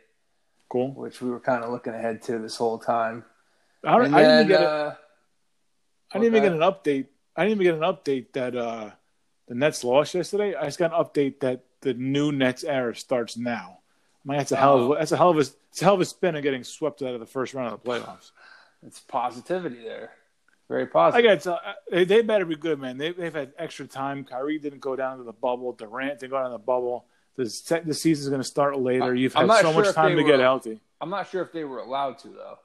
Cool. 0.69 0.93
Which 0.93 1.21
we 1.21 1.29
were 1.29 1.41
kind 1.41 1.65
of 1.65 1.71
looking 1.71 1.93
ahead 1.93 2.23
to 2.23 2.39
this 2.39 2.57
whole 2.57 2.79
time. 2.79 3.25
I, 3.83 3.97
I 3.97 4.03
didn't 4.03 4.15
even 4.15 4.49
get, 4.49 4.63
uh, 4.63 4.95
I 6.13 6.19
didn't 6.19 6.37
even 6.37 6.43
get 6.45 6.53
an 6.53 6.61
update. 6.61 7.07
I 7.35 7.45
didn't 7.45 7.61
even 7.61 7.81
get 7.81 7.89
an 7.89 7.95
update 7.95 8.33
that 8.35 8.55
uh, 8.55 8.91
the 9.49 9.55
Nets 9.55 9.83
lost 9.85 10.15
yesterday. 10.15 10.55
I 10.55 10.65
just 10.65 10.79
got 10.79 10.93
an 10.93 11.05
update 11.05 11.41
that 11.41 11.65
the 11.81 11.95
new 11.95 12.33
Nets 12.33 12.65
era 12.65 12.95
starts 12.95 13.37
now. 13.37 13.79
I 14.25 14.29
mean, 14.29 14.39
that's 14.39 14.53
a 14.53 14.57
hell 14.57 14.79
of 14.79 14.91
a, 14.91 14.95
that's 14.95 15.13
a 15.13 15.17
hell 15.17 15.31
of 15.31 15.37
a 15.37 15.41
it's 15.41 15.83
a 15.83 15.85
hell 15.85 15.95
of 15.95 16.01
a 16.01 16.05
spin 16.05 16.37
of 16.37 16.43
getting 16.43 16.65
swept 16.65 17.03
out 17.03 17.15
of 17.15 17.21
the 17.21 17.27
first 17.27 17.55
round 17.55 17.73
of 17.73 17.83
the 17.83 17.89
playoffs. 17.89 18.31
It's 18.87 19.01
positivity 19.01 19.83
there. 19.83 20.11
Very 20.69 20.87
positive. 20.87 21.25
I 21.25 21.35
got 21.35 21.47
uh, 21.47 21.59
they, 21.91 22.05
they 22.05 22.23
better 22.23 22.45
be 22.45 22.57
good, 22.57 22.79
man. 22.79 22.99
They, 22.99 23.13
they've 23.13 23.35
had 23.35 23.53
extra 23.59 23.87
time. 23.87 24.25
Kyrie 24.25 24.59
didn't 24.59 24.81
go 24.81 24.97
down 24.97 25.19
to 25.19 25.25
the 25.25 25.33
bubble. 25.33 25.73
Durant 25.73 26.21
didn't 26.21 26.31
go 26.31 26.37
down 26.37 26.51
to 26.51 26.53
the 26.53 26.59
bubble 26.59 27.07
the 27.39 27.83
the 27.87 27.95
season's 27.95 28.29
going 28.29 28.43
to 28.43 28.47
start 28.47 28.79
later. 28.79 29.15
You've 29.15 29.33
had 29.33 29.49
so 29.49 29.73
sure 29.73 29.85
much 29.85 29.95
time 29.95 30.17
to 30.17 30.23
were, 30.23 30.29
get 30.29 30.41
healthy. 30.41 30.81
I'm 31.01 31.09
not 31.09 31.31
sure 31.31 31.41
if 31.43 31.53
they 31.53 31.65
were 31.65 31.79
allowed 31.79 32.19
to 32.19 32.29
though. 32.29 32.59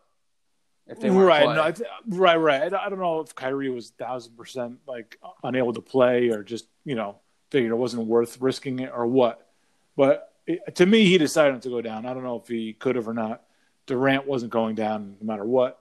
If 0.88 1.00
they 1.00 1.12
right, 1.12 1.46
no, 1.46 2.18
right, 2.18 2.36
right. 2.36 2.74
I 2.74 2.90
don't 2.90 3.00
know 3.00 3.22
if 3.22 3.34
Kyrie 3.34 3.70
was 3.70 3.92
thousand 3.92 4.36
percent 4.36 4.80
like 4.86 5.18
unable 5.44 5.74
to 5.74 5.82
play 5.82 6.30
or 6.30 6.44
just 6.44 6.66
you 6.86 6.96
know, 6.96 7.18
figured 7.52 7.72
it 7.72 7.76
wasn't 7.76 8.08
worth 8.08 8.42
risking 8.42 8.80
it 8.80 8.92
or 8.94 9.06
what. 9.06 9.48
But 9.96 10.34
it, 10.46 10.76
to 10.76 10.86
me, 10.86 11.06
he 11.06 11.18
decided 11.18 11.62
to 11.62 11.70
go 11.70 11.82
down. 11.82 12.06
I 12.06 12.14
don't 12.14 12.24
know 12.24 12.40
if 12.40 12.48
he 12.48 12.74
could 12.74 12.96
have 12.96 13.08
or 13.08 13.14
not. 13.14 13.44
Durant 13.86 14.28
wasn't 14.28 14.52
going 14.52 14.76
down 14.76 15.18
no 15.20 15.28
matter 15.28 15.46
what. 15.46 15.80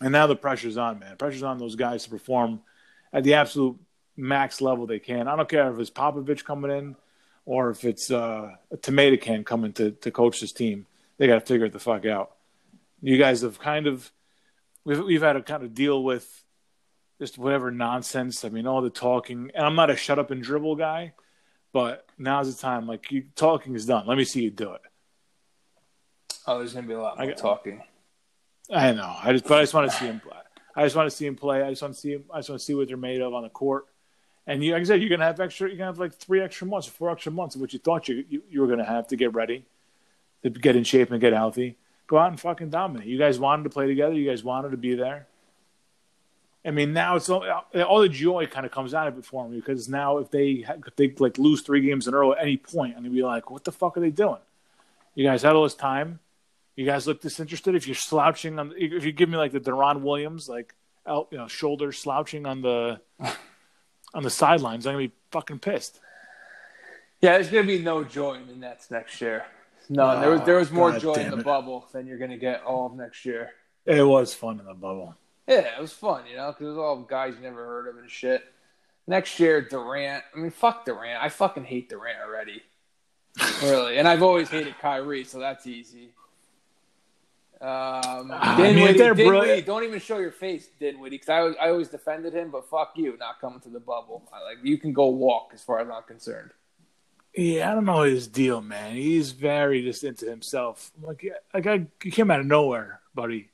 And 0.00 0.12
now 0.12 0.26
the 0.26 0.36
pressure's 0.36 0.76
on, 0.76 0.98
man. 0.98 1.16
Pressure's 1.16 1.42
on 1.42 1.58
those 1.58 1.76
guys 1.76 2.04
to 2.04 2.10
perform 2.10 2.60
at 3.12 3.24
the 3.24 3.34
absolute 3.34 3.78
max 4.16 4.60
level 4.60 4.86
they 4.86 4.98
can. 4.98 5.28
I 5.28 5.36
don't 5.36 5.48
care 5.48 5.72
if 5.72 5.78
it's 5.78 5.90
Popovich 5.90 6.44
coming 6.44 6.70
in 6.70 6.96
or 7.46 7.70
if 7.70 7.84
it's 7.84 8.10
uh, 8.10 8.54
a 8.70 8.76
tomato 8.76 9.16
can 9.16 9.44
coming 9.44 9.72
to, 9.74 9.92
to 9.92 10.10
coach 10.10 10.40
this 10.40 10.52
team. 10.52 10.86
They 11.16 11.26
got 11.26 11.40
to 11.40 11.46
figure 11.46 11.66
it 11.66 11.72
the 11.72 11.78
fuck 11.78 12.04
out. 12.04 12.32
You 13.00 13.16
guys 13.16 13.42
have 13.42 13.58
kind 13.58 13.86
of 13.86 14.10
we've 14.84 15.02
we've 15.02 15.22
had 15.22 15.34
to 15.34 15.42
kind 15.42 15.62
of 15.62 15.74
deal 15.74 16.02
with 16.02 16.44
just 17.18 17.38
whatever 17.38 17.70
nonsense. 17.70 18.44
I 18.44 18.48
mean, 18.48 18.66
all 18.66 18.80
the 18.80 18.90
talking, 18.90 19.50
and 19.54 19.64
I'm 19.64 19.74
not 19.74 19.90
a 19.90 19.96
shut 19.96 20.18
up 20.18 20.30
and 20.30 20.42
dribble 20.42 20.76
guy, 20.76 21.12
but 21.72 22.06
now's 22.16 22.54
the 22.54 22.60
time. 22.60 22.86
Like, 22.86 23.10
you, 23.10 23.24
talking 23.34 23.74
is 23.74 23.86
done. 23.86 24.06
Let 24.06 24.16
me 24.18 24.24
see 24.24 24.42
you 24.42 24.50
do 24.50 24.72
it. 24.72 24.80
Oh, 26.46 26.58
there's 26.58 26.72
gonna 26.72 26.86
be 26.86 26.94
a 26.94 27.00
lot 27.00 27.18
more 27.18 27.30
I- 27.30 27.32
talking. 27.32 27.82
I 28.70 28.92
know. 28.92 29.16
I 29.22 29.32
just, 29.32 29.46
but 29.46 29.58
I 29.58 29.62
just 29.62 29.72
want 29.72 29.90
to 29.90 29.96
see 29.96 30.06
him 30.06 30.20
play. 30.20 30.36
I 30.76 30.84
just 30.84 30.94
want 30.94 31.10
to 31.10 31.16
see 31.16 31.26
him 31.26 31.36
play. 31.36 31.62
I 31.62 31.70
just 31.70 31.80
want 31.80 31.94
to 31.94 32.00
see 32.00 32.12
him. 32.12 32.24
I 32.32 32.38
just 32.38 32.50
want 32.50 32.60
to 32.60 32.64
see 32.64 32.74
what 32.74 32.86
they're 32.88 32.98
made 32.98 33.20
of 33.22 33.32
on 33.32 33.42
the 33.42 33.48
court. 33.48 33.86
And 34.46 34.62
you, 34.62 34.72
like 34.72 34.82
I 34.82 34.84
said, 34.84 35.00
you're 35.00 35.10
gonna 35.10 35.24
have 35.24 35.40
extra. 35.40 35.68
You're 35.68 35.76
gonna 35.78 35.90
have 35.90 35.98
like 35.98 36.14
three 36.14 36.40
extra 36.40 36.66
months, 36.66 36.86
or 36.86 36.90
four 36.92 37.10
extra 37.10 37.32
months 37.32 37.54
of 37.54 37.60
what 37.60 37.72
you 37.72 37.78
thought 37.78 38.08
you 38.08 38.24
you, 38.28 38.42
you 38.48 38.60
were 38.60 38.66
gonna 38.66 38.84
have 38.84 39.08
to 39.08 39.16
get 39.16 39.34
ready, 39.34 39.64
to 40.42 40.50
get 40.50 40.76
in 40.76 40.84
shape 40.84 41.10
and 41.10 41.20
get 41.20 41.32
healthy. 41.32 41.76
Go 42.06 42.18
out 42.18 42.30
and 42.30 42.40
fucking 42.40 42.70
dominate. 42.70 43.06
You 43.06 43.18
guys 43.18 43.38
wanted 43.38 43.64
to 43.64 43.70
play 43.70 43.86
together. 43.86 44.14
You 44.14 44.28
guys 44.28 44.44
wanted 44.44 44.70
to 44.70 44.76
be 44.76 44.94
there. 44.94 45.26
I 46.68 46.70
mean, 46.70 46.92
now 46.92 47.16
it's 47.16 47.30
all, 47.30 47.42
uh, 47.42 47.82
all 47.82 48.00
the 48.00 48.10
joy 48.10 48.46
kind 48.46 48.66
of 48.66 48.72
comes 48.72 48.92
out 48.92 49.08
of 49.08 49.16
it 49.16 49.24
for 49.24 49.48
me 49.48 49.56
because 49.56 49.88
now 49.88 50.18
if 50.18 50.30
they 50.30 50.66
if 50.68 50.96
they 50.96 51.14
like 51.18 51.38
lose 51.38 51.62
three 51.62 51.80
games 51.80 52.06
in 52.06 52.12
a 52.12 52.18
row 52.18 52.32
at 52.32 52.42
any 52.42 52.58
point, 52.58 52.94
I'm 52.94 53.02
gonna 53.02 53.14
be 53.14 53.22
like, 53.22 53.50
what 53.50 53.64
the 53.64 53.72
fuck 53.72 53.96
are 53.96 54.00
they 54.00 54.10
doing? 54.10 54.42
You 55.14 55.24
guys 55.24 55.42
had 55.42 55.56
all 55.56 55.62
this 55.62 55.74
time. 55.74 56.20
You 56.76 56.84
guys 56.84 57.06
look 57.06 57.22
disinterested. 57.22 57.74
If 57.74 57.86
you're 57.86 57.94
slouching 57.94 58.58
on, 58.58 58.74
if 58.76 59.02
you 59.06 59.12
give 59.12 59.30
me 59.30 59.38
like 59.38 59.52
the 59.52 59.60
Deron 59.60 60.02
Williams, 60.02 60.46
like 60.46 60.74
out, 61.06 61.28
you 61.30 61.38
know, 61.38 61.48
shoulder 61.48 61.90
slouching 61.90 62.44
on 62.44 62.60
the 62.60 63.00
on 64.12 64.22
the 64.22 64.30
sidelines, 64.30 64.86
I'm 64.86 64.92
gonna 64.92 65.08
be 65.08 65.14
fucking 65.30 65.60
pissed. 65.60 66.00
Yeah, 67.22 67.32
there's 67.32 67.48
gonna 67.48 67.66
be 67.66 67.78
no 67.78 68.04
joy 68.04 68.34
in 68.34 68.46
the 68.46 68.54
Nets 68.54 68.90
next 68.90 69.22
year. 69.22 69.46
No, 69.88 70.20
there 70.20 70.30
was 70.32 70.42
there 70.42 70.56
was 70.56 70.70
more 70.70 70.92
God 70.92 71.00
joy 71.00 71.14
in 71.14 71.30
the 71.30 71.38
it. 71.38 71.44
bubble 71.46 71.88
than 71.92 72.06
you're 72.06 72.18
gonna 72.18 72.36
get 72.36 72.62
all 72.62 72.84
of 72.84 72.94
next 72.94 73.24
year. 73.24 73.52
It 73.86 74.02
was 74.02 74.34
fun 74.34 74.60
in 74.60 74.66
the 74.66 74.74
bubble. 74.74 75.16
Yeah, 75.48 75.76
it 75.78 75.80
was 75.80 75.92
fun, 75.92 76.24
you 76.30 76.36
know, 76.36 76.48
because 76.52 76.66
it 76.66 76.68
was 76.70 76.78
all 76.78 76.98
guys 76.98 77.34
you 77.34 77.42
never 77.42 77.64
heard 77.64 77.88
of 77.88 77.96
and 77.96 78.10
shit. 78.10 78.44
Next 79.06 79.40
year, 79.40 79.62
Durant. 79.62 80.22
I 80.34 80.38
mean, 80.38 80.50
fuck 80.50 80.84
Durant. 80.84 81.22
I 81.22 81.30
fucking 81.30 81.64
hate 81.64 81.88
Durant 81.88 82.18
already. 82.20 82.62
really, 83.62 83.96
and 83.98 84.06
I've 84.06 84.22
always 84.22 84.50
hated 84.50 84.78
Kyrie, 84.78 85.24
so 85.24 85.38
that's 85.38 85.66
easy. 85.66 86.10
Um, 87.60 88.30
I 88.32 88.56
mean, 88.58 88.74
Dinwiddie, 88.76 88.98
they're 88.98 89.14
Dinwiddie, 89.14 89.62
don't 89.62 89.82
even 89.84 89.98
show 90.00 90.18
your 90.18 90.30
face, 90.30 90.68
Dinwiddie, 90.78 91.16
because 91.16 91.28
I, 91.28 91.40
was- 91.40 91.56
I 91.60 91.70
always 91.70 91.88
defended 91.88 92.34
him, 92.34 92.50
but 92.50 92.68
fuck 92.68 92.92
you, 92.96 93.16
not 93.18 93.40
coming 93.40 93.60
to 93.60 93.68
the 93.68 93.80
bubble. 93.80 94.28
I, 94.32 94.42
like 94.44 94.58
you 94.62 94.78
can 94.78 94.92
go 94.92 95.06
walk, 95.08 95.50
as 95.54 95.62
far 95.64 95.80
as 95.80 95.88
I'm 95.88 96.02
concerned. 96.04 96.50
Yeah, 97.34 97.70
I 97.70 97.74
don't 97.74 97.84
know 97.84 98.02
his 98.02 98.28
deal, 98.28 98.60
man. 98.60 98.94
He's 98.94 99.32
very 99.32 99.82
just 99.82 100.04
into 100.04 100.26
himself. 100.26 100.92
I'm 101.00 101.06
like, 101.08 101.22
yeah, 101.22 101.32
like 101.54 101.66
I, 101.66 101.86
he 102.02 102.10
came 102.10 102.30
out 102.30 102.40
of 102.40 102.46
nowhere, 102.46 103.00
buddy. 103.14 103.50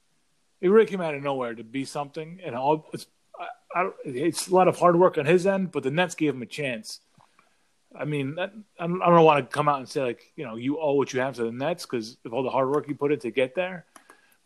He 0.64 0.68
really 0.70 0.86
came 0.86 1.02
out 1.02 1.14
of 1.14 1.22
nowhere 1.22 1.54
to 1.54 1.62
be 1.62 1.84
something, 1.84 2.40
and 2.42 2.54
all 2.54 2.86
it's, 2.94 3.06
I, 3.38 3.80
I, 3.80 3.90
it's 4.06 4.48
a 4.48 4.54
lot 4.54 4.66
of 4.66 4.78
hard 4.78 4.98
work 4.98 5.18
on 5.18 5.26
his 5.26 5.46
end, 5.46 5.72
but 5.72 5.82
the 5.82 5.90
Nets 5.90 6.14
gave 6.14 6.34
him 6.34 6.40
a 6.40 6.46
chance. 6.46 7.00
I 7.94 8.06
mean, 8.06 8.36
that, 8.36 8.54
I 8.80 8.86
don't, 8.86 9.02
I 9.02 9.10
don't 9.10 9.26
want 9.26 9.44
to 9.44 9.54
come 9.54 9.68
out 9.68 9.80
and 9.80 9.86
say 9.86 10.00
like, 10.00 10.32
you 10.36 10.46
know, 10.46 10.56
you 10.56 10.80
owe 10.80 10.94
what 10.94 11.12
you 11.12 11.20
have 11.20 11.34
to 11.34 11.44
the 11.44 11.52
Nets 11.52 11.84
because 11.84 12.16
of 12.24 12.32
all 12.32 12.42
the 12.42 12.48
hard 12.48 12.70
work 12.70 12.88
you 12.88 12.94
put 12.94 13.12
in 13.12 13.18
to 13.18 13.30
get 13.30 13.54
there. 13.54 13.84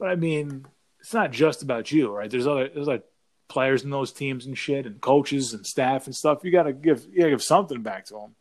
But 0.00 0.08
I 0.08 0.16
mean, 0.16 0.66
it's 0.98 1.14
not 1.14 1.30
just 1.30 1.62
about 1.62 1.92
you, 1.92 2.10
right? 2.10 2.28
There's 2.28 2.48
other 2.48 2.68
there's 2.68 2.88
like 2.88 3.04
players 3.46 3.84
in 3.84 3.90
those 3.90 4.10
teams 4.10 4.46
and 4.46 4.58
shit, 4.58 4.86
and 4.86 5.00
coaches 5.00 5.54
and 5.54 5.64
staff 5.64 6.06
and 6.06 6.16
stuff. 6.16 6.40
You 6.42 6.50
gotta 6.50 6.72
give 6.72 7.06
you 7.12 7.18
gotta 7.18 7.30
give 7.30 7.44
something 7.44 7.80
back 7.80 8.06
to 8.06 8.14
them. 8.14 8.34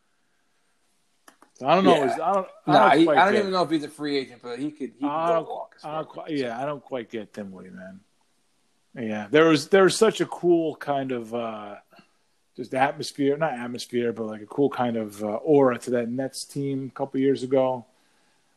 I 1.62 1.76
don't 1.76 1.84
know. 1.86 1.96
Yeah. 1.96 2.14
is- 2.14 2.20
I 2.20 2.34
don't. 2.34 2.48
I 2.68 2.72
Nah, 2.72 2.90
don't, 2.90 3.00
he, 3.00 3.10
I 3.10 3.26
don't 3.26 3.36
even 3.36 3.52
know 3.52 3.64
if 3.64 3.70
he's 3.70 3.84
a 3.84 3.90
free 3.90 4.18
agent, 4.18 4.42
but 4.44 4.60
he 4.60 4.72
could 4.72 4.92
he 4.98 5.00
could 5.02 5.10
I 5.10 5.30
don't, 5.34 5.48
walk. 5.48 5.76
I 5.84 5.96
don't 5.96 6.10
quite, 6.10 6.30
yeah, 6.32 6.62
I 6.62 6.66
don't 6.66 6.84
quite 6.84 7.10
get 7.10 7.34
Dinwiddie, 7.34 7.70
man. 7.72 8.00
Yeah, 8.96 9.28
there 9.30 9.46
was 9.46 9.68
there 9.70 9.84
was 9.84 9.96
such 9.96 10.22
a 10.22 10.26
cool 10.26 10.76
kind 10.76 11.12
of 11.12 11.34
uh, 11.34 11.76
just 12.56 12.74
atmosphere, 12.74 13.38
not 13.38 13.54
atmosphere, 13.54 14.12
but 14.14 14.26
like 14.26 14.42
a 14.42 14.46
cool 14.48 14.70
kind 14.70 14.98
of 14.98 15.24
uh, 15.24 15.28
aura 15.28 15.78
to 15.80 15.92
that 15.92 16.10
Nets 16.10 16.44
team 16.46 16.92
a 16.94 16.98
couple 16.98 17.20
years 17.20 17.44
ago. 17.44 17.86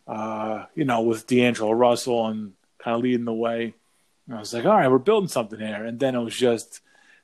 Uh, 0.07 0.65
you 0.75 0.85
know, 0.85 1.03
with 1.03 1.27
D'Angelo 1.27 1.71
Russell 1.73 2.27
and 2.27 2.53
kind 2.79 2.97
of 2.97 3.03
leading 3.03 3.27
the 3.27 3.33
way. 3.33 3.75
And 4.27 4.37
I 4.37 4.41
was 4.41 4.53
like, 4.53 4.65
all 4.65 4.73
right, 4.75 4.91
we're 4.91 4.99
building 4.99 5.29
something 5.29 5.61
here. 5.61 5.85
And 5.85 6.01
then 6.01 6.15
it 6.17 6.21
was 6.21 6.37
just 6.37 6.81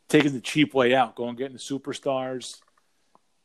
taking 0.08 0.32
the 0.34 0.40
cheap 0.40 0.72
way 0.72 0.94
out, 0.94 1.16
going 1.16 1.34
getting 1.34 1.54
the 1.56 1.58
superstars. 1.58 2.60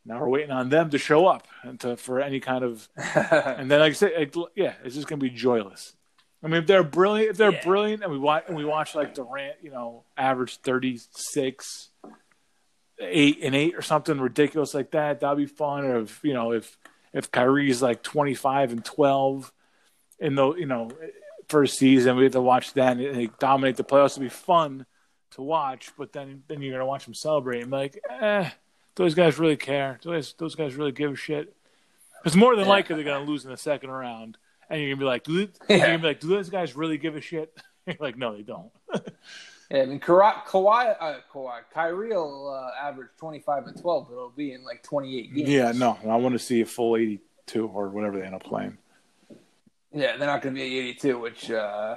Now 0.06 0.20
we're 0.20 0.30
waiting 0.30 0.52
on 0.52 0.70
them 0.70 0.90
to 0.90 0.98
show 0.98 1.28
up 1.28 1.48
and 1.64 1.80
to 1.82 1.96
for 1.96 2.20
any 2.20 2.40
kind 2.40 2.64
of 2.64 2.88
and 2.98 3.70
then, 3.70 3.80
like 3.80 4.02
I 4.02 4.06
it, 4.08 4.36
yeah, 4.56 4.74
it's 4.84 4.96
just 4.96 5.08
gonna 5.08 5.20
be 5.22 5.30
joyless. 5.30 5.94
I 6.44 6.48
mean, 6.48 6.62
if 6.62 6.68
they're 6.68 6.84
brilliant, 6.84 7.30
if 7.32 7.38
they're 7.38 7.52
Yeah. 7.52 7.64
brilliant, 7.64 8.02
and 8.04 8.12
we 8.12 8.18
watch 8.18 8.46
and 8.48 8.58
we 8.58 8.66
watch 8.66 8.96
like 8.96 9.14
Durant, 9.14 9.58
you 9.62 9.70
know, 9.72 10.04
average 10.18 10.58
thirty 10.58 11.00
six, 11.12 11.90
eight 13.00 13.40
and 13.44 13.56
eight 13.56 13.76
or 13.76 13.82
something 13.82 14.20
ridiculous 14.20 14.74
like 14.74 14.92
that, 14.92 15.20
that'd 15.20 15.38
be 15.38 15.46
fun. 15.46 15.86
Or 15.86 16.00
if 16.00 16.20
you 16.24 16.34
know, 16.34 16.52
if 16.52 16.78
if 17.14 17.32
Kyrie's 17.32 17.82
like 17.82 18.02
twenty 18.04 18.34
five 18.34 18.72
and 18.72 18.84
twelve 18.84 19.52
in 20.20 20.36
the 20.36 20.54
you 20.56 20.66
know 20.66 20.90
first 21.48 21.78
season, 21.78 22.16
we 22.16 22.24
have 22.24 22.32
to 22.34 22.42
watch 22.42 22.74
that 22.74 22.98
and 22.98 23.16
they 23.16 23.30
dominate 23.40 23.76
the 23.78 23.84
playoffs. 23.84 24.12
It'd 24.12 24.24
be 24.24 24.30
fun 24.30 24.86
to 25.32 25.42
watch, 25.42 25.92
but 25.98 26.12
then 26.12 26.44
then 26.48 26.62
you're 26.62 26.74
gonna 26.74 26.86
watch 26.88 27.06
them 27.06 27.14
celebrate 27.14 27.62
and 27.62 27.70
be 27.72 27.78
like, 27.78 28.00
eh, 28.10 28.50
those 28.96 29.14
guys 29.16 29.40
really 29.40 29.58
care. 29.58 30.00
Those 30.04 30.34
those 30.38 30.56
guys 30.56 30.76
really 30.76 30.92
give 30.92 31.12
a 31.12 31.16
shit. 31.16 31.56
Because 32.24 32.38
more 32.38 32.56
than 32.56 32.66
Yeah. 32.66 32.72
likely 32.72 32.96
they're 32.96 33.04
gonna 33.06 33.26
lose 33.26 33.46
in 33.46 33.52
the 33.52 33.58
second 33.58 33.90
round, 33.92 34.38
and 34.70 34.80
you're 34.82 34.90
gonna 34.92 35.00
be 35.00 35.06
like, 35.06 35.24
do, 35.24 35.48
Yeah. 35.70 35.78
you're 35.78 35.86
gonna 35.88 36.00
be 36.00 36.08
like, 36.08 36.20
do 36.20 36.28
those 36.28 36.50
guys 36.50 36.76
really 36.76 36.98
give 36.98 37.16
a 37.16 37.22
shit? 37.22 37.56
you're 37.88 37.96
like, 38.00 38.18
no, 38.18 38.36
they 38.36 38.44
don't. 38.44 38.72
Yeah, 39.74 39.84
I 39.84 39.86
mean, 39.86 40.02
Kawhi, 40.02 40.34
Kawhi, 40.44 40.98
uh, 41.00 41.20
Kawhi 41.34 41.62
Kyrie 41.74 42.10
will 42.10 42.50
uh, 42.54 42.86
average 42.86 43.08
25 43.20 43.68
and 43.68 43.80
12, 43.82 44.08
but 44.10 44.14
it'll 44.16 44.30
be 44.30 44.52
in 44.52 44.66
like 44.66 44.84
28 44.84 45.34
games. 45.34 45.48
yeah, 45.50 45.72
no, 45.72 45.98
I 46.04 46.18
want 46.18 46.34
to 46.34 46.40
see 46.40 46.60
a 46.60 46.66
full 46.66 46.98
82 46.98 47.68
or 47.70 47.88
whatever 47.88 48.20
they 48.20 48.26
end 48.26 48.36
up 48.36 48.44
playing. 48.44 48.78
Yeah, 49.94 50.18
they're 50.18 50.28
not 50.28 50.42
going 50.42 50.56
to 50.56 50.60
be 50.62 50.78
at 50.78 50.84
82, 50.84 51.20
which 51.20 51.52
uh, 51.52 51.96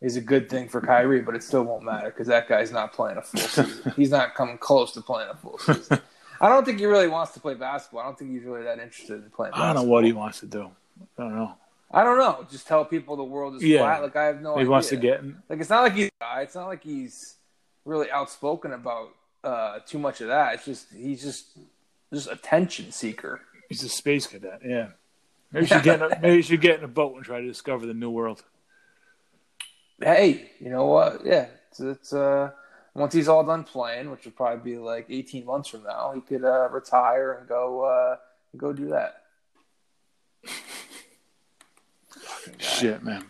is 0.00 0.14
a 0.14 0.20
good 0.20 0.48
thing 0.48 0.68
for 0.68 0.80
Kyrie, 0.80 1.20
but 1.22 1.34
it 1.34 1.42
still 1.42 1.64
won't 1.64 1.82
matter 1.82 2.10
because 2.10 2.28
that 2.28 2.48
guy's 2.48 2.70
not 2.70 2.92
playing 2.92 3.16
a 3.18 3.22
full 3.22 3.40
season. 3.40 3.92
he's 3.96 4.10
not 4.12 4.36
coming 4.36 4.56
close 4.56 4.92
to 4.92 5.00
playing 5.00 5.28
a 5.28 5.36
full 5.36 5.58
season. 5.58 5.98
I 6.40 6.48
don't 6.48 6.64
think 6.64 6.78
he 6.78 6.86
really 6.86 7.08
wants 7.08 7.32
to 7.34 7.40
play 7.40 7.54
basketball. 7.54 8.00
I 8.00 8.04
don't 8.04 8.18
think 8.18 8.30
he's 8.32 8.42
really 8.44 8.62
that 8.64 8.78
interested 8.78 9.14
in 9.24 9.30
playing 9.30 9.52
Basketball. 9.52 9.62
I 9.70 9.72
don't 9.74 9.82
know 9.86 9.90
what 9.90 10.04
he 10.04 10.12
wants 10.12 10.40
to 10.40 10.46
do. 10.46 10.70
I 11.18 11.22
don't 11.22 11.36
know. 11.36 11.52
I 11.90 12.02
don't 12.04 12.18
know. 12.18 12.46
Just 12.50 12.66
tell 12.66 12.84
people 12.84 13.16
the 13.16 13.24
world 13.24 13.56
is 13.56 13.62
Yeah. 13.62 13.78
flat. 13.80 14.02
Like, 14.02 14.16
I 14.16 14.24
have 14.24 14.40
no 14.42 14.54
he 14.54 14.60
idea. 14.60 14.70
wants 14.70 14.88
to 14.88 14.96
get. 14.96 15.24
Like 15.48 15.60
it's 15.60 15.70
not 15.70 15.82
like 15.82 15.94
he's 15.94 16.10
it's 16.38 16.54
not 16.54 16.66
like 16.66 16.82
he's 16.82 17.36
really 17.84 18.10
outspoken 18.10 18.72
about 18.72 19.10
uh, 19.44 19.78
too 19.86 19.98
much 19.98 20.20
of 20.20 20.28
that. 20.28 20.54
It's 20.54 20.64
just 20.64 20.86
he's 20.92 21.22
just 21.22 21.56
just 22.12 22.30
attention 22.30 22.90
seeker. 22.92 23.40
He's 23.68 23.82
a 23.84 23.88
space 23.88 24.26
cadet. 24.26 24.60
Yeah. 24.64 24.88
Maybe 25.52 25.64
you 25.64 25.68
should 25.68 25.82
get. 25.84 26.02
In 26.02 26.12
a, 26.12 26.20
maybe 26.20 26.36
you 26.36 26.42
should 26.42 26.60
get 26.60 26.78
in 26.78 26.84
a 26.84 26.88
boat 26.88 27.14
and 27.16 27.24
try 27.24 27.40
to 27.40 27.46
discover 27.46 27.86
the 27.86 27.94
new 27.94 28.10
world. 28.10 28.42
Hey, 30.00 30.50
you 30.60 30.68
know 30.70 30.86
what? 30.86 31.24
Yeah, 31.24 31.46
it's, 31.70 31.80
it's 31.80 32.12
uh 32.12 32.50
once 32.96 33.12
he's 33.14 33.28
all 33.28 33.44
done 33.44 33.64
playing, 33.64 34.10
which 34.10 34.24
would 34.24 34.36
probably 34.36 34.72
be 34.72 34.78
like 34.78 35.06
eighteen 35.08 35.44
months 35.44 35.68
from 35.68 35.84
now, 35.84 36.12
he 36.14 36.20
could 36.20 36.44
uh, 36.44 36.68
retire 36.70 37.34
and 37.34 37.48
go 37.48 37.82
uh, 37.84 38.16
go 38.56 38.72
do 38.72 38.88
that. 38.88 39.22
Shit, 42.58 43.02
man. 43.02 43.24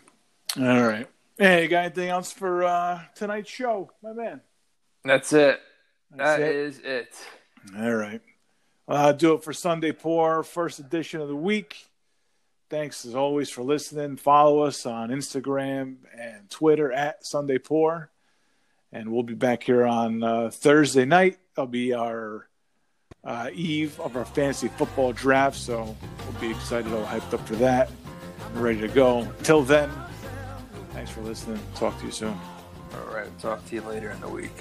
All 0.58 0.86
right. 0.86 1.08
Hey, 1.38 1.64
you 1.64 1.68
got 1.68 1.84
anything 1.86 2.08
else 2.08 2.32
for 2.32 2.64
uh, 2.64 3.00
tonight's 3.14 3.50
show, 3.50 3.90
my 4.02 4.12
man? 4.12 4.40
That's 5.04 5.32
it. 5.32 5.60
That's 6.10 6.38
That 6.38 6.48
it? 6.48 6.54
is 6.56 6.78
it. 6.80 7.14
All 7.78 7.94
right. 7.94 8.22
Uh, 8.88 9.12
do 9.12 9.34
it 9.34 9.42
for 9.42 9.52
Sunday 9.52 9.92
Pour, 9.92 10.42
first 10.42 10.78
edition 10.78 11.20
of 11.20 11.28
the 11.28 11.36
week. 11.36 11.76
Thanks 12.70 13.04
as 13.04 13.14
always 13.14 13.50
for 13.50 13.62
listening. 13.62 14.16
Follow 14.16 14.62
us 14.62 14.86
on 14.86 15.10
Instagram 15.10 15.96
and 16.18 16.48
Twitter 16.50 16.90
at 16.92 17.24
Sunday 17.26 17.58
Pour. 17.58 18.10
And 18.92 19.12
we'll 19.12 19.22
be 19.22 19.34
back 19.34 19.62
here 19.62 19.84
on 19.84 20.22
uh, 20.22 20.50
Thursday 20.50 21.04
night. 21.04 21.38
That'll 21.54 21.66
be 21.66 21.92
our 21.92 22.48
uh, 23.24 23.50
eve 23.52 23.98
of 24.00 24.16
our 24.16 24.24
fantasy 24.24 24.68
football 24.68 25.12
draft. 25.12 25.56
So 25.56 25.96
we'll 26.24 26.40
be 26.40 26.50
excited, 26.50 26.92
all 26.92 27.04
hyped 27.04 27.34
up 27.34 27.46
for 27.46 27.56
that. 27.56 27.90
We're 28.54 28.62
ready 28.62 28.80
to 28.80 28.88
go. 28.88 29.28
Till 29.42 29.62
then, 29.62 29.90
thanks 30.92 31.10
for 31.10 31.20
listening. 31.22 31.60
Talk 31.74 31.98
to 32.00 32.06
you 32.06 32.12
soon. 32.12 32.38
All 32.94 33.14
right. 33.14 33.36
Talk 33.38 33.66
to 33.66 33.74
you 33.74 33.82
later 33.82 34.10
in 34.10 34.20
the 34.20 34.28
week. 34.28 34.52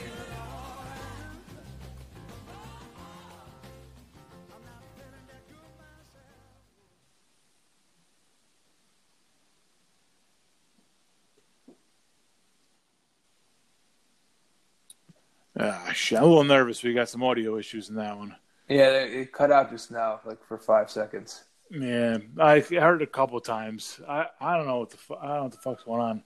Ah, 15.57 15.91
shit. 15.93 16.17
I'm 16.17 16.25
a 16.25 16.27
little 16.27 16.43
nervous. 16.43 16.83
We 16.83 16.93
got 16.93 17.09
some 17.09 17.23
audio 17.23 17.57
issues 17.57 17.89
in 17.89 17.95
that 17.95 18.17
one. 18.17 18.35
Yeah, 18.67 18.89
it 19.03 19.13
it 19.13 19.31
cut 19.31 19.51
out 19.51 19.69
just 19.69 19.91
now, 19.91 20.19
like 20.25 20.43
for 20.43 20.57
five 20.57 20.89
seconds. 20.89 21.43
Yeah, 21.69 22.17
I 22.39 22.59
heard 22.59 23.01
it 23.01 23.07
a 23.07 23.11
couple 23.11 23.39
times. 23.39 23.99
I, 24.07 24.27
I 24.39 24.57
don't 24.57 24.67
know 24.67 24.79
what 24.79 24.89
the 24.91 24.97
fu- 24.97 25.15
I 25.15 25.27
don't 25.27 25.35
know 25.35 25.43
what 25.43 25.51
the 25.51 25.57
fuck's 25.57 25.83
going 25.83 26.01
on. 26.01 26.23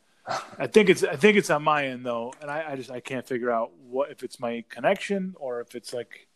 I 0.57 0.67
think 0.67 0.89
it's 0.89 1.03
I 1.03 1.15
think 1.15 1.37
it's 1.37 1.49
on 1.49 1.63
my 1.63 1.87
end 1.87 2.05
though, 2.05 2.33
and 2.41 2.49
I, 2.49 2.71
I 2.71 2.75
just 2.75 2.91
I 2.91 2.99
can't 2.99 3.25
figure 3.27 3.51
out 3.51 3.71
what 3.75 4.11
if 4.11 4.23
it's 4.23 4.39
my 4.39 4.63
connection 4.69 5.35
or 5.39 5.61
if 5.61 5.75
it's 5.75 5.93
like 5.93 6.27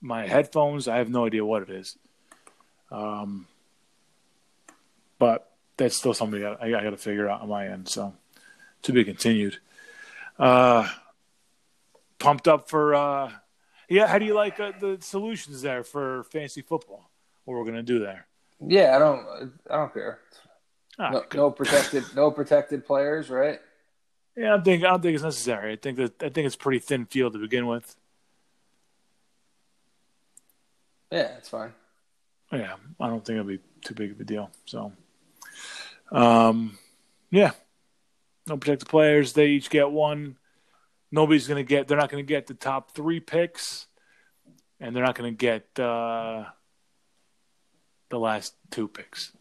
my 0.00 0.26
headphones. 0.26 0.88
I 0.88 0.98
have 0.98 1.08
no 1.10 1.26
idea 1.26 1.44
what 1.44 1.62
it 1.62 1.70
is. 1.70 1.96
Um, 2.90 3.46
but 5.18 5.50
that's 5.76 5.96
still 5.96 6.14
something 6.14 6.44
I, 6.44 6.56
I 6.60 6.70
got 6.70 6.90
to 6.90 6.96
figure 6.96 7.28
out 7.28 7.42
on 7.42 7.48
my 7.48 7.66
end. 7.66 7.88
So 7.88 8.14
to 8.82 8.92
be 8.92 9.04
continued. 9.04 9.58
Uh, 10.38 10.88
pumped 12.18 12.48
up 12.48 12.68
for 12.68 12.94
uh, 12.94 13.32
yeah. 13.88 14.06
How 14.06 14.18
do 14.18 14.24
you 14.24 14.34
like 14.34 14.58
uh, 14.60 14.72
the 14.78 14.98
solutions 15.00 15.62
there 15.62 15.82
for 15.84 16.24
fantasy 16.24 16.62
football? 16.62 17.10
What 17.44 17.56
we're 17.56 17.64
gonna 17.64 17.82
do 17.82 17.98
there? 17.98 18.26
Yeah, 18.66 18.96
I 18.96 18.98
don't, 18.98 19.52
I 19.70 19.76
don't 19.76 19.92
care. 19.94 20.18
Ah, 20.98 21.10
No, 21.10 21.24
no 21.32 21.50
protected, 21.50 22.04
no 22.16 22.30
protected 22.30 22.84
players, 22.84 23.30
right? 23.30 23.60
Yeah, 24.36 24.56
I 24.56 24.60
think 24.60 24.84
I 24.84 24.88
don't 24.88 25.00
think 25.02 25.14
it's 25.14 25.22
necessary. 25.24 25.72
I 25.72 25.76
think 25.76 25.96
that 25.98 26.22
I 26.22 26.28
think 26.28 26.46
it's 26.46 26.56
pretty 26.56 26.80
thin 26.80 27.06
field 27.06 27.32
to 27.34 27.38
begin 27.38 27.66
with. 27.66 27.94
Yeah, 31.10 31.36
it's 31.38 31.48
fine. 31.48 31.72
Yeah, 32.52 32.74
I 33.00 33.08
don't 33.08 33.24
think 33.24 33.38
it'll 33.38 33.48
be 33.48 33.60
too 33.84 33.94
big 33.94 34.12
of 34.12 34.20
a 34.20 34.24
deal. 34.24 34.50
So, 34.64 34.92
um, 36.12 36.78
yeah, 37.30 37.52
no 38.46 38.56
protected 38.56 38.88
players. 38.88 39.32
They 39.32 39.48
each 39.48 39.70
get 39.70 39.90
one. 39.90 40.36
Nobody's 41.10 41.48
gonna 41.48 41.62
get. 41.62 41.88
They're 41.88 41.96
not 41.98 42.10
gonna 42.10 42.22
get 42.22 42.46
the 42.46 42.54
top 42.54 42.90
three 42.92 43.20
picks, 43.20 43.86
and 44.80 44.94
they're 44.94 45.04
not 45.04 45.14
gonna 45.14 45.30
get 45.30 45.66
uh, 45.78 46.44
the 48.10 48.18
last 48.18 48.54
two 48.70 48.88
picks. 48.88 49.32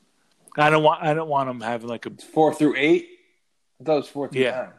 I 0.57 0.69
don't 0.69 0.83
want. 0.83 1.03
I 1.03 1.13
don't 1.13 1.27
want 1.29 1.49
them 1.49 1.61
having 1.61 1.89
like 1.89 2.05
a. 2.05 2.09
It's 2.09 2.23
four 2.23 2.53
through 2.53 2.75
eight. 2.77 3.09
I 3.85 3.91
was 3.91 4.07
four 4.07 4.27
through 4.29 4.41
Yeah. 4.41 4.51
nine. 4.51 4.69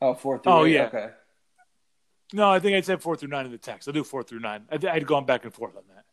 Oh, 0.00 0.14
four 0.14 0.38
through 0.38 0.52
Oh, 0.52 0.64
eight. 0.64 0.72
yeah. 0.74 0.84
Okay. 0.86 1.10
No, 2.32 2.50
I 2.50 2.58
think 2.58 2.76
I'd 2.76 2.84
said 2.84 3.00
four 3.02 3.16
through 3.16 3.28
nine 3.28 3.46
in 3.46 3.52
the 3.52 3.58
text. 3.58 3.86
I'll 3.88 3.94
do 3.94 4.02
four 4.04 4.22
through 4.22 4.40
nine. 4.40 4.64
I, 4.70 4.78
I'd 4.88 5.06
gone 5.06 5.24
back 5.24 5.44
and 5.44 5.54
forth 5.54 5.76
on 5.76 5.82
that, 5.94 6.04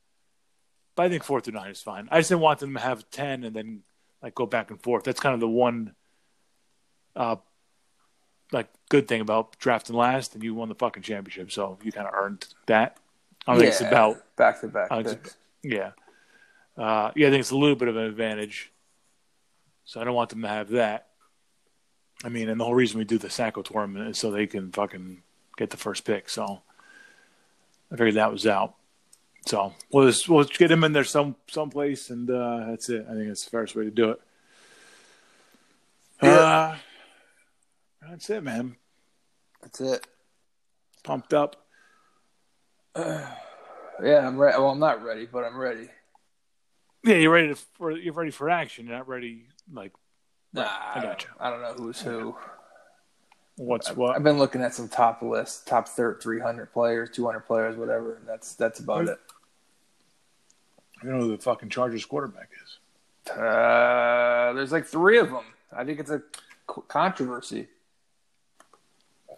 but 0.96 1.04
I 1.04 1.10
think 1.10 1.24
four 1.24 1.42
through 1.42 1.54
nine 1.54 1.72
is 1.72 1.82
fine. 1.82 2.08
I 2.12 2.20
just 2.20 2.30
didn't 2.30 2.42
want 2.42 2.60
them 2.60 2.74
to 2.76 2.80
have 2.80 3.10
ten 3.10 3.44
and 3.44 3.56
then 3.56 3.82
like 4.22 4.36
go 4.36 4.46
back 4.46 4.72
and 4.72 4.82
forth. 4.82 5.04
That's 5.04 5.20
kind 5.20 5.34
of 5.34 5.40
the 5.40 5.48
one, 5.50 5.94
uh, 7.16 7.38
good 8.90 9.08
thing 9.08 9.22
about 9.22 9.58
drafting 9.60 9.96
last, 9.96 10.34
and 10.36 10.44
you 10.44 10.54
won 10.54 10.70
the 10.70 10.76
fucking 10.76 11.04
championship, 11.04 11.52
so 11.52 11.78
you 11.84 11.92
kind 11.92 12.08
of 12.08 12.14
earned 12.14 12.46
that. 12.68 12.98
I 13.48 13.52
don't 13.54 13.60
think 13.62 13.72
it's 13.72 13.82
about 13.82 14.24
back 14.36 14.62
to 14.62 14.68
back 14.68 14.92
I 14.92 15.04
think 15.04 15.08
picks. 15.24 15.36
it's- 15.36 15.38
yeah, 15.64 15.92
uh, 16.84 17.12
yeah. 17.16 17.28
I 17.28 17.32
think 17.32 17.40
it's 17.42 17.52
a 17.52 17.58
little 17.58 17.76
bit 17.76 17.88
of 17.88 17.96
an 17.98 18.04
advantage, 18.04 18.72
so 19.86 20.00
I 20.00 20.04
don't 20.04 20.14
want 20.16 20.30
them 20.30 20.42
to 20.44 20.48
have 20.48 20.70
that. 20.70 21.08
I 22.24 22.30
mean, 22.30 22.50
and 22.50 22.60
the 22.60 22.64
whole 22.64 22.74
reason 22.76 22.98
we 23.00 23.04
do 23.06 23.18
the 23.18 23.28
Sacko 23.28 23.64
tournament 23.64 24.10
is 24.10 24.20
so 24.20 24.32
they 24.32 24.48
can 24.48 24.72
fucking 24.72 25.22
get 25.58 25.70
the 25.72 25.78
first 25.78 26.06
pick. 26.06 26.30
So 26.30 26.62
I 27.92 27.96
figured 27.96 28.16
that 28.16 28.32
was 28.32 28.46
out. 28.48 28.76
So 29.48 29.74
we'll 29.92 30.08
just, 30.08 30.28
we'll 30.30 30.44
get 30.46 30.72
him 30.72 30.84
in 30.84 30.94
there 30.94 31.04
some 31.04 31.36
someplace, 31.48 32.10
and 32.10 32.30
uh, 32.30 32.66
that's 32.70 32.90
it. 32.90 33.06
I 33.10 33.14
think 33.14 33.28
that's 33.28 33.44
the 33.46 33.52
fairest 33.52 33.76
way 33.76 33.84
to 33.84 33.92
do 33.92 34.12
it. 34.12 34.22
Yeah. 36.24 36.30
Uh, 36.30 36.78
that's 38.10 38.30
it, 38.30 38.44
man. 38.44 38.76
That's 39.62 39.82
it. 39.82 40.08
Pumped 41.04 41.34
up. 41.34 41.56
Yeah, 44.04 44.28
I'm 44.28 44.38
ready. 44.38 44.58
Well, 44.58 44.72
I'm 44.72 44.80
not 44.80 45.02
ready, 45.06 45.26
but 45.26 45.46
I'm 45.46 45.56
ready. 45.56 45.88
Yeah, 47.06 47.16
you're 47.16 47.32
ready 47.32 47.48
to, 47.48 47.56
for 47.78 47.92
you're 47.92 48.14
ready 48.14 48.30
for 48.30 48.50
action. 48.50 48.88
You're 48.88 48.98
not 48.98 49.08
ready 49.08 49.46
like 49.72 49.94
Nah, 50.52 50.64
I 50.64 51.00
I, 51.00 51.02
don't. 51.02 51.28
I 51.40 51.50
don't 51.50 51.62
know 51.62 51.74
who's 51.76 52.02
who. 52.02 52.36
what's 53.56 53.90
I've, 53.92 53.96
what. 53.96 54.18
I've 54.18 54.24
been 54.26 54.38
looking 54.38 54.62
at 54.62 54.74
some 54.74 54.90
top 54.90 55.22
lists, 55.22 55.64
top 55.64 55.88
thir- 55.88 56.20
300 56.22 56.74
players, 56.74 57.10
200 57.12 57.40
players, 57.42 57.78
whatever. 57.78 58.16
And 58.16 58.28
that's 58.28 58.54
that's 58.56 58.82
about 58.82 59.08
it. 59.08 59.18
I 61.02 61.06
don't 61.06 61.20
know 61.20 61.26
who 61.26 61.38
the 61.38 61.42
fucking 61.42 61.70
Chargers 61.70 62.04
quarterback 62.04 62.50
is. 62.66 63.32
Uh, 63.32 64.52
there's 64.52 64.74
like 64.74 64.86
three 64.86 65.20
of 65.20 65.30
them. 65.30 65.46
I 65.72 65.86
think 65.86 66.02
it's 66.02 66.12
a 66.12 66.22
controversy. 66.90 67.68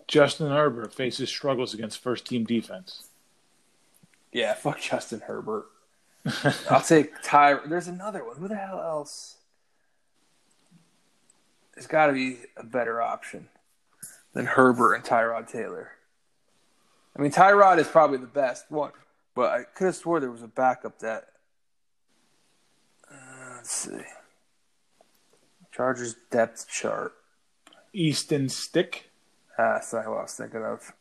Justin 0.08 0.50
Herbert 0.50 0.94
faces 0.94 1.30
struggles 1.30 1.74
against 1.74 2.00
first 2.00 2.26
team 2.26 2.46
defense. 2.46 3.04
Yeah, 4.32 4.54
fuck 4.54 4.80
Justin 4.80 5.22
Herbert. 5.22 5.66
I'll 6.70 6.82
take 6.82 7.14
Ty. 7.24 7.60
There's 7.68 7.88
another 7.88 8.26
one. 8.26 8.38
Who 8.38 8.48
the 8.48 8.56
hell 8.56 8.80
else? 8.80 9.36
There's 11.74 11.88
got 11.88 12.08
to 12.08 12.14
be 12.14 12.38
a 12.56 12.64
better 12.64 13.02
option 13.02 13.50
than 14.34 14.46
Herbert 14.46 14.96
and 14.96 15.04
Tyrod 15.04 15.50
Taylor. 15.50 15.92
I 17.16 17.22
mean, 17.22 17.32
Tyrod 17.32 17.78
is 17.78 17.88
probably 17.88 18.18
the 18.18 18.28
best 18.28 18.70
one, 18.70 18.92
but 19.36 19.52
I 19.52 19.64
could 19.64 19.86
have 19.86 19.96
swore 19.96 20.20
there 20.20 20.32
was 20.32 20.44
a 20.44 20.48
backup 20.48 21.00
that. 21.00 21.28
Uh, 23.10 23.56
let's 23.56 23.72
see. 23.72 24.02
Chargers 25.72 26.16
depth 26.32 26.68
chart. 26.68 27.14
Easton 27.94 28.50
Stick. 28.50 29.07
Ah, 29.58 29.74
that's 29.74 29.94
not 29.94 30.06
who 30.06 30.14
I 30.14 30.22
was 30.22 30.34
thinking 30.34 30.64
of. 30.64 30.94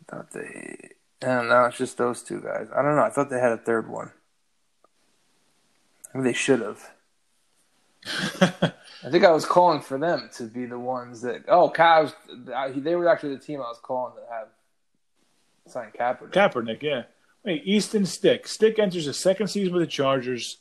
I 0.00 0.16
thought 0.16 0.32
they. 0.32 0.90
I 1.22 1.26
don't. 1.26 1.68
It's 1.68 1.78
just 1.78 1.98
those 1.98 2.22
two 2.22 2.40
guys. 2.40 2.68
I 2.74 2.82
don't 2.82 2.96
know. 2.96 3.02
I 3.02 3.10
thought 3.10 3.30
they 3.30 3.40
had 3.40 3.52
a 3.52 3.58
third 3.58 3.88
one. 3.88 4.12
Maybe 6.14 6.24
they 6.24 6.32
should 6.32 6.60
have. 6.60 6.90
I 9.04 9.10
think 9.10 9.24
I 9.24 9.30
was 9.30 9.44
calling 9.44 9.80
for 9.80 9.98
them 9.98 10.30
to 10.34 10.44
be 10.44 10.66
the 10.66 10.78
ones 10.78 11.20
that. 11.22 11.44
Oh, 11.48 11.70
Cavs. 11.70 12.14
They 12.74 12.96
were 12.96 13.08
actually 13.08 13.34
the 13.34 13.40
team 13.40 13.60
I 13.60 13.68
was 13.68 13.80
calling 13.82 14.14
to 14.14 14.32
have 14.32 14.48
sign 15.66 15.92
Kaepernick. 15.98 16.32
Kaepernick, 16.32 16.82
yeah. 16.82 17.02
Wait, 17.44 17.62
Easton 17.64 18.06
Stick. 18.06 18.48
Stick 18.48 18.78
enters 18.78 19.04
his 19.04 19.16
second 19.16 19.48
season 19.48 19.72
with 19.72 19.82
the 19.82 19.86
Chargers. 19.86 20.58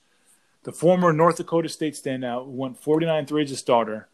The 0.68 0.74
former 0.74 1.14
North 1.14 1.38
Dakota 1.38 1.70
State 1.70 1.94
standout 1.94 2.44
who 2.44 2.52
went 2.52 2.78
49 2.78 3.26
3 3.26 3.44
as 3.46 3.52
a 3.52 3.56
starter. 3.56 4.10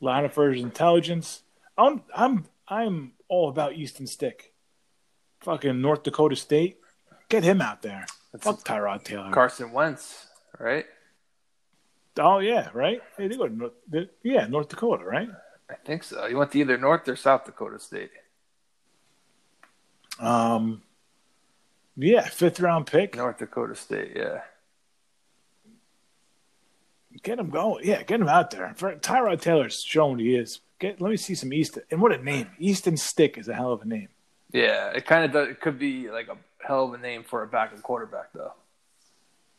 Line 0.00 0.24
of 0.24 0.32
first 0.32 0.60
intelligence. 0.60 1.42
I'm 1.76 2.04
I'm 2.14 2.44
I'm 2.68 3.14
all 3.26 3.48
about 3.48 3.72
Easton 3.72 4.06
Stick. 4.06 4.52
Fucking 5.40 5.80
North 5.80 6.04
Dakota 6.04 6.36
State. 6.36 6.78
Get 7.28 7.42
him 7.42 7.60
out 7.60 7.82
there. 7.82 8.06
That's 8.30 8.44
Fuck 8.44 8.60
Tyrod 8.64 9.02
Taylor. 9.02 9.32
Carson 9.32 9.72
Wentz, 9.72 10.28
right? 10.60 10.86
oh 12.20 12.38
yeah, 12.38 12.68
right? 12.72 13.00
Hey, 13.16 13.26
they 13.26 13.36
go 13.36 13.48
to 13.48 13.52
North, 13.52 13.72
they- 13.88 14.08
yeah, 14.22 14.46
North 14.46 14.68
Dakota, 14.68 15.04
right? 15.04 15.28
I 15.68 15.74
think 15.84 16.04
so. 16.04 16.26
You 16.26 16.36
went 16.36 16.52
to 16.52 16.60
either 16.60 16.78
North 16.78 17.08
or 17.08 17.16
South 17.16 17.44
Dakota 17.44 17.80
State. 17.80 18.12
Um, 20.20 20.82
yeah, 21.96 22.28
fifth 22.28 22.60
round 22.60 22.86
pick. 22.86 23.16
North 23.16 23.38
Dakota 23.38 23.74
State, 23.74 24.12
yeah. 24.14 24.42
Get 27.22 27.38
him 27.38 27.50
going. 27.50 27.84
Yeah, 27.84 28.02
get 28.02 28.20
him 28.20 28.28
out 28.28 28.50
there. 28.50 28.72
For, 28.76 28.94
Tyrod 28.94 29.40
Taylor's 29.40 29.82
showing 29.82 30.18
he 30.18 30.36
is. 30.36 30.60
Get, 30.78 31.00
let 31.00 31.10
me 31.10 31.16
see 31.16 31.34
some 31.34 31.52
Easton. 31.52 31.82
And 31.90 32.00
what 32.00 32.12
a 32.12 32.22
name. 32.22 32.48
Easton 32.58 32.96
Stick 32.96 33.36
is 33.36 33.48
a 33.48 33.54
hell 33.54 33.72
of 33.72 33.82
a 33.82 33.84
name. 33.84 34.08
Yeah, 34.52 34.90
it 34.90 35.06
kind 35.06 35.24
of 35.24 35.32
does. 35.32 35.48
It 35.48 35.60
could 35.60 35.78
be 35.78 36.10
like 36.10 36.28
a 36.28 36.36
hell 36.64 36.84
of 36.84 36.94
a 36.94 36.98
name 36.98 37.24
for 37.24 37.42
a 37.42 37.46
backup 37.46 37.82
quarterback, 37.82 38.32
though. 38.32 38.52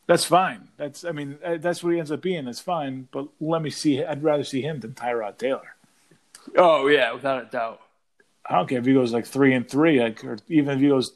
That's 0.08 0.26
fine. 0.26 0.68
That's 0.78 1.06
I 1.06 1.12
mean 1.12 1.38
uh, 1.46 1.58
that's 1.58 1.84
what 1.84 1.94
he 1.94 2.00
ends 2.00 2.12
up 2.12 2.22
being. 2.22 2.46
That's 2.46 2.60
fine. 2.60 3.08
But 3.12 3.28
let 3.40 3.62
me 3.62 3.70
see. 3.70 4.04
I'd 4.04 4.24
rather 4.24 4.44
see 4.44 4.62
him 4.62 4.80
than 4.80 4.92
Tyrod 4.94 5.38
Taylor. 5.38 5.76
Oh 6.58 6.88
yeah, 6.88 7.14
without 7.14 7.42
a 7.42 7.46
doubt. 7.46 7.82
I 8.46 8.56
don't 8.56 8.68
care 8.68 8.80
if 8.80 8.86
he 8.86 8.94
goes 8.94 9.14
like 9.14 9.26
three 9.26 9.54
and 9.54 9.70
three, 9.70 10.02
like, 10.02 10.24
or 10.26 10.38
even 10.50 10.74
if 10.74 10.82
he 10.82 10.90
goes, 10.90 11.14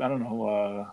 I 0.00 0.08
don't 0.08 0.22
know, 0.22 0.48
uh, 0.48 0.90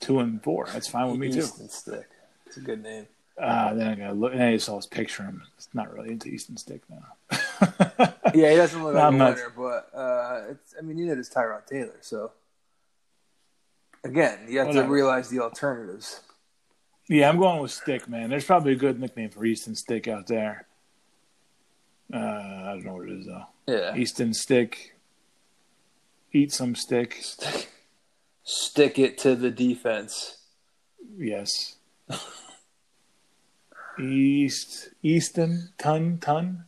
two 0.00 0.18
and 0.20 0.42
four. 0.42 0.66
That's 0.72 0.88
fine 0.88 1.10
with 1.10 1.20
me 1.20 1.30
too. 1.30 1.40
Easton 1.40 1.68
Stick. 1.68 2.08
It's 2.46 2.56
a 2.56 2.60
good 2.60 2.82
name. 2.82 3.06
Uh, 3.38 3.74
then 3.74 3.88
I 3.88 3.94
gotta 3.94 4.12
look. 4.12 4.32
Then 4.32 4.42
I 4.42 4.56
saw 4.58 4.76
his 4.76 4.86
picture. 4.86 5.22
I'm 5.22 5.42
it's 5.56 5.68
not 5.72 5.92
really 5.92 6.10
into 6.10 6.28
Easton 6.28 6.56
Stick 6.56 6.82
now. 6.88 7.36
Yeah, 8.32 8.50
he 8.50 8.56
doesn't 8.56 8.82
look 8.82 8.94
like 8.94 9.12
a 9.12 9.16
not- 9.16 9.34
winner, 9.34 9.52
but 9.56 9.90
uh, 9.98 10.42
it's. 10.50 10.74
I 10.78 10.82
mean, 10.82 10.98
you 10.98 11.06
know, 11.06 11.14
does 11.16 11.28
Tyrod 11.30 11.66
Taylor. 11.66 11.96
So 12.00 12.30
again, 14.04 14.38
you 14.48 14.58
have 14.60 14.72
to 14.72 14.82
realize 14.82 15.28
the 15.30 15.40
alternatives. 15.40 16.20
Yeah, 17.08 17.28
I'm 17.28 17.38
going 17.38 17.60
with 17.60 17.72
Stick, 17.72 18.08
man. 18.08 18.30
There's 18.30 18.44
probably 18.44 18.72
a 18.72 18.76
good 18.76 19.00
nickname 19.00 19.30
for 19.30 19.44
Easton 19.44 19.74
Stick 19.74 20.06
out 20.06 20.28
there. 20.28 20.66
Uh, 22.12 22.18
I 22.18 22.66
don't 22.74 22.84
know 22.84 22.94
what 22.94 23.08
it 23.08 23.18
is 23.18 23.26
though. 23.26 23.46
Yeah, 23.66 23.96
Easton 23.96 24.32
Stick. 24.32 24.94
Eat 26.32 26.52
some 26.52 26.76
stick. 26.76 27.20
stick 28.44 28.98
it 29.00 29.18
to 29.18 29.34
the 29.34 29.50
defense. 29.50 30.36
Yes. 31.18 31.74
East 33.98 34.90
Easton 35.02 35.70
ton 35.78 36.18
ton 36.18 36.64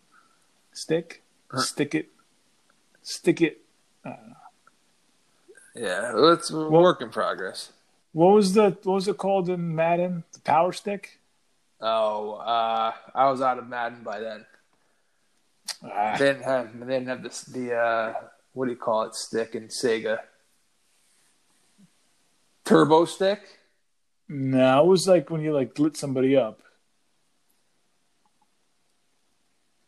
stick 0.73 1.23
stick 1.57 1.94
it 1.94 2.09
stick 3.03 3.40
it. 3.40 3.59
Yeah, 5.74 6.12
it's 6.32 6.51
a 6.51 6.69
work 6.69 7.01
in 7.01 7.09
progress. 7.11 7.73
What 8.12 8.35
was 8.35 8.53
the 8.53 8.77
what 8.82 8.94
was 8.94 9.09
it 9.09 9.16
called 9.16 9.49
in 9.49 9.74
Madden? 9.74 10.24
The 10.32 10.40
power 10.40 10.73
stick. 10.73 11.19
Oh, 11.81 12.35
uh, 12.35 12.93
I 13.15 13.31
was 13.31 13.40
out 13.40 13.59
of 13.59 13.66
Madden 13.66 14.03
by 14.03 14.20
then. 14.20 14.44
Ah, 15.82 16.16
They 16.19 16.27
didn't 16.27 16.43
have 16.44 16.78
they 16.78 16.86
didn't 16.86 17.09
have 17.09 17.23
this 17.23 17.43
the 17.43 17.74
uh, 17.74 18.15
what 18.53 18.66
do 18.66 18.70
you 18.73 18.77
call 18.77 19.05
it 19.05 19.15
stick 19.15 19.55
in 19.55 19.69
Sega? 19.69 20.19
Turbo 22.65 23.07
stick. 23.07 23.40
no, 24.28 24.85
it 24.85 24.86
was 24.86 25.09
like 25.09 25.31
when 25.31 25.40
you 25.40 25.53
like 25.55 25.78
lit 25.78 25.97
somebody 25.97 26.36
up. 26.36 26.61
How 26.61 26.66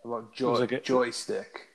about 0.04 0.34
joy, 0.34 0.52
like 0.58 0.72
a- 0.72 0.80
joystick? 0.80 1.68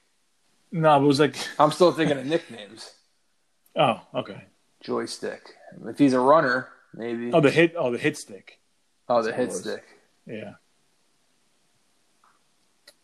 No, 0.72 1.02
it 1.02 1.06
was 1.06 1.20
like 1.20 1.36
I'm 1.60 1.72
still 1.72 1.92
thinking 1.92 2.18
of 2.18 2.26
nicknames. 2.26 2.92
oh 3.76 4.02
okay. 4.14 4.44
Joystick. 4.82 5.56
If 5.86 5.98
he's 6.00 6.14
a 6.14 6.20
runner, 6.20 6.70
maybe. 6.94 7.32
Oh 7.34 7.42
the 7.42 7.52
hit 7.52 7.76
oh 7.78 7.92
the 7.92 7.98
hit 7.98 8.18
stick. 8.18 8.60
Oh, 9.08 9.22
the 9.22 9.32
That's 9.32 9.38
what 9.38 9.42
it 9.42 9.46
hit 9.46 9.54
stick. 9.54 9.84
Yeah. 10.28 10.54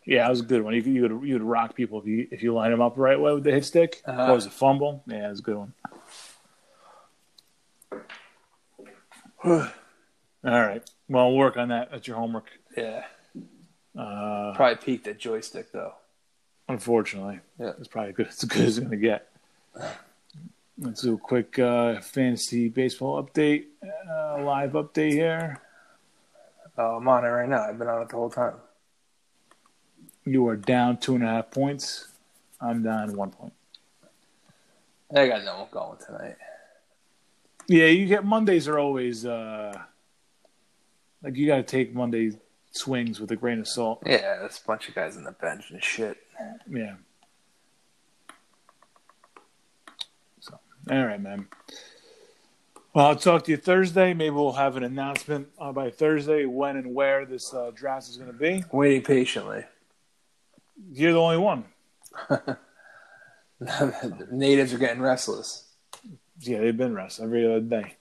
Yeah, 0.06 0.22
that 0.22 0.30
was 0.30 0.40
a 0.40 0.44
good 0.44 0.62
one. 0.62 0.74
You 0.74 0.82
could 0.82 0.92
you 0.92 1.02
would 1.02 1.26
you 1.26 1.34
would 1.34 1.42
rock 1.42 1.74
people 1.74 2.00
if 2.00 2.06
you 2.06 2.28
if 2.30 2.42
you 2.42 2.54
line 2.54 2.70
them 2.70 2.80
up 2.80 2.94
the 2.94 3.00
right 3.00 3.18
way 3.20 3.34
with 3.34 3.42
the 3.42 3.50
hit 3.50 3.64
stick. 3.64 4.02
Uh-huh. 4.04 4.32
Was 4.32 4.46
a 4.46 4.50
fumble? 4.50 5.02
Yeah, 5.08 5.26
it 5.26 5.30
was 5.30 5.40
a 5.40 5.42
good 5.42 5.56
one. 5.56 5.72
All 9.44 9.60
right. 10.44 10.88
Well, 11.08 11.24
I'll 11.24 11.34
work 11.34 11.56
on 11.56 11.68
that. 11.68 11.90
That's 11.90 12.06
your 12.06 12.16
homework. 12.16 12.46
Yeah, 12.76 13.04
Uh, 13.96 14.52
probably 14.54 14.76
peaked 14.76 15.06
at 15.08 15.18
joystick 15.18 15.72
though. 15.72 15.94
unfortunately, 16.68 17.40
Yeah. 17.58 17.72
it's 17.78 17.88
probably 17.88 18.12
good. 18.12 18.26
It's 18.26 18.42
as 18.42 18.48
good 18.48 18.62
as 18.64 18.78
it's 18.78 18.84
gonna 18.84 18.96
get. 18.96 19.28
Let's 20.78 21.00
do 21.02 21.14
a 21.14 21.18
quick 21.18 21.58
uh, 21.58 22.00
fantasy 22.02 22.68
baseball 22.68 23.22
update, 23.22 23.66
uh, 23.82 24.42
live 24.42 24.72
update 24.72 25.12
here. 25.12 25.60
Oh, 26.76 26.96
I'm 26.96 27.08
on 27.08 27.24
it 27.24 27.28
right 27.28 27.48
now. 27.48 27.62
I've 27.62 27.78
been 27.78 27.88
on 27.88 28.02
it 28.02 28.08
the 28.10 28.16
whole 28.16 28.28
time. 28.28 28.56
You 30.26 30.46
are 30.48 30.56
down 30.56 30.98
two 30.98 31.14
and 31.14 31.24
a 31.24 31.28
half 31.28 31.50
points. 31.50 32.08
I'm 32.60 32.82
down 32.82 33.14
one 33.16 33.30
point. 33.30 33.54
I 35.14 35.28
got 35.28 35.44
no 35.44 35.60
one 35.60 35.68
going 35.70 35.98
tonight. 36.04 36.36
Yeah, 37.68 37.86
you 37.86 38.06
get 38.06 38.24
Mondays 38.24 38.68
are 38.68 38.78
always 38.78 39.24
uh, 39.24 39.72
like 41.22 41.36
you 41.36 41.46
got 41.46 41.56
to 41.56 41.62
take 41.62 41.94
Monday 41.94 42.32
swings 42.76 43.20
with 43.20 43.30
a 43.30 43.36
grain 43.36 43.58
of 43.58 43.68
salt. 43.68 44.02
Yeah, 44.06 44.38
there's 44.38 44.60
a 44.62 44.66
bunch 44.66 44.88
of 44.88 44.94
guys 44.94 45.16
on 45.16 45.24
the 45.24 45.32
bench 45.32 45.70
and 45.70 45.82
shit. 45.82 46.18
Yeah. 46.70 46.94
So, 50.40 50.58
all 50.90 51.06
right, 51.06 51.20
man. 51.20 51.48
Well, 52.94 53.08
I'll 53.08 53.16
talk 53.16 53.44
to 53.44 53.50
you 53.50 53.58
Thursday. 53.58 54.14
Maybe 54.14 54.30
we'll 54.30 54.52
have 54.52 54.76
an 54.76 54.82
announcement 54.82 55.48
uh, 55.58 55.70
by 55.70 55.90
Thursday 55.90 56.46
when 56.46 56.76
and 56.76 56.94
where 56.94 57.26
this 57.26 57.52
uh, 57.52 57.70
draft 57.74 58.08
is 58.08 58.16
going 58.16 58.32
to 58.32 58.38
be. 58.38 58.64
Waiting 58.72 59.02
patiently. 59.02 59.64
You're 60.92 61.12
the 61.12 61.20
only 61.20 61.36
one. 61.36 61.64
the 63.60 64.28
natives 64.30 64.72
are 64.72 64.78
getting 64.78 65.02
restless. 65.02 65.64
Yeah, 66.40 66.60
they've 66.60 66.76
been 66.76 66.94
rest 66.94 67.20
every 67.20 67.44
other 67.44 67.60
day. 67.60 67.96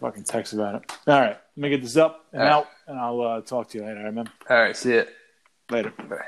Fucking 0.00 0.24
text 0.24 0.52
about 0.52 0.76
it. 0.76 0.92
All 1.06 1.20
right, 1.20 1.36
let 1.56 1.56
me 1.56 1.68
get 1.70 1.82
this 1.82 1.96
up 1.96 2.26
and 2.32 2.42
All 2.42 2.48
right. 2.48 2.54
out, 2.54 2.66
and 2.86 2.98
I'll 2.98 3.20
uh, 3.20 3.40
talk 3.40 3.68
to 3.70 3.78
you 3.78 3.84
later. 3.84 3.98
All 3.98 4.04
right, 4.04 4.14
man. 4.14 4.30
All 4.48 4.56
right, 4.60 4.76
see 4.76 4.92
it. 4.92 5.08
Later. 5.70 5.92
Bye. 6.08 6.24